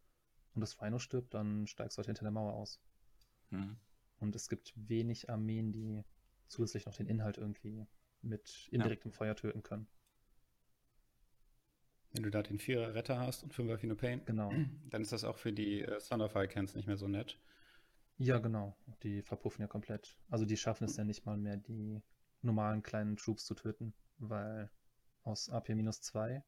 und 0.54 0.62
das 0.62 0.82
Rhino 0.82 1.00
stirbt, 1.00 1.34
dann 1.34 1.68
steigst 1.68 1.98
du 1.98 2.00
halt 2.00 2.08
hinter 2.08 2.24
der 2.24 2.32
Mauer 2.32 2.54
aus. 2.54 2.82
Mhm. 3.50 3.78
Und 4.20 4.36
es 4.36 4.50
gibt 4.50 4.74
wenig 4.76 5.30
Armeen, 5.30 5.72
die 5.72 6.04
zusätzlich 6.48 6.86
noch 6.86 6.96
den 6.96 7.08
Inhalt 7.08 7.38
irgendwie 7.38 7.86
mit 8.22 8.68
indirektem 8.72 9.12
ja. 9.12 9.18
Feuer 9.18 9.36
töten 9.36 9.64
können. 9.64 9.88
Wenn 12.12 12.24
du 12.24 12.30
da 12.30 12.42
den 12.42 12.60
Vierer 12.60 12.94
Retter 12.96 13.20
hast 13.20 13.44
und 13.44 13.54
Fünfer 13.54 13.78
Fino 13.78 13.96
Pain, 13.96 14.24
genau. 14.26 14.52
dann 14.90 15.02
ist 15.02 15.12
das 15.12 15.24
auch 15.24 15.38
für 15.38 15.52
die 15.52 15.82
äh, 15.82 16.00
Thunderfire 16.00 16.48
Cans 16.48 16.76
nicht 16.76 16.88
mehr 16.88 16.98
so 16.98 17.08
nett. 17.08 17.40
Ja, 18.18 18.40
genau. 18.40 18.78
Die 19.04 19.22
verpuffen 19.22 19.62
ja 19.62 19.68
komplett. 19.68 20.18
Also 20.30 20.46
die 20.46 20.56
schaffen 20.56 20.86
es 20.86 20.96
ja 20.96 21.04
nicht 21.04 21.26
mal 21.26 21.38
mehr, 21.38 21.58
die 21.58 22.02
normalen 22.42 22.84
kleinen 22.84 23.18
Troops 23.18 23.46
zu 23.46 23.54
töten, 23.54 23.94
weil 24.18 24.70
aus 25.26 25.50
AP-2 25.50 26.42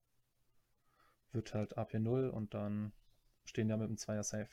wird 1.33 1.53
halt 1.53 1.77
AP0 1.77 2.29
und 2.29 2.53
dann 2.53 2.93
stehen 3.43 3.69
ja 3.69 3.77
mit 3.77 3.89
dem 3.89 3.97
Zweier 3.97 4.23
safe. 4.23 4.49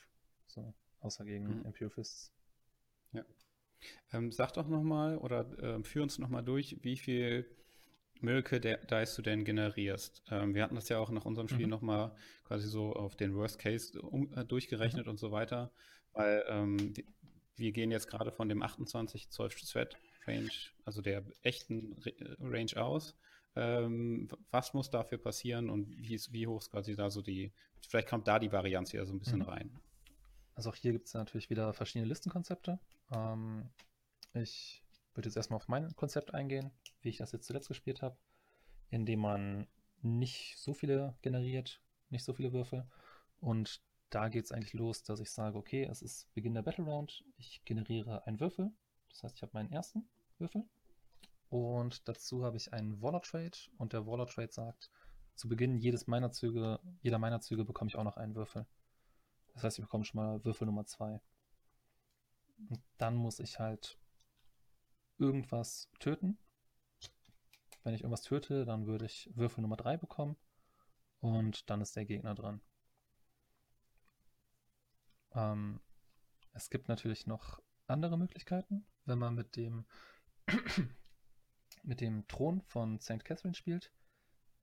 So, 0.47 0.73
außer 0.99 1.25
gegen 1.25 1.59
mhm. 1.59 1.65
Imperial 1.65 1.89
Fists. 1.89 2.33
Ja. 3.11 3.23
Ähm, 4.11 4.31
sag 4.31 4.53
doch 4.53 4.67
nochmal 4.67 5.17
oder 5.17 5.47
äh, 5.59 5.83
führ 5.83 6.03
uns 6.03 6.19
nochmal 6.19 6.43
durch, 6.43 6.77
wie 6.83 6.97
viel 6.97 7.49
Miracle 8.21 8.59
Dice 8.59 9.15
du 9.15 9.21
denn 9.21 9.45
generierst. 9.45 10.23
Ähm, 10.29 10.55
wir 10.55 10.63
hatten 10.63 10.75
das 10.75 10.89
ja 10.89 10.99
auch 10.99 11.11
nach 11.11 11.25
unserem 11.25 11.47
Spiel 11.47 11.65
mhm. 11.65 11.71
nochmal 11.71 12.15
quasi 12.45 12.67
so 12.67 12.93
auf 12.93 13.15
den 13.15 13.35
Worst 13.35 13.59
Case 13.59 14.01
um, 14.01 14.33
äh, 14.33 14.45
durchgerechnet 14.45 15.05
mhm. 15.05 15.11
und 15.11 15.17
so 15.17 15.31
weiter, 15.31 15.71
weil 16.13 16.43
ähm, 16.47 16.93
die, 16.93 17.05
wir 17.57 17.71
gehen 17.71 17.91
jetzt 17.91 18.07
gerade 18.07 18.31
von 18.31 18.49
dem 18.49 18.61
28 18.61 19.29
Zoll 19.29 19.49
Thread 19.49 19.97
Range, 20.27 20.49
also 20.83 21.01
der 21.01 21.23
echten 21.43 21.93
Re 21.93 22.13
Range 22.39 22.75
aus. 22.77 23.15
Ähm, 23.55 24.27
was 24.51 24.73
muss 24.73 24.89
dafür 24.89 25.17
passieren 25.17 25.69
und 25.69 25.89
wie, 25.97 26.15
ist, 26.15 26.33
wie 26.33 26.47
hoch 26.47 26.59
ist 26.59 26.71
quasi 26.71 26.95
da 26.95 27.09
so 27.09 27.21
die, 27.21 27.53
vielleicht 27.87 28.09
kommt 28.09 28.27
da 28.27 28.37
die 28.37 28.51
Varianz 28.51 28.91
wieder 28.91 29.05
so 29.05 29.13
ein 29.13 29.19
bisschen 29.19 29.39
mhm. 29.39 29.45
rein. 29.45 29.79
Also 30.55 30.69
auch 30.69 30.75
hier 30.75 30.91
gibt 30.91 31.07
es 31.07 31.13
natürlich 31.13 31.49
wieder 31.49 31.73
verschiedene 31.73 32.07
Listenkonzepte. 32.07 32.79
Ähm, 33.11 33.69
ich 34.33 34.83
würde 35.13 35.29
jetzt 35.29 35.37
erstmal 35.37 35.57
auf 35.57 35.67
mein 35.67 35.95
Konzept 35.95 36.33
eingehen, 36.33 36.71
wie 37.01 37.09
ich 37.09 37.17
das 37.17 37.31
jetzt 37.31 37.47
zuletzt 37.47 37.67
gespielt 37.67 38.01
habe, 38.01 38.17
indem 38.89 39.19
man 39.19 39.67
nicht 40.01 40.57
so 40.57 40.73
viele 40.73 41.15
generiert, 41.21 41.81
nicht 42.09 42.23
so 42.23 42.33
viele 42.33 42.53
Würfel. 42.53 42.85
Und 43.39 43.81
da 44.09 44.29
geht 44.29 44.45
es 44.45 44.51
eigentlich 44.51 44.73
los, 44.73 45.03
dass 45.03 45.19
ich 45.19 45.31
sage, 45.31 45.57
okay, 45.57 45.83
es 45.83 46.01
ist 46.01 46.33
Beginn 46.33 46.53
der 46.53 46.61
Battle 46.61 46.85
Round, 46.85 47.23
ich 47.37 47.63
generiere 47.65 48.25
einen 48.27 48.39
Würfel. 48.39 48.71
Das 49.09 49.23
heißt, 49.23 49.35
ich 49.37 49.41
habe 49.41 49.53
meinen 49.53 49.71
ersten 49.71 50.07
Würfel. 50.37 50.65
Und 51.49 52.07
dazu 52.07 52.43
habe 52.43 52.57
ich 52.57 52.73
einen 52.73 53.01
Waller 53.01 53.21
Trade 53.21 53.57
und 53.77 53.93
der 53.93 54.05
Waller 54.05 54.25
Trade 54.25 54.51
sagt, 54.51 54.89
zu 55.35 55.49
Beginn 55.49 55.77
jedes 55.77 56.07
meiner 56.07 56.31
Züge, 56.31 56.79
jeder 57.01 57.19
meiner 57.19 57.41
Züge 57.41 57.65
bekomme 57.65 57.89
ich 57.89 57.97
auch 57.97 58.03
noch 58.03 58.17
einen 58.17 58.35
Würfel. 58.35 58.65
Das 59.53 59.63
heißt, 59.63 59.79
ich 59.79 59.85
bekomme 59.85 60.05
schon 60.05 60.21
mal 60.21 60.43
Würfel 60.43 60.65
Nummer 60.65 60.85
2. 60.85 61.21
Und 62.69 62.81
dann 62.97 63.15
muss 63.15 63.39
ich 63.39 63.59
halt 63.59 63.99
irgendwas 65.17 65.89
töten. 65.99 66.37
Wenn 67.83 67.93
ich 67.93 68.01
irgendwas 68.01 68.23
töte, 68.23 68.65
dann 68.65 68.87
würde 68.87 69.05
ich 69.05 69.29
Würfel 69.35 69.61
Nummer 69.61 69.77
3 69.77 69.97
bekommen. 69.97 70.37
Und 71.19 71.69
dann 71.69 71.81
ist 71.81 71.95
der 71.95 72.05
Gegner 72.05 72.33
dran. 72.33 72.61
Ähm, 75.33 75.81
es 76.53 76.69
gibt 76.69 76.87
natürlich 76.87 77.27
noch 77.27 77.61
andere 77.87 78.17
Möglichkeiten, 78.17 78.85
wenn 79.05 79.19
man 79.19 79.35
mit 79.35 79.55
dem 79.55 79.85
mit 81.85 82.01
dem 82.01 82.27
Thron 82.27 82.61
von 82.61 82.99
St. 82.99 83.23
Catherine 83.23 83.55
spielt. 83.55 83.91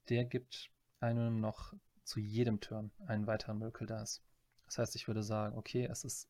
Der 0.09 0.25
gibt 0.25 0.71
einem 1.01 1.41
noch 1.41 1.75
zu 2.05 2.21
jedem 2.21 2.61
Turn 2.61 2.91
einen 3.07 3.27
weiteren 3.27 3.59
Miracle 3.59 3.87
Dice. 3.87 4.23
Das 4.67 4.79
heißt, 4.79 4.97
ich 4.97 5.07
würde 5.07 5.23
sagen, 5.23 5.57
okay, 5.57 5.87
es 5.91 6.05
ist 6.05 6.29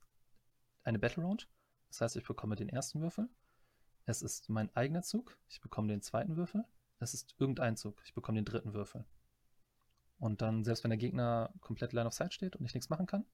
eine 0.85 0.99
Battle 0.99 1.23
Round. 1.23 1.49
Das 1.89 2.01
heißt, 2.01 2.17
ich 2.17 2.25
bekomme 2.25 2.57
den 2.57 2.69
ersten 2.69 3.01
Würfel. 3.01 3.29
Es 4.05 4.23
ist 4.23 4.49
mein 4.49 4.75
eigener 4.75 5.03
Zug. 5.03 5.39
Ich 5.49 5.61
bekomme 5.61 5.89
den 5.89 6.03
zweiten 6.03 6.37
Würfel. 6.37 6.65
Es 6.99 7.15
ist 7.15 7.35
irgendein 7.39 7.77
Zug. 7.77 8.03
Ich 8.05 8.15
bekomme 8.15 8.37
den 8.37 8.45
dritten 8.45 8.75
Würfel. 8.75 9.05
Und 10.19 10.43
dann, 10.43 10.65
selbst 10.65 10.85
wenn 10.85 10.91
der 10.91 10.99
Gegner 10.99 11.53
komplett 11.61 11.93
Line 11.93 12.07
of 12.07 12.15
Sight 12.15 12.33
steht 12.35 12.57
und 12.57 12.65
ich 12.65 12.75
nichts 12.75 12.91
machen 12.91 13.07
kann, 13.07 13.25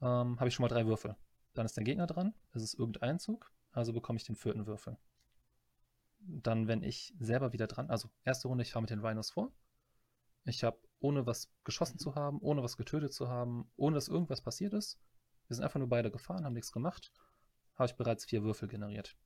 ähm, 0.00 0.38
habe 0.38 0.48
ich 0.48 0.54
schon 0.54 0.62
mal 0.62 0.68
drei 0.68 0.86
Würfel. 0.86 1.16
Dann 1.54 1.66
ist 1.66 1.76
der 1.76 1.84
Gegner 1.84 2.06
dran. 2.06 2.34
Es 2.52 2.62
ist 2.62 2.74
irgendein 2.74 3.18
Zug. 3.18 3.52
Also 3.72 3.92
bekomme 3.92 4.18
ich 4.18 4.24
den 4.24 4.36
vierten 4.36 4.66
Würfel. 4.66 4.98
Dann, 6.28 6.66
wenn 6.66 6.82
ich 6.82 7.14
selber 7.18 7.52
wieder 7.52 7.66
dran, 7.66 7.88
also 7.88 8.10
erste 8.24 8.48
Runde, 8.48 8.62
ich 8.62 8.72
fahre 8.72 8.82
mit 8.82 8.90
den 8.90 9.04
Rhinos 9.04 9.30
vor. 9.30 9.52
Ich 10.44 10.64
habe, 10.64 10.78
ohne 10.98 11.26
was 11.26 11.52
geschossen 11.64 11.98
zu 11.98 12.14
haben, 12.14 12.40
ohne 12.40 12.62
was 12.62 12.76
getötet 12.76 13.12
zu 13.12 13.28
haben, 13.28 13.70
ohne 13.76 13.94
dass 13.94 14.08
irgendwas 14.08 14.40
passiert 14.40 14.74
ist, 14.74 14.98
wir 15.48 15.54
sind 15.54 15.64
einfach 15.64 15.78
nur 15.78 15.88
beide 15.88 16.10
gefahren, 16.10 16.44
haben 16.44 16.54
nichts 16.54 16.72
gemacht, 16.72 17.12
habe 17.76 17.88
ich 17.88 17.96
bereits 17.96 18.24
vier 18.24 18.42
Würfel 18.42 18.68
generiert. 18.68 19.16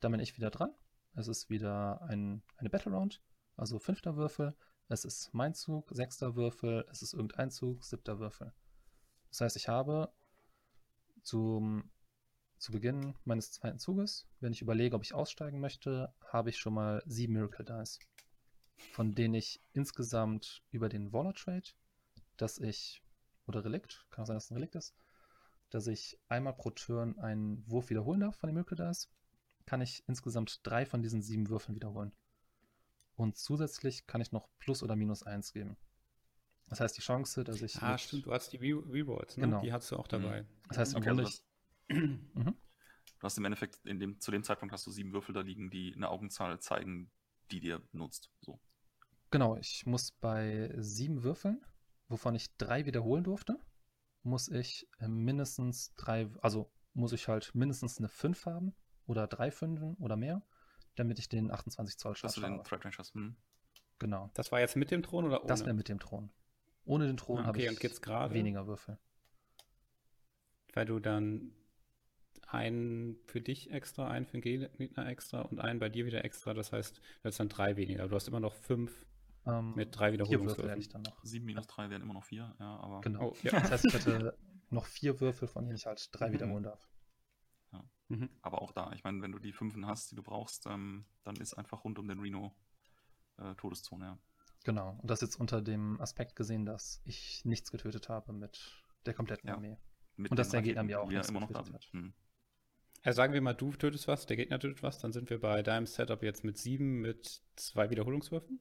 Dann 0.00 0.12
bin 0.12 0.20
ich 0.20 0.36
wieder 0.36 0.50
dran. 0.50 0.74
Es 1.14 1.28
ist 1.28 1.48
wieder 1.48 2.02
ein, 2.02 2.42
eine 2.56 2.70
Battle 2.70 2.92
Round, 2.92 3.22
also 3.56 3.78
fünfter 3.78 4.16
Würfel. 4.16 4.56
Es 4.88 5.04
ist 5.04 5.32
mein 5.32 5.54
Zug, 5.54 5.90
sechster 5.90 6.34
Würfel, 6.36 6.84
es 6.90 7.02
ist 7.02 7.14
irgendein 7.14 7.50
Zug, 7.50 7.84
siebter 7.84 8.18
Würfel. 8.18 8.52
Das 9.30 9.40
heißt, 9.40 9.56
ich 9.56 9.68
habe 9.68 10.12
zum, 11.22 11.90
zu 12.58 12.72
Beginn 12.72 13.14
meines 13.24 13.52
zweiten 13.52 13.78
Zuges, 13.78 14.26
wenn 14.40 14.52
ich 14.52 14.62
überlege, 14.62 14.96
ob 14.96 15.02
ich 15.02 15.14
aussteigen 15.14 15.60
möchte, 15.60 16.14
habe 16.26 16.50
ich 16.50 16.58
schon 16.58 16.74
mal 16.74 17.02
sieben 17.06 17.34
Miracle 17.34 17.64
Dice 17.64 17.98
von 18.92 19.14
denen 19.14 19.34
ich 19.34 19.60
insgesamt 19.72 20.62
über 20.70 20.88
den 20.88 21.12
Waller 21.12 21.34
Trade, 21.34 21.70
dass 22.36 22.58
ich, 22.58 23.02
oder 23.46 23.64
Relikt, 23.64 24.06
kann 24.10 24.22
auch 24.22 24.26
sein, 24.26 24.36
dass 24.36 24.46
es 24.46 24.50
ein 24.50 24.56
Relikt 24.56 24.74
ist, 24.74 24.94
dass 25.70 25.86
ich 25.86 26.18
einmal 26.28 26.54
pro 26.54 26.70
Turn 26.70 27.18
einen 27.18 27.68
Wurf 27.68 27.90
wiederholen 27.90 28.20
darf 28.20 28.36
von 28.36 28.48
dem 28.48 28.54
Miracle 28.54 28.76
Dice, 28.76 29.08
kann 29.66 29.80
ich 29.80 30.04
insgesamt 30.06 30.60
drei 30.62 30.86
von 30.86 31.02
diesen 31.02 31.22
sieben 31.22 31.48
Würfeln 31.48 31.74
wiederholen. 31.74 32.12
Und 33.16 33.36
zusätzlich 33.36 34.06
kann 34.06 34.20
ich 34.20 34.32
noch 34.32 34.48
plus 34.58 34.82
oder 34.82 34.96
minus 34.96 35.22
eins 35.22 35.52
geben. 35.52 35.76
Das 36.68 36.80
heißt, 36.80 36.96
die 36.96 37.02
Chance, 37.02 37.44
dass 37.44 37.62
ich. 37.62 37.80
Ah, 37.80 37.96
stimmt, 37.98 38.26
du 38.26 38.32
hast 38.32 38.52
die 38.52 38.56
Rewalls, 38.56 39.36
ne? 39.36 39.44
Genau. 39.44 39.60
Die 39.60 39.72
hast 39.72 39.90
du 39.90 39.96
auch 39.96 40.08
dabei. 40.08 40.42
Mhm. 40.42 40.46
Das 40.68 40.78
heißt, 40.78 40.96
okay, 40.96 41.10
also 41.10 41.22
ich, 41.22 41.44
mhm. 41.88 42.26
du 42.34 43.22
hast 43.22 43.38
im 43.38 43.44
Endeffekt, 43.44 43.84
in 43.84 43.98
dem, 43.98 44.20
zu 44.20 44.30
dem 44.30 44.44
Zeitpunkt 44.44 44.72
hast 44.72 44.86
du 44.86 44.90
sieben 44.90 45.12
Würfel 45.12 45.34
da 45.34 45.40
liegen, 45.40 45.70
die 45.70 45.94
eine 45.94 46.08
Augenzahl 46.08 46.58
zeigen, 46.60 47.10
die 47.50 47.60
dir 47.60 47.82
nutzt. 47.92 48.30
So. 48.40 48.60
Genau, 49.30 49.56
ich 49.56 49.84
muss 49.86 50.12
bei 50.12 50.72
sieben 50.78 51.22
Würfeln, 51.24 51.64
wovon 52.08 52.34
ich 52.34 52.56
drei 52.56 52.86
wiederholen 52.86 53.24
durfte, 53.24 53.58
muss 54.22 54.48
ich 54.48 54.88
äh, 55.00 55.08
mindestens 55.08 55.94
drei, 55.96 56.30
also 56.40 56.72
muss 56.94 57.12
ich 57.12 57.28
halt 57.28 57.54
mindestens 57.54 57.98
eine 57.98 58.08
5 58.08 58.46
haben 58.46 58.74
oder 59.06 59.26
drei 59.26 59.50
Fünfen 59.50 59.94
oder 59.96 60.16
mehr, 60.16 60.42
damit 60.94 61.18
ich 61.18 61.28
den 61.28 61.50
28 61.50 61.98
Zoll 61.98 62.14
schaffe. 62.14 62.26
Dass 62.26 62.34
du 62.34 62.40
den 62.40 62.64
Threat 62.64 62.84
Range 62.84 62.94
hast. 62.96 63.14
Hm. 63.14 63.36
Genau. 63.98 64.30
Das 64.34 64.52
war 64.52 64.60
jetzt 64.60 64.76
mit 64.76 64.90
dem 64.90 65.02
Thron 65.02 65.24
oder 65.24 65.40
ohne? 65.40 65.48
Das 65.48 65.60
wäre 65.64 65.74
mit 65.74 65.88
dem 65.88 65.98
Thron. 65.98 66.30
Ohne 66.84 67.06
den 67.06 67.16
Thron 67.16 67.38
ah, 67.38 67.48
okay, 67.50 67.68
habe 67.68 67.74
ich 67.74 68.34
weniger 68.34 68.66
Würfel. 68.66 68.98
Weil 70.74 70.86
du 70.86 70.98
dann 70.98 71.52
einen 72.48 73.16
für 73.26 73.40
dich 73.40 73.70
extra, 73.70 74.08
einen 74.08 74.26
für 74.26 74.38
den 74.38 74.42
Gegner 74.42 75.06
extra 75.06 75.42
und 75.42 75.60
einen 75.60 75.78
bei 75.78 75.88
dir 75.88 76.06
wieder 76.06 76.24
extra. 76.24 76.54
Das 76.54 76.72
heißt, 76.72 77.00
das 77.22 77.34
ist 77.34 77.40
dann 77.40 77.48
drei 77.48 77.76
weniger. 77.76 78.08
Du 78.08 78.14
hast 78.14 78.28
immer 78.28 78.40
noch 78.40 78.54
fünf 78.54 79.06
ähm, 79.46 79.74
mit 79.74 79.96
drei 79.98 80.12
Wiederholungswürfeln. 80.12 80.88
dann 80.92 81.02
noch. 81.02 81.24
Sieben 81.24 81.46
minus 81.46 81.66
drei 81.66 81.90
wären 81.90 82.02
immer 82.02 82.14
noch 82.14 82.24
vier, 82.24 82.54
ja, 82.58 82.76
aber. 82.78 83.00
Genau. 83.00 83.30
Oh, 83.30 83.36
ja. 83.42 83.52
Das 83.52 83.70
heißt, 83.70 83.84
ich 83.86 83.94
hätte 83.94 84.36
noch 84.70 84.86
vier 84.86 85.20
Würfel, 85.20 85.48
von 85.48 85.64
denen 85.64 85.76
ich 85.76 85.86
halt 85.86 86.08
drei 86.12 86.28
mhm. 86.28 86.32
wiederholen 86.34 86.62
darf. 86.64 86.88
Ja. 87.72 87.84
Mhm. 88.08 88.30
Aber 88.42 88.62
auch 88.62 88.72
da, 88.72 88.92
ich 88.92 89.04
meine, 89.04 89.20
wenn 89.22 89.32
du 89.32 89.38
die 89.38 89.52
fünfen 89.52 89.86
hast, 89.86 90.10
die 90.10 90.16
du 90.16 90.22
brauchst, 90.22 90.66
ähm, 90.66 91.04
dann 91.22 91.36
ist 91.36 91.54
einfach 91.54 91.84
rund 91.84 91.98
um 91.98 92.08
den 92.08 92.20
Reno 92.20 92.54
äh, 93.38 93.54
Todeszone, 93.54 94.04
ja. 94.04 94.18
Genau. 94.64 94.98
Und 95.02 95.10
das 95.10 95.20
jetzt 95.20 95.36
unter 95.36 95.60
dem 95.60 96.00
Aspekt 96.00 96.36
gesehen, 96.36 96.64
dass 96.64 97.02
ich 97.04 97.44
nichts 97.44 97.70
getötet 97.70 98.08
habe 98.08 98.32
mit 98.32 98.82
der 99.04 99.12
kompletten 99.12 99.48
ja. 99.48 99.56
Armee. 99.56 99.76
Mit 100.16 100.30
und 100.30 100.38
dass 100.38 100.50
der 100.50 100.62
Gegner 100.62 100.82
mir 100.82 101.00
auch 101.00 101.08
nichts 101.08 101.28
immer 101.28 101.40
noch 101.40 101.48
getötet 101.48 101.74
hat. 101.74 101.84
Hm. 101.92 102.14
Also 103.04 103.18
sagen 103.18 103.34
wir 103.34 103.42
mal, 103.42 103.52
du 103.52 103.70
tötest 103.72 104.08
was, 104.08 104.24
der 104.24 104.38
Gegner 104.38 104.58
tötet 104.58 104.82
was, 104.82 104.98
dann 104.98 105.12
sind 105.12 105.28
wir 105.28 105.38
bei 105.38 105.62
deinem 105.62 105.86
Setup 105.86 106.22
jetzt 106.22 106.42
mit 106.42 106.56
sieben 106.56 107.02
mit 107.02 107.42
zwei 107.54 107.90
Wiederholungswürfen. 107.90 108.60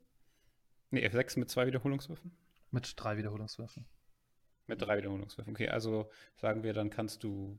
Nee, 0.91 1.07
F6 1.07 1.39
mit 1.39 1.49
zwei 1.49 1.65
Wiederholungswürfen? 1.65 2.35
Mit 2.69 2.93
drei 2.97 3.15
Wiederholungswürfen. 3.15 3.85
Mit 4.67 4.81
drei 4.81 4.97
Wiederholungswürfen. 4.97 5.53
Okay, 5.53 5.69
also 5.69 6.09
sagen 6.35 6.61
wir, 6.63 6.73
dann 6.73 6.89
kannst 6.89 7.23
du 7.23 7.57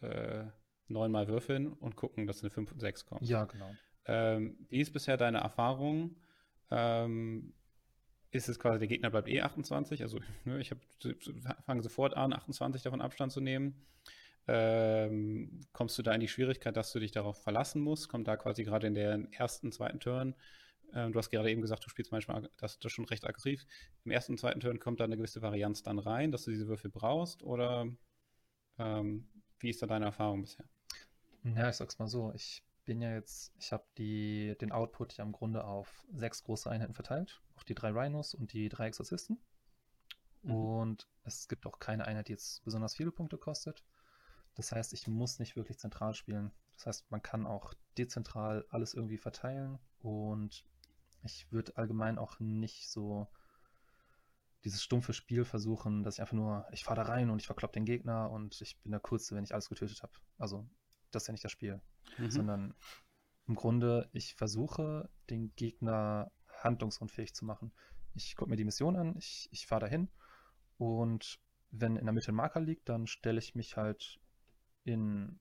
äh, 0.00 0.44
neunmal 0.86 1.26
würfeln 1.26 1.66
und 1.66 1.96
gucken, 1.96 2.28
dass 2.28 2.42
eine 2.42 2.50
5 2.50 2.70
und 2.70 2.78
6 2.78 3.04
kommt. 3.04 3.22
Ja, 3.28 3.46
genau. 3.46 3.70
Ähm, 4.06 4.56
wie 4.68 4.80
ist 4.80 4.92
bisher 4.92 5.16
deine 5.16 5.38
Erfahrung? 5.38 6.14
Ähm, 6.70 7.54
ist 8.30 8.48
es 8.48 8.60
quasi, 8.60 8.78
der 8.78 8.88
Gegner 8.88 9.10
bleibt 9.10 9.28
eh 9.28 9.40
28, 9.40 10.02
also 10.02 10.20
ne, 10.44 10.60
ich 10.60 10.72
fange 11.66 11.82
sofort 11.82 12.16
an, 12.16 12.32
28 12.32 12.82
davon 12.82 13.00
Abstand 13.00 13.32
zu 13.32 13.40
nehmen 13.40 13.84
ähm, 14.48 15.60
kommst 15.72 15.98
du 15.98 16.02
da 16.02 16.12
in 16.12 16.20
die 16.20 16.28
Schwierigkeit, 16.28 16.76
dass 16.76 16.92
du 16.92 16.98
dich 16.98 17.12
darauf 17.12 17.42
verlassen 17.42 17.82
musst? 17.82 18.08
Kommt 18.08 18.26
da 18.26 18.36
quasi 18.36 18.64
gerade 18.64 18.86
in 18.86 18.94
der 18.94 19.26
ersten, 19.32 19.70
zweiten 19.72 20.00
Turn, 20.00 20.34
ähm, 20.94 21.12
du 21.12 21.18
hast 21.18 21.30
gerade 21.30 21.50
eben 21.50 21.60
gesagt, 21.60 21.84
du 21.84 21.90
spielst 21.90 22.12
manchmal 22.12 22.48
das, 22.56 22.78
das 22.78 22.92
schon 22.92 23.04
recht 23.04 23.26
aggressiv. 23.26 23.66
Im 24.04 24.10
ersten 24.10 24.32
und 24.32 24.38
zweiten 24.38 24.60
Turn 24.60 24.78
kommt 24.78 25.00
da 25.00 25.04
eine 25.04 25.16
gewisse 25.16 25.42
Varianz 25.42 25.82
dann 25.82 25.98
rein, 25.98 26.32
dass 26.32 26.44
du 26.44 26.50
diese 26.50 26.68
Würfel 26.68 26.90
brauchst? 26.90 27.42
Oder 27.42 27.86
ähm, 28.78 29.28
wie 29.58 29.70
ist 29.70 29.82
da 29.82 29.86
deine 29.86 30.06
Erfahrung 30.06 30.42
bisher? 30.42 30.66
Ja, 31.44 31.68
ich 31.68 31.76
sag's 31.76 31.98
mal 31.98 32.08
so, 32.08 32.32
ich 32.34 32.62
bin 32.84 33.00
ja 33.02 33.12
jetzt, 33.12 33.52
ich 33.58 33.72
habe 33.72 33.84
den 33.96 34.72
Output 34.72 35.16
ja 35.16 35.24
im 35.24 35.32
Grunde 35.32 35.64
auf 35.64 36.04
sechs 36.12 36.42
große 36.42 36.70
Einheiten 36.70 36.94
verteilt, 36.94 37.42
auf 37.54 37.64
die 37.64 37.74
drei 37.74 37.90
Rhinos 37.90 38.34
und 38.34 38.52
die 38.52 38.68
drei 38.68 38.86
Exorzisten. 38.86 39.38
Mhm. 40.42 40.54
Und 40.54 41.08
es 41.24 41.48
gibt 41.48 41.66
auch 41.66 41.80
keine 41.80 42.06
Einheit, 42.06 42.28
die 42.28 42.32
jetzt 42.32 42.64
besonders 42.64 42.96
viele 42.96 43.12
Punkte 43.12 43.36
kostet. 43.36 43.84
Das 44.58 44.72
heißt, 44.72 44.92
ich 44.92 45.06
muss 45.06 45.38
nicht 45.38 45.54
wirklich 45.54 45.78
zentral 45.78 46.14
spielen. 46.14 46.50
Das 46.74 46.86
heißt, 46.86 47.10
man 47.12 47.22
kann 47.22 47.46
auch 47.46 47.74
dezentral 47.96 48.66
alles 48.70 48.92
irgendwie 48.92 49.16
verteilen 49.16 49.78
und 50.00 50.64
ich 51.22 51.50
würde 51.52 51.76
allgemein 51.76 52.18
auch 52.18 52.40
nicht 52.40 52.90
so 52.90 53.28
dieses 54.64 54.82
stumpfe 54.82 55.12
Spiel 55.12 55.44
versuchen, 55.44 56.02
dass 56.02 56.16
ich 56.16 56.20
einfach 56.20 56.34
nur, 56.34 56.66
ich 56.72 56.82
fahre 56.82 57.04
da 57.04 57.06
rein 57.06 57.30
und 57.30 57.38
ich 57.38 57.46
verklopp 57.46 57.72
den 57.72 57.84
Gegner 57.84 58.32
und 58.32 58.60
ich 58.60 58.80
bin 58.82 58.90
der 58.90 59.00
Kurze, 59.00 59.36
wenn 59.36 59.44
ich 59.44 59.54
alles 59.54 59.68
getötet 59.68 60.02
habe. 60.02 60.12
Also, 60.38 60.68
das 61.12 61.22
ist 61.22 61.28
ja 61.28 61.32
nicht 61.32 61.44
das 61.44 61.52
Spiel. 61.52 61.80
Mhm. 62.18 62.30
Sondern 62.32 62.74
im 63.46 63.54
Grunde, 63.54 64.10
ich 64.12 64.34
versuche, 64.34 65.08
den 65.30 65.54
Gegner 65.54 66.32
handlungsunfähig 66.64 67.32
zu 67.32 67.44
machen. 67.44 67.70
Ich 68.14 68.34
gucke 68.34 68.50
mir 68.50 68.56
die 68.56 68.64
Mission 68.64 68.96
an, 68.96 69.14
ich, 69.16 69.48
ich 69.52 69.68
fahre 69.68 69.82
dahin 69.82 70.10
und 70.78 71.38
wenn 71.70 71.94
in 71.94 72.06
der 72.06 72.12
Mitte 72.12 72.32
ein 72.32 72.34
Marker 72.34 72.60
liegt, 72.60 72.88
dann 72.88 73.06
stelle 73.06 73.38
ich 73.38 73.54
mich 73.54 73.76
halt 73.76 74.18
in 74.88 75.38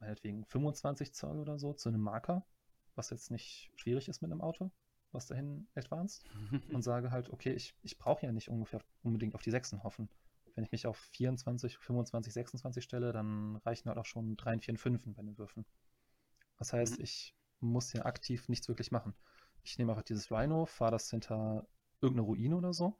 meinetwegen 0.00 0.44
25 0.44 1.12
Zoll 1.14 1.38
oder 1.38 1.58
so 1.58 1.72
zu 1.72 1.88
einem 1.88 2.00
Marker, 2.00 2.46
was 2.94 3.10
jetzt 3.10 3.30
nicht 3.30 3.70
schwierig 3.76 4.08
ist 4.08 4.22
mit 4.22 4.30
einem 4.30 4.40
Auto, 4.40 4.70
was 5.12 5.26
dahin 5.26 5.68
advanced, 5.74 6.24
und 6.72 6.82
sage 6.82 7.10
halt, 7.10 7.30
okay, 7.30 7.52
ich, 7.52 7.74
ich 7.82 7.98
brauche 7.98 8.26
ja 8.26 8.32
nicht 8.32 8.48
ungefähr 8.48 8.80
unbedingt 9.02 9.34
auf 9.34 9.42
die 9.42 9.50
Sechsen 9.50 9.82
hoffen. 9.82 10.08
Wenn 10.54 10.64
ich 10.64 10.72
mich 10.72 10.86
auf 10.86 10.98
24, 11.12 11.78
25, 11.78 12.32
26 12.32 12.84
stelle, 12.84 13.12
dann 13.12 13.56
reichen 13.56 13.88
halt 13.88 13.98
auch 13.98 14.06
schon 14.06 14.36
3, 14.36 14.58
4, 14.58 14.76
5 14.76 15.02
bei 15.14 15.22
den 15.22 15.38
Würfen. 15.38 15.64
Das 16.58 16.72
heißt, 16.72 16.98
mhm. 16.98 17.04
ich 17.04 17.34
muss 17.60 17.92
ja 17.92 18.04
aktiv 18.04 18.48
nichts 18.48 18.68
wirklich 18.68 18.90
machen. 18.90 19.14
Ich 19.62 19.78
nehme 19.78 19.92
einfach 19.92 20.02
dieses 20.02 20.30
Rhino, 20.30 20.66
fahre 20.66 20.92
das 20.92 21.10
hinter 21.10 21.66
irgendeine 22.00 22.26
Ruine 22.26 22.56
oder 22.56 22.72
so, 22.72 22.96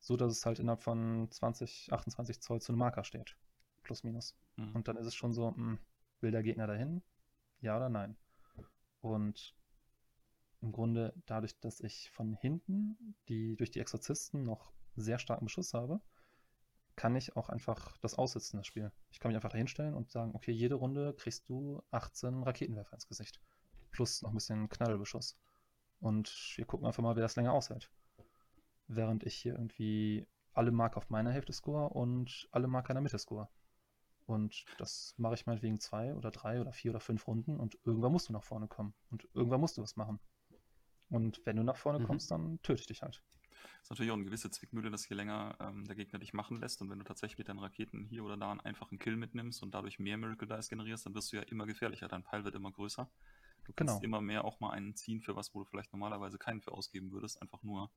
so 0.00 0.16
dass 0.16 0.32
es 0.32 0.46
halt 0.46 0.58
innerhalb 0.58 0.82
von 0.82 1.28
20, 1.30 1.92
28 1.92 2.40
Zoll 2.40 2.60
zu 2.60 2.72
einem 2.72 2.78
Marker 2.78 3.04
steht. 3.04 3.36
Plus, 3.82 4.02
minus. 4.04 4.36
Mhm. 4.58 4.74
Und 4.74 4.88
dann 4.88 4.96
ist 4.96 5.06
es 5.06 5.14
schon 5.14 5.32
so, 5.32 5.50
mh, 5.50 5.56
hm, 5.56 5.78
will 6.20 6.30
der 6.30 6.42
Gegner 6.42 6.66
dahin? 6.66 7.02
Ja 7.60 7.76
oder 7.76 7.88
nein? 7.88 8.16
Und 9.00 9.54
im 10.60 10.72
Grunde 10.72 11.14
dadurch, 11.26 11.58
dass 11.60 11.80
ich 11.80 12.10
von 12.10 12.34
hinten 12.34 13.16
die 13.28 13.56
durch 13.56 13.70
die 13.70 13.80
Exorzisten 13.80 14.44
noch 14.44 14.72
sehr 14.96 15.18
starken 15.18 15.46
Beschuss 15.46 15.72
habe, 15.72 16.00
kann 16.96 17.14
ich 17.14 17.36
auch 17.36 17.48
einfach 17.48 17.96
das 17.98 18.14
aussitzen, 18.14 18.58
das 18.58 18.66
Spiel. 18.66 18.90
Ich 19.12 19.20
kann 19.20 19.28
mich 19.28 19.36
einfach 19.36 19.50
dahinstellen 19.50 19.94
und 19.94 20.10
sagen, 20.10 20.34
okay, 20.34 20.50
jede 20.50 20.74
Runde 20.74 21.14
kriegst 21.14 21.48
du 21.48 21.80
18 21.92 22.42
Raketenwerfer 22.42 22.94
ins 22.94 23.06
Gesicht. 23.06 23.40
Plus 23.92 24.20
noch 24.22 24.30
ein 24.30 24.34
bisschen 24.34 24.68
Knallbeschuss. 24.68 25.38
Und 26.00 26.54
wir 26.56 26.64
gucken 26.64 26.86
einfach 26.86 27.02
mal, 27.02 27.14
wer 27.14 27.22
das 27.22 27.36
länger 27.36 27.52
aushält. 27.52 27.88
Während 28.88 29.22
ich 29.22 29.36
hier 29.36 29.52
irgendwie 29.52 30.26
alle 30.54 30.72
Marker 30.72 30.96
auf 30.96 31.08
meiner 31.08 31.30
Hälfte 31.30 31.52
score 31.52 31.88
und 31.90 32.48
alle 32.50 32.66
Marker 32.66 32.90
in 32.90 32.96
der 32.96 33.02
Mitte 33.02 33.18
score. 33.18 33.48
Und 34.28 34.66
das 34.76 35.14
mache 35.16 35.34
ich 35.34 35.46
meinetwegen 35.46 35.80
zwei 35.80 36.14
oder 36.14 36.30
drei 36.30 36.60
oder 36.60 36.70
vier 36.70 36.90
oder 36.90 37.00
fünf 37.00 37.26
Runden 37.26 37.58
und 37.58 37.78
irgendwann 37.84 38.12
musst 38.12 38.28
du 38.28 38.34
nach 38.34 38.42
vorne 38.42 38.68
kommen. 38.68 38.92
Und 39.10 39.26
irgendwann 39.32 39.60
musst 39.60 39.78
du 39.78 39.82
was 39.82 39.96
machen. 39.96 40.20
Und 41.08 41.40
wenn 41.46 41.56
du 41.56 41.62
nach 41.62 41.78
vorne 41.78 42.00
mhm. 42.00 42.04
kommst, 42.04 42.30
dann 42.30 42.60
töte 42.62 42.80
ich 42.82 42.86
dich 42.86 43.00
halt. 43.00 43.22
Das 43.48 43.84
ist 43.84 43.90
natürlich 43.90 44.12
auch 44.12 44.16
eine 44.16 44.26
gewisse 44.26 44.50
Zwickmühle, 44.50 44.90
dass 44.90 45.08
je 45.08 45.16
länger 45.16 45.56
ähm, 45.60 45.86
der 45.86 45.96
Gegner 45.96 46.18
dich 46.18 46.34
machen 46.34 46.60
lässt 46.60 46.82
und 46.82 46.90
wenn 46.90 46.98
du 46.98 47.06
tatsächlich 47.06 47.38
mit 47.38 47.48
deinen 47.48 47.58
Raketen 47.58 48.04
hier 48.04 48.22
oder 48.22 48.36
da 48.36 48.50
einen 48.50 48.60
einfachen 48.60 48.98
Kill 48.98 49.16
mitnimmst 49.16 49.62
und 49.62 49.72
dadurch 49.72 49.98
mehr 49.98 50.18
Miracle 50.18 50.46
Dice 50.46 50.68
generierst, 50.68 51.06
dann 51.06 51.14
wirst 51.14 51.32
du 51.32 51.36
ja 51.38 51.42
immer 51.44 51.64
gefährlicher. 51.64 52.06
Dein 52.06 52.22
Pile 52.22 52.44
wird 52.44 52.54
immer 52.54 52.70
größer. 52.70 53.10
Du 53.64 53.72
kannst 53.72 53.94
genau. 53.94 54.04
immer 54.04 54.20
mehr 54.20 54.44
auch 54.44 54.60
mal 54.60 54.72
einen 54.72 54.94
ziehen 54.94 55.22
für 55.22 55.36
was, 55.36 55.54
wo 55.54 55.60
du 55.60 55.64
vielleicht 55.64 55.94
normalerweise 55.94 56.36
keinen 56.36 56.60
für 56.60 56.72
ausgeben 56.72 57.12
würdest. 57.12 57.40
Einfach 57.40 57.62
nur, 57.62 57.90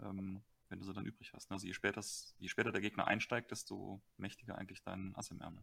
ähm, 0.00 0.42
wenn 0.72 0.80
du 0.80 0.86
sie 0.86 0.94
dann 0.94 1.04
übrig 1.04 1.32
hast. 1.34 1.52
Also 1.52 1.66
je 1.66 1.74
später, 1.74 2.02
je 2.38 2.48
später 2.48 2.72
der 2.72 2.80
Gegner 2.80 3.06
einsteigt, 3.06 3.50
desto 3.50 4.02
mächtiger 4.16 4.56
eigentlich 4.56 4.82
dein 4.82 5.14
Ass 5.14 5.30
im 5.30 5.40
Ärmel. 5.40 5.62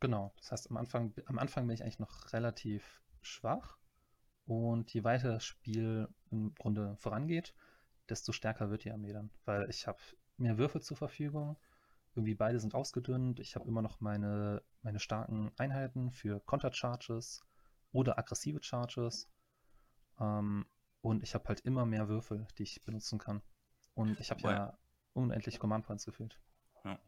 Genau, 0.00 0.34
das 0.36 0.50
heißt, 0.50 0.70
am 0.70 0.76
Anfang, 0.76 1.14
am 1.26 1.38
Anfang 1.38 1.66
bin 1.66 1.74
ich 1.74 1.82
eigentlich 1.82 2.00
noch 2.00 2.32
relativ 2.32 3.00
schwach. 3.22 3.78
Und 4.46 4.92
je 4.92 5.04
weiter 5.04 5.32
das 5.32 5.44
Spiel 5.44 6.08
im 6.30 6.52
Grunde 6.56 6.96
vorangeht, 6.96 7.54
desto 8.08 8.32
stärker 8.32 8.70
wird 8.70 8.84
die 8.84 8.90
Armee 8.90 9.12
dann. 9.12 9.30
Weil 9.44 9.70
ich 9.70 9.86
habe 9.86 10.00
mehr 10.36 10.58
Würfe 10.58 10.80
zur 10.80 10.96
Verfügung. 10.96 11.56
Irgendwie 12.16 12.34
beide 12.34 12.58
sind 12.58 12.74
ausgedünnt. 12.74 13.38
Ich 13.38 13.54
habe 13.54 13.68
immer 13.68 13.82
noch 13.82 14.00
meine, 14.00 14.64
meine 14.82 14.98
starken 14.98 15.52
Einheiten 15.58 16.10
für 16.10 16.40
Kontercharges 16.40 17.44
oder 17.92 18.18
aggressive 18.18 18.60
Charges. 18.62 19.30
Ähm, 20.18 20.66
und 21.02 21.22
ich 21.22 21.34
habe 21.34 21.46
halt 21.46 21.60
immer 21.60 21.86
mehr 21.86 22.08
Würfel, 22.08 22.48
die 22.58 22.64
ich 22.64 22.82
benutzen 22.84 23.20
kann. 23.20 23.42
Und 23.94 24.18
ich 24.20 24.30
habe 24.30 24.42
ja 24.42 24.78
unendlich 25.12 25.58
Command 25.58 25.86
Points 25.86 26.04
gefühlt. 26.04 26.38
Ja. 26.84 26.98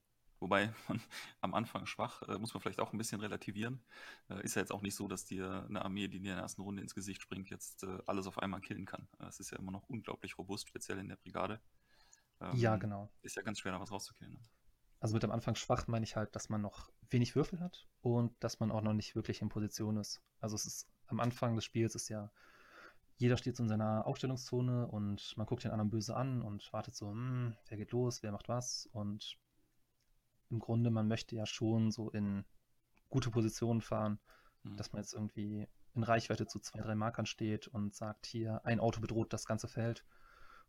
Wobei 0.40 0.72
man 0.88 1.00
am 1.40 1.54
Anfang 1.54 1.86
schwach, 1.86 2.22
äh, 2.22 2.38
muss 2.38 2.52
man 2.52 2.60
vielleicht 2.60 2.80
auch 2.80 2.92
ein 2.92 2.98
bisschen 2.98 3.20
relativieren. 3.20 3.82
Äh, 4.28 4.42
ist 4.42 4.56
ja 4.56 4.62
jetzt 4.62 4.72
auch 4.72 4.82
nicht 4.82 4.94
so, 4.94 5.08
dass 5.08 5.24
dir 5.24 5.66
eine 5.68 5.84
Armee, 5.84 6.08
die 6.08 6.18
in 6.18 6.24
der 6.24 6.36
ersten 6.36 6.62
Runde 6.62 6.82
ins 6.82 6.94
Gesicht 6.94 7.22
springt, 7.22 7.50
jetzt 7.50 7.84
äh, 7.84 7.98
alles 8.06 8.26
auf 8.26 8.38
einmal 8.38 8.60
killen 8.60 8.84
kann. 8.84 9.08
Äh, 9.20 9.26
es 9.26 9.40
ist 9.40 9.50
ja 9.50 9.58
immer 9.58 9.72
noch 9.72 9.88
unglaublich 9.88 10.36
robust, 10.38 10.68
speziell 10.68 10.98
in 10.98 11.08
der 11.08 11.16
Brigade. 11.16 11.60
Ähm, 12.40 12.56
ja, 12.56 12.76
genau. 12.76 13.10
Ist 13.22 13.36
ja 13.36 13.42
ganz 13.42 13.60
schwer, 13.60 13.72
da 13.72 13.80
was 13.80 13.92
rauszukillen. 13.92 14.34
Ne? 14.34 14.40
Also 15.00 15.14
mit 15.14 15.22
dem 15.22 15.32
Anfang 15.32 15.54
schwach 15.56 15.88
meine 15.88 16.04
ich 16.04 16.16
halt, 16.16 16.34
dass 16.36 16.48
man 16.48 16.60
noch 16.60 16.90
wenig 17.10 17.34
Würfel 17.34 17.60
hat 17.60 17.88
und 18.02 18.32
dass 18.42 18.60
man 18.60 18.70
auch 18.70 18.82
noch 18.82 18.92
nicht 18.94 19.16
wirklich 19.16 19.42
in 19.42 19.48
Position 19.48 19.96
ist. 19.96 20.22
Also 20.40 20.54
es 20.54 20.64
ist 20.64 20.88
am 21.08 21.20
Anfang 21.20 21.56
des 21.56 21.64
Spiels 21.64 21.94
ist 21.94 22.08
ja 22.08 22.30
jeder 23.16 23.36
steht 23.36 23.56
so 23.56 23.62
in 23.62 23.68
seiner 23.68 24.06
Aufstellungszone 24.06 24.86
und 24.86 25.36
man 25.36 25.46
guckt 25.46 25.64
den 25.64 25.70
anderen 25.70 25.90
böse 25.90 26.16
an 26.16 26.42
und 26.42 26.72
wartet 26.72 26.94
so, 26.94 27.10
hm, 27.10 27.54
wer 27.68 27.76
geht 27.76 27.92
los, 27.92 28.22
wer 28.22 28.32
macht 28.32 28.48
was 28.48 28.86
und 28.92 29.38
im 30.50 30.58
Grunde, 30.58 30.90
man 30.90 31.08
möchte 31.08 31.34
ja 31.34 31.46
schon 31.46 31.90
so 31.90 32.10
in 32.10 32.44
gute 33.08 33.30
Positionen 33.30 33.80
fahren, 33.80 34.18
mhm. 34.62 34.76
dass 34.76 34.92
man 34.92 35.02
jetzt 35.02 35.14
irgendwie 35.14 35.66
in 35.94 36.02
Reichweite 36.02 36.46
zu 36.46 36.58
zwei, 36.60 36.80
drei 36.80 36.94
Markern 36.94 37.26
steht 37.26 37.68
und 37.68 37.94
sagt, 37.94 38.26
hier, 38.26 38.64
ein 38.64 38.80
Auto 38.80 39.00
bedroht 39.00 39.32
das 39.32 39.46
ganze 39.46 39.68
Feld. 39.68 40.04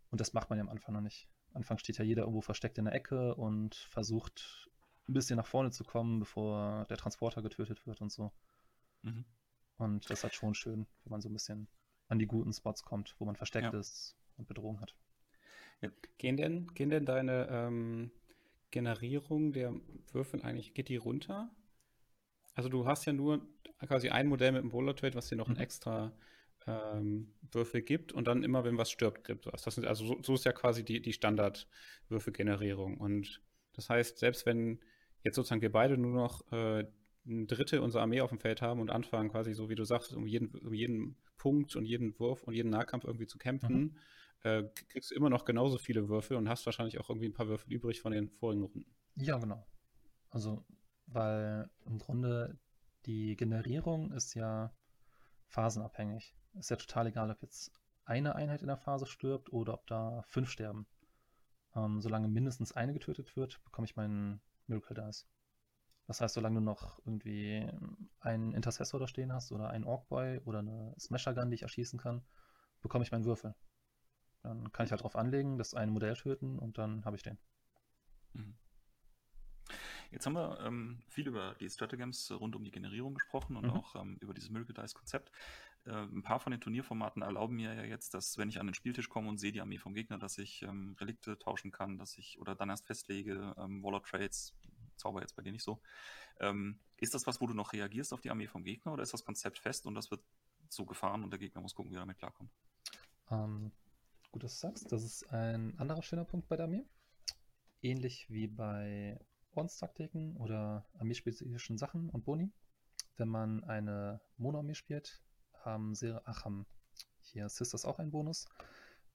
Und 0.10 0.22
das 0.22 0.34
macht 0.34 0.50
man 0.50 0.58
ja 0.58 0.64
am 0.64 0.70
Anfang 0.70 0.94
noch 0.94 1.02
nicht. 1.02 1.30
Am 1.50 1.58
Anfang 1.58 1.78
steht 1.78 1.98
ja 1.98 2.06
jeder 2.06 2.24
irgendwo 2.24 2.42
versteckt 2.42 2.78
in 2.78 2.86
der 2.86 2.94
Ecke 2.94 3.36
und 3.36 3.76
versucht 3.76 4.70
ein 5.08 5.14
bisschen 5.14 5.38
nach 5.38 5.46
vorne 5.46 5.72
zu 5.72 5.84
kommen, 5.84 6.20
bevor 6.20 6.86
der 6.86 6.98
Transporter 6.98 7.42
getötet 7.42 7.86
wird 7.86 8.02
und 8.02 8.12
so. 8.12 8.32
Mhm. 9.02 9.26
Und 9.78 10.10
das 10.10 10.20
ist 10.20 10.24
halt 10.24 10.34
schon 10.34 10.54
schön, 10.54 10.88
wenn 11.04 11.12
man 11.12 11.22
so 11.22 11.30
ein 11.30 11.34
bisschen 11.34 11.68
an 12.08 12.20
die 12.20 12.28
guten 12.28 12.54
Spots 12.54 12.84
kommt, 12.84 13.16
wo 13.20 13.26
man 13.26 13.36
versteckt 13.36 13.74
ja. 13.74 13.80
ist 13.80 14.16
und 14.38 14.48
Bedrohung 14.48 14.82
hat. 14.82 14.96
Ja. 15.82 15.90
Gehen 16.18 16.38
denn, 16.38 16.68
gehen 16.74 16.90
denn 16.90 17.06
deine 17.06 17.48
ähm, 17.50 18.12
Generierung 18.72 19.52
der 19.54 19.74
Würfel 20.12 20.42
eigentlich, 20.42 20.74
geht 20.74 20.90
die 20.90 20.98
runter? 20.98 21.50
Also 22.56 22.70
du 22.70 22.86
hast 22.86 23.06
ja 23.06 23.14
nur 23.14 23.46
quasi 23.80 24.10
ein 24.10 24.28
Modell 24.28 24.52
mit 24.52 24.62
einem 24.62 24.70
Bowler 24.70 24.96
Trade, 24.96 25.16
was 25.16 25.28
dir 25.28 25.36
noch 25.36 25.48
mhm. 25.48 25.56
ein 25.56 25.62
extra 25.62 26.14
ähm, 26.68 27.34
Würfel 27.52 27.82
gibt 27.82 28.12
und 28.14 28.28
dann 28.28 28.44
immer, 28.44 28.64
wenn 28.64 28.78
was 28.78 28.92
stirbt, 28.92 29.26
gibt 29.26 29.46
was. 29.46 29.64
Das 29.64 29.76
sind, 29.76 29.86
also 29.86 30.06
so, 30.06 30.22
so, 30.22 30.34
ist 30.36 30.46
ja 30.46 30.54
quasi 30.54 30.84
die, 30.84 31.02
die 31.02 31.14
Standardwürfelgenerierung. 31.14 32.98
Und 32.98 33.42
das 33.74 33.90
heißt, 33.90 34.20
selbst 34.20 34.46
wenn 34.46 34.80
jetzt 35.24 35.36
sozusagen 35.36 35.62
wir 35.62 35.72
beide 35.72 35.98
nur 35.98 36.14
noch 36.14 36.52
äh, 36.52 36.86
ein 37.26 37.48
Drittel 37.48 37.80
unserer 37.80 38.02
Armee 38.04 38.22
auf 38.22 38.30
dem 38.30 38.40
Feld 38.40 38.62
haben 38.62 38.80
und 38.80 38.90
anfangen, 38.90 39.30
quasi 39.30 39.54
so 39.54 39.70
wie 39.70 39.76
du 39.76 39.86
sagst, 39.86 40.14
um 40.14 40.28
jeden, 40.28 40.50
um 40.66 40.74
jeden 40.74 41.18
Punkt 41.38 41.76
und 41.76 41.86
jeden 41.86 42.18
Wurf 42.20 42.44
und 42.44 42.54
jeden 42.54 42.70
Nahkampf 42.70 43.06
irgendwie 43.06 43.28
zu 43.28 43.38
kämpfen, 43.38 43.76
mhm. 43.76 43.98
äh, 44.44 44.64
kriegst 44.90 45.12
du 45.12 45.16
immer 45.16 45.30
noch 45.30 45.46
genauso 45.46 45.78
viele 45.78 46.10
Würfel 46.10 46.38
und 46.38 46.50
hast 46.50 46.66
wahrscheinlich 46.66 47.00
auch 47.00 47.10
irgendwie 47.10 47.28
ein 47.28 47.34
paar 47.34 47.48
Würfel 47.48 47.72
übrig 47.72 48.02
von 48.02 48.12
den 48.12 48.30
vorigen 48.30 48.64
Runden. 48.64 48.86
Ja, 49.16 49.38
genau. 49.38 49.66
Also, 50.30 50.66
weil 51.06 51.70
im 51.86 52.00
Grunde 52.00 52.60
die 53.06 53.36
Generierung 53.36 54.12
ist 54.12 54.34
ja 54.34 54.74
phasenabhängig. 55.48 56.36
Ist 56.54 56.70
ja 56.70 56.78
total 56.78 57.08
egal, 57.08 57.32
ob 57.32 57.42
jetzt 57.42 57.72
eine 58.06 58.36
Einheit 58.36 58.62
in 58.62 58.68
der 58.68 58.78
Phase 58.78 59.06
stirbt 59.06 59.52
oder 59.52 59.74
ob 59.74 59.88
da 59.88 60.24
fünf 60.28 60.50
sterben. 60.50 60.88
Ähm, 61.76 62.02
solange 62.02 62.28
mindestens 62.28 62.72
eine 62.72 62.94
getötet 62.94 63.36
wird, 63.36 63.64
bekomme 63.64 63.86
ich 63.86 63.96
meinen 63.96 64.42
Miracle 64.68 64.96
Dice. 64.96 65.28
Das 66.06 66.20
heißt, 66.20 66.36
solange 66.36 66.60
du 66.60 66.66
noch 66.66 67.00
irgendwie 67.06 67.66
einen 68.20 68.54
Intercessor 68.54 69.00
da 69.00 69.08
stehen 69.08 69.32
hast 69.32 69.52
oder 69.52 69.70
einen 69.70 69.86
Orkboy 69.86 70.40
oder 70.46 70.60
eine 70.60 70.94
Smasher 71.00 71.34
Gun, 71.34 71.50
die 71.50 71.56
ich 71.56 71.62
erschießen 71.64 72.00
kann, 72.00 72.24
bekomme 72.82 73.04
ich 73.04 73.12
meinen 73.12 73.26
Würfel. 73.26 73.56
Dann 74.42 74.72
kann 74.74 74.86
ich 74.86 74.92
halt 74.92 75.02
drauf 75.02 75.16
anlegen, 75.16 75.58
das 75.58 75.74
eine 75.74 75.92
Modell 75.92 76.16
töten 76.16 76.60
und 76.60 76.78
dann 76.78 77.06
habe 77.06 77.16
ich 77.16 77.24
den. 77.24 77.38
Mhm. 78.34 78.58
Jetzt 80.12 80.26
haben 80.28 80.34
wir 80.34 80.60
ähm, 80.60 81.02
viel 81.08 81.28
über 81.28 81.56
die 81.60 81.70
Stratagems 81.70 82.32
rund 82.32 82.56
um 82.56 82.64
die 82.64 82.72
Generierung 82.72 83.16
gesprochen 83.16 83.56
und 83.56 83.66
mhm. 83.66 83.72
auch 83.72 83.96
ähm, 83.96 84.18
über 84.20 84.34
dieses 84.34 84.52
Miracle 84.52 84.76
Dice 84.76 84.94
Konzept. 84.94 85.32
Äh, 85.86 85.92
ein 85.92 86.22
paar 86.22 86.40
von 86.40 86.52
den 86.52 86.62
Turnierformaten 86.62 87.24
erlauben 87.24 87.56
mir 87.56 87.74
ja 87.74 87.84
jetzt, 87.84 88.14
dass 88.14 88.38
wenn 88.38 88.50
ich 88.50 88.60
an 88.60 88.68
den 88.68 88.76
Spieltisch 88.76 89.10
komme 89.10 89.28
und 89.28 89.38
sehe 89.38 89.52
die 89.52 89.62
Armee 89.62 89.80
vom 89.80 89.94
Gegner, 89.96 90.20
dass 90.20 90.38
ich 90.38 90.62
ähm, 90.62 90.96
Relikte 91.00 91.40
tauschen 91.40 91.72
kann, 91.72 91.98
dass 91.98 92.18
ich 92.18 92.40
oder 92.40 92.54
dann 92.54 92.70
erst 92.70 92.86
festlege, 92.86 93.56
ähm, 93.58 93.82
Waller 93.82 94.04
Trades, 94.04 94.54
Zauber 94.98 95.22
jetzt 95.22 95.36
bei 95.36 95.42
dir 95.42 95.52
nicht 95.52 95.64
so. 95.64 95.82
Ähm, 96.40 96.80
ist 96.98 97.14
das 97.14 97.28
was, 97.28 97.42
wo 97.42 97.48
du 97.48 97.54
noch 97.54 97.74
reagierst 97.74 98.14
auf 98.14 98.22
die 98.22 98.30
Armee 98.30 98.48
vom 98.48 98.64
Gegner 98.64 98.94
oder 98.94 99.04
ist 99.04 99.14
das 99.14 99.26
Konzept 99.26 99.60
fest 99.60 99.86
und 99.86 99.96
das 99.96 100.12
wird 100.12 100.24
so 100.70 100.86
gefahren 100.86 101.24
und 101.24 101.32
der 101.32 101.40
Gegner 101.40 101.62
muss 101.62 101.76
gucken, 101.76 101.92
wie 101.92 101.96
er 101.96 102.02
damit 102.02 102.18
klarkommt? 102.18 102.52
Ähm, 103.30 103.72
gut, 104.32 104.44
dass 104.44 104.60
du 104.60 104.68
sagst. 104.68 104.92
Das 104.92 105.04
ist 105.04 105.30
ein 105.32 105.78
anderer 105.80 106.04
schöner 106.04 106.26
Punkt 106.26 106.48
bei 106.48 106.56
der 106.56 106.66
Armee. 106.66 106.86
Ähnlich 107.82 108.30
wie 108.30 108.48
bei 108.48 109.20
Ordenstaktiken 109.52 110.38
oder 110.38 110.88
armeespezifischen 110.98 111.78
Sachen 111.78 112.10
und 112.10 112.26
Boni. 112.26 112.52
Wenn 113.18 113.28
man 113.30 113.64
eine 113.64 114.22
Mono-Armee 114.38 114.74
spielt, 114.74 115.22
haben 115.54 115.94
sehr, 115.94 116.22
ach, 116.26 116.46
haben 116.46 116.66
hier 117.22 117.50
Sisters 117.50 117.86
auch 117.86 118.00
einen 118.00 118.12
Bonus. 118.12 118.48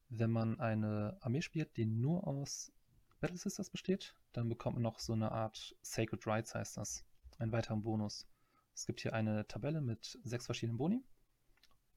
Wenn 0.09 0.31
man 0.31 0.59
eine 0.59 1.17
Armee 1.21 1.41
spielt, 1.41 1.75
die 1.77 1.85
nur 1.85 2.25
aus 2.25 2.71
Battle 3.19 3.37
Sisters 3.37 3.69
besteht, 3.69 4.15
dann 4.33 4.49
bekommt 4.49 4.75
man 4.75 4.83
noch 4.83 4.99
so 4.99 5.13
eine 5.13 5.31
Art 5.31 5.75
Sacred 5.81 6.25
Rights, 6.25 6.55
heißt 6.55 6.77
das. 6.77 7.05
Einen 7.37 7.51
weiteren 7.51 7.83
Bonus. 7.83 8.27
Es 8.73 8.85
gibt 8.85 9.01
hier 9.01 9.13
eine 9.13 9.47
Tabelle 9.47 9.81
mit 9.81 10.19
sechs 10.23 10.45
verschiedenen 10.45 10.77
Boni. 10.77 11.03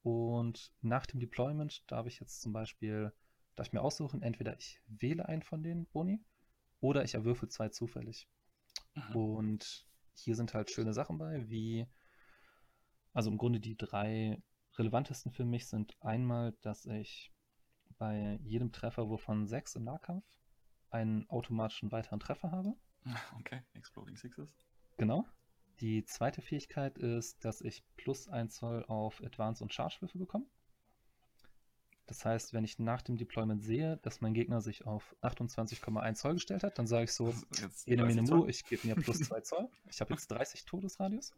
Und 0.03 0.73
nach 0.81 1.07
dem 1.07 1.21
Deployment 1.21 1.85
darf 1.91 2.07
ich 2.07 2.19
jetzt 2.19 2.43
zum 2.43 2.53
Beispiel, 2.53 3.13
darf 3.55 3.69
ich 3.69 3.73
mir 3.73 3.83
aussuchen, 3.83 4.23
entweder 4.23 4.57
ich 4.59 4.81
wähle 4.87 5.27
einen 5.27 5.43
von 5.43 5.63
den 5.63 5.87
Boni 5.87 6.25
oder 6.81 7.05
ich 7.05 7.15
erwürfel 7.15 7.49
zwei 7.49 7.69
zufällig. 7.69 8.29
Mhm. 8.95 9.17
Und 9.17 9.87
hier 10.15 10.35
sind 10.35 10.55
halt 10.55 10.71
schöne 10.71 10.93
Sachen 10.93 11.19
bei, 11.19 11.49
wie, 11.49 11.87
also 13.13 13.31
im 13.31 13.39
Grunde 13.39 13.61
die 13.61 13.77
drei 13.77 14.43
relevantesten 14.77 15.31
für 15.33 15.45
mich 15.45 15.69
sind 15.69 15.97
einmal, 16.01 16.53
dass 16.63 16.87
ich 16.87 17.33
bei 17.99 18.39
jedem 18.43 18.73
Treffer, 18.73 19.09
wovon 19.09 19.47
sechs 19.47 19.77
im 19.77 19.85
Nahkampf, 19.85 20.25
einen 20.93 21.29
automatischen 21.29 21.91
weiteren 21.93 22.21
Treffer 22.21 22.51
habe. 22.51 22.75
Okay, 23.41 23.63
Exploding 23.75 24.17
Sixes. 24.17 24.55
Genau. 24.97 25.27
Die 25.81 26.05
zweite 26.05 26.43
Fähigkeit 26.43 26.99
ist, 26.99 27.45
dass 27.45 27.61
ich 27.61 27.83
plus 27.97 28.29
1 28.29 28.55
Zoll 28.55 28.85
auf 28.87 29.21
Advance 29.25 29.65
und 29.65 29.73
Charge-Würfe 29.73 30.19
bekomme. 30.19 30.47
Das 32.07 32.25
heißt, 32.25 32.53
wenn 32.53 32.63
ich 32.63 32.79
nach 32.79 33.03
dem 33.03 33.17
Deployment 33.17 33.63
sehe, 33.63 33.97
dass 33.99 34.21
mein 34.21 34.35
Gegner 34.35 34.61
sich 34.61 34.87
auf 34.87 35.17
28,1 35.23 36.15
Zoll 36.15 36.35
gestellt 36.35 36.63
hat, 36.63 36.79
dann 36.79 36.87
sage 36.87 37.05
ich 37.05 37.13
so, 37.13 37.35
Ene 37.87 38.05
Mene 38.05 38.23
Mu, 38.23 38.47
ich 38.47 38.65
gebe 38.65 38.87
mir 38.87 38.95
plus 38.95 39.21
2 39.21 39.41
Zoll. 39.41 39.69
Ich 39.91 40.01
habe 40.01 40.13
jetzt 40.13 40.29
30 40.29 40.65
Todesradius. 40.65 41.33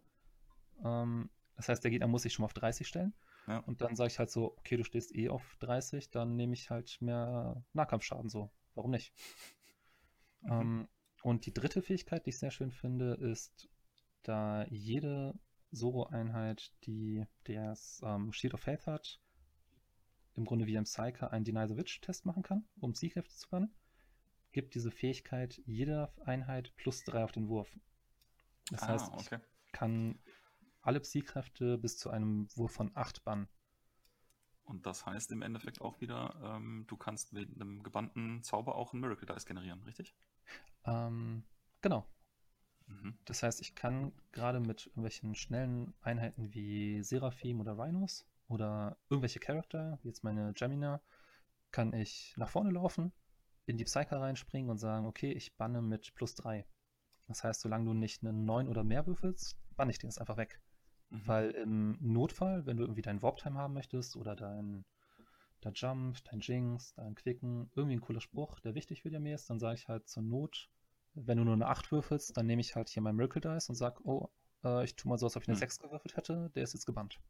Ähm, 0.85 1.31
das 1.57 1.69
heißt, 1.69 1.85
der 1.85 1.91
Gegner 1.91 2.09
muss 2.09 2.23
sich 2.23 2.33
schon 2.33 2.43
mal 2.43 2.47
auf 2.47 2.55
30 2.55 2.87
stellen. 2.87 3.15
Ja. 3.47 3.59
Und 3.59 3.83
dann 3.83 3.95
sage 3.95 4.09
ich 4.09 4.19
halt 4.19 4.31
so, 4.31 4.57
okay, 4.59 4.77
du 4.77 4.85
stehst 4.85 5.15
eh 5.15 5.29
auf 5.29 5.57
30, 5.61 6.11
dann 6.11 6.35
nehme 6.35 6.55
ich 6.55 6.71
halt 6.71 7.01
mehr 7.01 7.63
Nahkampfschaden 7.73 8.29
so. 8.29 8.51
Warum 8.75 8.91
nicht? 8.91 9.13
Mhm. 10.43 10.51
Ähm, 10.51 10.89
und 11.23 11.47
die 11.47 11.55
dritte 11.55 11.83
Fähigkeit, 11.83 12.27
die 12.27 12.31
ich 12.31 12.39
sehr 12.39 12.51
schön 12.51 12.71
finde, 12.71 13.15
ist, 13.15 13.69
da 14.23 14.67
jede 14.69 15.35
Soro-Einheit, 15.71 16.73
die 16.85 17.25
das 17.45 18.01
ähm, 18.05 18.33
Shield 18.33 18.55
of 18.55 18.61
Faith 18.61 18.87
hat, 18.87 19.21
im 20.35 20.45
Grunde 20.45 20.67
wie 20.67 20.75
im 20.75 20.85
Psyker 20.85 21.33
einen 21.33 21.45
Deny 21.45 21.67
the 21.69 21.77
Witch-Test 21.77 22.27
machen 22.27 22.43
kann, 22.43 22.67
um 22.81 22.95
Zielkräfte 22.95 23.35
zu 23.35 23.49
bannen, 23.49 23.75
gibt 24.53 24.75
diese 24.75 24.91
Fähigkeit 24.91 25.61
jeder 25.65 26.13
Einheit 26.25 26.75
plus 26.77 27.05
drei 27.05 27.25
auf 27.25 27.33
den 27.33 27.49
Wurf. 27.49 27.77
Das 28.71 28.83
ah, 28.83 28.89
heißt, 28.89 29.13
okay. 29.13 29.39
ich 29.67 29.73
kann 29.73 30.19
alle 30.81 31.01
Psykräfte 31.01 31.79
bis 31.79 31.99
zu 31.99 32.11
einem 32.11 32.49
Wurf 32.57 32.73
von 32.73 32.91
8 32.95 33.25
bannen. 33.25 33.49
Und 34.65 34.87
das 34.87 35.05
heißt 35.05 35.31
im 35.33 35.43
Endeffekt 35.43 35.81
auch 35.81 36.01
wieder, 36.01 36.35
ähm, 36.43 36.85
du 36.89 36.97
kannst 36.97 37.33
mit 37.33 37.55
einem 37.55 37.83
gebannten 37.83 38.43
Zauber 38.43 38.75
auch 38.77 38.93
einen 38.93 39.03
Miracle 39.03 39.27
Dice 39.27 39.47
generieren, 39.47 39.83
richtig? 39.83 40.15
Ähm, 40.85 41.45
genau. 41.83 42.07
Mhm. 42.87 43.19
Das 43.25 43.43
heißt, 43.43 43.61
ich 43.61 43.75
kann 43.75 44.13
gerade 44.33 44.61
mit 44.61 44.87
irgendwelchen 44.87 45.35
schnellen 45.35 45.95
Einheiten 46.01 46.53
wie 46.55 47.03
Seraphim 47.03 47.61
oder 47.61 47.79
Rhinos 47.79 48.27
oder 48.49 48.97
irgendwelche 49.09 49.41
Charakter, 49.41 49.99
wie 50.03 50.09
jetzt 50.09 50.25
meine 50.25 50.53
Gemina, 50.55 51.01
kann 51.71 51.93
ich 51.93 52.35
nach 52.37 52.51
vorne 52.51 52.71
laufen, 52.71 53.13
in 53.67 53.77
die 53.77 53.85
Psyker 53.85 54.21
reinspringen 54.21 54.71
und 54.71 54.79
sagen, 54.79 55.07
okay, 55.07 55.33
ich 55.33 55.57
banne 55.57 55.83
mit 55.83 56.15
plus 56.15 56.35
3. 56.35 56.67
Das 57.27 57.43
heißt, 57.43 57.63
solange 57.63 57.87
du 57.87 57.95
nicht 57.95 58.23
einen 58.23 58.45
9 58.45 58.69
oder 58.69 58.85
mehr 58.85 59.07
würfelst, 59.07 59.59
banne 59.77 59.91
ich 59.91 59.99
den 59.99 60.11
jetzt 60.11 60.21
einfach 60.21 60.37
weg. 60.37 60.61
Mhm. 61.11 61.27
Weil 61.27 61.51
im 61.53 61.99
Notfall, 62.01 62.67
wenn 62.67 62.77
du 62.77 62.85
irgendwie 62.85 63.03
deinen 63.03 63.23
Warp-Time 63.23 63.59
haben 63.59 63.75
möchtest 63.75 64.17
oder 64.17 64.37
dein, 64.37 64.85
dein 65.61 65.75
Jump, 65.75 66.23
dein 66.25 66.41
Jinx, 66.41 66.95
dein 66.95 67.15
Quicken, 67.15 67.71
irgendwie 67.75 67.97
ein 67.97 68.01
cooler 68.01 68.21
Spruch, 68.21 68.61
der 68.61 68.75
wichtig 68.75 69.03
für 69.03 69.11
die 69.11 69.17
Armee 69.17 69.35
ist, 69.35 69.49
dann 69.51 69.59
sage 69.59 69.77
ich 69.77 69.89
halt 69.89 70.09
zur 70.09 70.23
Not, 70.23 70.71
wenn 71.15 71.39
du 71.39 71.45
nur 71.45 71.55
eine 71.55 71.67
8 71.67 71.93
würfelst, 71.93 72.37
dann 72.37 72.47
nehme 72.47 72.61
ich 72.61 72.75
halt 72.75 72.89
hier 72.89 73.03
mein 73.03 73.17
Miracle 73.17 73.41
Dice 73.41 73.69
und 73.69 73.77
sage, 73.77 74.01
oh, 74.05 74.29
äh, 74.65 74.85
ich 74.85 74.97
tue 74.97 75.09
mal 75.09 75.19
so, 75.19 75.27
als 75.27 75.37
ob 75.37 75.43
ich 75.43 75.49
eine 75.49 75.57
mhm. 75.57 75.61
6 75.61 75.79
gewürfelt 75.79 76.17
hätte, 76.17 76.51
der 76.55 76.65
ist 76.65 76.75
jetzt 76.75 76.87
gebannt. 76.87 77.21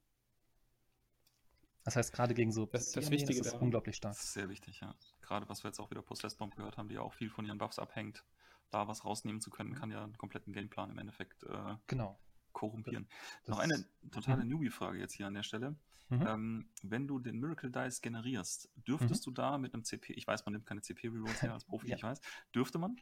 Das 1.84 1.96
heißt, 1.96 2.14
gerade 2.14 2.32
gegen 2.32 2.50
so 2.50 2.64
das, 2.64 2.92
das 2.92 3.10
Wichtige 3.10 3.38
ist 3.38 3.52
unglaublich 3.54 3.96
stark. 3.96 4.14
Das 4.14 4.24
ist 4.24 4.32
sehr 4.32 4.48
wichtig, 4.48 4.80
ja. 4.80 4.94
Gerade 5.20 5.48
was 5.50 5.62
wir 5.62 5.68
jetzt 5.68 5.78
auch 5.78 5.90
wieder 5.90 6.00
Post-Bomb 6.00 6.56
gehört 6.56 6.78
haben, 6.78 6.88
die 6.88 6.94
ja 6.94 7.02
auch 7.02 7.12
viel 7.12 7.28
von 7.28 7.44
ihren 7.44 7.58
Buffs 7.58 7.78
abhängt, 7.78 8.24
da 8.70 8.88
was 8.88 9.04
rausnehmen 9.04 9.42
zu 9.42 9.50
können, 9.50 9.74
kann 9.74 9.90
ja 9.90 10.02
einen 10.02 10.16
kompletten 10.16 10.54
Gameplan 10.54 10.90
im 10.90 10.98
Endeffekt 10.98 11.42
äh, 11.44 11.76
genau. 11.86 12.18
Korrumpieren. 12.54 13.06
Das 13.40 13.48
Noch 13.50 13.58
eine 13.58 13.84
totale 14.10 14.44
mhm. 14.44 14.50
Newbie-Frage 14.50 14.98
jetzt 14.98 15.12
hier 15.12 15.26
an 15.26 15.34
der 15.34 15.42
Stelle. 15.42 15.76
Mhm. 16.08 16.26
Ähm, 16.26 16.68
wenn 16.82 17.06
du 17.06 17.18
den 17.18 17.38
Miracle 17.38 17.70
Dice 17.70 18.00
generierst, 18.00 18.70
dürftest 18.88 19.26
mhm. 19.26 19.30
du 19.30 19.30
da 19.32 19.58
mit 19.58 19.74
einem 19.74 19.84
CP, 19.84 20.14
ich 20.14 20.26
weiß, 20.26 20.46
man 20.46 20.52
nimmt 20.54 20.66
keine 20.66 20.80
CP-Rerolls 20.80 21.42
mehr 21.42 21.52
als 21.52 21.64
Profi, 21.64 21.88
ja. 21.90 21.96
ich 21.96 22.02
weiß, 22.02 22.20
dürfte 22.54 22.78
man? 22.78 22.96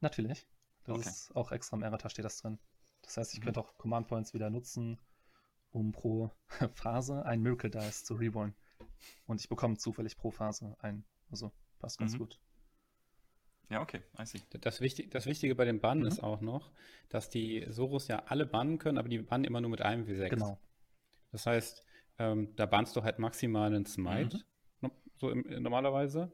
Natürlich. 0.00 0.46
Das 0.84 0.96
okay. 0.96 1.08
ist 1.08 1.36
auch 1.36 1.52
extra 1.52 1.76
im 1.76 1.82
Errata 1.82 2.08
steht 2.08 2.24
das 2.24 2.38
drin. 2.38 2.58
Das 3.02 3.16
heißt, 3.16 3.32
ich 3.32 3.40
mhm. 3.40 3.44
könnte 3.44 3.60
auch 3.60 3.76
Command 3.78 4.08
Points 4.08 4.34
wieder 4.34 4.50
nutzen, 4.50 4.98
um 5.70 5.92
pro 5.92 6.30
Phase 6.74 7.24
ein 7.24 7.40
Miracle 7.40 7.70
Dice 7.70 8.04
zu 8.04 8.14
rerollen. 8.14 8.54
Und 9.26 9.40
ich 9.40 9.48
bekomme 9.48 9.76
zufällig 9.76 10.16
pro 10.16 10.30
Phase 10.30 10.76
ein. 10.80 11.04
Also 11.30 11.52
passt 11.78 11.98
ganz 11.98 12.14
mhm. 12.14 12.18
gut. 12.18 12.40
Ja, 13.70 13.80
okay, 13.80 14.02
I 14.18 14.26
see. 14.26 14.40
Das, 14.60 14.80
Wichtig, 14.80 15.10
das 15.10 15.26
Wichtige 15.26 15.54
bei 15.54 15.64
den 15.64 15.80
Bannen 15.80 16.02
mhm. 16.02 16.08
ist 16.08 16.22
auch 16.22 16.40
noch, 16.40 16.72
dass 17.08 17.30
die 17.30 17.64
Soros 17.68 18.08
ja 18.08 18.24
alle 18.26 18.44
bannen 18.44 18.78
können, 18.78 18.98
aber 18.98 19.08
die 19.08 19.18
bannen 19.18 19.44
immer 19.44 19.60
nur 19.60 19.70
mit 19.70 19.80
einem 19.80 20.04
W6. 20.06 20.28
Genau. 20.28 20.58
Das 21.30 21.46
heißt, 21.46 21.84
ähm, 22.18 22.54
da 22.56 22.66
bannst 22.66 22.96
du 22.96 23.02
halt 23.02 23.18
maximal 23.18 23.68
einen 23.68 23.86
Smite, 23.86 24.40
mhm. 24.80 24.90
so 25.18 25.30
im, 25.30 25.44
normalerweise. 25.62 26.32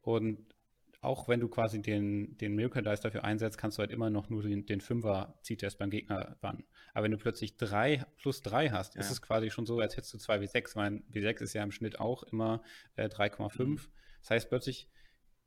Und 0.00 0.54
auch 1.00 1.28
wenn 1.28 1.40
du 1.40 1.48
quasi 1.48 1.80
den, 1.80 2.36
den 2.38 2.54
Miracle 2.54 2.82
Dice 2.82 3.00
dafür 3.00 3.22
einsetzt, 3.22 3.58
kannst 3.58 3.78
du 3.78 3.80
halt 3.80 3.92
immer 3.92 4.10
noch 4.10 4.30
nur 4.30 4.42
den, 4.42 4.66
den 4.66 4.80
Fünfer 4.80 5.38
Zieltest 5.42 5.78
beim 5.78 5.90
Gegner 5.90 6.36
bannen. 6.40 6.64
Aber 6.92 7.04
wenn 7.04 7.12
du 7.12 7.18
plötzlich 7.18 7.56
drei 7.56 8.04
plus 8.16 8.42
drei 8.42 8.70
hast, 8.70 8.94
ja. 8.94 9.00
ist 9.02 9.10
es 9.10 9.22
quasi 9.22 9.50
schon 9.50 9.66
so, 9.66 9.78
als 9.78 9.96
hättest 9.96 10.14
du 10.14 10.18
zwei 10.18 10.38
W6. 10.38 10.72
Mein 10.74 11.04
W6 11.12 11.42
ist 11.42 11.52
ja 11.52 11.62
im 11.62 11.70
Schnitt 11.70 12.00
auch 12.00 12.24
immer 12.24 12.62
äh, 12.96 13.08
3,5. 13.08 13.64
Mhm. 13.64 13.80
Das 14.20 14.30
heißt 14.30 14.48
plötzlich, 14.48 14.88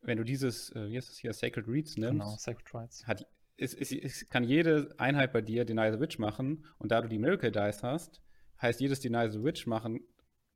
wenn 0.01 0.17
du 0.17 0.23
dieses, 0.23 0.71
äh, 0.75 0.89
wie 0.89 0.97
heißt 0.97 1.09
das 1.09 1.17
hier, 1.17 1.33
Sacred 1.33 1.67
Reads 1.67 1.97
nimmst, 1.97 2.11
genau, 2.11 2.35
Sacred 2.37 2.73
Rights. 2.73 3.05
Hat, 3.07 3.25
es, 3.57 3.73
es, 3.73 3.91
es, 3.91 4.27
kann 4.29 4.43
jede 4.43 4.93
Einheit 4.97 5.33
bei 5.33 5.41
dir 5.41 5.65
Deny 5.65 5.91
the 5.91 5.99
Witch 5.99 6.19
machen 6.19 6.65
und 6.77 6.91
da 6.91 7.01
du 7.01 7.07
die 7.07 7.19
Miracle 7.19 7.51
Dice 7.51 7.83
hast, 7.83 8.21
heißt 8.61 8.79
jedes 8.79 8.99
Deny 8.99 9.29
the 9.29 9.43
Witch 9.43 9.67
machen 9.67 10.01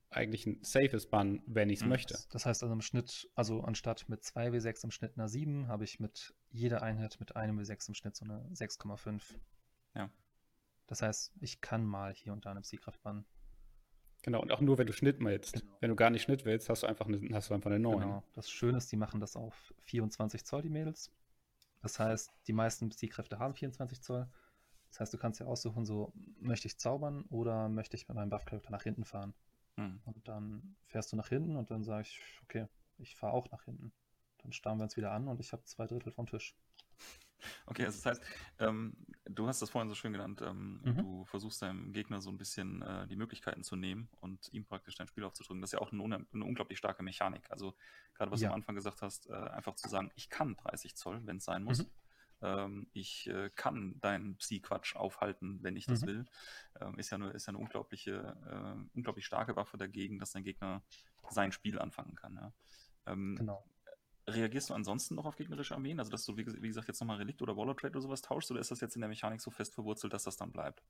eigentlich 0.09 0.45
ein 0.45 0.63
safes 0.63 1.09
Bann, 1.09 1.41
wenn 1.45 1.69
ich 1.69 1.79
es 1.79 1.83
mhm. 1.83 1.89
möchte. 1.89 2.17
Das 2.29 2.45
heißt 2.45 2.63
also 2.63 2.73
im 2.73 2.81
Schnitt, 2.81 3.29
also 3.35 3.61
anstatt 3.61 4.07
mit 4.07 4.23
2 4.23 4.49
W6 4.49 4.85
im 4.85 4.91
Schnitt 4.91 5.17
einer 5.17 5.27
7, 5.27 5.67
habe 5.67 5.83
ich 5.83 5.99
mit 5.99 6.33
jeder 6.49 6.81
Einheit 6.81 7.19
mit 7.19 7.35
einem 7.35 7.59
W6 7.59 7.89
im 7.89 7.93
Schnitt 7.95 8.15
so 8.15 8.25
eine 8.25 8.39
6,5. 8.53 9.21
Ja. 9.93 10.09
Das 10.87 11.01
heißt, 11.01 11.33
ich 11.41 11.61
kann 11.61 11.83
mal 11.83 12.13
hier 12.13 12.33
und 12.33 12.45
da 12.45 12.51
eine 12.51 12.61
Psykraft 12.61 13.01
bannen. 13.01 13.25
Genau, 14.26 14.41
und 14.41 14.51
auch 14.51 14.59
nur, 14.59 14.80
wenn 14.80 14.88
du 14.88 14.93
Schnitt 14.93 15.19
willst. 15.19 15.53
Genau. 15.53 15.78
Wenn 15.82 15.89
du 15.91 15.95
gar 15.95 16.09
nicht 16.09 16.23
Schnitt 16.23 16.45
willst, 16.45 16.67
hast 16.67 16.82
du 16.82 16.88
einfach 16.88 17.05
eine, 17.05 17.21
hast 17.32 17.51
du 17.51 17.53
einfach 17.53 17.69
eine 17.69 17.78
9. 17.78 17.99
Genau. 17.99 18.23
Das 18.34 18.49
Schöne 18.49 18.80
ist, 18.80 18.91
die 18.91 18.95
machen 18.95 19.19
das 19.19 19.36
auf 19.36 19.71
24 19.84 20.43
Zoll, 20.43 20.63
die 20.63 20.69
Mädels. 20.69 21.11
Das 21.84 21.99
heißt, 21.99 22.32
die 22.47 22.53
meisten 22.53 22.89
Psykräfte 22.89 23.38
haben 23.38 23.53
24 23.53 24.01
Zoll. 24.01 24.28
Das 24.89 24.99
heißt, 24.99 25.13
du 25.13 25.19
kannst 25.19 25.39
ja 25.41 25.45
aussuchen, 25.45 25.86
so, 25.86 26.11
möchte 26.39 26.67
ich 26.67 26.80
zaubern 26.80 27.26
oder 27.30 27.69
möchte 27.69 27.97
ich 27.97 28.07
mit 28.07 28.15
meinem 28.15 28.32
Buff-Charakter 28.32 28.71
nach 28.71 28.82
hinten 28.82 29.05
fahren. 29.05 29.36
Mhm. 29.76 30.01
Und 30.05 30.28
dann 30.28 30.76
fährst 30.88 31.11
du 31.11 31.17
nach 31.17 31.30
hinten 31.30 31.55
und 31.55 31.69
dann 31.69 31.84
sage 31.84 32.07
ich, 32.07 32.19
okay, 32.45 32.65
ich 32.97 33.15
fahre 33.15 33.34
auch 33.34 33.51
nach 33.51 33.65
hinten. 33.65 33.91
Dann 34.39 34.53
starren 34.53 34.80
wir 34.80 34.86
uns 34.86 34.97
wieder 34.97 35.11
an 35.11 35.28
und 35.28 35.39
ich 35.39 35.51
habe 35.51 35.63
zwei 35.65 35.86
Drittel 35.86 36.11
vom 36.11 36.26
Tisch. 36.26 36.55
Okay, 37.65 37.85
also 37.85 37.97
das 37.97 38.05
heißt, 38.05 38.23
ähm, 38.59 38.95
du 39.25 39.47
hast 39.47 39.61
das 39.61 39.69
vorhin 39.69 39.89
so 39.89 39.95
schön 39.95 40.13
genannt, 40.13 40.41
ähm, 40.41 40.81
mhm. 40.83 40.97
du 40.97 41.25
versuchst 41.25 41.61
deinem 41.61 41.93
Gegner 41.93 42.21
so 42.21 42.29
ein 42.29 42.37
bisschen 42.37 42.81
äh, 42.81 43.07
die 43.07 43.15
Möglichkeiten 43.15 43.63
zu 43.63 43.75
nehmen 43.75 44.09
und 44.21 44.51
ihm 44.53 44.65
praktisch 44.65 44.95
dein 44.95 45.07
Spiel 45.07 45.23
aufzudrücken. 45.23 45.61
Das 45.61 45.69
ist 45.69 45.73
ja 45.73 45.79
auch 45.79 45.91
eine, 45.91 46.03
eine 46.03 46.45
unglaublich 46.45 46.77
starke 46.77 47.03
Mechanik. 47.03 47.49
Also 47.49 47.75
gerade 48.13 48.31
was 48.31 48.41
ja. 48.41 48.49
du 48.49 48.53
am 48.53 48.59
Anfang 48.59 48.75
gesagt 48.75 49.01
hast, 49.01 49.29
äh, 49.29 49.33
einfach 49.33 49.75
zu 49.75 49.89
sagen, 49.89 50.11
ich 50.15 50.29
kann 50.29 50.55
30 50.55 50.95
Zoll, 50.95 51.21
wenn 51.25 51.37
es 51.37 51.45
sein 51.45 51.63
muss. 51.63 51.79
Mhm. 51.79 51.89
Ähm, 52.41 52.87
ich 52.93 53.27
äh, 53.27 53.49
kann 53.55 53.99
deinen 54.01 54.37
Psi-Quatsch 54.37 54.95
aufhalten, 54.95 55.59
wenn 55.63 55.75
ich 55.75 55.85
das 55.85 56.01
mhm. 56.01 56.07
will. 56.07 56.25
Ähm, 56.81 56.99
ist 56.99 57.09
ja 57.09 57.15
eine, 57.15 57.31
ist 57.31 57.47
ja 57.47 57.51
eine 57.51 57.59
unglaubliche, 57.59 58.35
äh, 58.49 58.95
unglaublich 58.95 59.25
starke 59.25 59.55
Waffe 59.55 59.77
dagegen, 59.77 60.19
dass 60.19 60.31
dein 60.31 60.43
Gegner 60.43 60.83
sein 61.29 61.51
Spiel 61.51 61.79
anfangen 61.79 62.15
kann. 62.15 62.35
Ja. 62.35 62.53
Ähm, 63.07 63.35
genau. 63.37 63.63
Reagierst 64.28 64.69
du 64.69 64.73
ansonsten 64.73 65.15
noch 65.15 65.26
auf 65.26 65.36
gegnerische 65.36 65.76
Armeen? 65.76 65.99
Also, 65.99 66.11
dass 66.11 66.26
du, 66.26 66.36
wie, 66.38 66.45
wie 66.45 66.67
gesagt, 66.67 66.88
jetzt 66.88 66.99
nochmal 66.99 67.17
Relikt 67.17 67.41
oder 67.41 67.55
Waller 67.55 67.76
Trade 67.76 67.91
oder 67.91 68.01
sowas 68.01 68.21
tauschst? 68.21 68.51
Oder 68.51 68.59
ist 68.59 68.71
das 68.71 68.82
jetzt 68.82 68.95
in 68.95 69.01
der 69.01 69.09
Mechanik 69.09 69.41
so 69.41 69.51
fest 69.51 69.73
verwurzelt, 69.73 70.13
dass 70.13 70.23
das 70.23 70.38
dann 70.38 70.51
bleibt? 70.51 70.84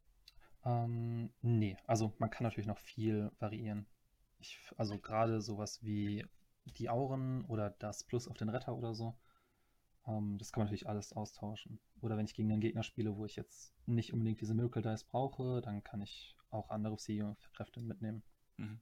Ähm, 0.63 1.31
nee, 1.41 1.77
also 1.85 2.13
man 2.17 2.29
kann 2.29 2.43
natürlich 2.43 2.67
noch 2.67 2.79
viel 2.79 3.31
variieren. 3.39 3.85
Ich, 4.39 4.59
also 4.77 4.97
gerade 4.99 5.41
sowas 5.41 5.83
wie 5.83 6.25
die 6.65 6.89
Auren 6.89 7.45
oder 7.45 7.69
das 7.69 8.03
Plus 8.03 8.27
auf 8.27 8.37
den 8.37 8.49
Retter 8.49 8.75
oder 8.75 8.95
so, 8.95 9.17
ähm, 10.07 10.37
das 10.37 10.51
kann 10.51 10.61
man 10.61 10.67
natürlich 10.67 10.87
alles 10.87 11.13
austauschen. 11.13 11.79
Oder 12.01 12.17
wenn 12.17 12.25
ich 12.25 12.33
gegen 12.33 12.51
einen 12.51 12.61
Gegner 12.61 12.83
spiele, 12.83 13.15
wo 13.15 13.25
ich 13.25 13.35
jetzt 13.35 13.73
nicht 13.85 14.13
unbedingt 14.13 14.41
diese 14.41 14.53
Miracle 14.53 14.81
Dice 14.81 15.03
brauche, 15.03 15.61
dann 15.61 15.83
kann 15.83 16.01
ich 16.01 16.35
auch 16.49 16.69
andere 16.69 16.97
CEO-Kräfte 16.97 17.81
mitnehmen. 17.81 18.23
Mhm. 18.57 18.79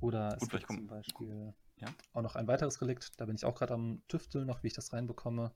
Oder 0.00 0.36
Gut, 0.38 0.42
es 0.42 0.48
gibt 0.50 0.66
zum 0.66 0.86
Beispiel 0.86 1.54
ja. 1.76 1.88
auch 2.12 2.22
noch 2.22 2.36
ein 2.36 2.46
weiteres 2.46 2.80
Relikt, 2.80 3.20
da 3.20 3.26
bin 3.26 3.36
ich 3.36 3.44
auch 3.44 3.54
gerade 3.54 3.74
am 3.74 4.02
Tüfteln 4.08 4.46
noch, 4.46 4.62
wie 4.62 4.68
ich 4.68 4.74
das 4.74 4.92
reinbekomme, 4.92 5.54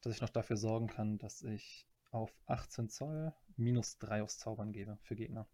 dass 0.00 0.14
ich 0.14 0.20
noch 0.20 0.30
dafür 0.30 0.56
sorgen 0.56 0.88
kann, 0.88 1.18
dass 1.18 1.42
ich 1.42 1.86
auf 2.10 2.32
18 2.46 2.88
Zoll 2.88 3.32
minus 3.56 3.98
3 3.98 4.22
aufs 4.22 4.38
Zaubern 4.38 4.72
gebe 4.72 4.98
für 5.02 5.14
Gegner. 5.14 5.46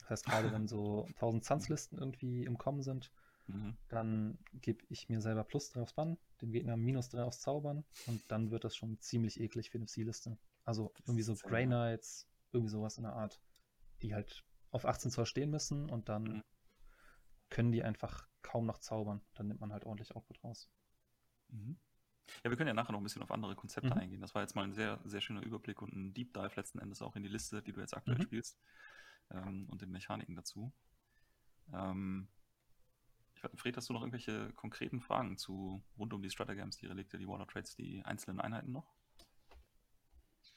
Das 0.00 0.10
heißt, 0.10 0.26
gerade 0.26 0.52
wenn 0.52 0.66
so 0.66 1.06
1000 1.14 1.44
Zanzlisten 1.44 1.98
irgendwie 1.98 2.44
im 2.44 2.58
Kommen 2.58 2.82
sind, 2.82 3.12
mhm. 3.46 3.76
dann 3.88 4.38
gebe 4.52 4.84
ich 4.88 5.08
mir 5.08 5.20
selber 5.20 5.44
plus 5.44 5.70
3 5.70 5.82
aufs 5.82 5.92
Bann, 5.92 6.18
dem 6.40 6.52
Gegner 6.52 6.76
minus 6.76 7.08
3 7.10 7.22
aufs 7.22 7.40
Zaubern 7.40 7.84
und 8.06 8.22
dann 8.28 8.50
wird 8.50 8.64
das 8.64 8.76
schon 8.76 8.98
ziemlich 9.00 9.40
eklig 9.40 9.70
für 9.70 9.78
eine 9.78 9.86
Zielliste. 9.86 10.36
Also 10.64 10.92
irgendwie 11.00 11.22
so 11.22 11.34
Grey 11.34 11.66
Knights, 11.66 12.26
irgendwie 12.52 12.70
sowas 12.70 12.96
in 12.96 13.04
der 13.04 13.12
Art, 13.12 13.40
die 14.02 14.14
halt 14.14 14.44
auf 14.70 14.86
18 14.86 15.10
Zoll 15.10 15.26
stehen 15.26 15.50
müssen 15.50 15.88
und 15.88 16.08
dann 16.08 16.24
mhm. 16.24 16.42
können 17.50 17.70
die 17.70 17.84
einfach 17.84 18.26
kaum 18.44 18.66
noch 18.66 18.78
zaubern. 18.78 19.20
Dann 19.34 19.48
nimmt 19.48 19.60
man 19.60 19.72
halt 19.72 19.84
ordentlich 19.84 20.14
Output 20.14 20.44
raus. 20.44 20.70
Mhm. 21.48 21.76
Ja, 22.42 22.50
wir 22.50 22.56
können 22.56 22.68
ja 22.68 22.74
nachher 22.74 22.92
noch 22.92 23.00
ein 23.00 23.04
bisschen 23.04 23.22
auf 23.22 23.30
andere 23.30 23.56
Konzepte 23.56 23.90
mhm. 23.90 24.00
eingehen. 24.00 24.20
Das 24.20 24.34
war 24.34 24.42
jetzt 24.42 24.54
mal 24.54 24.62
ein 24.62 24.72
sehr, 24.72 25.00
sehr 25.04 25.20
schöner 25.20 25.42
Überblick 25.42 25.82
und 25.82 25.92
ein 25.92 26.14
Deep 26.14 26.32
Dive 26.32 26.52
letzten 26.56 26.78
Endes 26.78 27.02
auch 27.02 27.16
in 27.16 27.22
die 27.22 27.28
Liste, 27.28 27.62
die 27.62 27.72
du 27.72 27.80
jetzt 27.80 27.96
aktuell 27.96 28.18
mhm. 28.18 28.22
spielst 28.22 28.58
ähm, 29.30 29.68
und 29.68 29.82
den 29.82 29.90
Mechaniken 29.90 30.36
dazu. 30.36 30.72
Ähm, 31.72 32.28
ich 33.34 33.44
weiß, 33.44 33.50
Fred, 33.56 33.76
hast 33.76 33.88
du 33.88 33.92
noch 33.92 34.00
irgendwelche 34.00 34.52
konkreten 34.52 35.00
Fragen 35.00 35.36
zu 35.36 35.82
rund 35.98 36.12
um 36.12 36.22
die 36.22 36.30
Stratagames, 36.30 36.76
die 36.78 36.86
Relikte, 36.86 37.18
die 37.18 37.28
Water 37.28 37.46
Trades, 37.46 37.74
die 37.74 38.02
einzelnen 38.04 38.40
Einheiten 38.40 38.72
noch? 38.72 38.94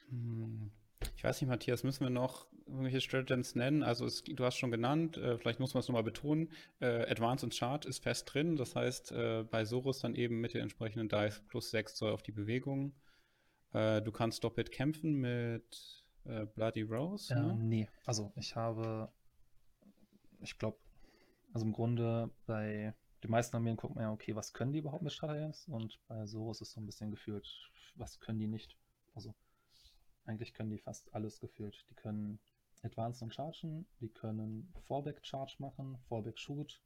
Hm. 0.09 0.71
Ich 1.15 1.23
weiß 1.23 1.41
nicht, 1.41 1.49
Matthias, 1.49 1.83
müssen 1.83 2.03
wir 2.03 2.09
noch 2.09 2.47
irgendwelche 2.68 3.01
Stratagems 3.01 3.55
nennen? 3.55 3.84
Also 3.84 4.05
es, 4.05 4.24
du 4.24 4.43
hast 4.43 4.57
schon 4.57 4.72
genannt, 4.72 5.18
äh, 5.18 5.38
vielleicht 5.38 5.59
muss 5.59 5.74
man 5.74 5.80
es 5.80 5.88
nochmal 5.88 6.03
betonen, 6.03 6.51
äh, 6.80 7.09
Advance 7.09 7.45
und 7.45 7.57
Chart 7.57 7.86
ist 7.86 8.03
fest 8.03 8.34
drin, 8.34 8.55
das 8.55 8.76
heißt 8.76 9.11
äh, 9.11 9.43
bei 9.43 9.65
Sorus 9.65 9.99
dann 9.99 10.15
eben 10.15 10.39
mit 10.41 10.53
den 10.53 10.61
entsprechenden 10.61 11.09
Dice 11.09 11.41
plus 11.47 11.72
6 11.72 11.95
Zoll 11.95 12.11
auf 12.11 12.24
die 12.24 12.32
Bewegung. 12.32 12.93
Äh, 13.74 14.01
du 14.01 14.11
kannst 14.11 14.43
doppelt 14.43 14.72
kämpfen 14.72 15.15
mit 15.15 16.05
äh, 16.26 16.45
Bloody 16.45 16.84
Rose? 16.84 17.34
Ne? 17.34 17.55
Nee, 17.59 17.89
also 18.05 18.32
ich 18.36 18.55
habe, 18.55 19.11
ich 20.41 20.57
glaube, 20.57 20.78
also 21.53 21.65
im 21.65 21.74
Grunde 21.74 22.30
bei 22.45 22.93
den 23.24 23.32
meisten 23.32 23.55
Armeen 23.55 23.78
guckt 23.78 23.95
man 23.95 24.03
ja, 24.03 24.11
okay, 24.11 24.36
was 24.36 24.53
können 24.53 24.74
die 24.74 24.80
überhaupt 24.80 25.03
mit 25.03 25.11
Stratagems? 25.11 25.68
Und 25.68 25.99
bei 26.07 26.26
Sorus 26.26 26.61
ist 26.61 26.74
so 26.74 26.82
ein 26.82 26.86
bisschen 26.86 27.09
gefühlt, 27.09 27.47
was 27.95 28.20
können 28.20 28.39
die 28.39 28.47
nicht? 28.47 28.78
Also 29.15 29.34
eigentlich 30.26 30.53
können 30.53 30.70
die 30.70 30.78
fast 30.78 31.13
alles 31.15 31.39
gefühlt. 31.39 31.86
Die 31.89 31.95
können 31.95 32.39
Advanced 32.84 33.21
und 33.21 33.34
Chargen, 33.34 33.86
die 33.99 34.09
können 34.09 34.71
Fallback 34.88 35.25
Charge 35.25 35.55
machen, 35.59 35.97
Fallback 36.07 36.38
Shoot, 36.38 36.82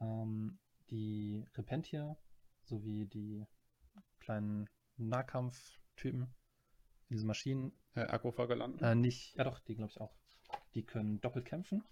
ähm, 0.00 0.58
die 0.90 1.44
Repentier 1.54 2.16
sowie 2.64 3.06
die 3.06 3.46
kleinen 4.20 4.68
Nahkampftypen, 4.96 6.32
diese 7.10 7.26
Maschinen. 7.26 7.72
Äh, 7.94 8.02
Akkufagerland? 8.02 8.80
Äh, 8.82 8.94
nicht, 8.94 9.36
ja 9.36 9.44
doch, 9.44 9.60
die 9.60 9.74
glaube 9.74 9.90
ich 9.90 10.00
auch. 10.00 10.14
Die 10.74 10.84
können 10.84 11.20
doppelt 11.20 11.44
kämpfen. 11.44 11.84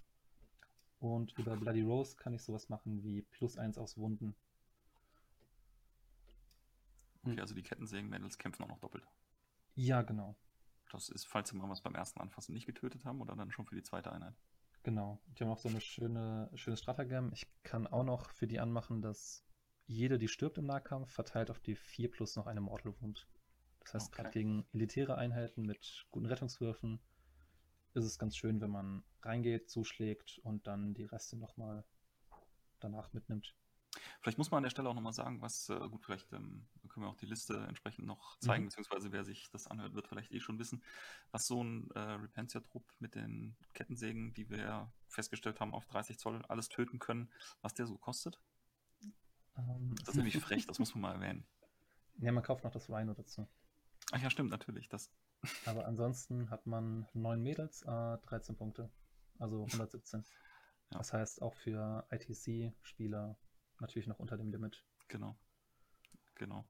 Und 1.01 1.37
über 1.37 1.57
Bloody 1.57 1.83
Rose 1.83 2.17
kann 2.17 2.33
ich 2.33 2.43
sowas 2.43 2.69
machen 2.69 3.03
wie 3.03 3.23
plus 3.23 3.59
eins 3.59 3.77
aus 3.77 3.99
Wunden. 3.99 4.37
Okay, 7.25 7.41
also 7.41 7.55
die 7.55 7.63
Kettensägen-Mädels 7.63 8.39
kämpfen 8.39 8.65
auch 8.65 8.69
noch 8.69 8.81
doppelt. 8.81 9.05
Ja, 9.75 10.03
genau. 10.03 10.37
Das 10.93 11.09
ist, 11.09 11.27
falls 11.27 11.49
sie 11.49 11.57
mal 11.57 11.69
was 11.69 11.81
beim 11.81 11.95
ersten 11.95 12.21
Anfassen 12.21 12.53
nicht 12.53 12.67
getötet 12.67 13.05
haben 13.05 13.21
oder 13.21 13.35
dann 13.35 13.51
schon 13.51 13.67
für 13.67 13.75
die 13.75 13.83
zweite 13.83 14.13
Einheit. 14.13 14.35
Genau. 14.83 15.21
Die 15.27 15.45
haben 15.45 15.51
auch 15.51 15.59
so 15.59 15.69
eine 15.69 15.81
schöne, 15.81 16.51
schöne 16.55 16.77
Stratagem. 16.77 17.31
Ich 17.33 17.47
kann 17.63 17.87
auch 17.87 18.05
noch 18.05 18.31
für 18.31 18.47
die 18.47 18.61
anmachen, 18.61 19.01
dass 19.01 19.45
jede, 19.87 20.19
die 20.19 20.29
stirbt 20.29 20.59
im 20.59 20.67
Nahkampf, 20.67 21.11
verteilt 21.11 21.51
auf 21.51 21.61
die 21.61 21.77
4 21.77 22.11
plus 22.11 22.37
noch 22.37 22.47
eine 22.47 22.61
Mortal 22.61 22.95
Wound. 23.01 23.29
Das 23.81 23.95
heißt, 23.95 24.09
okay. 24.09 24.23
gerade 24.23 24.33
gegen 24.33 24.67
elitäre 24.73 25.17
Einheiten 25.17 25.63
mit 25.63 26.07
guten 26.11 26.27
Rettungswürfen 26.27 27.01
ist 27.95 28.05
es 28.05 28.19
ganz 28.19 28.37
schön, 28.37 28.61
wenn 28.61 28.71
man 28.71 29.05
reingeht, 29.23 29.71
zuschlägt 29.71 30.39
und 30.45 30.67
dann 30.67 30.95
die 30.95 31.05
Reste 31.05 31.37
nochmal 31.37 31.85
danach 32.81 33.13
mitnimmt. 33.13 33.55
Vielleicht 34.21 34.39
muss 34.39 34.51
man 34.51 34.59
an 34.59 34.63
der 34.65 34.71
Stelle 34.71 34.89
auch 34.89 34.95
nochmal 34.95 35.13
sagen, 35.13 35.43
was, 35.43 35.69
äh, 35.69 35.79
gut, 35.79 36.05
vielleicht 36.05 36.33
ähm, 36.33 36.67
können 36.93 37.07
wir 37.07 37.11
auch 37.11 37.17
die 37.17 37.27
Liste 37.27 37.57
entsprechend 37.67 38.07
noch 38.07 38.39
zeigen, 38.39 38.65
mhm. 38.65 38.69
beziehungsweise 38.69 39.13
wer 39.13 39.25
sich 39.25 39.51
das 39.51 39.67
anhört, 39.67 39.95
wird 39.95 40.09
vielleicht 40.09 40.31
eh 40.31 40.41
schon 40.41 40.59
wissen, 40.59 40.83
was 41.31 41.47
so 41.47 41.63
ein 41.63 41.91
äh, 41.93 41.99
Repentia-Trupp 41.99 42.85
mit 42.99 43.15
den 43.15 43.57
Kettensägen, 43.73 44.35
die 44.35 44.49
wir 44.51 44.93
festgestellt 45.09 45.61
haben, 45.61 45.75
auf 45.75 45.87
30 45.87 46.19
Zoll 46.19 46.45
alles 46.47 46.69
töten 46.69 46.99
können, 46.99 47.31
was 47.61 47.75
der 47.75 47.87
so 47.87 47.97
kostet. 47.97 48.41
Ähm. 49.57 49.95
Das 50.01 50.11
ist 50.11 50.17
nämlich 50.17 50.39
frech, 50.39 50.67
das 50.67 50.79
muss 50.79 50.95
man 50.95 51.03
mal 51.03 51.15
erwähnen. 51.15 51.47
Ja, 52.19 52.33
man 52.33 52.43
kauft 52.43 52.65
noch 52.65 52.73
das 52.73 52.89
Rhino 52.89 53.15
dazu. 53.15 53.49
Ach 54.13 54.21
ja, 54.21 54.31
stimmt, 54.31 54.51
natürlich. 54.51 54.89
Das. 54.89 55.11
Aber 55.65 55.87
ansonsten 55.87 56.51
hat 56.51 56.67
man 56.67 57.09
9 57.15 57.43
Mädels, 57.43 57.83
äh, 57.83 58.19
13 58.19 58.57
Punkte. 58.57 58.91
Also 59.39 59.65
117. 59.65 60.21
Ja. 60.21 60.99
Das 60.99 61.13
heißt 61.13 61.43
auch 61.43 61.55
für 61.55 62.07
ITC-Spieler 62.11 63.37
natürlich 63.81 64.07
noch 64.07 64.19
unter 64.19 64.37
dem 64.37 64.51
Limit. 64.51 64.85
Genau. 65.09 65.37
Genau. 66.35 66.65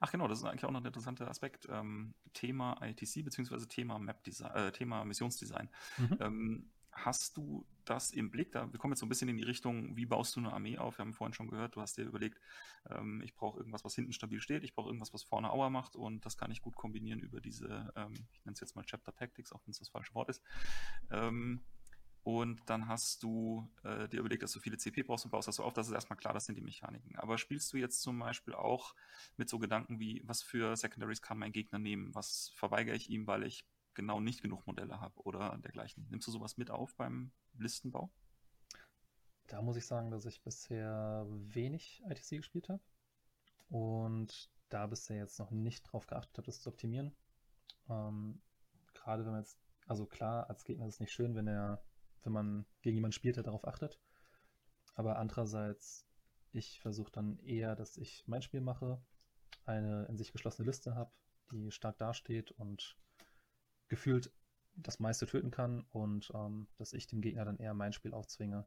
Ach 0.00 0.10
genau, 0.10 0.28
das 0.28 0.38
ist 0.38 0.44
eigentlich 0.44 0.64
auch 0.64 0.70
noch 0.70 0.80
ein 0.80 0.86
interessanter 0.86 1.28
Aspekt. 1.28 1.66
Ähm, 1.70 2.14
Thema 2.32 2.78
ITC 2.82 3.24
bzw. 3.24 3.66
Thema 3.66 3.98
Map 3.98 4.22
Design, 4.24 4.52
äh, 4.54 4.72
Thema 4.72 5.04
Missionsdesign. 5.04 5.68
Mhm. 5.98 6.18
Ähm, 6.20 6.70
hast 6.92 7.36
du 7.36 7.66
das 7.84 8.10
im 8.10 8.30
Blick? 8.30 8.52
Da, 8.52 8.70
wir 8.70 8.78
kommen 8.78 8.92
jetzt 8.92 9.00
so 9.00 9.06
ein 9.06 9.08
bisschen 9.08 9.28
in 9.28 9.36
die 9.36 9.42
Richtung, 9.42 9.96
wie 9.96 10.06
baust 10.06 10.36
du 10.36 10.40
eine 10.40 10.52
Armee 10.52 10.78
auf? 10.78 10.98
Wir 10.98 11.04
haben 11.04 11.14
vorhin 11.14 11.34
schon 11.34 11.48
gehört, 11.48 11.74
du 11.74 11.80
hast 11.80 11.96
dir 11.96 12.04
überlegt, 12.04 12.38
ähm, 12.90 13.22
ich 13.24 13.34
brauche 13.34 13.58
irgendwas, 13.58 13.84
was 13.84 13.94
hinten 13.94 14.12
stabil 14.12 14.40
steht, 14.40 14.62
ich 14.62 14.74
brauche 14.74 14.88
irgendwas, 14.88 15.12
was 15.12 15.22
vorne 15.22 15.50
Auer 15.50 15.70
macht 15.70 15.96
und 15.96 16.24
das 16.24 16.36
kann 16.36 16.50
ich 16.50 16.62
gut 16.62 16.76
kombinieren 16.76 17.20
über 17.20 17.40
diese, 17.40 17.92
ähm, 17.96 18.14
ich 18.32 18.44
nenne 18.44 18.54
es 18.54 18.60
jetzt 18.60 18.76
mal 18.76 18.84
Chapter 18.84 19.14
Tactics, 19.14 19.52
auch 19.52 19.62
wenn 19.64 19.72
es 19.72 19.78
das 19.78 19.88
falsche 19.88 20.14
Wort 20.14 20.28
ist. 20.28 20.42
Und 22.24 22.62
dann 22.66 22.86
hast 22.86 23.22
du 23.24 23.68
äh, 23.82 24.08
dir 24.08 24.20
überlegt, 24.20 24.44
dass 24.44 24.52
du 24.52 24.60
viele 24.60 24.76
CP 24.76 25.02
brauchst 25.02 25.24
und 25.24 25.32
baust 25.32 25.48
das 25.48 25.56
so 25.56 25.64
auf. 25.64 25.72
Das 25.72 25.88
ist 25.88 25.92
erstmal 25.92 26.16
klar, 26.16 26.32
das 26.32 26.46
sind 26.46 26.54
die 26.54 26.62
Mechaniken. 26.62 27.16
Aber 27.16 27.36
spielst 27.36 27.72
du 27.72 27.78
jetzt 27.78 28.00
zum 28.00 28.18
Beispiel 28.18 28.54
auch 28.54 28.94
mit 29.36 29.48
so 29.48 29.58
Gedanken 29.58 29.98
wie, 29.98 30.22
was 30.24 30.40
für 30.40 30.76
Secondaries 30.76 31.20
kann 31.20 31.38
mein 31.38 31.52
Gegner 31.52 31.80
nehmen? 31.80 32.14
Was 32.14 32.52
verweigere 32.54 32.94
ich 32.94 33.10
ihm, 33.10 33.26
weil 33.26 33.42
ich 33.42 33.66
genau 33.94 34.20
nicht 34.20 34.40
genug 34.40 34.66
Modelle 34.68 35.00
habe 35.00 35.20
oder 35.22 35.58
dergleichen? 35.58 36.06
Nimmst 36.10 36.28
du 36.28 36.30
sowas 36.30 36.56
mit 36.56 36.70
auf 36.70 36.94
beim 36.94 37.32
Listenbau? 37.58 38.12
Da 39.48 39.60
muss 39.60 39.76
ich 39.76 39.86
sagen, 39.86 40.12
dass 40.12 40.24
ich 40.24 40.42
bisher 40.42 41.26
wenig 41.28 42.02
ITC 42.08 42.36
gespielt 42.36 42.68
habe 42.68 42.80
und 43.68 44.48
da 44.68 44.86
bisher 44.86 45.16
jetzt 45.16 45.40
noch 45.40 45.50
nicht 45.50 45.82
drauf 45.82 46.06
geachtet 46.06 46.38
habe, 46.38 46.46
das 46.46 46.60
zu 46.60 46.70
optimieren. 46.70 47.14
Ähm, 47.90 48.40
gerade 48.94 49.24
wenn 49.24 49.32
man 49.32 49.40
jetzt, 49.40 49.58
also 49.86 50.06
klar, 50.06 50.48
als 50.48 50.64
Gegner 50.64 50.86
ist 50.86 50.94
es 50.94 51.00
nicht 51.00 51.12
schön, 51.12 51.34
wenn 51.34 51.48
er 51.48 51.82
wenn 52.24 52.32
man 52.32 52.66
gegen 52.82 52.96
jemanden 52.96 53.12
spielt, 53.12 53.36
der 53.36 53.42
darauf 53.42 53.66
achtet. 53.66 54.00
Aber 54.94 55.18
andererseits, 55.18 56.06
ich 56.52 56.80
versuche 56.80 57.12
dann 57.12 57.38
eher, 57.40 57.74
dass 57.76 57.96
ich 57.96 58.24
mein 58.26 58.42
Spiel 58.42 58.60
mache, 58.60 59.02
eine 59.64 60.06
in 60.06 60.16
sich 60.16 60.32
geschlossene 60.32 60.66
Liste 60.66 60.94
habe, 60.94 61.12
die 61.50 61.70
stark 61.70 61.98
dasteht 61.98 62.50
und 62.52 62.96
gefühlt 63.88 64.32
das 64.74 65.00
meiste 65.00 65.26
töten 65.26 65.50
kann 65.50 65.84
und 65.90 66.30
ähm, 66.34 66.66
dass 66.78 66.92
ich 66.92 67.06
dem 67.06 67.20
Gegner 67.20 67.44
dann 67.44 67.58
eher 67.58 67.74
mein 67.74 67.92
Spiel 67.92 68.14
aufzwinge 68.14 68.66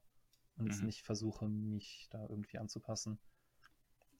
und 0.58 0.66
mhm. 0.66 0.72
jetzt 0.72 0.84
nicht 0.84 1.04
versuche, 1.04 1.48
mich 1.48 2.08
da 2.12 2.28
irgendwie 2.30 2.58
anzupassen. 2.58 3.20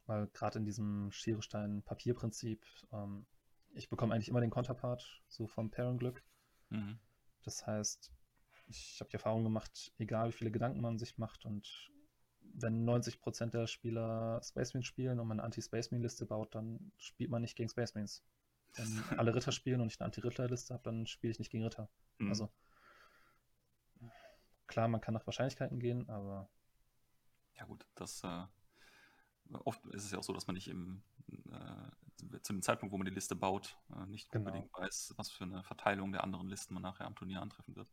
Weil 0.08 0.28
gerade 0.28 0.60
in 0.60 0.66
diesem 0.66 1.12
Schere-Stein-Papier-Prinzip, 1.12 2.64
ähm, 2.92 3.26
ich 3.74 3.90
bekomme 3.90 4.14
eigentlich 4.14 4.30
immer 4.30 4.42
den 4.42 4.52
Konterpart, 4.52 5.24
so 5.28 5.48
vom 5.48 5.72
Pairing-Glück. 5.72 6.24
Mhm. 6.70 7.00
Das 7.44 7.66
heißt, 7.66 8.12
ich 8.68 9.00
habe 9.00 9.10
die 9.10 9.16
Erfahrung 9.16 9.44
gemacht, 9.44 9.94
egal 9.98 10.30
wie 10.30 10.34
viele 10.34 10.52
Gedanken 10.52 10.82
man 10.82 10.98
sich 10.98 11.18
macht 11.18 11.46
und 11.46 11.92
wenn 12.58 12.88
90% 12.88 13.48
der 13.48 13.68
Spieler 13.68 14.42
Space 14.44 14.74
Marines 14.74 14.88
spielen 14.88 15.20
und 15.20 15.28
man 15.28 15.40
eine 15.40 15.46
Anti-Space 15.46 15.92
Marine-Liste 15.92 16.26
baut, 16.26 16.56
dann 16.56 16.92
spielt 16.98 17.30
man 17.30 17.42
nicht 17.42 17.56
gegen 17.56 17.70
Space 17.70 17.94
Marines. 17.94 18.24
Wenn 18.76 18.88
alle 19.20 19.36
Ritter 19.36 19.52
spielen 19.52 19.82
und 19.82 19.92
ich 19.92 20.00
eine 20.00 20.06
Anti-Ritter-Liste 20.06 20.74
habe, 20.74 20.84
dann 20.84 21.06
spiele 21.06 21.32
ich 21.32 21.40
nicht 21.40 21.52
gegen 21.52 21.64
Ritter. 21.64 21.90
Mhm. 22.18 22.30
Also 22.30 22.50
klar, 24.68 24.88
man 24.88 25.02
kann 25.02 25.14
nach 25.14 25.28
Wahrscheinlichkeiten 25.28 25.80
gehen, 25.80 26.10
aber 26.10 26.50
ja 27.56 27.66
gut, 27.66 27.86
das 27.96 28.24
äh, 28.24 28.44
oft 29.64 29.86
ist 29.88 30.06
es 30.06 30.12
ja 30.12 30.20
auch 30.20 30.24
so, 30.24 30.34
dass 30.34 30.48
man 30.48 30.56
nicht 30.56 30.68
im, 30.68 31.04
äh, 31.52 32.40
zu 32.42 32.54
dem 32.54 32.62
Zeitpunkt, 32.62 32.92
wo 32.92 32.98
man 32.98 33.06
die 33.06 33.14
Liste 33.14 33.36
baut, 33.36 33.78
äh, 33.96 34.06
nicht 34.08 34.32
genau. 34.32 34.48
unbedingt 34.48 34.74
weiß, 34.74 35.14
was 35.18 35.30
für 35.30 35.44
eine 35.44 35.64
Verteilung 35.64 36.12
der 36.12 36.24
anderen 36.24 36.48
Listen 36.48 36.74
man 36.74 36.84
nachher 36.84 37.06
am 37.06 37.16
Turnier 37.16 37.42
antreffen 37.42 37.76
wird. 37.76 37.90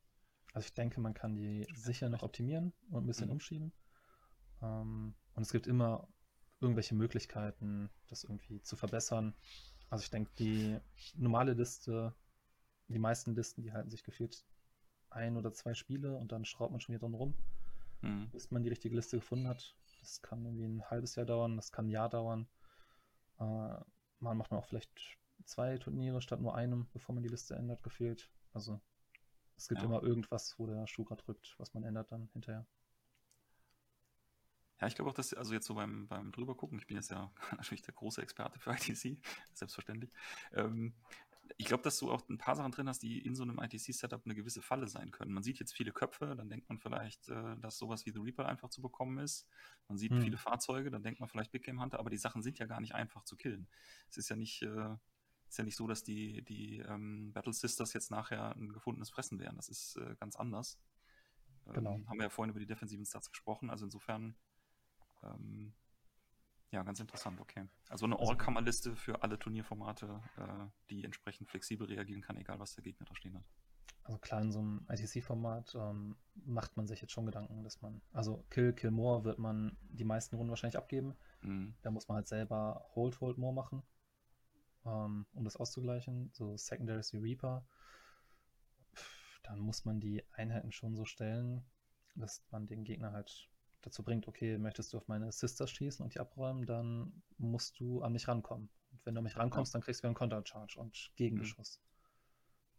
Also 0.53 0.67
ich 0.67 0.75
denke, 0.75 1.01
man 1.01 1.15
kann 1.15 1.35
die 1.35 1.67
sicher 1.75 2.09
noch 2.09 2.23
optimieren 2.23 2.73
und 2.91 3.05
ein 3.05 3.07
bisschen 3.07 3.27
mhm. 3.27 3.33
umschieben. 3.33 3.73
Ähm, 4.61 5.15
und 5.35 5.43
es 5.43 5.53
gibt 5.53 5.67
immer 5.67 6.09
irgendwelche 6.61 6.95
Möglichkeiten, 6.95 7.91
das 8.09 8.25
irgendwie 8.25 8.61
zu 8.63 8.77
verbessern. 8.77 9.35
Also 9.89 10.05
ich 10.05 10.11
denke, 10.11 10.31
die 10.39 10.79
normale 11.15 11.55
Liste, 11.55 12.15
die 12.89 12.99
meisten 12.99 13.35
Listen, 13.35 13.63
die 13.63 13.73
halten 13.73 13.91
sich 13.91 14.05
gefühlt 14.05 14.45
ein 15.11 15.37
oder 15.37 15.53
zwei 15.53 15.75
Spiele 15.75 16.17
und 16.17 16.33
dann 16.33 16.45
schraubt 16.45 16.73
man 16.73 16.81
schon 16.81 16.95
wieder 16.95 17.01
dran 17.01 17.15
rum, 17.15 17.35
mhm. 18.03 18.31
bis 18.31 18.51
man 18.51 18.63
die 18.63 18.71
richtige 18.71 18.95
Liste 18.95 19.19
gefunden 19.19 19.49
hat. 19.49 19.77
Das 20.01 20.23
kann 20.23 20.45
irgendwie 20.45 20.65
ein 20.65 20.91
halbes 20.91 21.15
Jahr 21.15 21.27
dauern, 21.27 21.57
das 21.57 21.73
kann 21.73 21.87
ein 21.87 21.91
Jahr 21.91 22.09
dauern. 22.09 22.49
Äh, 23.39 23.45
mal 24.19 24.35
macht 24.35 24.51
man 24.51 24.61
auch 24.61 24.67
vielleicht 24.67 24.91
zwei 25.45 25.79
Turniere 25.79 26.23
statt 26.23 26.41
nur 26.41 26.55
einem, 26.55 26.89
bevor 26.93 27.15
man 27.15 27.23
die 27.23 27.29
Liste 27.29 27.57
ändert, 27.57 27.83
gefühlt. 27.83 28.31
Also 28.53 28.81
es 29.57 29.69
gibt 29.69 29.81
ja. 29.81 29.87
immer 29.87 30.03
irgendwas, 30.03 30.59
wo 30.59 30.67
der 30.67 30.87
Schuh 30.87 31.05
gerade 31.05 31.23
drückt, 31.23 31.55
was 31.59 31.75
man 31.75 31.85
ändert 31.85 32.11
dann 32.11 32.29
hinterher. 32.33 32.67
Ja, 34.81 34.89
ich 34.89 34.97
glaube 34.97 35.11
auch, 35.11 35.15
dass, 35.15 35.33
also 35.33 35.55
jetzt 35.55 35.67
so 35.67 35.75
beim, 35.75 36.09
beim 36.09 36.33
drüber 36.33 36.57
gucken, 36.57 36.77
ich 36.79 36.89
bin 36.89 36.97
jetzt 36.97 37.11
ja 37.11 37.31
natürlich 37.57 37.83
der 37.83 37.95
große 37.95 38.21
Experte 38.21 38.59
für 38.59 38.73
ITC, 38.73 39.17
selbstverständlich. 39.55 40.13
Ähm, 40.53 40.95
ich 41.57 41.67
glaube, 41.67 41.83
dass 41.85 41.99
du 41.99 42.11
auch 42.11 42.29
ein 42.29 42.39
paar 42.39 42.57
Sachen 42.57 42.73
drin 42.73 42.89
hast, 42.89 43.03
die 43.03 43.19
in 43.21 43.37
so 43.37 43.45
einem 43.45 43.61
ITC-Setup 43.61 44.23
eine 44.25 44.35
gewisse 44.35 44.61
Falle 44.61 44.89
sein 44.89 45.13
können. 45.13 45.33
Man 45.33 45.43
sieht 45.45 45.61
jetzt 45.61 45.73
viele 45.73 45.93
Köpfe, 45.93 46.35
dann 46.37 46.49
denkt 46.49 46.69
man 46.69 46.79
vielleicht, 46.79 47.29
äh, 47.29 47.57
dass 47.59 47.79
sowas 47.79 48.07
wie 48.07 48.11
The 48.11 48.19
Reaper 48.19 48.47
einfach 48.47 48.71
zu 48.71 48.83
bekommen 48.83 49.19
ist. 49.19 49.47
Man 49.87 49.99
sieht 49.99 50.13
hm. 50.13 50.23
viele 50.23 50.37
Fahrzeuge, 50.37 50.91
dann 50.91 51.05
denkt 51.05 51.21
man 51.21 51.29
vielleicht 51.29 51.53
Big 51.53 51.63
Game 51.63 51.81
Hunter, 51.81 52.01
aber 52.01 52.11
die 52.11 52.19
Sachen 52.19 52.43
sind 52.43 52.59
ja 52.59 52.67
gar 52.67 52.81
nicht 52.81 52.95
einfach 52.95 53.23
zu 53.23 53.37
killen. 53.37 53.69
Es 54.11 54.17
ist 54.17 54.29
ja 54.31 54.37
nicht, 54.37 54.63
äh, 54.63 54.97
ist 55.53 55.59
ja 55.59 55.65
nicht 55.65 55.77
so, 55.77 55.87
dass 55.87 56.03
die, 56.03 56.43
die 56.43 56.79
ähm, 56.79 57.33
Battle 57.33 57.53
Sisters 57.53 57.93
jetzt 57.93 58.11
nachher 58.11 58.57
ein 58.57 58.73
gefundenes 58.73 59.11
Fressen 59.11 59.39
wären. 59.39 59.57
Das 59.57 59.69
ist 59.69 59.97
äh, 59.97 60.17
ganz 60.19 60.37
anders. 60.37 60.79
Ähm, 61.67 61.75
genau. 61.75 62.01
Haben 62.07 62.19
wir 62.19 62.25
ja 62.25 62.31
vorhin 62.31 62.51
über 62.51 62.61
die 62.61 62.67
defensiven 62.67 63.05
Stats 63.05 63.31
gesprochen, 63.31 63.69
also 63.69 63.85
insofern 63.85 64.35
ähm, 65.23 65.75
ja, 66.71 66.83
ganz 66.83 67.01
interessant, 67.01 67.39
okay. 67.39 67.69
Also 67.91 68.07
eine 68.07 68.19
also 68.19 68.31
All-Kammer-Liste 68.31 68.97
für 68.97 69.23
alle 69.23 69.39
Turnierformate, 69.39 70.23
äh, 70.39 70.67
die 70.89 71.05
entsprechend 71.05 71.51
flexibel 71.51 71.87
reagieren 71.87 72.23
kann, 72.23 72.39
egal 72.39 72.59
was 72.59 72.75
der 72.75 72.83
Gegner 72.83 73.05
da 73.07 73.15
stehen 73.15 73.37
hat. 73.37 73.45
Also 74.05 74.19
klar, 74.19 74.41
in 74.41 74.51
so 74.51 74.61
einem 74.61 74.87
ITC-Format 74.89 75.75
ähm, 75.75 76.17
macht 76.47 76.79
man 76.79 76.87
sich 76.87 77.03
jetzt 77.03 77.13
schon 77.13 77.27
Gedanken, 77.27 77.63
dass 77.63 77.83
man, 77.83 78.01
also 78.13 78.47
Kill, 78.49 78.73
Kill 78.73 78.91
More 78.91 79.23
wird 79.23 79.39
man 79.39 79.77
die 79.83 80.05
meisten 80.05 80.35
Runden 80.35 80.49
wahrscheinlich 80.49 80.79
abgeben. 80.79 81.15
Mhm. 81.43 81.75
Da 81.83 81.91
muss 81.91 82.09
man 82.09 82.17
halt 82.17 82.27
selber 82.27 82.87
Hold, 82.95 83.21
Hold 83.21 83.37
More 83.37 83.53
machen, 83.53 83.83
ähm, 84.85 85.27
um 85.35 85.45
das 85.45 85.57
auszugleichen. 85.57 86.31
So 86.33 86.57
Secondaries 86.57 87.13
wie 87.13 87.19
Reaper. 87.19 87.65
dann 89.43 89.59
muss 89.59 89.85
man 89.85 90.01
die 90.01 90.23
Einheiten 90.33 90.73
schon 90.73 90.95
so 90.95 91.05
stellen, 91.05 91.65
dass 92.15 92.43
man 92.51 92.67
den 92.67 92.85
Gegner 92.85 93.13
halt 93.13 93.49
dazu 93.83 94.03
bringt, 94.03 94.29
okay, 94.29 94.59
möchtest 94.59 94.93
du 94.93 94.99
auf 94.99 95.09
meine 95.09 95.33
Sisters 95.33 95.71
schießen 95.71 96.05
und 96.05 96.15
die 96.15 96.21
abräumen, 96.21 96.67
dann 96.67 97.23
musst 97.39 97.79
du 97.81 98.03
an 98.03 98.13
mich 98.13 98.29
rankommen. 98.29 98.71
Und 98.93 99.05
wenn 99.05 99.15
du 99.15 99.19
an 99.19 99.25
mich 99.25 99.37
rankommst, 99.37 99.75
dann 99.75 99.83
kriegst 99.83 100.03
du 100.03 100.07
einen 100.07 100.15
Counter-Charge 100.15 100.79
und 100.79 101.11
Gegengeschoss. 101.17 101.81
Mhm. 101.81 101.93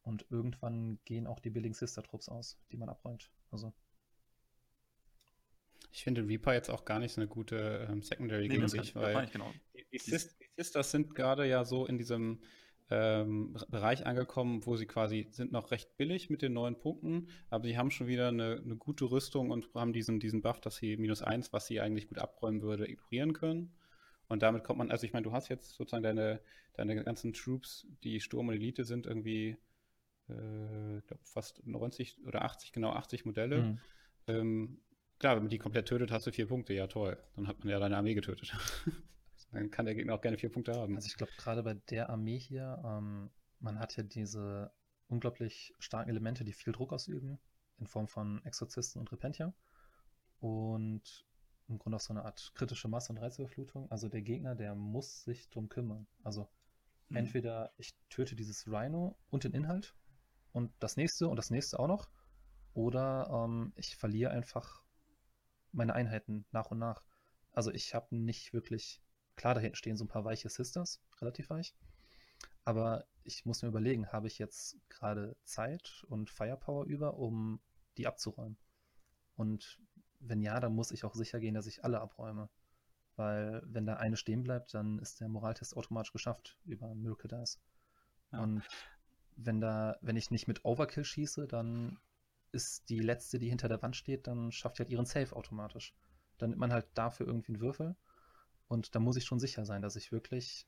Und 0.04 0.26
irgendwann 0.30 1.00
gehen 1.06 1.28
auch 1.28 1.40
die 1.40 1.50
billigen 1.50 1.74
Sister-Trupps 1.74 2.30
aus, 2.30 2.60
die 2.72 2.78
man 2.78 2.90
abräumt. 2.90 3.32
Also. 3.52 3.74
Ich 5.92 6.04
finde 6.04 6.26
Reaper 6.28 6.54
jetzt 6.54 6.70
auch 6.70 6.86
gar 6.86 7.00
nicht 7.00 7.14
so 7.14 7.22
eine 7.22 7.28
gute 7.28 7.88
ähm, 7.90 8.02
Secondary 8.02 8.48
nee, 8.48 8.56
gegen 8.56 8.68
dich, 8.68 8.96
weil 8.96 9.28
genau. 9.28 9.54
Die, 9.94 10.12
die, 10.12 10.18
Sisters 10.58 10.92
sind 10.92 11.16
gerade 11.16 11.48
ja 11.48 11.64
so 11.66 11.86
in 11.86 11.98
diesem 11.98 12.40
ähm, 12.90 13.56
Bereich 13.70 14.06
angekommen, 14.06 14.66
wo 14.66 14.76
sie 14.76 14.86
quasi 14.86 15.28
sind 15.32 15.52
noch 15.52 15.72
recht 15.72 15.98
billig 15.98 16.30
mit 16.30 16.42
den 16.42 16.54
neuen 16.54 16.78
Punkten, 16.78 17.28
aber 17.50 17.66
sie 17.66 17.78
haben 17.78 17.92
schon 17.92 18.08
wieder 18.08 18.28
eine, 18.28 18.62
eine 18.64 18.76
gute 18.76 19.10
Rüstung 19.10 19.52
und 19.52 19.74
haben 19.74 19.94
diesen, 19.94 20.20
diesen 20.20 20.42
Buff, 20.42 20.62
dass 20.62 20.76
sie 20.76 20.98
minus 20.98 21.22
eins, 21.22 21.54
was 21.54 21.68
sie 21.68 21.80
eigentlich 21.80 22.08
gut 22.08 22.20
abräumen 22.20 22.62
würde, 22.62 22.90
ignorieren 22.90 23.34
können. 23.34 23.74
Und 24.28 24.42
damit 24.42 24.64
kommt 24.64 24.80
man, 24.80 24.92
also 24.92 25.06
ich 25.06 25.14
meine, 25.14 25.24
du 25.24 25.32
hast 25.32 25.50
jetzt 25.50 25.76
sozusagen 25.76 26.04
deine, 26.04 26.42
deine 26.74 27.04
ganzen 27.04 27.34
Troops, 27.34 27.88
die 28.04 28.20
Sturm 28.20 28.50
und 28.50 28.56
Elite 28.56 28.84
sind, 28.84 29.06
irgendwie, 29.06 29.58
äh, 30.30 30.98
ich 30.98 31.06
glaube, 31.06 31.24
fast 31.24 31.66
90 31.66 32.20
oder 32.26 32.44
80, 32.44 32.72
genau 32.72 32.92
80 32.92 33.26
Modelle. 33.26 33.62
Mhm. 33.62 33.80
Ähm, 34.28 34.82
klar, 35.20 35.36
wenn 35.36 35.44
man 35.44 35.50
die 35.50 35.58
komplett 35.58 35.88
tötet, 35.88 36.12
hast 36.12 36.28
du 36.28 36.32
vier 36.32 36.48
Punkte, 36.48 36.74
ja 36.74 36.88
toll. 36.88 37.18
Dann 37.36 37.48
hat 37.48 37.60
man 37.60 37.70
ja 37.70 37.80
deine 37.80 37.98
Armee 37.98 38.14
getötet. 38.14 38.54
Dann 39.54 39.70
kann 39.70 39.86
der 39.86 39.96
Gegner 39.96 40.16
auch 40.16 40.22
gerne 40.22 40.38
vier 40.38 40.52
Punkte 40.52 40.74
haben. 40.74 40.96
Also 40.96 41.08
ich 41.08 41.16
glaube, 41.16 41.32
gerade 41.38 41.64
bei 41.64 41.76
der 41.90 42.10
Armee 42.10 42.40
hier, 42.40 42.82
ähm, 42.84 43.30
man 43.60 43.80
hat 43.80 43.96
ja 43.96 44.04
diese 44.04 44.72
unglaublich 45.08 45.74
starken 45.80 46.10
Elemente, 46.10 46.44
die 46.44 46.54
viel 46.54 46.74
Druck 46.74 46.92
ausüben, 46.92 47.40
in 47.78 47.88
Form 47.88 48.08
von 48.08 48.44
Exorzisten 48.46 49.00
und 49.00 49.12
Repentia. 49.12 49.54
Und 50.40 51.26
im 51.68 51.78
Grunde 51.78 51.98
auch 51.98 52.02
so 52.02 52.14
eine 52.14 52.26
Art 52.26 52.52
kritische 52.56 52.88
Masse- 52.88 53.14
und 53.14 53.20
Reizüberflutung. 53.20 53.90
Also 53.92 54.10
der 54.10 54.22
Gegner, 54.22 54.56
der 54.56 54.76
muss 54.76 55.24
sich 55.24 55.50
drum 55.50 55.70
kümmern. 55.70 56.08
Also 56.24 56.50
mhm. 57.10 57.18
entweder 57.18 57.74
ich 57.78 57.94
töte 58.10 58.36
dieses 58.36 58.68
Rhino 58.68 59.18
und 59.30 59.44
den 59.44 59.54
Inhalt 59.54 59.96
und 60.52 60.74
das 60.80 60.98
nächste 60.98 61.28
und 61.28 61.36
das 61.36 61.52
nächste 61.52 61.80
auch 61.80 61.88
noch, 61.88 62.10
oder 62.74 63.30
ähm, 63.32 63.72
ich 63.76 63.96
verliere 63.96 64.32
einfach 64.32 64.84
meine 65.72 65.94
Einheiten 65.94 66.46
nach 66.52 66.72
und 66.72 66.80
nach. 66.80 67.06
Also 67.52 67.72
ich 67.72 67.94
habe 67.94 68.16
nicht 68.16 68.52
wirklich 68.54 69.03
Klar, 69.36 69.56
da 69.56 69.62
hinten 69.62 69.76
stehen 69.76 69.98
so 69.98 70.06
ein 70.06 70.10
paar 70.10 70.26
weiche 70.26 70.50
Sisters, 70.50 71.02
relativ 71.20 71.50
weich. 71.50 71.76
Aber 72.66 73.06
ich 73.24 73.46
muss 73.46 73.62
mir 73.62 73.70
überlegen, 73.70 74.12
habe 74.12 74.28
ich 74.28 74.40
jetzt 74.40 74.78
gerade 74.90 75.36
Zeit 75.44 76.06
und 76.08 76.30
Firepower 76.30 76.86
über, 76.86 77.18
um 77.18 77.60
die 77.98 78.08
abzuräumen? 78.08 78.58
Und 79.36 79.80
wenn 80.20 80.42
ja, 80.42 80.60
dann 80.60 80.76
muss 80.76 80.92
ich 80.92 81.04
auch 81.04 81.16
sicher 81.16 81.40
gehen, 81.40 81.56
dass 81.56 81.68
ich 81.68 81.84
alle 81.84 82.00
abräume. 82.00 82.50
Weil 83.16 83.62
wenn 83.66 83.86
da 83.86 83.98
eine 83.98 84.18
stehen 84.18 84.44
bleibt, 84.44 84.74
dann 84.74 85.00
ist 85.00 85.20
der 85.20 85.30
Moraltest 85.30 85.76
automatisch 85.76 86.14
geschafft 86.14 86.58
über 86.66 86.96
Miracle 86.96 87.28
Dice. 87.28 87.60
Ja. 88.32 88.42
Und 88.42 88.64
wenn 89.36 89.60
da, 89.60 89.98
wenn 90.02 90.16
ich 90.16 90.32
nicht 90.32 90.48
mit 90.48 90.66
Overkill 90.66 91.04
schieße, 91.04 91.48
dann 91.48 92.00
ist 92.52 92.90
die 92.90 93.00
letzte, 93.00 93.40
die 93.40 93.50
hinter 93.50 93.68
der 93.68 93.82
Wand 93.82 93.96
steht, 93.96 94.28
dann 94.28 94.52
schafft 94.52 94.78
die 94.78 94.84
halt 94.84 94.90
ihren 94.90 95.06
Save 95.06 95.36
automatisch. 95.36 95.96
Dann 96.38 96.52
nimmt 96.52 96.60
man 96.60 96.74
halt 96.74 96.88
dafür 96.94 97.28
irgendwie 97.28 97.54
einen 97.54 97.62
Würfel 97.62 97.96
und 98.68 98.96
da 98.96 99.00
muss 99.00 99.18
ich 99.18 99.26
schon 99.26 99.40
sicher 99.40 99.66
sein, 99.66 99.82
dass 99.82 99.96
ich 99.96 100.12
wirklich 100.12 100.68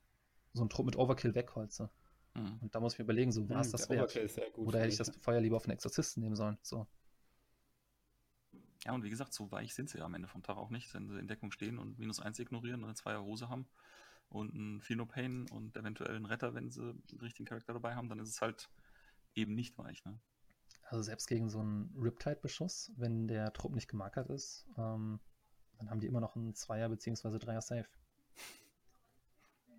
so 0.52 0.62
einen 0.62 0.70
Trupp 0.70 0.86
mit 0.86 0.96
Overkill 0.96 1.34
wegholze. 1.34 1.90
Mhm. 2.34 2.58
Und 2.60 2.74
da 2.74 2.80
muss 2.80 2.94
ich 2.94 2.98
mir 2.98 3.04
überlegen, 3.04 3.32
so 3.32 3.48
war 3.48 3.60
es 3.60 3.68
mhm, 3.68 3.72
das 3.72 3.90
wert? 3.90 4.16
Oder 4.56 4.80
hätte 4.80 4.88
ich 4.88 4.96
das 4.96 5.10
Feuer 5.20 5.40
lieber 5.40 5.56
auf 5.56 5.64
einen 5.64 5.72
Exorzisten 5.72 6.22
nehmen 6.22 6.36
sollen? 6.36 6.58
So. 6.62 6.86
Ja, 8.84 8.92
und 8.92 9.02
wie 9.02 9.10
gesagt, 9.10 9.34
so 9.34 9.50
weich 9.50 9.74
sind 9.74 9.88
sie 9.88 9.98
ja 9.98 10.04
am 10.04 10.14
Ende 10.14 10.28
vom 10.28 10.42
Tag 10.42 10.56
auch 10.56 10.70
nicht, 10.70 10.92
wenn 10.94 11.08
sie 11.08 11.18
in 11.18 11.26
Deckung 11.26 11.50
stehen 11.50 11.78
und 11.78 11.98
minus 11.98 12.20
eins 12.20 12.38
ignorieren 12.38 12.80
und 12.82 12.90
eine 12.90 12.94
Zweier 12.94 13.22
Hose 13.22 13.48
haben 13.48 13.66
und 14.28 14.54
einen 14.54 14.80
Feel 14.80 14.96
No 14.96 15.06
Pain 15.06 15.48
und 15.50 15.76
eventuell 15.76 16.14
einen 16.14 16.26
Retter, 16.26 16.54
wenn 16.54 16.70
sie 16.70 16.94
den 17.10 17.20
richtigen 17.20 17.46
Charakter 17.46 17.72
dabei 17.72 17.94
haben, 17.94 18.08
dann 18.08 18.20
ist 18.20 18.28
es 18.28 18.40
halt 18.40 18.68
eben 19.34 19.54
nicht 19.54 19.76
weich. 19.78 20.04
Ne? 20.04 20.18
Also 20.88 21.02
selbst 21.02 21.26
gegen 21.26 21.48
so 21.48 21.58
einen 21.58 21.92
Riptide-Beschuss, 21.98 22.92
wenn 22.96 23.26
der 23.26 23.52
Trupp 23.52 23.74
nicht 23.74 23.88
gemarkert 23.88 24.30
ist, 24.30 24.66
ähm, 24.78 25.20
dann 25.78 25.90
haben 25.90 26.00
die 26.00 26.06
immer 26.06 26.20
noch 26.20 26.36
einen 26.36 26.54
Zweier- 26.54 26.88
bzw. 26.88 27.38
Dreier-Safe. 27.38 27.88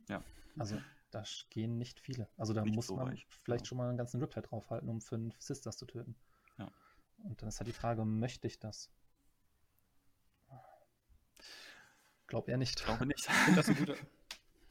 Ja. 0.10 0.24
Also 0.58 0.78
da 1.12 1.24
gehen 1.50 1.78
nicht 1.78 2.00
viele. 2.00 2.28
Also 2.38 2.54
da 2.54 2.64
nicht 2.64 2.76
muss 2.76 2.88
so 2.88 2.96
man 2.96 3.10
reich. 3.10 3.26
vielleicht 3.44 3.66
ja. 3.66 3.70
schon 3.70 3.78
mal 3.78 3.90
einen 3.90 3.98
ganzen 3.98 4.20
Riptide 4.20 4.48
draufhalten, 4.48 4.90
um 4.90 5.02
fünf 5.02 5.40
Sisters 5.42 5.78
zu 5.78 5.86
töten. 5.86 6.16
Ja. 6.58 6.72
Und 7.24 7.42
dann 7.42 7.50
ist 7.50 7.60
halt 7.60 7.68
die 7.68 7.74
Frage, 7.74 8.06
möchte 8.06 8.48
ich 8.48 8.60
das? 8.60 8.90
Glaub 12.28 12.50
eher 12.50 12.58
nicht. 12.58 12.84
Glaube 12.84 13.06
nicht. 13.06 13.26
Ich 13.26 13.34
finde 13.34 13.56
das 13.56 13.70
ein 13.70 13.76
guter, 13.76 13.96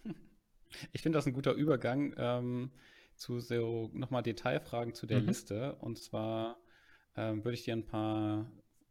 find 0.94 1.14
das 1.14 1.26
ein 1.26 1.32
guter 1.32 1.52
Übergang 1.52 2.14
ähm, 2.18 2.70
zu 3.14 3.40
so 3.40 3.90
nochmal 3.94 4.22
Detailfragen 4.22 4.94
zu 4.94 5.06
der 5.06 5.20
mhm. 5.20 5.28
Liste. 5.28 5.74
Und 5.76 5.98
zwar 5.98 6.58
ähm, 7.16 7.44
würde 7.44 7.54
ich 7.54 7.64
dir 7.64 7.74
ein 7.74 7.86
paar 7.86 8.50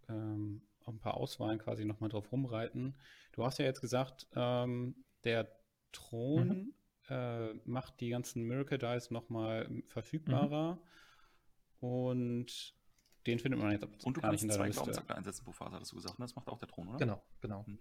ähm, 0.10 0.64
auch 0.86 0.94
ein 0.94 1.00
paar 1.00 1.18
Auswahlen 1.18 1.60
quasi 1.60 1.86
nochmal 1.86 2.10
drauf 2.10 2.32
rumreiten. 2.32 2.96
Du 3.34 3.44
hast 3.44 3.60
ja 3.60 3.66
jetzt 3.66 3.82
gesagt, 3.82 4.28
ähm, 4.36 4.96
der 5.24 5.52
Thron 5.92 6.48
mhm. 6.48 6.74
äh, 7.10 7.54
macht 7.66 8.00
die 8.00 8.10
ganzen 8.10 8.44
Miracle 8.44 8.78
Dice 8.78 9.12
nochmal 9.12 9.70
verfügbarer 9.88 10.76
mhm. 11.82 11.88
und 11.88 12.76
den 13.26 13.40
findet 13.40 13.60
man 13.60 13.72
jetzt 13.72 14.06
und 14.06 14.18
du 14.18 14.22
gar 14.22 14.32
nicht 14.32 14.44
in 14.44 14.50
der 14.50 14.58
zwei 14.58 14.68
Liste. 14.68 15.10
einsetzen 15.10 15.44
pro 15.44 15.52
Phase, 15.52 15.76
hattest 15.76 15.92
du 15.92 15.96
gesagt. 15.96 16.20
Ne? 16.20 16.26
Das 16.26 16.36
macht 16.36 16.48
auch 16.48 16.60
der 16.60 16.68
Thron, 16.68 16.90
oder? 16.90 16.98
Genau, 16.98 17.24
genau. 17.42 17.64
Mhm. 17.66 17.80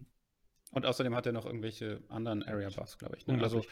Und 0.71 0.87
außerdem 0.87 1.15
hat 1.15 1.27
er 1.27 1.33
noch 1.33 1.45
irgendwelche 1.45 2.03
anderen 2.09 2.43
Area 2.43 2.71
Buffs, 2.71 2.99
glaube 2.99 3.17
ich. 3.17 3.27
Ne? 3.27 3.41
Also, 3.41 3.63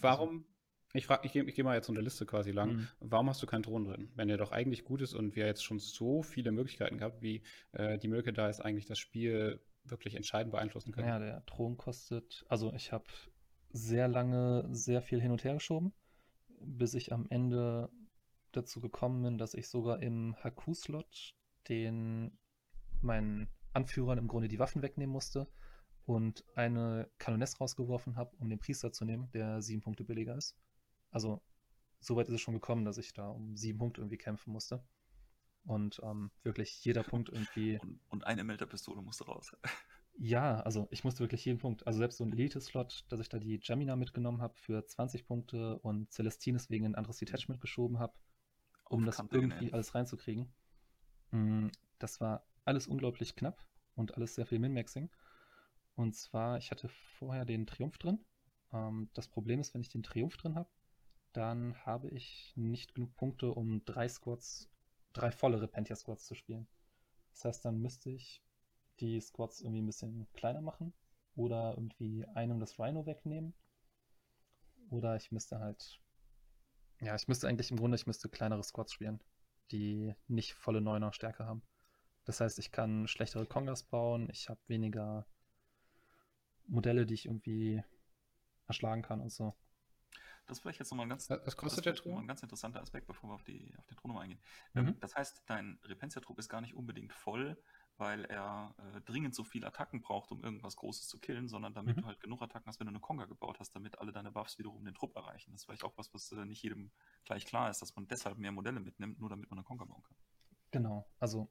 warum, 0.00 0.46
ich 0.92 1.06
frage, 1.06 1.26
ich 1.26 1.32
gehe 1.32 1.44
geh 1.44 1.62
mal 1.62 1.76
jetzt 1.76 1.86
so 1.86 1.92
eine 1.92 2.00
Liste 2.00 2.26
quasi 2.26 2.50
lang. 2.50 2.72
Mhm. 2.72 2.88
Warum 3.00 3.28
hast 3.28 3.42
du 3.42 3.46
keinen 3.46 3.62
Thron 3.62 3.84
drin? 3.84 4.10
Wenn 4.14 4.28
der 4.28 4.36
doch 4.36 4.52
eigentlich 4.52 4.84
gut 4.84 5.00
ist 5.02 5.14
und 5.14 5.36
wir 5.36 5.46
jetzt 5.46 5.64
schon 5.64 5.78
so 5.78 6.22
viele 6.22 6.52
Möglichkeiten 6.52 6.98
gehabt, 6.98 7.22
wie 7.22 7.42
äh, 7.72 7.98
die 7.98 8.08
Möglichkeit 8.08 8.38
da 8.38 8.48
ist, 8.48 8.60
eigentlich 8.60 8.86
das 8.86 8.98
Spiel 8.98 9.60
wirklich 9.84 10.14
entscheidend 10.14 10.52
beeinflussen 10.52 10.92
können. 10.92 11.08
Ja, 11.08 11.18
der 11.18 11.44
Thron 11.46 11.76
kostet, 11.76 12.44
also 12.48 12.72
ich 12.74 12.92
habe 12.92 13.04
sehr 13.72 14.08
lange 14.08 14.68
sehr 14.72 15.00
viel 15.00 15.20
hin 15.20 15.30
und 15.30 15.44
her 15.44 15.54
geschoben, 15.54 15.92
bis 16.60 16.94
ich 16.94 17.12
am 17.12 17.26
Ende 17.30 17.90
dazu 18.52 18.80
gekommen 18.80 19.22
bin, 19.22 19.38
dass 19.38 19.54
ich 19.54 19.68
sogar 19.68 20.02
im 20.02 20.34
Haku-Slot 20.42 21.34
den 21.68 22.36
meinen 23.00 23.48
Anführern 23.72 24.18
im 24.18 24.28
Grunde 24.28 24.48
die 24.48 24.58
Waffen 24.58 24.82
wegnehmen 24.82 25.12
musste 25.12 25.46
und 26.04 26.44
eine 26.56 27.08
Kanoness 27.18 27.60
rausgeworfen 27.60 28.16
habe, 28.16 28.34
um 28.38 28.48
den 28.48 28.58
Priester 28.58 28.92
zu 28.92 29.04
nehmen, 29.04 29.30
der 29.32 29.62
sieben 29.62 29.80
Punkte 29.80 30.04
billiger 30.04 30.36
ist. 30.36 30.56
Also 31.10 31.42
soweit 32.00 32.28
ist 32.28 32.34
es 32.34 32.40
schon 32.40 32.54
gekommen, 32.54 32.84
dass 32.84 32.98
ich 32.98 33.12
da 33.12 33.28
um 33.28 33.56
sieben 33.56 33.78
Punkte 33.78 34.00
irgendwie 34.00 34.18
kämpfen 34.18 34.52
musste. 34.52 34.82
Und 35.64 36.00
ähm, 36.02 36.30
wirklich 36.42 36.84
jeder 36.84 37.02
Punkt 37.02 37.28
irgendwie. 37.28 37.78
Und, 37.82 38.00
und 38.08 38.26
eine 38.26 38.44
Melterpistole 38.44 39.02
musste 39.02 39.24
raus. 39.24 39.52
Ja, 40.22 40.60
also 40.60 40.86
ich 40.90 41.02
musste 41.02 41.20
wirklich 41.20 41.46
jeden 41.46 41.58
Punkt, 41.60 41.86
also 41.86 41.98
selbst 41.98 42.18
so 42.18 42.24
ein 42.24 42.32
Elite-Slot, 42.32 43.06
dass 43.08 43.20
ich 43.20 43.30
da 43.30 43.38
die 43.38 43.58
Jamina 43.62 43.96
mitgenommen 43.96 44.42
habe 44.42 44.54
für 44.58 44.84
20 44.84 45.24
Punkte 45.24 45.78
und 45.78 46.12
Celestines 46.12 46.68
wegen 46.68 46.84
ein 46.84 46.94
anderes 46.94 47.16
Detachment 47.16 47.62
geschoben 47.62 47.98
habe, 47.98 48.12
um 48.90 49.06
das 49.06 49.22
irgendwie 49.30 49.72
alles 49.72 49.94
reinzukriegen. 49.94 50.52
Mm, 51.30 51.68
das 51.98 52.20
war 52.20 52.44
alles 52.66 52.86
unglaublich 52.86 53.34
knapp 53.34 53.64
und 53.94 54.14
alles 54.14 54.34
sehr 54.34 54.44
viel 54.44 54.58
Min-Maxing. 54.58 55.10
Und 55.94 56.14
zwar, 56.14 56.58
ich 56.58 56.70
hatte 56.70 56.90
vorher 57.18 57.46
den 57.46 57.66
Triumph 57.66 57.96
drin. 57.96 58.22
Ähm, 58.74 59.08
das 59.14 59.26
Problem 59.28 59.60
ist, 59.60 59.72
wenn 59.72 59.80
ich 59.80 59.88
den 59.88 60.02
Triumph 60.02 60.36
drin 60.36 60.54
habe, 60.54 60.68
dann 61.32 61.74
habe 61.86 62.08
ich 62.08 62.52
nicht 62.56 62.94
genug 62.94 63.14
Punkte, 63.16 63.52
um 63.52 63.84
drei 63.84 64.08
Squads, 64.08 64.68
drei 65.12 65.30
volle 65.30 65.60
Repentia-Squads 65.60 66.26
zu 66.26 66.34
spielen. 66.34 66.66
Das 67.32 67.44
heißt, 67.44 67.64
dann 67.64 67.80
müsste 67.80 68.10
ich 68.10 68.42
die 69.00 69.20
Squads 69.20 69.60
irgendwie 69.60 69.82
ein 69.82 69.86
bisschen 69.86 70.26
kleiner 70.32 70.60
machen 70.60 70.92
oder 71.36 71.74
irgendwie 71.76 72.26
einem 72.26 72.60
das 72.60 72.78
Rhino 72.78 73.06
wegnehmen. 73.06 73.54
Oder 74.90 75.16
ich 75.16 75.30
müsste 75.30 75.60
halt, 75.60 76.00
ja, 77.00 77.14
ich 77.14 77.28
müsste 77.28 77.48
eigentlich 77.48 77.70
im 77.70 77.76
Grunde, 77.76 77.96
ich 77.96 78.06
müsste 78.06 78.28
kleinere 78.28 78.64
Squads 78.64 78.92
spielen, 78.92 79.22
die 79.70 80.14
nicht 80.26 80.54
volle 80.54 80.80
Neuner 80.80 81.12
Stärke 81.12 81.46
haben. 81.46 81.62
Das 82.24 82.40
heißt, 82.40 82.58
ich 82.58 82.72
kann 82.72 83.08
schlechtere 83.08 83.46
Kongas 83.46 83.84
bauen, 83.84 84.28
ich 84.30 84.48
habe 84.48 84.60
weniger 84.66 85.26
Modelle, 86.66 87.06
die 87.06 87.14
ich 87.14 87.26
irgendwie 87.26 87.82
erschlagen 88.66 89.02
kann 89.02 89.20
und 89.20 89.30
so. 89.30 89.54
Das 90.46 90.58
ist 90.58 90.62
vielleicht 90.62 90.80
jetzt 90.80 90.90
nochmal 90.90 91.06
ein 91.06 91.10
ganz, 91.10 91.30
Was 91.30 91.56
kostet 91.56 91.86
der 91.86 91.94
Thron? 91.94 92.18
ein 92.18 92.26
ganz 92.26 92.42
interessanter 92.42 92.80
Aspekt, 92.80 93.06
bevor 93.06 93.30
wir 93.30 93.34
auf, 93.34 93.44
die, 93.44 93.72
auf 93.78 93.86
den 93.86 93.96
Thron 93.96 94.16
eingehen. 94.18 94.40
Ähm, 94.74 94.86
mhm. 94.86 95.00
Das 95.00 95.14
heißt, 95.14 95.44
dein 95.46 95.78
Repentia-Trupp 95.84 96.38
ist 96.38 96.48
gar 96.48 96.60
nicht 96.60 96.74
unbedingt 96.74 97.12
voll, 97.12 97.56
weil 97.98 98.24
er 98.24 98.74
äh, 98.78 99.00
dringend 99.02 99.34
so 99.34 99.44
viele 99.44 99.66
Attacken 99.66 100.00
braucht, 100.00 100.32
um 100.32 100.42
irgendwas 100.42 100.76
Großes 100.76 101.06
zu 101.06 101.20
killen, 101.20 101.48
sondern 101.48 101.74
damit 101.74 101.96
mhm. 101.96 102.00
du 102.00 102.06
halt 102.06 102.20
genug 102.20 102.42
Attacken 102.42 102.66
hast, 102.66 102.80
wenn 102.80 102.86
du 102.86 102.92
eine 102.92 103.00
Konga 103.00 103.26
gebaut 103.26 103.60
hast, 103.60 103.76
damit 103.76 103.98
alle 103.98 104.10
deine 104.10 104.32
Buffs 104.32 104.58
wiederum 104.58 104.84
den 104.84 104.94
Trupp 104.94 105.14
erreichen. 105.14 105.52
Das 105.52 105.60
ist 105.60 105.64
vielleicht 105.66 105.84
auch 105.84 105.96
was, 105.96 106.12
was 106.14 106.32
äh, 106.32 106.44
nicht 106.44 106.62
jedem 106.62 106.90
gleich 107.24 107.44
klar 107.44 107.70
ist, 107.70 107.82
dass 107.82 107.94
man 107.94 108.08
deshalb 108.08 108.38
mehr 108.38 108.52
Modelle 108.52 108.80
mitnimmt, 108.80 109.20
nur 109.20 109.28
damit 109.28 109.50
man 109.50 109.58
eine 109.58 109.64
Konga 109.64 109.84
bauen 109.84 110.02
kann. 110.02 110.16
Genau, 110.70 111.06
also 111.18 111.50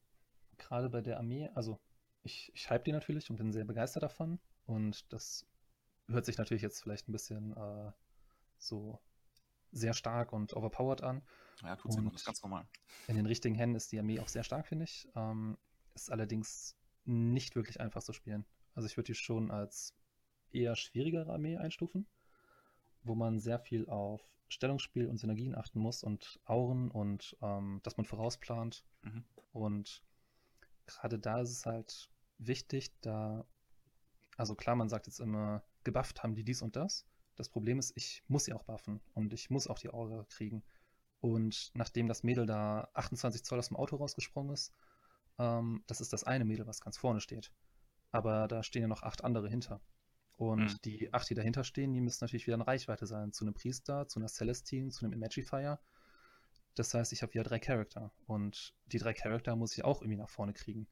gerade 0.58 0.90
bei 0.90 1.02
der 1.02 1.18
Armee, 1.18 1.50
also 1.54 1.80
ich, 2.24 2.52
ich 2.54 2.70
hype 2.70 2.84
die 2.84 2.92
natürlich 2.92 3.30
und 3.30 3.38
bin 3.38 3.52
sehr 3.52 3.66
begeistert 3.66 4.04
davon 4.04 4.40
und 4.66 5.12
das 5.14 5.48
hört 6.08 6.26
sich 6.26 6.38
natürlich 6.38 6.64
jetzt 6.64 6.82
vielleicht 6.82 7.08
ein 7.08 7.12
bisschen 7.12 7.56
äh, 7.56 7.92
so 8.60 9.00
sehr 9.72 9.94
stark 9.94 10.34
und 10.34 10.54
overpowered 10.56 11.04
an. 11.04 11.22
Ja, 11.64 11.76
tut 11.76 11.94
sie, 11.94 12.04
das 12.04 12.16
ist 12.16 12.26
ganz 12.26 12.42
normal. 12.42 12.68
In 13.08 13.16
den 13.16 13.26
richtigen 13.26 13.56
Händen 13.56 13.76
ist 13.76 13.92
die 13.92 14.00
Armee 14.00 14.20
auch 14.20 14.28
sehr 14.28 14.44
stark, 14.44 14.68
finde 14.68 14.86
ich. 14.86 15.08
Ähm, 15.16 15.58
ist 15.94 16.12
allerdings 16.12 16.76
nicht 17.06 17.56
wirklich 17.56 17.80
einfach 17.80 18.02
zu 18.02 18.14
spielen. 18.14 18.46
Also 18.76 18.88
ich 18.88 18.98
würde 18.98 19.08
die 19.08 19.16
schon 19.16 19.52
als 19.52 19.96
eher 20.52 20.76
schwierigere 20.76 21.32
Armee 21.32 21.58
einstufen, 21.58 22.08
wo 23.04 23.16
man 23.16 23.40
sehr 23.40 23.60
viel 23.60 23.88
auf 23.88 24.22
Stellungsspiel 24.48 25.08
und 25.08 25.18
Synergien 25.18 25.56
achten 25.56 25.80
muss 25.80 26.04
und 26.04 26.40
Auren 26.46 26.90
und 26.90 27.38
ähm, 27.42 27.82
dass 27.84 27.98
man 27.98 28.06
vorausplant. 28.06 28.84
Mhm. 29.04 29.24
Und 29.52 30.04
gerade 30.88 31.20
da 31.20 31.42
ist 31.42 31.52
es 31.52 31.66
halt 31.66 32.10
wichtig, 32.40 32.92
da, 33.02 33.46
also 34.38 34.56
klar, 34.56 34.76
man 34.76 34.90
sagt 34.90 35.08
jetzt 35.08 35.20
immer, 35.20 35.64
gebufft 35.84 36.24
haben 36.24 36.34
die 36.34 36.44
dies 36.44 36.62
und 36.62 36.76
das. 36.76 37.06
Das 37.40 37.48
Problem 37.48 37.80
ist, 37.80 37.94
ich 37.96 38.22
muss 38.28 38.44
sie 38.44 38.52
auch 38.52 38.64
buffen 38.64 39.00
und 39.14 39.32
ich 39.32 39.50
muss 39.50 39.68
auch 39.68 39.80
die 39.80 39.90
Aura 39.90 40.26
kriegen. 40.26 40.62
Und 41.22 41.72
nachdem 41.74 42.10
das 42.10 42.22
Mädel 42.22 42.46
da 42.46 42.90
28 42.96 43.46
Zoll 43.46 43.60
aus 43.60 43.70
dem 43.70 43.78
Auto 43.78 43.96
rausgesprungen 43.96 44.54
ist, 44.54 44.74
ähm, 45.38 45.82
das 45.88 46.02
ist 46.02 46.12
das 46.12 46.26
eine 46.26 46.44
Mädel, 46.44 46.68
was 46.68 46.82
ganz 46.82 46.98
vorne 46.98 47.22
steht. 47.22 47.54
Aber 48.12 48.50
da 48.50 48.62
stehen 48.62 48.82
ja 48.82 48.88
noch 48.90 49.04
acht 49.04 49.24
andere 49.24 49.48
hinter. 49.48 49.80
Und 50.36 50.74
mhm. 50.74 50.82
die 50.84 51.14
acht, 51.14 51.30
die 51.30 51.34
dahinter 51.34 51.64
stehen, 51.64 51.94
die 51.94 52.02
müssen 52.02 52.26
natürlich 52.26 52.46
wieder 52.46 52.56
in 52.56 52.62
Reichweite 52.62 53.06
sein. 53.06 53.32
Zu 53.32 53.46
einem 53.46 53.54
Priester, 53.54 54.10
zu 54.10 54.20
einer 54.20 54.28
Celestine, 54.28 54.90
zu 54.90 55.06
einem 55.06 55.14
Imagifier. 55.14 55.80
Das 56.76 56.94
heißt, 56.94 57.14
ich 57.14 57.22
habe 57.22 57.34
wieder 57.34 57.44
drei 57.44 57.60
Charakter. 57.60 58.12
Und 58.28 58.76
die 58.88 58.98
drei 58.98 59.14
Charakter 59.14 59.56
muss 59.56 59.78
ich 59.78 59.86
auch 59.86 60.02
irgendwie 60.02 60.18
nach 60.18 60.30
vorne 60.30 60.52
kriegen. 60.52 60.88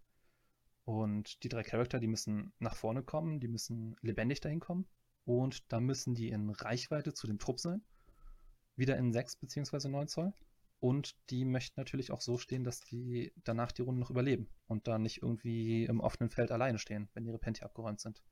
Und 0.86 1.44
die 1.44 1.50
drei 1.50 1.64
Charakter, 1.64 2.00
die 2.00 2.08
müssen 2.08 2.54
nach 2.60 2.78
vorne 2.78 3.04
kommen, 3.04 3.42
die 3.42 3.50
müssen 3.50 3.98
lebendig 4.02 4.40
dahin 4.40 4.62
kommen. 4.62 4.88
Und 5.28 5.74
da 5.74 5.82
müssen 5.82 6.16
die 6.16 6.30
in 6.30 6.50
Reichweite 6.50 7.14
zu 7.14 7.28
dem 7.28 7.38
Trupp 7.38 7.60
sein. 7.60 7.84
Wieder 8.78 8.96
in 8.96 9.12
6 9.12 9.36
bzw. 9.36 9.90
9 9.90 10.08
Zoll. 10.08 10.34
Und 10.80 11.18
die 11.30 11.44
möchten 11.44 11.78
natürlich 11.78 12.12
auch 12.12 12.22
so 12.22 12.38
stehen, 12.38 12.64
dass 12.64 12.80
die 12.80 13.34
danach 13.44 13.74
die 13.74 13.82
Runde 13.82 14.00
noch 14.00 14.10
überleben 14.10 14.48
und 14.68 14.88
da 14.88 14.98
nicht 14.98 15.22
irgendwie 15.22 15.84
im 15.84 16.00
offenen 16.00 16.30
Feld 16.30 16.50
alleine 16.50 16.80
stehen, 16.80 17.10
wenn 17.14 17.26
ihre 17.26 17.40
Penti 17.40 17.66
abgeräumt 17.66 18.00
sind. 18.00 18.24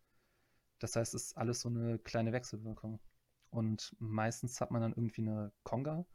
Das 0.79 0.95
heißt, 0.95 1.15
es 1.15 1.25
ist 1.25 1.37
alles 1.37 1.59
so 1.59 1.67
eine 1.67 1.99
kleine 1.99 2.31
Wechselwirkung. 2.31 3.01
Und 3.49 3.93
meistens 3.99 4.61
hat 4.61 4.71
man 4.71 4.81
dann 4.81 4.93
irgendwie 4.93 5.23
eine 5.23 5.51
Konga, 5.63 6.05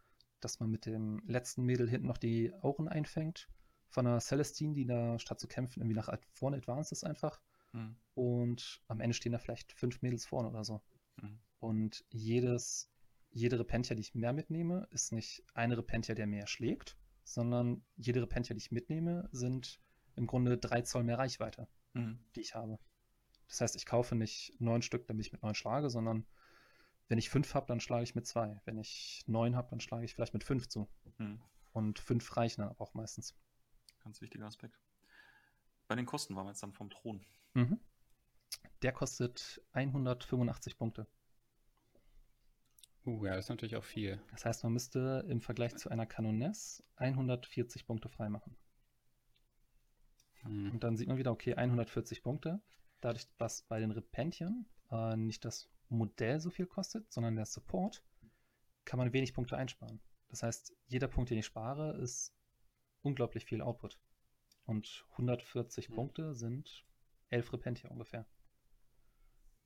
dass 0.41 0.61
man 0.61 0.70
mit 0.70 0.87
dem 0.87 1.20
letzten 1.26 1.64
Mädel 1.64 1.91
hinten 1.91 2.07
noch 2.07 2.18
die 2.18 2.55
Auren 2.62 2.89
einfängt. 2.89 3.51
Von 3.91 4.07
einer 4.07 4.20
Celestine, 4.20 4.72
die 4.72 4.87
da 4.87 5.18
statt 5.18 5.41
zu 5.41 5.47
kämpfen 5.47 5.81
irgendwie 5.81 5.97
nach 5.97 6.09
vorne 6.33 6.57
advanced 6.57 6.93
ist 6.93 7.05
einfach. 7.05 7.39
Mhm. 7.73 7.97
Und 8.14 8.83
am 8.89 9.01
Ende 9.01 9.14
stehen 9.14 9.33
da 9.33 9.39
vielleicht 9.39 9.73
fünf 9.73 10.03
Mädels 10.03 10.27
vorne 10.27 10.49
oder 10.49 10.64
so. 10.64 10.83
Mhm. 11.16 11.41
Und 11.59 12.05
jedes 12.11 12.91
jede 13.33 13.59
Repentia, 13.59 13.95
die 13.95 14.03
ich 14.03 14.14
mehr 14.14 14.33
mitnehme, 14.33 14.89
ist 14.91 15.12
nicht 15.12 15.45
eine 15.55 15.79
Repentia, 15.79 16.14
der 16.14 16.27
mehr 16.27 16.47
schlägt, 16.47 16.97
sondern 17.25 17.85
jede 17.97 18.23
Repentia, 18.23 18.55
die 18.55 18.61
ich 18.61 18.73
mitnehme, 18.73 19.29
sind 19.33 19.81
im 20.16 20.27
Grunde 20.27 20.59
drei 20.59 20.83
Zoll 20.83 21.05
mehr 21.05 21.18
Reichweite, 21.18 21.68
mhm. 21.93 22.18
die 22.35 22.41
ich 22.41 22.55
habe. 22.55 22.79
Das 23.49 23.61
heißt, 23.61 23.77
ich 23.77 23.87
kaufe 23.87 24.16
nicht 24.16 24.55
neun 24.61 24.83
Stück, 24.83 25.07
damit 25.07 25.27
ich 25.27 25.33
mit 25.33 25.43
neun 25.43 25.55
schlage, 25.55 25.91
sondern 25.91 26.27
wenn 27.09 27.18
ich 27.18 27.31
fünf 27.31 27.55
habe, 27.55 27.66
dann 27.66 27.81
schlage 27.81 28.05
ich 28.05 28.14
mit 28.14 28.27
zwei. 28.27 28.61
Wenn 28.64 28.79
ich 28.79 29.25
neun 29.27 29.57
habe, 29.57 29.68
dann 29.71 29.81
schlage 29.81 30.05
ich 30.05 30.14
vielleicht 30.14 30.35
mit 30.35 30.45
fünf 30.45 30.68
zu. 30.68 30.89
Mhm. 31.18 31.41
Und 31.73 31.99
fünf 31.99 32.37
reichen 32.37 32.62
dann 32.62 32.77
auch 32.79 32.95
meistens. 32.95 33.37
Ganz 34.03 34.21
wichtiger 34.21 34.47
Aspekt. 34.47 34.79
Bei 35.91 35.97
den 35.97 36.07
Kosten 36.07 36.36
waren 36.36 36.47
wir 36.47 36.51
jetzt 36.51 36.62
dann 36.62 36.72
vom 36.72 36.88
Thron. 36.88 37.20
Mhm. 37.55 37.80
Der 38.82 38.93
kostet 38.93 39.61
185 39.72 40.78
Punkte. 40.78 41.09
Uh, 43.05 43.26
ja, 43.26 43.34
das 43.34 43.47
ist 43.47 43.49
natürlich 43.49 43.74
auch 43.74 43.82
viel. 43.82 44.22
Das 44.30 44.45
heißt, 44.45 44.62
man 44.62 44.72
müsste 44.72 45.26
im 45.28 45.41
Vergleich 45.41 45.74
zu 45.74 45.88
einer 45.88 46.07
Kanoness 46.07 46.84
140 46.95 47.86
Punkte 47.86 48.09
freimachen. 48.09 48.57
Hm. 50.43 50.70
Und 50.70 50.84
dann 50.84 50.97
sieht 50.97 51.09
man 51.09 51.18
wieder, 51.18 51.32
okay, 51.32 51.57
140 51.57 52.22
Punkte. 52.22 52.62
Dadurch, 53.01 53.26
was 53.38 53.62
bei 53.62 53.80
den 53.80 53.91
Repentiern 53.91 54.66
äh, 54.93 55.16
nicht 55.16 55.45
das 55.45 55.68
Modell 55.88 56.38
so 56.38 56.51
viel 56.51 56.66
kostet, 56.66 57.12
sondern 57.12 57.34
der 57.34 57.47
Support, 57.47 58.05
kann 58.84 58.99
man 58.99 59.12
wenig 59.12 59.34
Punkte 59.34 59.57
einsparen. 59.57 60.01
Das 60.28 60.45
heißt, 60.45 60.72
jeder 60.86 61.09
Punkt, 61.09 61.30
den 61.30 61.38
ich 61.38 61.47
spare, 61.47 61.97
ist 61.97 62.32
unglaublich 63.03 63.45
viel 63.45 63.61
Output. 63.61 63.99
Und 64.71 65.05
140 65.12 65.89
hm. 65.89 65.95
Punkte 65.97 66.35
sind 66.37 66.87
11 67.31 67.53
Repentia 67.55 67.91
ungefähr. 67.91 68.25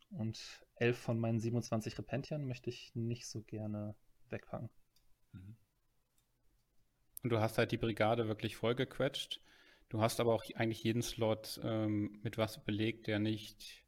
Und 0.09 0.65
elf 0.77 0.97
von 0.97 1.19
meinen 1.19 1.41
27 1.41 1.99
Repentiern 1.99 2.47
möchte 2.47 2.71
ich 2.71 2.95
nicht 2.95 3.27
so 3.27 3.43
gerne 3.43 3.95
wegpacken. 4.31 4.71
Mhm. 5.33 5.57
Und 7.23 7.31
du 7.31 7.39
hast 7.39 7.59
halt 7.59 7.71
die 7.71 7.77
Brigade 7.77 8.29
wirklich 8.29 8.57
vollgequetscht. 8.57 9.43
Du 9.91 10.01
hast 10.01 10.21
aber 10.21 10.33
auch 10.33 10.45
eigentlich 10.55 10.83
jeden 10.83 11.03
Slot 11.03 11.61
ähm, 11.63 12.19
mit 12.23 12.39
was 12.39 12.65
belegt, 12.65 13.07
der 13.07 13.19
nicht 13.19 13.85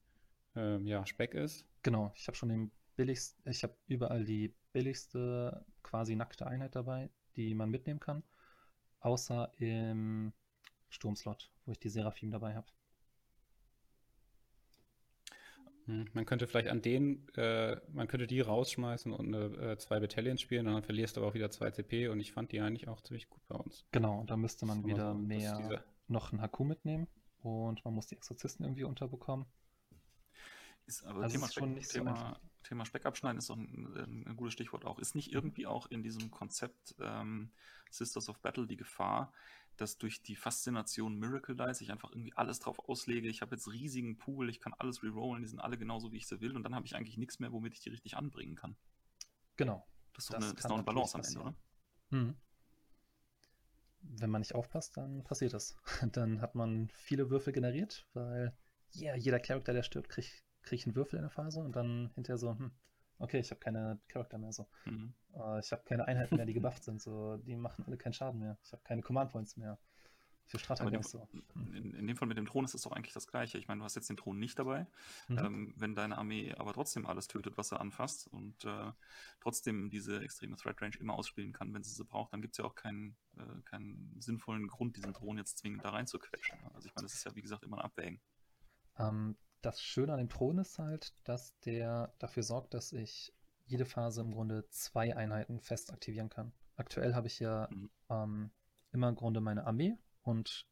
ähm, 0.55 0.87
ja, 0.87 1.07
Speck 1.07 1.33
ist. 1.33 1.65
Genau, 1.83 2.13
ich 2.15 2.27
habe 2.27 2.37
schon 2.37 2.51
den 2.51 2.71
billigsten, 2.97 3.51
ich 3.51 3.63
habe 3.63 3.75
überall 3.87 4.25
die 4.27 4.55
billigste 4.75 5.65
quasi 5.83 6.15
nackte 6.15 6.47
Einheit 6.47 6.75
dabei, 6.75 7.09
die 7.37 7.55
man 7.55 7.71
mitnehmen 7.71 8.01
kann. 8.01 8.23
Außer 9.01 9.51
im 9.57 10.35
Sturmslot, 10.89 11.51
wo 11.65 11.73
ich 11.73 11.79
die 11.79 11.89
Seraphim 11.89 12.31
dabei 12.31 12.55
habe. 12.55 12.67
Hm, 15.87 16.09
man 16.13 16.27
könnte 16.27 16.47
vielleicht 16.47 16.69
an 16.69 16.83
denen, 16.83 17.29
äh, 17.35 17.77
man 17.93 18.09
könnte 18.09 18.27
die 18.27 18.41
rausschmeißen 18.41 19.13
und 19.13 19.35
eine, 19.35 19.73
äh, 19.73 19.79
zwei 19.79 20.01
Battalions 20.01 20.41
spielen, 20.41 20.67
und 20.67 20.75
dann 20.75 20.83
verlierst 20.83 21.17
du 21.17 21.21
aber 21.21 21.31
auch 21.31 21.35
wieder 21.35 21.51
zwei 21.51 21.71
CP 21.71 22.09
und 22.09 22.21
ich 22.21 22.33
fand 22.33 22.53
die 22.53 22.61
eigentlich 22.61 22.89
auch 22.89 23.01
ziemlich 23.01 23.29
gut 23.29 23.47
bei 23.47 23.57
uns. 23.57 23.87
Genau, 23.93 24.25
da 24.25 24.37
müsste 24.37 24.67
man 24.67 24.85
wieder 24.85 25.13
so, 25.13 25.19
mehr 25.19 25.85
noch 26.09 26.33
ein 26.33 26.41
Haku 26.41 26.65
mitnehmen 26.65 27.07
und 27.43 27.85
man 27.85 27.95
muss 27.95 28.07
die 28.09 28.17
Exorzisten 28.17 28.65
irgendwie 28.65 28.85
unterbekommen. 28.85 29.47
Ist 30.87 31.05
aber 31.05 31.23
also 31.23 31.35
Thema, 31.35 31.47
ist 31.47 31.55
Speck, 31.55 31.89
Thema, 31.89 32.39
so 32.41 32.49
Thema 32.69 32.85
Speck 32.85 33.07
abschneiden 33.07 33.39
ist 33.39 33.51
doch 33.51 33.57
ein, 33.57 34.25
ein, 34.27 34.37
gutes 34.37 34.55
Stichwort 34.55 34.85
auch. 34.85 34.99
Ist 34.99 35.15
nicht 35.15 35.33
irgendwie 35.33 35.67
auch 35.67 35.87
in 35.87 36.03
diesem 36.03 36.31
Konzept 36.31 36.95
ähm, 37.01 37.51
Sisters 37.91 38.29
of 38.29 38.39
Battle 38.41 38.67
die 38.67 38.77
Gefahr, 38.77 39.33
dass 39.77 39.99
durch 39.99 40.23
die 40.23 40.37
Faszination 40.37 41.19
Miracle 41.19 41.57
Dice 41.57 41.81
ich 41.81 41.93
einfach 41.93 42.11
irgendwie 42.11 42.33
alles 42.35 42.61
drauf 42.61 42.79
auslege. 42.89 43.29
Ich 43.29 43.43
habe 43.43 43.55
jetzt 43.55 43.71
riesigen 43.71 44.19
Pool, 44.19 44.49
ich 44.49 44.61
kann 44.61 44.75
alles 44.75 45.03
rerollen, 45.03 45.43
die 45.43 45.49
sind 45.49 45.61
alle 45.61 45.79
genauso, 45.79 46.13
wie 46.13 46.19
ich 46.19 46.27
sie 46.27 46.41
will 46.41 46.57
und 46.57 46.63
dann 46.63 46.75
habe 46.75 46.87
ich 46.87 46.97
eigentlich 46.97 47.19
nichts 47.19 47.39
mehr, 47.39 47.53
womit 47.53 47.75
ich 47.75 47.81
die 47.81 47.91
richtig 47.91 48.17
anbringen 48.17 48.55
kann. 48.55 48.77
Genau. 49.57 49.87
Das 50.15 50.25
ist 50.25 50.31
doch 50.33 50.39
das 50.39 50.51
eine, 50.51 50.59
ist 50.59 50.67
eine 50.67 50.83
Balance 50.83 51.15
am 51.15 51.25
Ende, 51.25 51.41
oder? 51.41 51.55
Mhm. 52.11 52.37
Wenn 54.03 54.31
man 54.31 54.41
nicht 54.41 54.55
aufpasst, 54.55 54.97
dann 54.97 55.25
passiert 55.25 55.53
das. 55.53 55.77
Dann 56.13 56.41
hat 56.41 56.55
man 56.55 56.89
viele 56.91 57.29
Würfel 57.29 57.53
generiert, 57.53 58.07
weil 58.15 58.57
yeah, 58.95 59.17
jeder 59.17 59.41
Charakter, 59.41 59.73
der 59.73 59.83
stirbt, 59.83 60.09
kriegt 60.09 60.47
kriege 60.67 60.81
ich 60.81 60.87
einen 60.87 60.97
Würfel 60.97 61.17
in 61.17 61.23
der 61.23 61.31
Phase 61.31 61.61
und 61.61 61.75
dann 61.75 62.11
hinterher 62.15 62.39
so, 62.39 62.51
hm, 62.51 62.73
okay, 63.19 63.39
ich 63.39 63.51
habe 63.51 63.61
keine 63.61 63.99
Charakter 64.09 64.39
mehr 64.39 64.53
so. 64.53 64.67
Mhm. 64.85 65.15
Uh, 65.33 65.59
ich 65.59 65.71
habe 65.73 65.83
keine 65.85 66.07
Einheiten 66.07 66.37
mehr, 66.37 66.47
die 66.47 66.55
gebufft 66.55 66.85
sind, 66.85 67.01
so, 67.01 67.37
die 67.39 67.57
machen 67.57 67.85
alle 67.87 67.97
keinen 67.97 68.15
Schaden 68.15 68.41
mehr. 68.41 68.59
Ich 68.65 68.73
habe 68.73 68.83
keine 68.85 69.03
Command 69.03 69.33
Points 69.33 69.57
mehr. 69.57 69.79
Für 70.47 70.61
Stratagems 70.61 71.11
so. 71.11 71.29
Hm. 71.55 71.75
In, 71.75 71.93
in, 71.93 72.07
dem 72.07 72.17
Fall 72.17 72.29
mit 72.29 72.37
dem 72.37 72.47
Thron 72.47 72.65
ist 72.65 72.75
es 72.75 72.83
doch 72.83 72.93
eigentlich 72.93 73.13
das 73.13 73.27
Gleiche. 73.27 73.59
Ich 73.59 73.67
meine, 73.67 73.81
du 73.81 73.85
hast 73.85 73.97
jetzt 73.97 74.09
den 74.09 74.17
Thron 74.17 74.39
nicht 74.39 74.57
dabei. 74.59 74.87
Mhm. 75.27 75.39
Ähm, 75.39 75.75
wenn 75.77 75.97
deine 75.97 76.17
Armee 76.19 76.55
aber 76.55 76.73
trotzdem 76.73 77.05
alles 77.05 77.27
tötet, 77.27 77.59
was 77.59 77.73
er 77.73 77.81
anfasst 77.81 78.29
und 78.29 78.65
äh, 78.65 78.93
trotzdem 79.41 79.91
diese 79.91 80.21
extreme 80.21 80.57
Threat 80.57 80.81
Range 80.81 80.97
immer 81.01 81.15
ausspielen 81.15 81.53
kann, 81.53 81.75
wenn 81.75 81.83
sie 81.83 81.91
sie 81.91 82.05
braucht, 82.05 82.33
dann 82.33 82.43
gibt 82.43 82.55
es 82.55 82.59
ja 82.59 82.65
auch 82.65 82.77
keinen, 82.77 83.17
äh, 83.37 83.63
keinen 83.65 84.15
sinnvollen 84.21 84.69
Grund, 84.69 84.97
diesen 84.97 85.15
Thron 85.15 85.37
jetzt 85.37 85.59
zwingend 85.59 85.85
da 85.85 85.91
rein 85.91 86.07
zu 86.07 86.21
quetschen. 86.21 86.59
Also 86.75 86.87
ich 86.87 86.95
meine, 86.95 87.07
das 87.07 87.15
ist 87.15 87.25
ja 87.25 87.35
wie 87.35 87.43
gesagt 87.43 87.65
immer 87.65 87.79
ein 87.79 87.85
Abwägen. 87.85 88.21
Ähm, 88.99 89.37
das 89.67 89.83
Schöne 89.83 90.13
an 90.13 90.19
dem 90.19 90.29
Thron 90.29 90.59
ist 90.59 90.79
halt, 90.79 91.13
dass 91.25 91.59
der 91.61 92.15
dafür 92.19 92.45
sorgt, 92.45 92.73
dass 92.73 92.93
ich 92.93 93.35
jede 93.67 93.85
Phase 93.85 94.21
im 94.21 94.31
Grunde 94.31 94.69
zwei 94.71 95.17
Einheiten 95.17 95.61
fest 95.61 95.93
aktivieren 95.93 96.29
kann. 96.29 96.53
Aktuell 96.77 97.15
habe 97.15 97.27
ich 97.27 97.41
ja 97.41 97.69
mhm. 97.73 97.91
ähm, 98.09 98.51
immer 98.93 99.09
im 99.09 99.17
Grunde 99.17 99.41
meine 99.41 99.67
Armee 99.67 99.99
und 100.23 100.69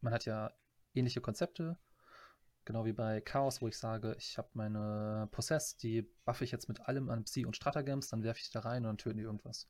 man 0.00 0.12
hat 0.12 0.24
ja 0.24 0.52
ähnliche 0.92 1.20
Konzepte, 1.20 1.78
genau 2.64 2.84
wie 2.84 2.92
bei 2.92 3.20
Chaos, 3.20 3.62
wo 3.62 3.68
ich 3.68 3.78
sage, 3.78 4.16
ich 4.18 4.36
habe 4.38 4.48
meine 4.54 5.28
Possess, 5.30 5.76
die 5.76 6.02
buffe 6.24 6.42
ich 6.42 6.50
jetzt 6.50 6.68
mit 6.68 6.80
allem 6.80 7.10
an 7.10 7.22
Psi 7.22 7.46
und 7.46 7.54
Stratagems, 7.54 8.08
dann 8.08 8.24
werfe 8.24 8.40
ich 8.40 8.46
die 8.46 8.54
da 8.54 8.60
rein 8.60 8.78
und 8.78 8.88
dann 8.88 8.98
töten 8.98 9.18
die 9.18 9.24
irgendwas. 9.24 9.68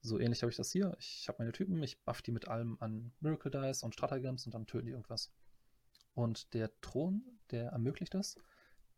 So 0.00 0.18
ähnlich 0.18 0.40
habe 0.40 0.50
ich 0.50 0.56
das 0.56 0.72
hier. 0.72 0.96
Ich 0.98 1.28
habe 1.28 1.36
meine 1.40 1.52
Typen, 1.52 1.82
ich 1.82 2.02
buff 2.02 2.22
die 2.22 2.32
mit 2.32 2.48
allem 2.48 2.78
an 2.80 3.12
Miracle 3.20 3.50
Dice 3.50 3.82
und 3.82 3.92
Stratagems 3.92 4.46
und 4.46 4.54
dann 4.54 4.66
töten 4.66 4.86
die 4.86 4.92
irgendwas. 4.92 5.30
Und 6.16 6.54
der 6.54 6.70
Thron, 6.80 7.22
der 7.50 7.72
ermöglicht 7.72 8.14
es, 8.14 8.36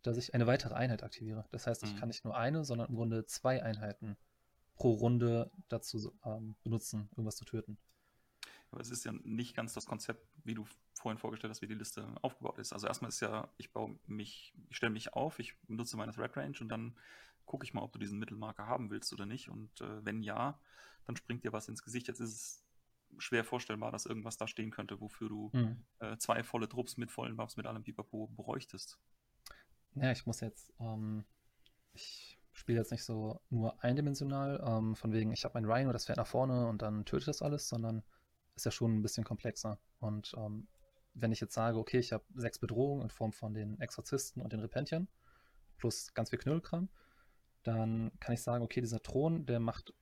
dass 0.02 0.16
ich 0.16 0.34
eine 0.34 0.46
weitere 0.46 0.74
Einheit 0.74 1.02
aktiviere. 1.02 1.44
Das 1.50 1.66
heißt, 1.66 1.82
ich 1.82 1.94
mhm. 1.94 1.98
kann 1.98 2.08
nicht 2.08 2.24
nur 2.24 2.36
eine, 2.36 2.64
sondern 2.64 2.88
im 2.88 2.94
Grunde 2.94 3.26
zwei 3.26 3.60
Einheiten 3.60 4.16
pro 4.76 4.92
Runde 4.92 5.50
dazu 5.68 6.16
ähm, 6.24 6.54
benutzen, 6.62 7.08
irgendwas 7.10 7.34
zu 7.34 7.44
töten. 7.44 7.76
Aber 8.70 8.80
es 8.80 8.90
ist 8.90 9.04
ja 9.04 9.12
nicht 9.24 9.56
ganz 9.56 9.74
das 9.74 9.84
Konzept, 9.86 10.24
wie 10.44 10.54
du 10.54 10.64
vorhin 10.94 11.18
vorgestellt 11.18 11.50
hast, 11.50 11.60
wie 11.60 11.66
die 11.66 11.74
Liste 11.74 12.06
aufgebaut 12.22 12.58
ist. 12.58 12.72
Also 12.72 12.86
erstmal 12.86 13.08
ist 13.08 13.18
ja, 13.18 13.52
ich 13.56 13.72
baue 13.72 13.98
mich, 14.06 14.54
ich 14.70 14.76
stelle 14.76 14.92
mich 14.92 15.14
auf, 15.14 15.40
ich 15.40 15.58
benutze 15.62 15.96
meine 15.96 16.12
Threat 16.12 16.36
Range 16.36 16.56
und 16.60 16.68
dann 16.68 16.96
gucke 17.46 17.64
ich 17.64 17.74
mal, 17.74 17.82
ob 17.82 17.92
du 17.92 17.98
diesen 17.98 18.20
Mittelmarker 18.20 18.68
haben 18.68 18.90
willst 18.90 19.12
oder 19.12 19.26
nicht. 19.26 19.48
Und 19.48 19.80
äh, 19.80 20.04
wenn 20.04 20.22
ja, 20.22 20.60
dann 21.06 21.16
springt 21.16 21.42
dir 21.42 21.52
was 21.52 21.66
ins 21.66 21.82
Gesicht. 21.82 22.06
Jetzt 22.06 22.20
ist 22.20 22.32
es 22.32 22.67
schwer 23.18 23.44
vorstellbar, 23.44 23.90
dass 23.90 24.06
irgendwas 24.06 24.36
da 24.36 24.46
stehen 24.46 24.70
könnte, 24.70 25.00
wofür 25.00 25.28
du 25.28 25.50
mhm. 25.52 25.84
äh, 26.00 26.16
zwei 26.18 26.42
volle 26.42 26.68
Trupps 26.68 26.96
mit 26.96 27.10
vollen 27.10 27.36
Buffs, 27.36 27.56
mit 27.56 27.66
allem 27.66 27.82
Pipapo 27.82 28.28
bräuchtest. 28.28 28.98
Ja, 29.94 30.12
ich 30.12 30.26
muss 30.26 30.40
jetzt, 30.40 30.72
ähm, 30.78 31.24
ich 31.92 32.38
spiele 32.52 32.78
jetzt 32.78 32.92
nicht 32.92 33.04
so 33.04 33.40
nur 33.50 33.82
eindimensional, 33.82 34.62
ähm, 34.64 34.96
von 34.96 35.12
wegen, 35.12 35.32
ich 35.32 35.44
habe 35.44 35.54
mein 35.60 35.70
Rhino, 35.70 35.92
das 35.92 36.06
fährt 36.06 36.18
nach 36.18 36.26
vorne 36.26 36.68
und 36.68 36.82
dann 36.82 37.04
tötet 37.04 37.28
das 37.28 37.42
alles, 37.42 37.68
sondern 37.68 38.02
ist 38.54 38.64
ja 38.64 38.70
schon 38.70 38.96
ein 38.96 39.02
bisschen 39.02 39.24
komplexer. 39.24 39.80
Und 40.00 40.34
ähm, 40.36 40.68
wenn 41.14 41.32
ich 41.32 41.40
jetzt 41.40 41.54
sage, 41.54 41.78
okay, 41.78 41.98
ich 41.98 42.12
habe 42.12 42.24
sechs 42.34 42.58
Bedrohungen 42.58 43.02
in 43.02 43.10
Form 43.10 43.32
von 43.32 43.54
den 43.54 43.80
Exorzisten 43.80 44.42
und 44.42 44.52
den 44.52 44.60
Repentiern, 44.60 45.08
plus 45.78 46.12
ganz 46.14 46.30
viel 46.30 46.38
Knüllkram, 46.38 46.88
dann 47.62 48.12
kann 48.20 48.34
ich 48.34 48.42
sagen, 48.42 48.64
okay, 48.64 48.80
dieser 48.80 49.02
Thron, 49.02 49.46
der 49.46 49.60
macht 49.60 49.94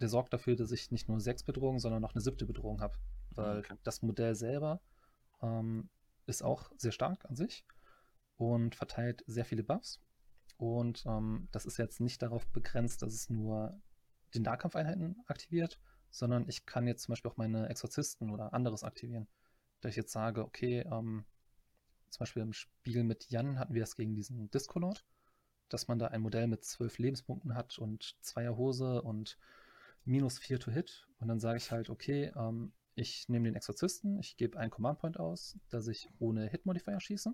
der 0.00 0.08
sorgt 0.08 0.32
dafür, 0.32 0.56
dass 0.56 0.72
ich 0.72 0.90
nicht 0.90 1.08
nur 1.08 1.20
sechs 1.20 1.42
Bedrohungen, 1.42 1.80
sondern 1.80 2.02
noch 2.02 2.14
eine 2.14 2.20
siebte 2.20 2.46
Bedrohung 2.46 2.80
habe. 2.80 2.98
Weil 3.30 3.58
okay. 3.58 3.74
das 3.82 4.02
Modell 4.02 4.34
selber 4.34 4.80
ähm, 5.42 5.88
ist 6.26 6.42
auch 6.42 6.70
sehr 6.76 6.92
stark 6.92 7.24
an 7.24 7.36
sich 7.36 7.64
und 8.36 8.74
verteilt 8.74 9.24
sehr 9.26 9.44
viele 9.44 9.64
Buffs. 9.64 10.00
Und 10.56 11.04
ähm, 11.06 11.48
das 11.52 11.66
ist 11.66 11.78
jetzt 11.78 12.00
nicht 12.00 12.22
darauf 12.22 12.46
begrenzt, 12.48 13.02
dass 13.02 13.14
es 13.14 13.30
nur 13.30 13.80
den 14.34 14.42
Nahkampfeinheiten 14.42 15.22
aktiviert, 15.26 15.80
sondern 16.10 16.48
ich 16.48 16.66
kann 16.66 16.86
jetzt 16.86 17.04
zum 17.04 17.12
Beispiel 17.12 17.30
auch 17.30 17.36
meine 17.36 17.68
Exorzisten 17.68 18.30
oder 18.30 18.52
anderes 18.52 18.84
aktivieren. 18.84 19.28
Da 19.80 19.88
ich 19.88 19.96
jetzt 19.96 20.12
sage, 20.12 20.44
okay, 20.44 20.80
ähm, 20.80 21.24
zum 22.10 22.20
Beispiel 22.20 22.42
im 22.42 22.52
Spiel 22.52 23.04
mit 23.04 23.30
Jan 23.30 23.58
hatten 23.58 23.74
wir 23.74 23.82
es 23.82 23.94
gegen 23.94 24.14
diesen 24.14 24.50
Discolord, 24.50 25.04
dass 25.68 25.88
man 25.88 25.98
da 25.98 26.08
ein 26.08 26.22
Modell 26.22 26.46
mit 26.46 26.64
zwölf 26.64 26.98
Lebenspunkten 26.98 27.54
hat 27.54 27.78
und 27.78 28.16
zweier 28.20 28.56
Hose 28.56 29.02
und 29.02 29.38
minus 30.08 30.38
4 30.38 30.58
to 30.58 30.70
hit 30.70 31.06
und 31.18 31.28
dann 31.28 31.38
sage 31.38 31.58
ich 31.58 31.70
halt, 31.70 31.90
okay, 31.90 32.32
ähm, 32.36 32.72
ich 32.94 33.28
nehme 33.28 33.44
den 33.44 33.54
Exorzisten, 33.54 34.18
ich 34.18 34.36
gebe 34.36 34.58
einen 34.58 34.70
Command 34.70 34.98
Point 34.98 35.20
aus, 35.20 35.58
dass 35.68 35.86
ich 35.86 36.08
ohne 36.18 36.48
Hit 36.48 36.66
Modifier 36.66 36.98
schieße 36.98 37.32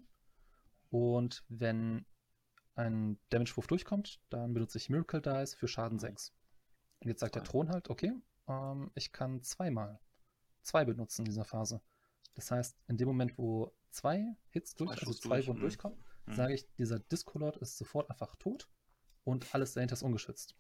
und 0.91 1.45
wenn 1.49 2.05
ein 2.75 3.19
Damage-Wurf 3.31 3.67
durchkommt, 3.67 4.21
dann 4.31 4.53
benutze 4.53 4.79
ich 4.79 4.91
Miracle 4.91 5.23
Dice 5.23 5.55
für 5.55 5.69
Schaden 5.69 5.99
6. 5.99 6.35
Und 7.01 7.09
jetzt 7.09 7.21
sagt 7.21 7.37
der 7.37 7.45
Thron 7.45 7.69
halt, 7.69 7.89
okay, 7.89 8.13
ähm, 8.49 8.91
ich 8.95 9.13
kann 9.13 9.43
zweimal 9.43 10.01
zwei 10.63 10.85
benutzen 10.85 11.23
in 11.23 11.27
dieser 11.27 11.45
Phase. 11.45 11.81
Das 12.35 12.51
heißt, 12.51 12.77
in 12.89 12.97
dem 12.97 13.07
Moment, 13.07 13.39
wo 13.39 13.73
zwei 13.91 14.37
Hits 14.51 14.75
durch, 14.75 14.91
also 14.91 15.13
zwei 15.15 15.47
Wunden 15.47 15.61
mhm. 15.61 15.67
durchkommen, 15.67 15.99
mhm. 16.27 16.35
sage 16.35 16.55
ich, 16.55 16.67
dieser 16.75 16.99
Discolord 16.99 17.57
ist 17.59 17.79
sofort 17.79 18.11
einfach 18.11 18.35
tot 18.37 18.69
und 19.23 19.55
alles 19.55 19.75
dahinter 19.75 19.95
ist 19.95 20.03
ungeschützt. 20.03 20.57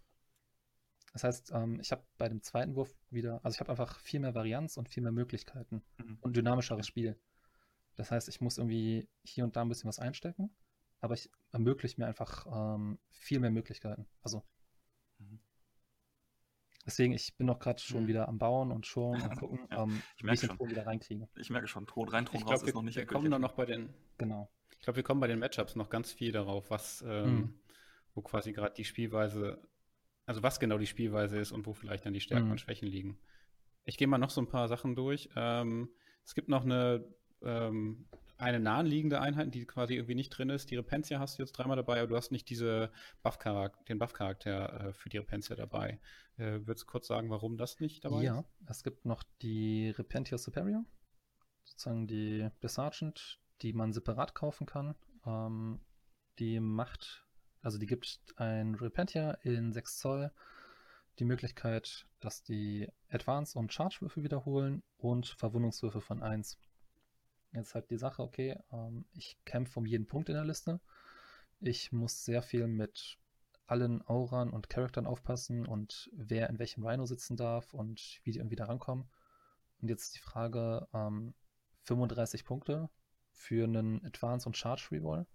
Das 1.14 1.22
heißt, 1.22 1.52
ähm, 1.54 1.78
ich 1.80 1.92
habe 1.92 2.04
bei 2.18 2.28
dem 2.28 2.42
zweiten 2.42 2.74
Wurf 2.74 2.92
wieder, 3.08 3.40
also 3.44 3.54
ich 3.54 3.60
habe 3.60 3.70
einfach 3.70 4.00
viel 4.00 4.18
mehr 4.18 4.34
Varianz 4.34 4.76
und 4.76 4.88
viel 4.88 5.02
mehr 5.02 5.12
Möglichkeiten 5.12 5.80
mhm. 5.96 6.18
und 6.20 6.36
dynamischeres 6.36 6.88
Spiel. 6.88 7.16
Das 7.94 8.10
heißt, 8.10 8.28
ich 8.28 8.40
muss 8.40 8.58
irgendwie 8.58 9.08
hier 9.22 9.44
und 9.44 9.54
da 9.54 9.62
ein 9.62 9.68
bisschen 9.68 9.86
was 9.86 10.00
einstecken, 10.00 10.50
aber 11.00 11.14
ich 11.14 11.30
ermögliche 11.52 12.00
mir 12.00 12.08
einfach 12.08 12.46
ähm, 12.50 12.98
viel 13.10 13.38
mehr 13.38 13.52
Möglichkeiten. 13.52 14.08
Also 14.22 14.42
mhm. 15.20 15.38
deswegen, 16.84 17.12
ich 17.12 17.36
bin 17.36 17.46
noch 17.46 17.60
gerade 17.60 17.80
schon 17.80 18.02
mhm. 18.02 18.08
wieder 18.08 18.26
am 18.28 18.38
Bauen 18.38 18.72
und 18.72 18.84
schon 18.84 19.22
am 19.22 19.36
gucken, 19.38 19.60
ja, 19.70 19.84
ähm, 19.84 20.02
ich 20.16 20.24
wie 20.24 20.32
ich 20.32 20.40
den 20.40 20.50
Thron 20.50 20.68
wieder 20.68 20.84
reinkriege. 20.84 21.28
Ich 21.36 21.48
merke 21.48 21.68
schon, 21.68 21.86
Thron 21.86 22.08
rein, 22.08 22.26
Thron 22.26 22.40
ich 22.40 22.42
raus 22.42 22.48
glaub, 22.48 22.62
ist 22.62 22.66
wir, 22.66 22.74
noch 22.74 22.82
nicht 22.82 22.96
Wir 22.96 23.06
kommen 23.06 23.30
dann 23.30 23.40
noch 23.40 23.54
bei 23.54 23.66
den, 23.66 23.94
genau. 24.18 24.50
Ich 24.72 24.80
glaube, 24.80 24.96
wir 24.96 25.04
kommen 25.04 25.20
bei 25.20 25.28
den 25.28 25.38
Matchups 25.38 25.76
noch 25.76 25.90
ganz 25.90 26.10
viel 26.10 26.32
darauf, 26.32 26.70
was, 26.70 27.02
ähm, 27.06 27.36
mhm. 27.36 27.60
wo 28.14 28.22
quasi 28.22 28.52
gerade 28.52 28.74
die 28.74 28.84
Spielweise 28.84 29.62
also 30.26 30.42
was 30.42 30.60
genau 30.60 30.78
die 30.78 30.86
Spielweise 30.86 31.38
ist 31.38 31.52
und 31.52 31.66
wo 31.66 31.72
vielleicht 31.72 32.06
dann 32.06 32.12
die 32.12 32.20
Stärken 32.20 32.46
mhm. 32.46 32.52
und 32.52 32.60
Schwächen 32.60 32.88
liegen. 32.88 33.18
Ich 33.84 33.98
gehe 33.98 34.08
mal 34.08 34.18
noch 34.18 34.30
so 34.30 34.40
ein 34.40 34.48
paar 34.48 34.68
Sachen 34.68 34.94
durch. 34.94 35.28
Ähm, 35.36 35.90
es 36.24 36.34
gibt 36.34 36.48
noch 36.48 36.64
eine, 36.64 37.04
ähm, 37.42 38.06
eine 38.38 38.58
nahenliegende 38.58 39.20
Einheit, 39.20 39.54
die 39.54 39.66
quasi 39.66 39.94
irgendwie 39.94 40.14
nicht 40.14 40.30
drin 40.30 40.48
ist. 40.48 40.70
Die 40.70 40.76
Repentia 40.76 41.20
hast 41.20 41.38
du 41.38 41.42
jetzt 41.42 41.52
dreimal 41.52 41.76
dabei, 41.76 41.98
aber 41.98 42.08
du 42.08 42.16
hast 42.16 42.32
nicht 42.32 42.48
diese 42.48 42.90
Buff 43.22 43.38
den 43.88 43.98
Buff-Charakter 43.98 44.88
äh, 44.88 44.92
für 44.94 45.10
die 45.10 45.18
Repentia 45.18 45.54
dabei. 45.54 46.00
Äh, 46.36 46.60
würdest 46.66 46.84
du 46.84 46.86
kurz 46.86 47.06
sagen, 47.06 47.28
warum 47.30 47.58
das 47.58 47.78
nicht 47.80 48.04
dabei 48.04 48.22
ja, 48.22 48.40
ist? 48.40 48.46
Ja, 48.60 48.70
es 48.70 48.82
gibt 48.82 49.04
noch 49.04 49.22
die 49.42 49.90
Repentia 49.90 50.38
Superior, 50.38 50.84
sozusagen 51.64 52.06
die 52.06 52.48
der 52.62 52.68
Sergeant, 52.70 53.38
die 53.60 53.74
man 53.74 53.92
separat 53.92 54.34
kaufen 54.34 54.66
kann. 54.66 54.94
Ähm, 55.26 55.80
die 56.38 56.58
macht 56.58 57.23
also 57.64 57.78
die 57.78 57.86
gibt 57.86 58.20
ein 58.36 58.74
Repentia 58.74 59.32
in 59.42 59.72
6 59.72 59.98
Zoll, 59.98 60.30
die 61.18 61.24
Möglichkeit, 61.24 62.06
dass 62.20 62.42
die 62.42 62.88
Advance- 63.08 63.58
und 63.58 63.72
Charge-Würfe 63.72 64.22
wiederholen 64.22 64.82
und 64.98 65.26
Verwundungswürfe 65.26 66.00
von 66.00 66.22
1. 66.22 66.58
Jetzt 67.52 67.74
halt 67.74 67.88
die 67.90 67.96
Sache, 67.96 68.22
okay, 68.22 68.58
ähm, 68.70 69.06
ich 69.14 69.38
kämpfe 69.44 69.78
um 69.78 69.86
jeden 69.86 70.06
Punkt 70.06 70.28
in 70.28 70.34
der 70.34 70.44
Liste. 70.44 70.80
Ich 71.60 71.90
muss 71.90 72.24
sehr 72.24 72.42
viel 72.42 72.66
mit 72.66 73.18
allen 73.66 74.02
Auran 74.02 74.50
und 74.50 74.68
Charaktern 74.68 75.06
aufpassen 75.06 75.64
und 75.64 76.10
wer 76.12 76.50
in 76.50 76.58
welchem 76.58 76.86
Rhino 76.86 77.06
sitzen 77.06 77.36
darf 77.36 77.72
und 77.72 78.20
wie 78.24 78.32
die 78.32 78.40
irgendwie 78.40 78.56
da 78.56 78.66
rankommen. 78.66 79.08
Und 79.80 79.88
jetzt 79.88 80.16
die 80.16 80.20
Frage, 80.20 80.86
ähm, 80.92 81.32
35 81.84 82.44
Punkte 82.44 82.90
für 83.30 83.64
einen 83.64 84.04
Advance- 84.04 84.46
und 84.46 84.56
Charge-Reroll 84.56 85.26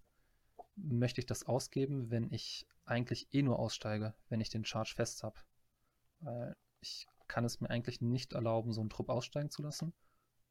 möchte 0.84 1.22
ich 1.22 1.26
das 1.26 1.46
ausgeben, 1.46 2.10
wenn 2.12 2.32
ich 2.32 2.68
eigentlich 2.86 3.34
eh 3.34 3.42
nur 3.42 3.60
aussteige, 3.60 4.14
wenn 4.30 4.42
ich 4.42 4.50
den 4.50 4.66
Charge 4.66 4.94
fest 4.96 5.24
habe. 5.24 5.40
Weil 6.20 6.56
ich 6.82 7.08
kann 7.28 7.46
es 7.46 7.62
mir 7.62 7.70
eigentlich 7.70 8.02
nicht 8.02 8.34
erlauben, 8.34 8.74
so 8.74 8.82
einen 8.82 8.90
Trupp 8.90 9.10
aussteigen 9.10 9.52
zu 9.52 9.62
lassen. 9.62 9.94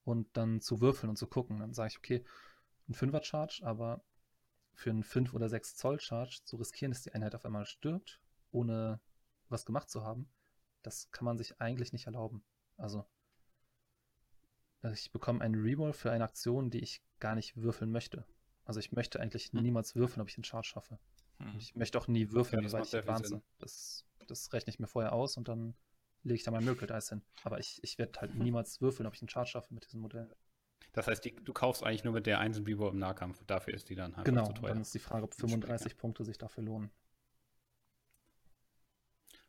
und 0.09 0.35
dann 0.39 0.61
zu 0.61 0.81
würfeln 0.81 1.11
und 1.11 1.17
zu 1.17 1.27
gucken. 1.27 1.61
Dann 1.61 1.75
sage 1.75 1.91
ich, 1.93 1.99
okay, 1.99 2.25
ein 2.89 2.95
5er 2.95 3.23
Charge, 3.23 3.61
aber 3.63 4.03
für 4.73 4.91
einen 4.91 5.03
5 5.03 5.35
oder 5.35 5.49
6 5.51 5.77
Zoll 5.77 6.01
Charge 6.01 6.41
zu 6.45 6.57
riskieren, 6.57 6.93
dass 6.93 7.03
die 7.03 7.13
Einheit 7.13 7.35
auf 7.35 7.45
einmal 7.45 7.67
stirbt, 7.67 8.21
ohne 8.51 9.01
was 9.51 9.67
gemacht 9.67 9.91
zu 9.91 10.03
haben, 10.03 10.31
das 10.83 11.11
kann 11.11 11.27
man 11.27 11.37
sich 11.37 11.61
eigentlich 11.61 11.93
nicht 11.93 12.07
erlauben. 12.07 12.43
Also 12.79 13.07
ich 14.93 15.13
bekomme 15.13 15.43
einen 15.43 15.61
Reroll 15.61 15.93
für 15.93 16.11
eine 16.11 16.25
Aktion, 16.25 16.71
die 16.71 16.81
ich 16.81 17.03
gar 17.19 17.35
nicht 17.35 17.57
würfeln 17.57 17.91
möchte. 17.91 18.25
Also 18.69 18.81
ich 18.81 18.93
möchte 18.93 19.19
eigentlich 19.19 19.47
hm. 19.47 19.63
niemals 19.63 19.97
würfeln, 19.97 20.21
ob 20.21 20.29
ich 20.29 20.37
einen 20.37 20.45
Charge 20.45 20.69
schaffe. 20.69 20.99
Hm. 21.39 21.57
Ich 21.59 21.75
möchte 21.75 21.99
auch 21.99 22.07
nie 22.07 22.31
würfeln, 22.31 22.63
ja, 22.63 22.71
weil 22.71 22.83
ich 22.83 22.95
advance. 22.95 23.41
Das, 23.59 24.05
das 24.27 24.53
rechne 24.53 24.71
ich 24.71 24.79
mir 24.79 24.87
vorher 24.87 25.15
aus 25.15 25.39
und 25.39 25.49
dann 25.49 25.75
lege 26.23 26.37
ich 26.37 26.43
da 26.43 26.51
mein 26.51 26.65
Miracle 26.65 26.87
Dice 26.87 27.09
hin. 27.09 27.23
Aber 27.45 27.59
ich, 27.61 27.83
ich 27.83 27.97
werde 27.97 28.21
halt 28.21 28.35
niemals 28.37 28.83
würfeln, 28.83 29.07
ob 29.07 29.15
ich 29.15 29.23
einen 29.23 29.31
Charge 29.31 29.49
schaffe 29.49 29.73
mit 29.73 29.87
diesem 29.87 30.01
Modell. 30.01 30.29
Das 30.93 31.07
heißt, 31.07 31.25
die, 31.25 31.35
du 31.35 31.55
kaufst 31.55 31.83
eigentlich 31.83 32.05
nur 32.05 32.13
mit 32.13 32.27
der 32.27 32.41
einzelnen 32.41 32.67
Reroll 32.67 32.93
im 32.93 32.99
Nahkampf. 32.99 33.43
Dafür 33.47 33.73
ist 33.73 33.89
die 33.89 33.95
dann 33.95 34.15
halt 34.17 34.27
genau, 34.27 34.45
zu 34.45 34.53
teuer. 34.53 34.61
Genau, 34.61 34.69
dann 34.75 34.83
ist 34.83 34.93
die 34.93 34.99
Frage, 34.99 35.25
ob 35.25 35.35
35 35.35 35.97
Punkte 35.97 36.25
sich 36.25 36.37
dafür 36.37 36.65
lohnen. 36.65 36.91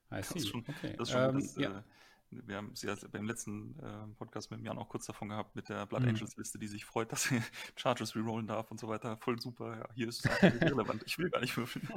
Das 0.10 0.32
ist 0.32 0.48
schon, 0.48 0.62
okay. 0.62 0.96
das 0.98 1.10
ist 1.10 1.14
schon 1.14 1.30
ähm, 1.30 1.40
das, 1.42 1.56
ja. 1.58 1.80
äh, 1.80 1.84
wir 2.32 2.58
haben 2.58 2.76
sie 2.76 2.88
ja 2.88 2.96
beim 3.12 3.26
letzten 3.26 3.78
äh, 3.80 4.08
Podcast 4.18 4.52
mit 4.52 4.62
Jan 4.62 4.78
auch 4.78 4.90
kurz 4.90 5.06
davon 5.06 5.30
gehabt, 5.30 5.56
mit 5.56 5.70
der 5.70 5.86
Blood 5.86 6.04
mhm. 6.04 6.10
Angels 6.10 6.38
Liste, 6.38 6.60
die 6.60 6.68
sich 6.68 6.86
freut, 6.86 7.12
dass 7.12 7.24
sie 7.24 7.42
Charges 7.76 8.16
rerollen 8.16 8.48
darf 8.48 8.72
und 8.72 8.80
so 8.80 8.88
weiter. 8.88 9.18
Voll 9.18 9.40
super. 9.40 9.78
Ja, 9.78 9.88
hier 9.94 10.08
ist 10.08 10.26
es 10.26 10.44
irrelevant. 10.62 11.04
Ich 11.06 11.18
will 11.18 11.30
gar 11.30 11.42
nicht 11.42 11.56
würfeln. 11.58 11.88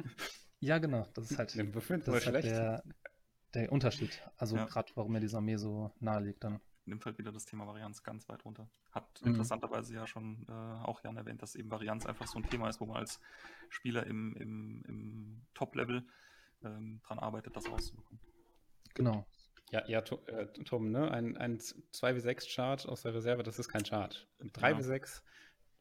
Ja, 0.59 0.77
genau. 0.77 1.07
Das 1.13 1.29
ist 1.29 1.37
halt, 1.37 1.55
das 1.55 2.15
ist 2.15 2.25
halt 2.27 2.45
der, 2.45 2.83
der, 3.53 3.71
Unterschied. 3.71 4.21
Also 4.37 4.55
ja. 4.55 4.65
gerade, 4.65 4.91
warum 4.95 5.11
mir 5.11 5.19
diese 5.19 5.37
Armee 5.37 5.57
so 5.57 5.91
nahe 5.99 6.23
liegt 6.23 6.43
dann. 6.43 6.59
Nimmt 6.85 7.05
halt 7.05 7.17
wieder 7.17 7.31
das 7.31 7.45
Thema 7.45 7.65
Varianz 7.65 8.03
ganz 8.03 8.27
weit 8.27 8.43
runter. 8.43 8.69
Hat 8.91 9.21
mhm. 9.21 9.29
interessanterweise 9.29 9.93
ja 9.93 10.05
schon 10.05 10.45
äh, 10.49 10.51
auch 10.51 11.01
Jan 11.03 11.15
erwähnt, 11.15 11.41
dass 11.41 11.55
eben 11.55 11.71
Varianz 11.71 12.05
einfach 12.05 12.27
so 12.27 12.39
ein 12.39 12.49
Thema 12.49 12.69
ist, 12.69 12.81
wo 12.81 12.85
man 12.85 12.97
als 12.97 13.21
Spieler 13.69 14.05
im, 14.05 14.35
im, 14.35 14.83
im 14.85 15.41
Top-Level 15.53 16.05
ähm, 16.63 17.01
dran 17.03 17.19
arbeitet, 17.19 17.55
das 17.55 17.69
rauszubekommen. 17.69 18.19
Genau. 18.95 19.25
Ja, 19.73 19.83
ja 19.87 19.99
äh, 20.27 20.45
Tom, 20.65 20.91
ne? 20.91 21.09
Ein, 21.09 21.35
ein 21.35 21.57
2W6-Chart 21.57 22.87
aus 22.87 23.01
der 23.01 23.15
Reserve, 23.15 23.41
das 23.41 23.57
ist 23.57 23.69
kein 23.69 23.83
Chart. 23.83 24.27
3W6 24.39 24.99
genau. 24.99 25.07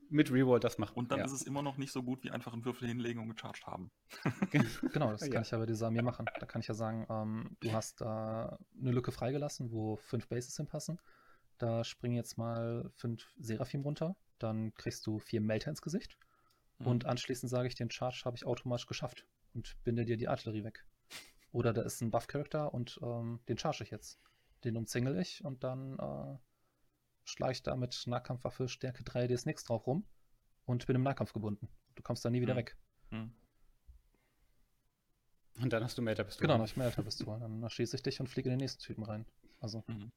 mit 0.08 0.32
Reroll, 0.32 0.60
das 0.60 0.78
macht 0.78 0.96
Und 0.96 1.12
dann 1.12 1.18
ja. 1.18 1.26
ist 1.26 1.32
es 1.32 1.42
immer 1.42 1.60
noch 1.60 1.76
nicht 1.76 1.92
so 1.92 2.02
gut, 2.02 2.24
wie 2.24 2.30
einfach 2.30 2.54
einen 2.54 2.64
Würfel 2.64 2.88
hinlegen 2.88 3.20
und 3.20 3.28
gecharged 3.28 3.66
haben. 3.66 3.90
genau, 4.92 5.10
das 5.10 5.20
kann 5.20 5.32
ja. 5.32 5.40
ich 5.42 5.50
ja 5.50 5.58
bei 5.58 5.66
dieser 5.66 5.86
Armee 5.86 6.00
machen. 6.00 6.24
Da 6.40 6.46
kann 6.46 6.62
ich 6.62 6.68
ja 6.68 6.74
sagen, 6.74 7.06
ähm, 7.10 7.56
du 7.60 7.72
hast 7.72 8.00
da 8.00 8.58
eine 8.80 8.92
Lücke 8.92 9.12
freigelassen, 9.12 9.70
wo 9.72 9.96
fünf 9.96 10.26
Bases 10.26 10.56
hinpassen. 10.56 10.98
Da 11.58 11.84
springen 11.84 12.16
jetzt 12.16 12.38
mal 12.38 12.90
fünf 12.94 13.34
Seraphim 13.38 13.82
runter. 13.82 14.16
Dann 14.38 14.74
kriegst 14.74 15.06
du 15.06 15.18
vier 15.18 15.42
Melter 15.42 15.68
ins 15.68 15.82
Gesicht. 15.82 16.16
Mhm. 16.78 16.86
Und 16.86 17.06
anschließend 17.06 17.50
sage 17.50 17.68
ich, 17.68 17.74
den 17.74 17.90
Charge 17.90 18.22
habe 18.24 18.36
ich 18.36 18.46
automatisch 18.46 18.86
geschafft 18.86 19.26
und 19.52 19.76
binde 19.84 20.06
dir 20.06 20.16
die 20.16 20.28
Artillerie 20.28 20.64
weg. 20.64 20.86
Oder 21.52 21.72
da 21.72 21.82
ist 21.82 22.00
ein 22.00 22.10
Buff-Charakter 22.10 22.72
und 22.72 22.98
ähm, 23.02 23.40
den 23.48 23.58
charge 23.58 23.84
ich 23.84 23.90
jetzt. 23.90 24.20
Den 24.64 24.76
umzingel 24.76 25.18
ich 25.18 25.44
und 25.44 25.64
dann 25.64 25.98
äh, 25.98 26.38
schlage 27.24 27.52
ich 27.52 27.62
da 27.62 27.76
mit 27.76 28.06
Nahkampfwaffe 28.06 28.68
Stärke 28.68 29.04
3 29.04 29.26
DS 29.26 29.46
nix 29.46 29.64
drauf 29.64 29.86
rum 29.86 30.06
und 30.64 30.86
bin 30.86 30.96
im 30.96 31.02
Nahkampf 31.02 31.32
gebunden. 31.32 31.68
Du 31.94 32.02
kommst 32.02 32.24
da 32.24 32.30
nie 32.30 32.40
wieder 32.40 32.54
hm. 32.54 32.58
weg. 32.58 32.76
Hm. 33.10 33.34
Und 35.60 35.72
dann 35.72 35.84
hast 35.84 35.98
du 35.98 36.02
Melter-Pistole. 36.02 36.42
Genau, 36.42 36.54
dann 36.54 36.60
habe 36.60 36.70
ich 36.70 36.76
Melter-Pistole. 36.76 37.40
dann 37.40 37.68
schieße 37.68 37.96
ich 37.96 38.02
dich 38.02 38.20
und 38.20 38.28
fliege 38.28 38.48
in 38.48 38.54
den 38.54 38.60
nächsten 38.60 38.82
Typen 38.82 39.04
rein. 39.04 39.26
Also, 39.60 39.84
mhm. 39.86 40.10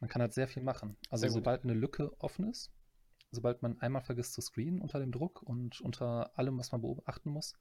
man 0.00 0.10
kann 0.10 0.20
halt 0.20 0.34
sehr 0.34 0.48
viel 0.48 0.62
machen. 0.62 0.96
Also, 1.08 1.22
sehr 1.22 1.30
sobald 1.30 1.62
eine 1.62 1.74
Lücke 1.74 2.10
offen 2.20 2.50
ist, 2.50 2.72
sobald 3.30 3.62
man 3.62 3.80
einmal 3.80 4.02
vergisst 4.02 4.34
zu 4.34 4.40
screenen 4.40 4.80
unter 4.80 4.98
dem 4.98 5.12
Druck 5.12 5.42
und 5.42 5.80
unter 5.80 6.36
allem, 6.36 6.58
was 6.58 6.72
man 6.72 6.80
beobachten 6.80 7.30
muss, 7.30 7.54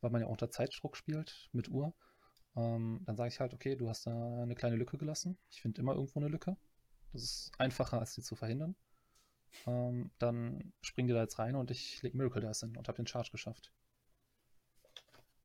weil 0.00 0.10
man 0.10 0.20
ja 0.20 0.26
auch 0.26 0.32
unter 0.32 0.50
Zeitdruck 0.50 0.96
spielt 0.96 1.48
mit 1.52 1.68
Uhr. 1.68 1.94
Ähm, 2.56 3.02
dann 3.04 3.16
sage 3.16 3.28
ich 3.28 3.40
halt, 3.40 3.54
okay, 3.54 3.76
du 3.76 3.88
hast 3.88 4.06
da 4.06 4.42
eine 4.42 4.54
kleine 4.54 4.76
Lücke 4.76 4.98
gelassen. 4.98 5.38
Ich 5.50 5.62
finde 5.62 5.80
immer 5.80 5.94
irgendwo 5.94 6.20
eine 6.20 6.28
Lücke. 6.28 6.56
Das 7.12 7.22
ist 7.22 7.52
einfacher, 7.58 8.00
als 8.00 8.14
die 8.14 8.22
zu 8.22 8.36
verhindern. 8.36 8.74
Ähm, 9.66 10.10
dann 10.18 10.72
spring 10.82 11.06
dir 11.06 11.14
da 11.14 11.22
jetzt 11.22 11.38
rein 11.38 11.54
und 11.54 11.70
ich 11.70 12.02
lege 12.02 12.16
Miracle 12.16 12.42
Dice 12.42 12.60
hin 12.60 12.76
und 12.76 12.88
habe 12.88 12.96
den 12.96 13.06
Charge 13.06 13.30
geschafft. 13.30 13.72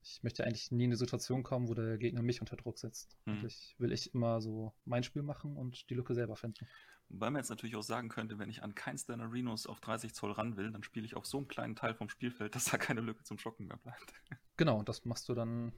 Ich 0.01 0.21
möchte 0.21 0.43
eigentlich 0.43 0.71
nie 0.71 0.83
in 0.83 0.89
eine 0.89 0.97
Situation 0.97 1.43
kommen, 1.43 1.69
wo 1.69 1.73
der 1.73 1.97
Gegner 1.97 2.21
mich 2.21 2.41
unter 2.41 2.57
Druck 2.57 2.77
setzt. 2.77 3.17
Hm. 3.25 3.45
Ich 3.45 3.75
will 3.77 3.93
ich 3.93 4.13
immer 4.13 4.41
so 4.41 4.73
mein 4.83 5.03
Spiel 5.03 5.21
machen 5.23 5.55
und 5.55 5.89
die 5.89 5.93
Lücke 5.93 6.13
selber 6.13 6.35
finden. 6.35 6.67
Wobei 7.09 7.29
man 7.29 7.39
jetzt 7.39 7.49
natürlich 7.49 7.75
auch 7.75 7.83
sagen 7.83 8.09
könnte, 8.09 8.39
wenn 8.39 8.49
ich 8.49 8.63
an 8.63 8.75
keins 8.75 9.05
deiner 9.05 9.31
Renos 9.31 9.67
auf 9.67 9.79
30 9.79 10.13
Zoll 10.13 10.31
ran 10.31 10.57
will, 10.57 10.71
dann 10.71 10.83
spiele 10.83 11.05
ich 11.05 11.15
auf 11.15 11.25
so 11.25 11.37
einem 11.37 11.47
kleinen 11.47 11.75
Teil 11.75 11.93
vom 11.93 12.09
Spielfeld, 12.09 12.55
dass 12.55 12.65
da 12.65 12.77
keine 12.77 13.01
Lücke 13.01 13.23
zum 13.23 13.37
Schocken 13.37 13.67
mehr 13.67 13.77
bleibt. 13.77 14.13
Genau, 14.55 14.77
und 14.77 14.87
das 14.87 15.03
machst 15.03 15.27
du 15.29 15.33
dann 15.33 15.73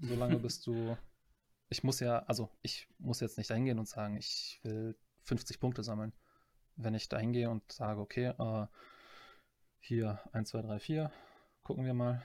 so 0.00 0.14
lange, 0.14 0.38
bis 0.38 0.60
du. 0.60 0.96
Ich 1.70 1.84
muss 1.84 2.00
ja, 2.00 2.20
also 2.20 2.50
ich 2.62 2.88
muss 2.96 3.20
jetzt 3.20 3.36
nicht 3.36 3.50
dahin 3.50 3.78
und 3.78 3.86
sagen, 3.86 4.16
ich 4.16 4.58
will 4.62 4.98
50 5.24 5.60
Punkte 5.60 5.82
sammeln. 5.82 6.14
Wenn 6.76 6.94
ich 6.94 7.10
da 7.10 7.18
hingehe 7.18 7.50
und 7.50 7.70
sage, 7.70 8.00
okay, 8.00 8.28
äh, 8.28 8.66
hier 9.80 10.18
1, 10.32 10.48
2, 10.48 10.62
3, 10.62 10.78
4, 10.78 11.12
gucken 11.62 11.84
wir 11.84 11.92
mal, 11.92 12.24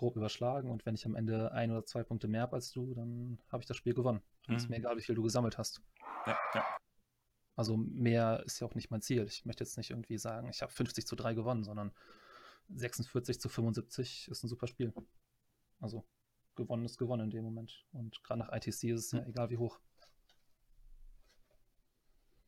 grob 0.00 0.16
überschlagen 0.16 0.70
und 0.70 0.86
wenn 0.86 0.94
ich 0.94 1.04
am 1.04 1.14
Ende 1.14 1.52
ein 1.52 1.70
oder 1.70 1.84
zwei 1.84 2.02
Punkte 2.02 2.26
mehr 2.26 2.40
habe 2.42 2.56
als 2.56 2.72
du, 2.72 2.94
dann 2.94 3.38
habe 3.52 3.62
ich 3.62 3.66
das 3.66 3.76
Spiel 3.76 3.94
gewonnen. 3.94 4.22
Dann 4.46 4.54
mhm. 4.54 4.56
ist 4.56 4.70
mir 4.70 4.76
egal, 4.76 4.96
wie 4.96 5.02
viel 5.02 5.14
du 5.14 5.22
gesammelt 5.22 5.58
hast. 5.58 5.82
Ja, 6.26 6.38
ja. 6.54 6.64
Also 7.60 7.76
mehr 7.76 8.42
ist 8.46 8.58
ja 8.58 8.66
auch 8.66 8.74
nicht 8.74 8.90
mein 8.90 9.02
Ziel. 9.02 9.22
Ich 9.24 9.44
möchte 9.44 9.62
jetzt 9.62 9.76
nicht 9.76 9.90
irgendwie 9.90 10.16
sagen, 10.16 10.48
ich 10.48 10.62
habe 10.62 10.72
50 10.72 11.06
zu 11.06 11.14
3 11.14 11.34
gewonnen, 11.34 11.62
sondern 11.62 11.92
46 12.70 13.38
zu 13.38 13.50
75 13.50 14.28
ist 14.28 14.42
ein 14.42 14.48
super 14.48 14.66
Spiel. 14.66 14.94
Also 15.78 16.06
gewonnen 16.54 16.86
ist 16.86 16.96
gewonnen 16.96 17.24
in 17.24 17.30
dem 17.30 17.44
Moment. 17.44 17.84
Und 17.92 18.24
gerade 18.24 18.40
nach 18.40 18.50
ITC 18.50 18.84
ist 18.84 19.04
es 19.04 19.12
ja 19.12 19.18
hm. 19.18 19.28
egal 19.28 19.50
wie 19.50 19.58
hoch. 19.58 19.78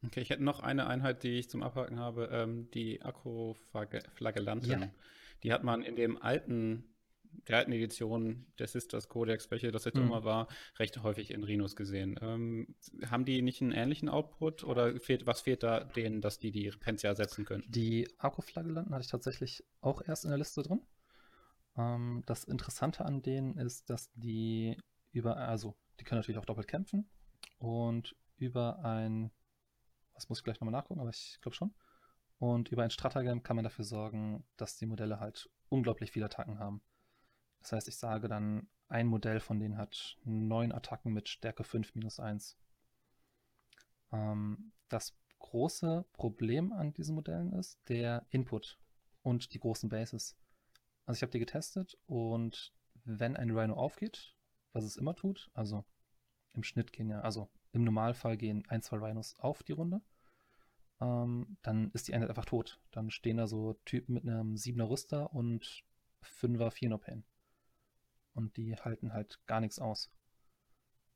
Okay, 0.02 0.22
ich 0.22 0.30
hätte 0.30 0.44
noch 0.44 0.60
eine 0.60 0.86
Einheit, 0.86 1.24
die 1.24 1.39
ich 1.39 1.51
zum 1.51 1.62
Abhaken 1.62 1.98
habe, 1.98 2.30
ähm, 2.32 2.70
die 2.70 3.02
Akroflagellanten. 3.02 4.70
Ja. 4.70 4.90
Die 5.43 5.52
hat 5.52 5.62
man 5.62 5.82
in 5.82 5.94
dem 5.94 6.16
alten 6.16 6.91
der 7.49 7.59
alten 7.59 7.73
Edition 7.73 8.47
des 8.59 8.73
Sisters 8.73 9.09
Codex, 9.09 9.51
welche 9.51 9.73
das 9.73 9.85
jetzt 9.85 9.97
mhm. 9.97 10.05
immer 10.05 10.25
war, 10.25 10.49
recht 10.79 11.03
häufig 11.03 11.31
in 11.31 11.45
Rhinos 11.45 11.77
gesehen. 11.77 12.19
Ähm, 12.23 12.75
haben 13.07 13.25
die 13.25 13.43
nicht 13.43 13.61
einen 13.63 13.73
ähnlichen 13.73 14.09
Output 14.09 14.65
oder 14.65 14.99
fehlt, 15.01 15.27
was 15.27 15.41
fehlt 15.41 15.63
da 15.63 15.85
denen, 15.85 16.21
dass 16.21 16.39
die 16.39 16.53
die 16.53 16.71
Pensia 16.71 17.11
ersetzen 17.11 17.45
können? 17.45 17.65
Die 17.69 18.09
Akku-Flagellanten 18.19 18.95
hatte 18.95 19.05
ich 19.05 19.11
tatsächlich 19.11 19.65
auch 19.81 20.03
erst 20.07 20.25
in 20.25 20.31
der 20.31 20.39
Liste 20.39 20.63
drin. 20.63 20.83
Ähm, 21.77 22.23
das 22.27 22.45
Interessante 22.45 23.05
an 23.05 23.23
denen 23.23 23.57
ist, 23.59 23.91
dass 23.91 24.13
die 24.15 24.77
über, 25.13 25.37
also 25.37 25.77
die 26.01 26.05
können 26.05 26.21
natürlich 26.21 26.39
auch 26.39 26.47
doppelt 26.47 26.69
kämpfen 26.69 27.09
und 27.59 28.17
über 28.37 28.85
ein, 28.85 29.31
was 30.15 30.29
muss 30.29 30.39
ich 30.39 30.45
gleich 30.45 30.61
nochmal 30.61 30.73
nachgucken, 30.73 31.01
aber 31.01 31.11
ich 31.11 31.39
glaube 31.41 31.55
schon. 31.55 31.75
Und 32.39 32.71
über 32.71 32.83
ein 32.83 32.91
Stratagem 32.91 33.45
kann 33.45 33.55
man 33.55 33.63
dafür 33.63 33.85
sorgen, 33.85 34.45
dass 34.57 34.77
die 34.77 34.87
Modelle 34.87 35.21
halt 35.21 35.49
unglaublich 35.69 36.11
viele 36.11 36.27
Attacken 36.27 36.59
haben. 36.59 36.83
Das 37.62 37.72
heißt, 37.72 37.89
ich 37.89 37.97
sage 37.97 38.28
dann, 38.28 38.68
ein 38.89 39.06
Modell 39.06 39.40
von 39.40 39.59
denen 39.59 39.78
hat 39.78 40.18
neun 40.24 40.72
Attacken 40.72 41.12
mit 41.12 41.28
Stärke 41.28 41.64
5 41.64 41.94
minus 41.94 42.20
1. 42.20 42.59
Ähm, 44.12 44.72
das 44.89 45.16
große 45.39 46.05
Problem 46.12 46.72
an 46.72 46.93
diesen 46.93 47.14
Modellen 47.14 47.52
ist 47.52 47.80
der 47.89 48.26
Input 48.30 48.78
und 49.22 49.55
die 49.55 49.60
großen 49.60 49.89
Bases. 49.89 50.36
Also 51.06 51.18
ich 51.18 51.22
habe 51.22 51.32
die 51.32 51.39
getestet 51.39 51.97
und 52.06 52.74
wenn 53.05 53.36
ein 53.36 53.51
Rhino 53.51 53.74
aufgeht, 53.74 54.36
was 54.72 54.84
es 54.84 54.97
immer 54.97 55.14
tut, 55.14 55.51
also 55.55 55.84
im 56.52 56.62
Schnitt 56.62 56.93
gehen 56.93 57.09
ja, 57.09 57.20
also 57.20 57.48
im 57.72 57.84
Normalfall 57.84 58.36
gehen 58.36 58.64
ein, 58.68 58.82
zwei 58.82 58.98
Rhinos 58.98 59.39
auf 59.39 59.62
die 59.62 59.72
Runde, 59.72 60.02
ähm, 61.01 61.56
dann 61.62 61.90
ist 61.93 62.09
die 62.09 62.14
Einheit 62.14 62.28
einfach 62.28 62.44
tot. 62.44 62.80
Dann 62.90 63.10
stehen 63.10 63.39
da 63.39 63.47
so 63.47 63.74
Typen 63.84 64.14
mit 64.14 64.24
einem 64.24 64.55
7er 64.55 64.89
Rüster 64.89 65.32
und 65.32 65.84
5er 66.22 66.70
4 66.70 66.98
Pain 66.98 67.24
und 68.35 68.57
die 68.57 68.77
halten 68.77 69.13
halt 69.13 69.41
gar 69.47 69.61
nichts 69.61 69.79
aus. 69.79 70.11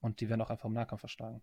Und 0.01 0.21
die 0.21 0.29
werden 0.29 0.41
auch 0.43 0.51
einfach 0.51 0.67
im 0.67 0.75
Nahkampf 0.75 1.01
verschlagen. 1.01 1.43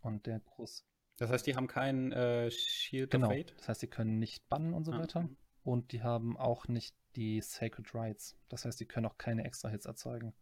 Und 0.00 0.26
der 0.26 0.40
groß. 0.40 0.86
Das 1.16 1.30
heißt, 1.30 1.46
die 1.46 1.56
haben 1.56 1.66
keinen 1.66 2.12
äh, 2.12 2.50
Shield 2.50 3.10
genau. 3.10 3.28
of 3.28 3.32
Fate? 3.32 3.54
Das 3.58 3.68
heißt, 3.68 3.82
die 3.82 3.88
können 3.88 4.18
nicht 4.18 4.48
bannen 4.48 4.74
und 4.74 4.84
so 4.84 4.92
ah. 4.92 4.98
weiter. 4.98 5.28
Und 5.62 5.92
die 5.92 6.02
haben 6.02 6.36
auch 6.36 6.68
nicht 6.68 6.94
die 7.16 7.40
Sacred 7.40 7.94
Rights. 7.94 8.36
Das 8.48 8.64
heißt, 8.64 8.78
die 8.80 8.86
können 8.86 9.06
auch 9.06 9.16
keine 9.16 9.44
extra 9.44 9.68
Hits 9.68 9.86
erzeugen. 9.86 10.34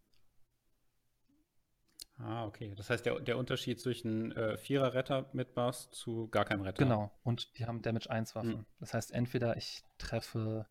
Ah, 2.17 2.45
okay. 2.45 2.73
Das 2.75 2.89
heißt, 2.89 3.05
der, 3.05 3.19
der 3.19 3.37
Unterschied 3.37 3.79
zwischen 3.79 4.31
äh, 4.33 4.57
Vierer-Retter 4.57 5.29
mit 5.33 5.55
Bass 5.55 5.89
zu 5.91 6.27
gar 6.29 6.45
keinem 6.45 6.61
Retter. 6.61 6.83
Genau. 6.83 7.11
Und 7.23 7.57
die 7.57 7.65
haben 7.65 7.81
Damage 7.81 8.09
1 8.09 8.35
Waffen. 8.35 8.57
Hm. 8.59 8.65
Das 8.79 8.93
heißt, 8.93 9.11
entweder 9.11 9.57
ich 9.57 9.83
treffe, 9.97 10.67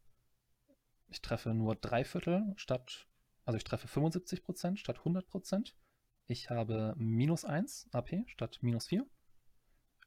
ich 1.08 1.20
treffe 1.20 1.54
nur 1.54 1.74
drei 1.74 2.04
Viertel 2.04 2.52
statt 2.56 3.08
also 3.44 3.56
ich 3.56 3.64
treffe 3.64 3.88
75% 3.88 4.76
statt 4.76 4.98
100%. 4.98 5.72
Ich 6.26 6.50
habe 6.50 6.94
minus 6.96 7.44
1 7.44 7.88
AP 7.92 8.24
statt 8.26 8.58
minus 8.62 8.86
4. 8.86 9.06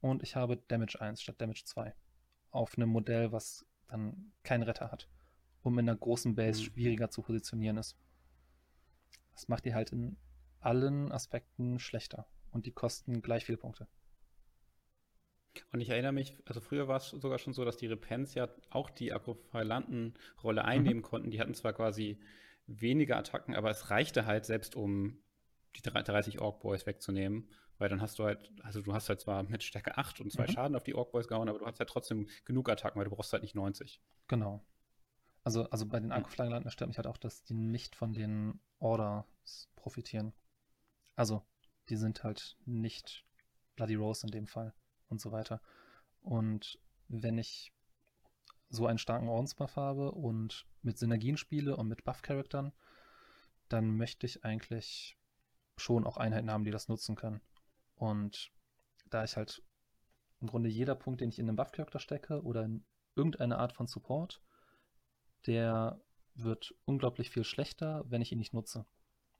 und 0.01 0.23
ich 0.23 0.35
habe 0.35 0.57
Damage 0.57 0.99
1 0.99 1.21
statt 1.21 1.39
Damage 1.39 1.63
2 1.65 1.93
auf 2.51 2.77
einem 2.77 2.89
Modell, 2.89 3.31
was 3.31 3.65
dann 3.87 4.31
keinen 4.43 4.63
Retter 4.63 4.91
hat, 4.91 5.09
um 5.61 5.77
in 5.77 5.89
einer 5.89 5.97
großen 5.97 6.35
Base 6.35 6.61
mhm. 6.61 6.65
schwieriger 6.65 7.09
zu 7.09 7.21
positionieren 7.21 7.77
ist. 7.77 7.97
Das 9.33 9.47
macht 9.47 9.65
die 9.65 9.75
halt 9.75 9.91
in 9.91 10.17
allen 10.61 11.11
Aspekten 11.11 11.79
schlechter 11.79 12.27
und 12.51 12.65
die 12.65 12.71
kosten 12.71 13.21
gleich 13.21 13.45
viele 13.45 13.57
Punkte. 13.57 13.87
Und 15.71 15.81
ich 15.81 15.89
erinnere 15.89 16.11
mich, 16.11 16.37
also 16.45 16.59
früher 16.59 16.87
war 16.87 16.97
es 16.97 17.09
sogar 17.09 17.37
schon 17.37 17.53
so, 17.53 17.63
dass 17.63 17.77
die 17.77 17.87
Repens 17.87 18.33
ja 18.33 18.49
auch 18.69 18.89
die 18.89 19.13
Akrophalanten-Rolle 19.13 20.61
mhm. 20.61 20.67
einnehmen 20.67 20.97
mhm. 20.97 21.03
konnten. 21.03 21.31
Die 21.31 21.39
hatten 21.39 21.53
zwar 21.53 21.73
quasi 21.73 22.19
weniger 22.67 23.17
Attacken, 23.17 23.55
aber 23.55 23.69
es 23.69 23.89
reichte 23.89 24.25
halt 24.25 24.45
selbst, 24.45 24.75
um 24.75 25.19
die 25.75 25.81
30 25.81 26.39
Orc 26.39 26.59
Boys 26.61 26.85
wegzunehmen. 26.85 27.49
Weil 27.77 27.89
dann 27.89 28.01
hast 28.01 28.19
du 28.19 28.23
halt, 28.23 28.51
also 28.63 28.81
du 28.81 28.93
hast 28.93 29.09
halt 29.09 29.19
zwar 29.19 29.43
mit 29.43 29.61
Stärke 29.61 29.97
8 29.97 30.21
und 30.21 30.31
zwei 30.31 30.47
mhm. 30.47 30.51
Schaden 30.51 30.75
auf 30.77 30.83
die 30.83 30.95
Orc 30.95 31.11
Boys 31.11 31.27
gehauen, 31.27 31.49
aber 31.49 31.59
du 31.59 31.65
hast 31.65 31.79
halt 31.79 31.89
trotzdem 31.89 32.29
genug 32.45 32.69
Attacken, 32.69 32.97
weil 32.97 33.09
du 33.09 33.13
brauchst 33.13 33.33
halt 33.33 33.43
nicht 33.43 33.55
90. 33.55 34.01
Genau. 34.27 34.65
Also, 35.43 35.69
also 35.69 35.85
bei 35.85 35.99
den 35.99 36.11
Akrophalanten 36.11 36.71
stört 36.71 36.87
mich 36.87 36.97
halt 36.97 37.07
auch, 37.07 37.17
dass 37.17 37.43
die 37.43 37.53
nicht 37.53 37.95
von 37.95 38.13
den 38.13 38.61
Orders 38.79 39.69
profitieren. 39.75 40.33
Also, 41.15 41.45
die 41.89 41.97
sind 41.97 42.23
halt 42.23 42.57
nicht 42.65 43.25
Bloody 43.75 43.95
Rose 43.95 44.25
in 44.25 44.31
dem 44.31 44.47
Fall 44.47 44.73
und 45.09 45.19
so 45.19 45.31
weiter. 45.31 45.61
Und 46.21 46.79
wenn 47.09 47.37
ich 47.37 47.73
so 48.69 48.87
einen 48.87 48.97
starken 48.97 49.29
Ordensbuff 49.29 49.75
habe 49.75 50.11
und 50.11 50.65
mit 50.81 50.97
Synergien 50.97 51.37
spiele 51.37 51.75
und 51.77 51.87
mit 51.87 52.03
Buff-Charaktern, 52.03 52.73
dann 53.69 53.95
möchte 53.95 54.25
ich 54.25 54.43
eigentlich 54.43 55.17
schon 55.77 56.05
auch 56.05 56.17
Einheiten 56.17 56.51
haben, 56.51 56.65
die 56.65 56.71
das 56.71 56.87
nutzen 56.87 57.15
können. 57.15 57.41
Und 57.95 58.51
da 59.09 59.23
ich 59.23 59.37
halt 59.37 59.63
im 60.41 60.47
Grunde 60.47 60.69
jeder 60.69 60.95
Punkt, 60.95 61.21
den 61.21 61.29
ich 61.29 61.39
in 61.39 61.47
einen 61.47 61.55
Buff-Charakter 61.55 61.99
stecke 61.99 62.43
oder 62.43 62.63
in 62.63 62.85
irgendeine 63.15 63.57
Art 63.57 63.73
von 63.73 63.87
Support, 63.87 64.41
der 65.45 66.01
wird 66.35 66.75
unglaublich 66.85 67.29
viel 67.29 67.43
schlechter, 67.43 68.03
wenn 68.07 68.21
ich 68.21 68.31
ihn 68.31 68.39
nicht 68.39 68.53
nutze. 68.53 68.85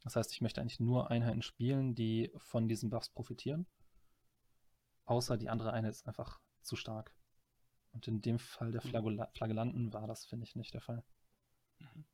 Das 0.02 0.16
heißt, 0.16 0.32
ich 0.32 0.42
möchte 0.42 0.62
eigentlich 0.62 0.80
nur 0.80 1.10
Einheiten 1.10 1.42
spielen, 1.42 1.96
die 1.96 2.32
von 2.38 2.68
diesen 2.68 2.90
Buffs 2.90 3.10
profitieren. 3.10 3.66
Außer 5.06 5.38
die 5.38 5.50
andere 5.50 5.74
Einheit 5.74 5.94
ist 5.94 6.08
einfach 6.08 6.40
zu 6.62 6.76
stark. 6.76 7.14
Und 7.96 8.08
in 8.10 8.22
dem 8.22 8.40
Fall 8.40 8.72
der 8.72 8.86
mhm. 8.86 9.26
Flagellanten 9.34 9.94
war 9.94 10.06
das, 10.06 10.26
finde 10.26 10.44
ich, 10.44 10.56
nicht 10.56 10.74
der 10.74 10.82
Fall. 10.82 11.04
Mhm. 11.80 12.06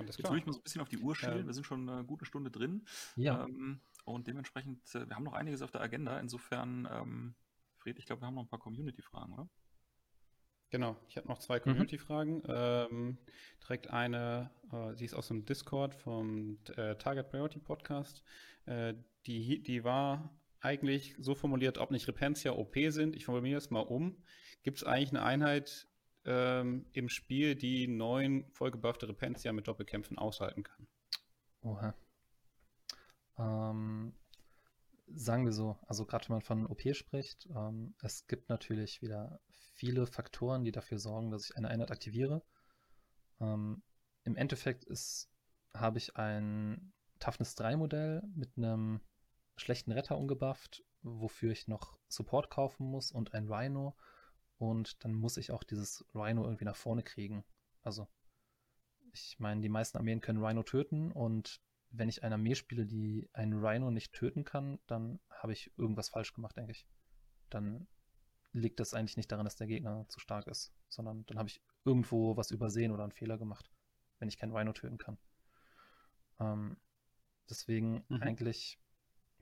Jetzt 0.00 0.22
würde 0.22 0.38
ich 0.38 0.46
mal 0.46 0.52
so 0.52 0.58
ein 0.58 0.62
bisschen 0.62 0.80
auf 0.80 0.88
die 0.88 0.98
Uhr 0.98 1.14
schielen. 1.14 1.38
Ja. 1.38 1.46
Wir 1.46 1.54
sind 1.54 1.64
schon 1.64 1.88
eine 1.88 2.04
gute 2.04 2.24
Stunde 2.24 2.50
drin. 2.50 2.86
Ja. 3.16 3.44
Ähm, 3.44 3.80
und 4.04 4.26
dementsprechend, 4.26 4.94
äh, 4.94 5.08
wir 5.08 5.16
haben 5.16 5.24
noch 5.24 5.32
einiges 5.32 5.62
auf 5.62 5.70
der 5.70 5.80
Agenda. 5.80 6.18
Insofern, 6.20 6.88
ähm, 6.90 7.34
Fred, 7.78 7.98
ich 7.98 8.06
glaube, 8.06 8.22
wir 8.22 8.26
haben 8.26 8.34
noch 8.34 8.42
ein 8.42 8.48
paar 8.48 8.58
Community-Fragen, 8.58 9.32
oder? 9.32 9.48
Genau, 10.70 10.96
ich 11.08 11.16
habe 11.16 11.28
noch 11.28 11.38
zwei 11.38 11.58
mhm. 11.58 11.62
Community-Fragen. 11.62 12.34
Mhm. 12.38 12.44
Ähm, 12.48 13.18
direkt 13.62 13.90
eine, 13.90 14.50
äh, 14.72 14.94
sie 14.94 15.04
ist 15.04 15.14
aus 15.14 15.28
dem 15.28 15.44
Discord 15.44 15.94
vom 15.94 16.58
äh, 16.76 16.96
Target 16.96 17.30
Priority 17.30 17.58
Podcast. 17.58 18.22
Äh, 18.66 18.94
die, 19.26 19.62
die 19.62 19.84
war 19.84 20.37
eigentlich 20.60 21.14
so 21.18 21.34
formuliert, 21.34 21.78
ob 21.78 21.90
nicht 21.90 22.08
Repentia 22.08 22.52
OP 22.52 22.76
sind. 22.88 23.16
Ich 23.16 23.24
formuliere 23.24 23.58
es 23.58 23.70
mal 23.70 23.80
um. 23.80 24.22
Gibt 24.62 24.78
es 24.78 24.84
eigentlich 24.84 25.10
eine 25.10 25.22
Einheit 25.22 25.88
ähm, 26.24 26.86
im 26.92 27.08
Spiel, 27.08 27.54
die 27.54 27.86
neun 27.86 28.44
vollgebuffte 28.52 29.08
Repentia 29.08 29.52
mit 29.52 29.68
Doppelkämpfen 29.68 30.18
aushalten 30.18 30.62
kann? 30.62 30.86
Oha. 31.62 31.94
Ähm, 33.38 34.14
sagen 35.06 35.44
wir 35.44 35.52
so, 35.52 35.76
also 35.86 36.04
gerade 36.04 36.28
wenn 36.28 36.34
man 36.36 36.42
von 36.42 36.66
OP 36.66 36.94
spricht, 36.94 37.48
ähm, 37.54 37.94
es 38.02 38.26
gibt 38.26 38.48
natürlich 38.48 39.00
wieder 39.00 39.40
viele 39.74 40.06
Faktoren, 40.06 40.64
die 40.64 40.72
dafür 40.72 40.98
sorgen, 40.98 41.30
dass 41.30 41.50
ich 41.50 41.56
eine 41.56 41.68
Einheit 41.68 41.90
aktiviere. 41.90 42.42
Ähm, 43.40 43.82
Im 44.24 44.36
Endeffekt 44.36 44.84
ist, 44.84 45.30
habe 45.72 45.98
ich 45.98 46.16
ein 46.16 46.92
Toughness 47.20 47.54
3 47.54 47.76
Modell 47.76 48.22
mit 48.34 48.56
einem 48.56 49.00
schlechten 49.58 49.92
Retter 49.92 50.16
umgebufft, 50.16 50.84
wofür 51.02 51.52
ich 51.52 51.68
noch 51.68 51.98
Support 52.08 52.50
kaufen 52.50 52.86
muss 52.86 53.12
und 53.12 53.34
ein 53.34 53.52
Rhino. 53.52 53.96
Und 54.58 55.04
dann 55.04 55.14
muss 55.14 55.36
ich 55.36 55.52
auch 55.52 55.62
dieses 55.62 56.04
Rhino 56.14 56.44
irgendwie 56.44 56.64
nach 56.64 56.76
vorne 56.76 57.02
kriegen. 57.02 57.44
Also, 57.82 58.08
ich 59.12 59.38
meine, 59.38 59.60
die 59.60 59.68
meisten 59.68 59.98
Armeen 59.98 60.20
können 60.20 60.44
Rhino 60.44 60.62
töten 60.62 61.12
und 61.12 61.60
wenn 61.90 62.08
ich 62.08 62.22
eine 62.22 62.34
Armee 62.34 62.54
spiele, 62.54 62.86
die 62.86 63.28
einen 63.32 63.64
Rhino 63.64 63.90
nicht 63.90 64.12
töten 64.12 64.44
kann, 64.44 64.78
dann 64.86 65.20
habe 65.30 65.52
ich 65.52 65.72
irgendwas 65.78 66.10
falsch 66.10 66.34
gemacht, 66.34 66.56
denke 66.56 66.72
ich. 66.72 66.86
Dann 67.48 67.86
liegt 68.52 68.80
das 68.80 68.94
eigentlich 68.94 69.16
nicht 69.16 69.32
daran, 69.32 69.44
dass 69.44 69.56
der 69.56 69.66
Gegner 69.66 70.06
zu 70.08 70.20
stark 70.20 70.46
ist, 70.46 70.74
sondern 70.88 71.24
dann 71.26 71.38
habe 71.38 71.48
ich 71.48 71.62
irgendwo 71.84 72.36
was 72.36 72.50
übersehen 72.50 72.92
oder 72.92 73.04
einen 73.04 73.12
Fehler 73.12 73.38
gemacht, 73.38 73.70
wenn 74.18 74.28
ich 74.28 74.38
keinen 74.38 74.54
Rhino 74.54 74.72
töten 74.72 74.98
kann. 74.98 75.18
Ähm, 76.40 76.76
deswegen 77.48 78.04
mhm. 78.08 78.22
eigentlich 78.22 78.78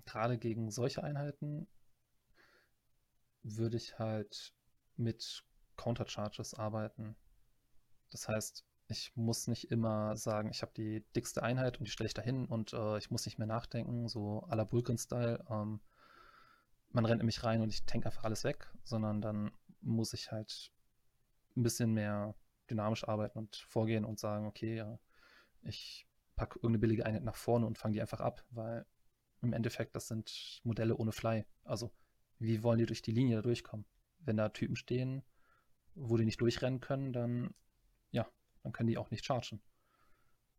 gerade 0.07 0.39
gegen 0.39 0.71
solche 0.71 1.03
Einheiten 1.03 1.67
würde 3.43 3.77
ich 3.77 3.99
halt 3.99 4.55
mit 4.97 5.45
Countercharges 5.77 6.55
arbeiten. 6.55 7.17
Das 8.11 8.29
heißt, 8.29 8.65
ich 8.89 9.15
muss 9.17 9.49
nicht 9.49 9.71
immer 9.71 10.17
sagen, 10.17 10.51
ich 10.51 10.63
habe 10.63 10.73
die 10.77 11.05
dickste 11.15 11.43
Einheit 11.43 11.79
und 11.79 11.85
die 11.87 11.91
stelle 11.91 12.07
ich 12.07 12.15
dahin 12.15 12.47
und 12.47 12.73
äh, 12.73 12.99
ich 12.99 13.11
muss 13.11 13.27
nicht 13.27 13.39
mehr 13.39 13.47
nachdenken, 13.47 14.09
so 14.09 14.47
à 14.49 14.55
la 14.55 14.71
Vulcan-Style. 14.71 15.45
Ähm, 15.51 15.81
man 16.91 17.05
rennt 17.05 17.19
nämlich 17.19 17.43
rein 17.43 17.61
und 17.63 17.69
ich 17.69 17.85
tank 17.85 18.07
einfach 18.07 18.25
alles 18.25 18.45
weg, 18.45 18.73
sondern 18.85 19.21
dann 19.21 19.51
muss 19.81 20.13
ich 20.13 20.31
halt 20.31 20.73
ein 21.57 21.63
bisschen 21.63 21.93
mehr 21.93 22.35
dynamisch 22.71 23.07
arbeiten 23.07 23.39
und 23.39 23.57
vorgehen 23.57 24.05
und 24.05 24.19
sagen, 24.19 24.47
okay, 24.47 24.77
ja, 24.77 24.99
ich 25.63 26.07
packe 26.37 26.59
irgendeine 26.59 26.79
billige 26.79 27.07
Einheit 27.07 27.25
nach 27.25 27.37
vorne 27.37 27.67
und 27.67 27.79
fange 27.79 27.95
die 27.95 28.01
einfach 28.01 28.21
ab, 28.21 28.45
weil 28.51 28.87
im 29.47 29.53
Endeffekt, 29.53 29.95
das 29.95 30.09
sind 30.09 30.61
Modelle 30.65 30.97
ohne 30.97 31.13
Fly. 31.13 31.45
Also, 31.65 31.91
wie 32.39 32.63
wollen 32.63 32.79
die 32.79 32.87
durch 32.87 33.03
die 33.03 33.13
Linie 33.13 33.37
da 33.37 33.43
durchkommen? 33.43 33.87
Wenn 34.19 34.37
da 34.37 34.49
Typen 34.49 34.77
stehen, 34.77 35.23
wo 35.95 36.17
die 36.17 36.25
nicht 36.25 36.41
durchrennen 36.41 36.81
können, 36.81 37.13
dann, 37.13 37.55
ja, 38.11 38.29
dann 38.63 38.73
können 38.73 38.89
die 38.89 38.99
auch 38.99 39.11
nicht 39.11 39.25
chargen. 39.25 39.63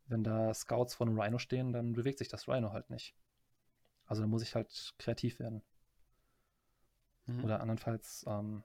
Wenn 0.06 0.24
da 0.24 0.54
Scouts 0.54 0.96
vor 0.96 1.06
einem 1.06 1.20
Rhino 1.20 1.38
stehen, 1.38 1.74
dann 1.74 1.94
bewegt 1.94 2.20
sich 2.20 2.30
das 2.30 2.48
Rhino 2.48 2.72
halt 2.72 2.90
nicht. 2.90 3.16
Also, 4.06 4.22
da 4.22 4.28
muss 4.28 4.42
ich 4.42 4.56
halt 4.56 4.96
kreativ 4.98 5.40
werden. 5.40 5.62
Mhm. 7.26 7.44
Oder 7.44 7.60
andernfalls, 7.60 8.26
ähm, 8.28 8.64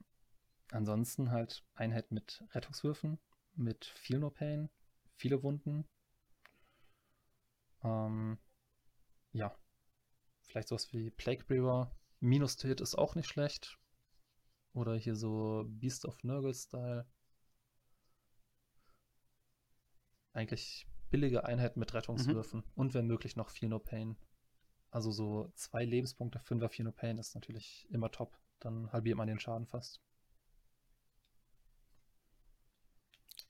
ansonsten 0.70 1.30
halt 1.32 1.64
Einheit 1.74 2.12
mit 2.12 2.44
Rettungswürfen, 2.52 3.18
mit 3.54 3.84
viel 3.84 4.18
No 4.18 4.30
Pain, 4.30 4.70
viele 5.16 5.42
Wunden. 5.42 5.88
Ähm, 7.82 8.38
ja, 9.32 9.54
Vielleicht 10.52 10.68
sowas 10.68 10.92
wie 10.92 11.08
Plague 11.08 11.44
Brewer. 11.44 11.90
Minus 12.20 12.58
to 12.58 12.68
Hit 12.68 12.82
ist 12.82 12.94
auch 12.94 13.14
nicht 13.14 13.26
schlecht. 13.26 13.78
Oder 14.74 14.94
hier 14.96 15.16
so 15.16 15.64
Beast 15.66 16.04
of 16.04 16.22
Nurgle 16.24 16.52
Style. 16.52 17.06
Eigentlich 20.34 20.86
billige 21.08 21.46
Einheiten 21.46 21.80
mit 21.80 21.94
Rettungswürfen 21.94 22.60
mhm. 22.60 22.70
und 22.74 22.92
wenn 22.92 23.06
möglich 23.06 23.34
noch 23.34 23.48
viel 23.48 23.70
No 23.70 23.78
Pain. 23.78 24.18
Also 24.90 25.10
so 25.10 25.50
zwei 25.54 25.86
Lebenspunkte, 25.86 26.38
Fünfer, 26.38 26.68
vier 26.68 26.84
No 26.84 26.92
Pain 26.92 27.16
ist 27.16 27.34
natürlich 27.34 27.88
immer 27.90 28.10
top. 28.10 28.38
Dann 28.60 28.92
halbiert 28.92 29.16
man 29.16 29.28
den 29.28 29.40
Schaden 29.40 29.66
fast. 29.66 30.02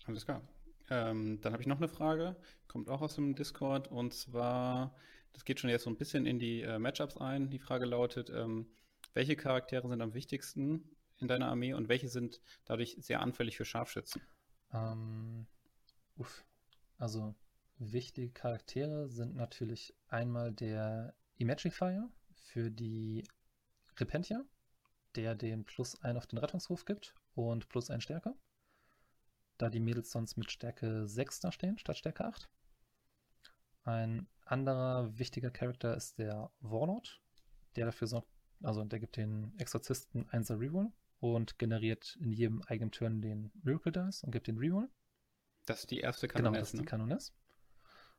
Alles 0.05 0.25
klar. 0.25 0.41
Ähm, 0.89 1.41
dann 1.41 1.53
habe 1.53 1.63
ich 1.63 1.69
noch 1.69 1.79
eine 1.79 1.89
Frage, 1.89 2.37
kommt 2.69 2.89
auch 2.89 3.03
aus 3.03 3.17
dem 3.17 3.35
Discord 3.35 3.89
und 3.89 4.15
zwar 4.15 4.95
das 5.33 5.45
geht 5.45 5.61
schon 5.61 5.71
jetzt 5.71 5.85
so 5.85 5.91
ein 5.91 5.97
bisschen 5.97 6.27
in 6.27 6.39
die 6.39 6.63
äh, 6.63 6.79
Matchups 6.79 7.17
ein. 7.17 7.51
Die 7.51 7.59
Frage 7.59 7.85
lautet, 7.85 8.31
ähm, 8.31 8.67
welche 9.15 9.37
Charaktere 9.37 9.89
sind 9.89 10.01
am 10.01 10.15
wichtigsten 10.15 10.97
in 11.19 11.29
deiner 11.29 11.49
Armee 11.49 11.75
und 11.75 11.89
welche 11.89 12.09
sind 12.09 12.41
dadurch 12.65 12.97
sehr 13.01 13.21
anfällig 13.21 13.57
für 13.57 13.65
Scharfschützen? 13.65 14.23
Ähm, 14.73 15.47
uff. 16.17 16.45
Also 16.99 17.35
wichtige 17.79 18.31
Charaktere 18.31 19.09
sind 19.09 19.35
natürlich 19.35 19.95
einmal 20.09 20.53
der 20.53 21.15
Imagifier 21.37 22.09
für 22.35 22.71
die 22.71 23.25
Repentia, 23.97 24.45
der 25.17 25.35
den 25.35 25.65
plus 25.65 26.01
1 26.03 26.17
auf 26.17 26.27
den 26.27 26.39
Rettungshof 26.39 26.85
gibt 26.85 27.15
und 27.35 27.69
plus 27.69 27.91
1 27.91 28.03
Stärke. 28.03 28.35
Da 29.59 29.69
die 29.71 29.81
Mädels 29.81 30.11
sonst 30.11 30.37
mit 30.37 30.51
Stärke 30.51 31.07
6 31.07 31.41
da 31.41 31.53
stehen, 31.53 31.79
statt 31.79 31.99
Stärke 31.99 32.25
8. 32.25 32.49
Ein 33.85 34.29
anderer 34.45 35.19
wichtiger 35.19 35.51
Charakter 35.51 35.97
ist 35.97 36.19
der 36.19 36.51
Warlord, 36.61 37.21
der 37.77 37.87
dafür 37.87 38.07
sorgt, 38.07 38.29
also 38.63 38.85
der 38.85 39.01
gibt 39.01 39.17
den 39.17 39.55
Exorzisten 39.59 40.29
1 40.31 40.51
Reroll 40.53 40.93
und 41.21 41.59
generiert 41.59 42.17
in 42.21 42.33
jedem 42.33 42.63
eigenen 42.63 42.93
Turn 42.93 43.21
den 43.21 43.51
Miracle 43.63 43.93
Dice 43.93 44.25
und 44.25 44.33
gibt 44.33 44.47
den 44.47 44.59
Reroll. 44.59 44.89
Das 45.67 45.81
ist 45.81 45.91
die 45.91 46.01
erste 46.01 46.29
Kanoness. 46.29 46.53
Genau, 46.53 46.61
das 46.61 46.69
ist 46.69 46.75
die 46.75 46.79
ne? 46.79 46.85
Kanoness. 46.85 47.35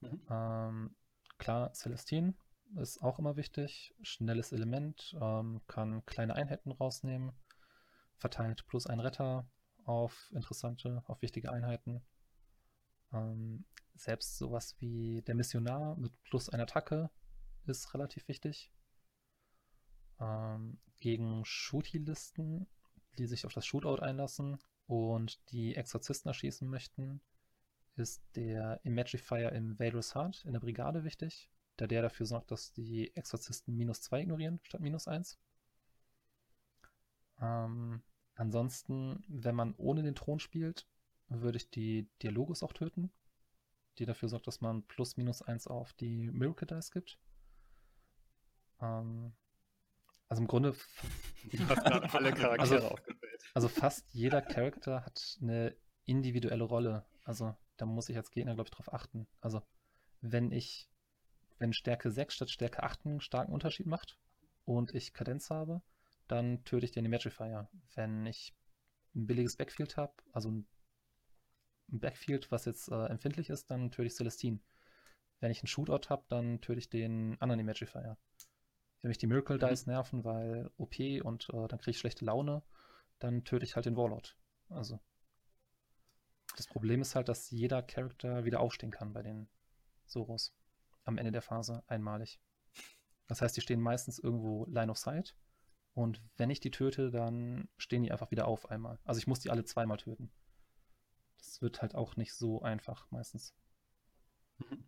Mhm. 0.02 0.22
Ähm, 0.30 0.96
klar, 1.38 1.74
Celestine 1.74 2.34
ist 2.76 3.02
auch 3.02 3.20
immer 3.20 3.36
wichtig. 3.36 3.94
Schnelles 4.02 4.52
Element, 4.52 5.16
ähm, 5.22 5.62
kann 5.68 6.06
kleine 6.06 6.36
Einheiten 6.36 6.72
rausnehmen, 6.72 7.32
verteilt 8.18 8.66
plus 8.68 8.88
ein 8.88 9.00
Retter 9.00 9.48
auf 9.86 10.32
interessante, 10.34 11.04
auf 11.08 11.22
wichtige 11.22 11.52
Einheiten. 11.52 12.02
Ähm, 13.12 13.66
selbst 13.96 14.38
sowas 14.38 14.76
wie 14.80 15.22
der 15.24 15.36
Missionar 15.36 15.96
mit 15.98 16.12
plus 16.24 16.50
einer 16.50 16.64
Attacke 16.64 17.10
ist 17.66 17.94
relativ 17.94 18.28
wichtig. 18.28 18.72
Ähm, 20.20 20.80
gegen 21.00 21.44
Shooty-Listen, 21.46 22.68
die 23.18 23.28
sich 23.28 23.46
auf 23.46 23.54
das 23.54 23.66
Shootout 23.66 24.02
einlassen 24.02 24.58
und 24.88 25.40
die 25.52 25.76
Exorzisten 25.76 26.30
erschießen 26.30 26.68
möchten, 26.68 27.22
ist 27.96 28.24
der 28.36 28.80
Imagifier 28.84 29.52
im 29.52 29.78
Vader's 29.80 30.16
Heart 30.16 30.46
in 30.46 30.54
der 30.54 30.60
Brigade 30.60 31.04
wichtig, 31.04 31.50
da 31.78 31.88
der 31.88 32.02
dafür 32.02 32.26
sorgt, 32.26 32.52
dass 32.52 32.72
die 32.74 33.16
Exorzisten 33.16 33.76
minus 33.76 34.02
2 34.02 34.22
ignorieren 34.22 34.60
statt 34.64 34.82
minus 34.82 35.08
1. 35.08 35.40
Ähm, 37.40 38.02
ansonsten, 38.36 39.24
wenn 39.28 39.56
man 39.56 39.76
ohne 39.78 40.02
den 40.04 40.16
Thron 40.16 40.40
spielt, 40.40 40.88
würde 41.28 41.58
ich 41.58 41.70
die 41.70 42.10
Dialogus 42.22 42.64
auch 42.64 42.74
töten, 42.74 43.12
die 44.00 44.06
dafür 44.06 44.30
sorgt, 44.30 44.48
dass 44.48 44.62
man 44.62 44.84
plus 44.84 45.18
minus 45.18 45.42
1 45.42 45.68
auf 45.68 45.94
die 45.94 46.32
Miracle 46.32 46.68
Dice 46.68 46.92
gibt. 46.92 47.20
Ähm, 48.82 49.34
also 50.30 50.42
im 50.42 50.48
Grunde. 50.48 50.76
Gerade 51.52 52.14
alle 52.14 52.34
Charaktere 52.34 52.60
also, 52.60 52.78
aufgewählt. 52.88 53.44
Also 53.54 53.68
fast 53.68 54.06
jeder 54.14 54.42
Charakter 54.42 55.06
hat 55.06 55.38
eine 55.42 55.76
individuelle 56.06 56.64
Rolle. 56.64 57.06
Also 57.24 57.56
da 57.78 57.86
muss 57.86 58.10
ich 58.10 58.18
als 58.18 58.32
Gegner, 58.32 58.56
glaube 58.56 58.68
ich, 58.68 58.76
drauf 58.76 58.94
achten. 58.94 59.28
Also 59.42 59.62
wenn 60.22 60.52
ich, 60.52 60.90
wenn 61.60 61.74
Stärke 61.74 62.12
6 62.12 62.34
statt 62.34 62.50
Stärke 62.50 62.84
8 62.84 63.06
einen 63.06 63.22
starken 63.22 63.54
Unterschied 63.54 63.86
macht 63.86 64.18
und 64.66 64.94
ich 64.96 65.14
Kadenz 65.14 65.50
habe, 65.50 65.82
dann 66.28 66.64
töte 66.64 66.86
ich 66.86 66.92
den 66.92 67.06
Imagifier. 67.06 67.70
Wenn 67.96 68.26
ich 68.26 68.56
ein 69.16 69.28
billiges 69.28 69.58
Backfield 69.58 69.98
habe, 69.98 70.14
also 70.32 70.50
ein 70.50 70.68
Backfield, 72.00 72.52
was 72.52 72.66
jetzt 72.66 72.90
äh, 72.90 73.06
empfindlich 73.06 73.50
ist, 73.50 73.70
dann 73.70 73.92
töte 73.92 74.08
ich 74.08 74.16
Celestine. 74.16 74.60
Wenn 75.40 75.52
ich 75.52 75.60
einen 75.60 75.68
Shootout 75.68 76.10
habe, 76.10 76.24
dann 76.30 76.62
töte 76.62 76.80
ich 76.80 76.90
den 76.90 77.40
anderen 77.42 77.60
Imagifier. 77.60 78.18
Wenn 79.02 79.10
mich 79.10 79.18
die 79.18 79.28
Miracle 79.28 79.58
mhm. 79.58 79.68
Dice 79.68 79.88
nerven, 79.88 80.24
weil 80.24 80.72
OP 80.78 80.96
und 81.24 81.50
äh, 81.50 81.68
dann 81.68 81.80
kriege 81.80 81.92
ich 81.92 82.00
schlechte 82.00 82.26
Laune, 82.26 82.64
dann 83.20 83.44
töte 83.44 83.66
ich 83.66 83.76
halt 83.76 83.86
den 83.86 83.98
Warlord. 83.98 84.38
Also. 84.70 85.00
Das 86.56 86.68
Problem 86.68 87.02
ist 87.02 87.16
halt, 87.16 87.30
dass 87.30 87.50
jeder 87.50 87.82
Charakter 87.82 88.46
wieder 88.46 88.60
aufstehen 88.60 88.92
kann 88.92 89.14
bei 89.14 89.24
den 89.24 89.50
Soros. 90.06 90.56
Am 91.04 91.18
Ende 91.18 91.32
der 91.32 91.42
Phase 91.42 91.84
einmalig. 91.88 92.40
Das 93.28 93.42
heißt, 93.42 93.58
die 93.58 93.62
stehen 93.62 93.82
meistens 93.82 94.20
irgendwo 94.20 94.66
Line 94.66 94.92
of 94.92 94.98
Sight. 94.98 95.36
Und 95.94 96.22
wenn 96.38 96.50
ich 96.50 96.60
die 96.60 96.72
töte, 96.72 97.12
dann 97.12 97.68
stehen 97.78 98.04
die 98.04 98.12
einfach 98.12 98.32
wieder 98.32 98.48
auf 98.48 98.70
einmal. 98.70 99.00
Also 99.04 99.20
ich 99.20 99.28
muss 99.28 99.40
die 99.40 99.50
alle 99.50 99.64
zweimal 99.64 99.98
töten. 99.98 100.32
Das 101.44 101.62
wird 101.62 101.82
halt 101.82 101.94
auch 101.94 102.16
nicht 102.16 102.34
so 102.34 102.62
einfach 102.62 103.12
meistens. 103.12 103.54
Mhm. 104.60 104.86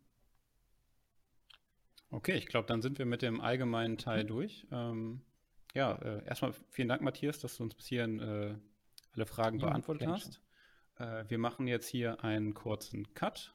Okay, 2.09 2.37
ich 2.37 2.45
glaube, 2.45 2.67
dann 2.67 2.81
sind 2.81 2.97
wir 2.97 3.05
mit 3.05 3.21
dem 3.21 3.41
allgemeinen 3.41 3.97
Teil 3.97 4.23
mhm. 4.23 4.27
durch. 4.27 4.67
Ähm, 4.71 5.21
ja, 5.73 5.93
äh, 5.95 6.25
erstmal 6.25 6.53
vielen 6.69 6.87
Dank, 6.87 7.01
Matthias, 7.01 7.39
dass 7.39 7.57
du 7.57 7.63
uns 7.63 7.75
bis 7.75 7.87
hierhin 7.87 8.19
äh, 8.19 8.55
alle 9.13 9.25
Fragen 9.25 9.59
ja, 9.59 9.67
beantwortet 9.67 10.07
hast. 10.07 10.41
Äh, 10.97 11.25
wir 11.27 11.37
machen 11.37 11.67
jetzt 11.67 11.87
hier 11.87 12.23
einen 12.23 12.53
kurzen 12.53 13.13
Cut 13.13 13.53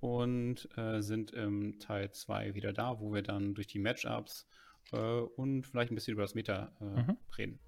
und 0.00 0.66
äh, 0.78 1.02
sind 1.02 1.32
im 1.32 1.78
Teil 1.78 2.10
2 2.10 2.54
wieder 2.54 2.72
da, 2.72 3.00
wo 3.00 3.12
wir 3.12 3.22
dann 3.22 3.54
durch 3.54 3.66
die 3.66 3.78
Matchups 3.78 4.48
äh, 4.92 4.96
und 4.96 5.66
vielleicht 5.66 5.92
ein 5.92 5.94
bisschen 5.94 6.14
über 6.14 6.22
das 6.22 6.34
Meta 6.34 6.72
äh, 6.80 6.84
mhm. 6.84 7.18
reden. 7.36 7.58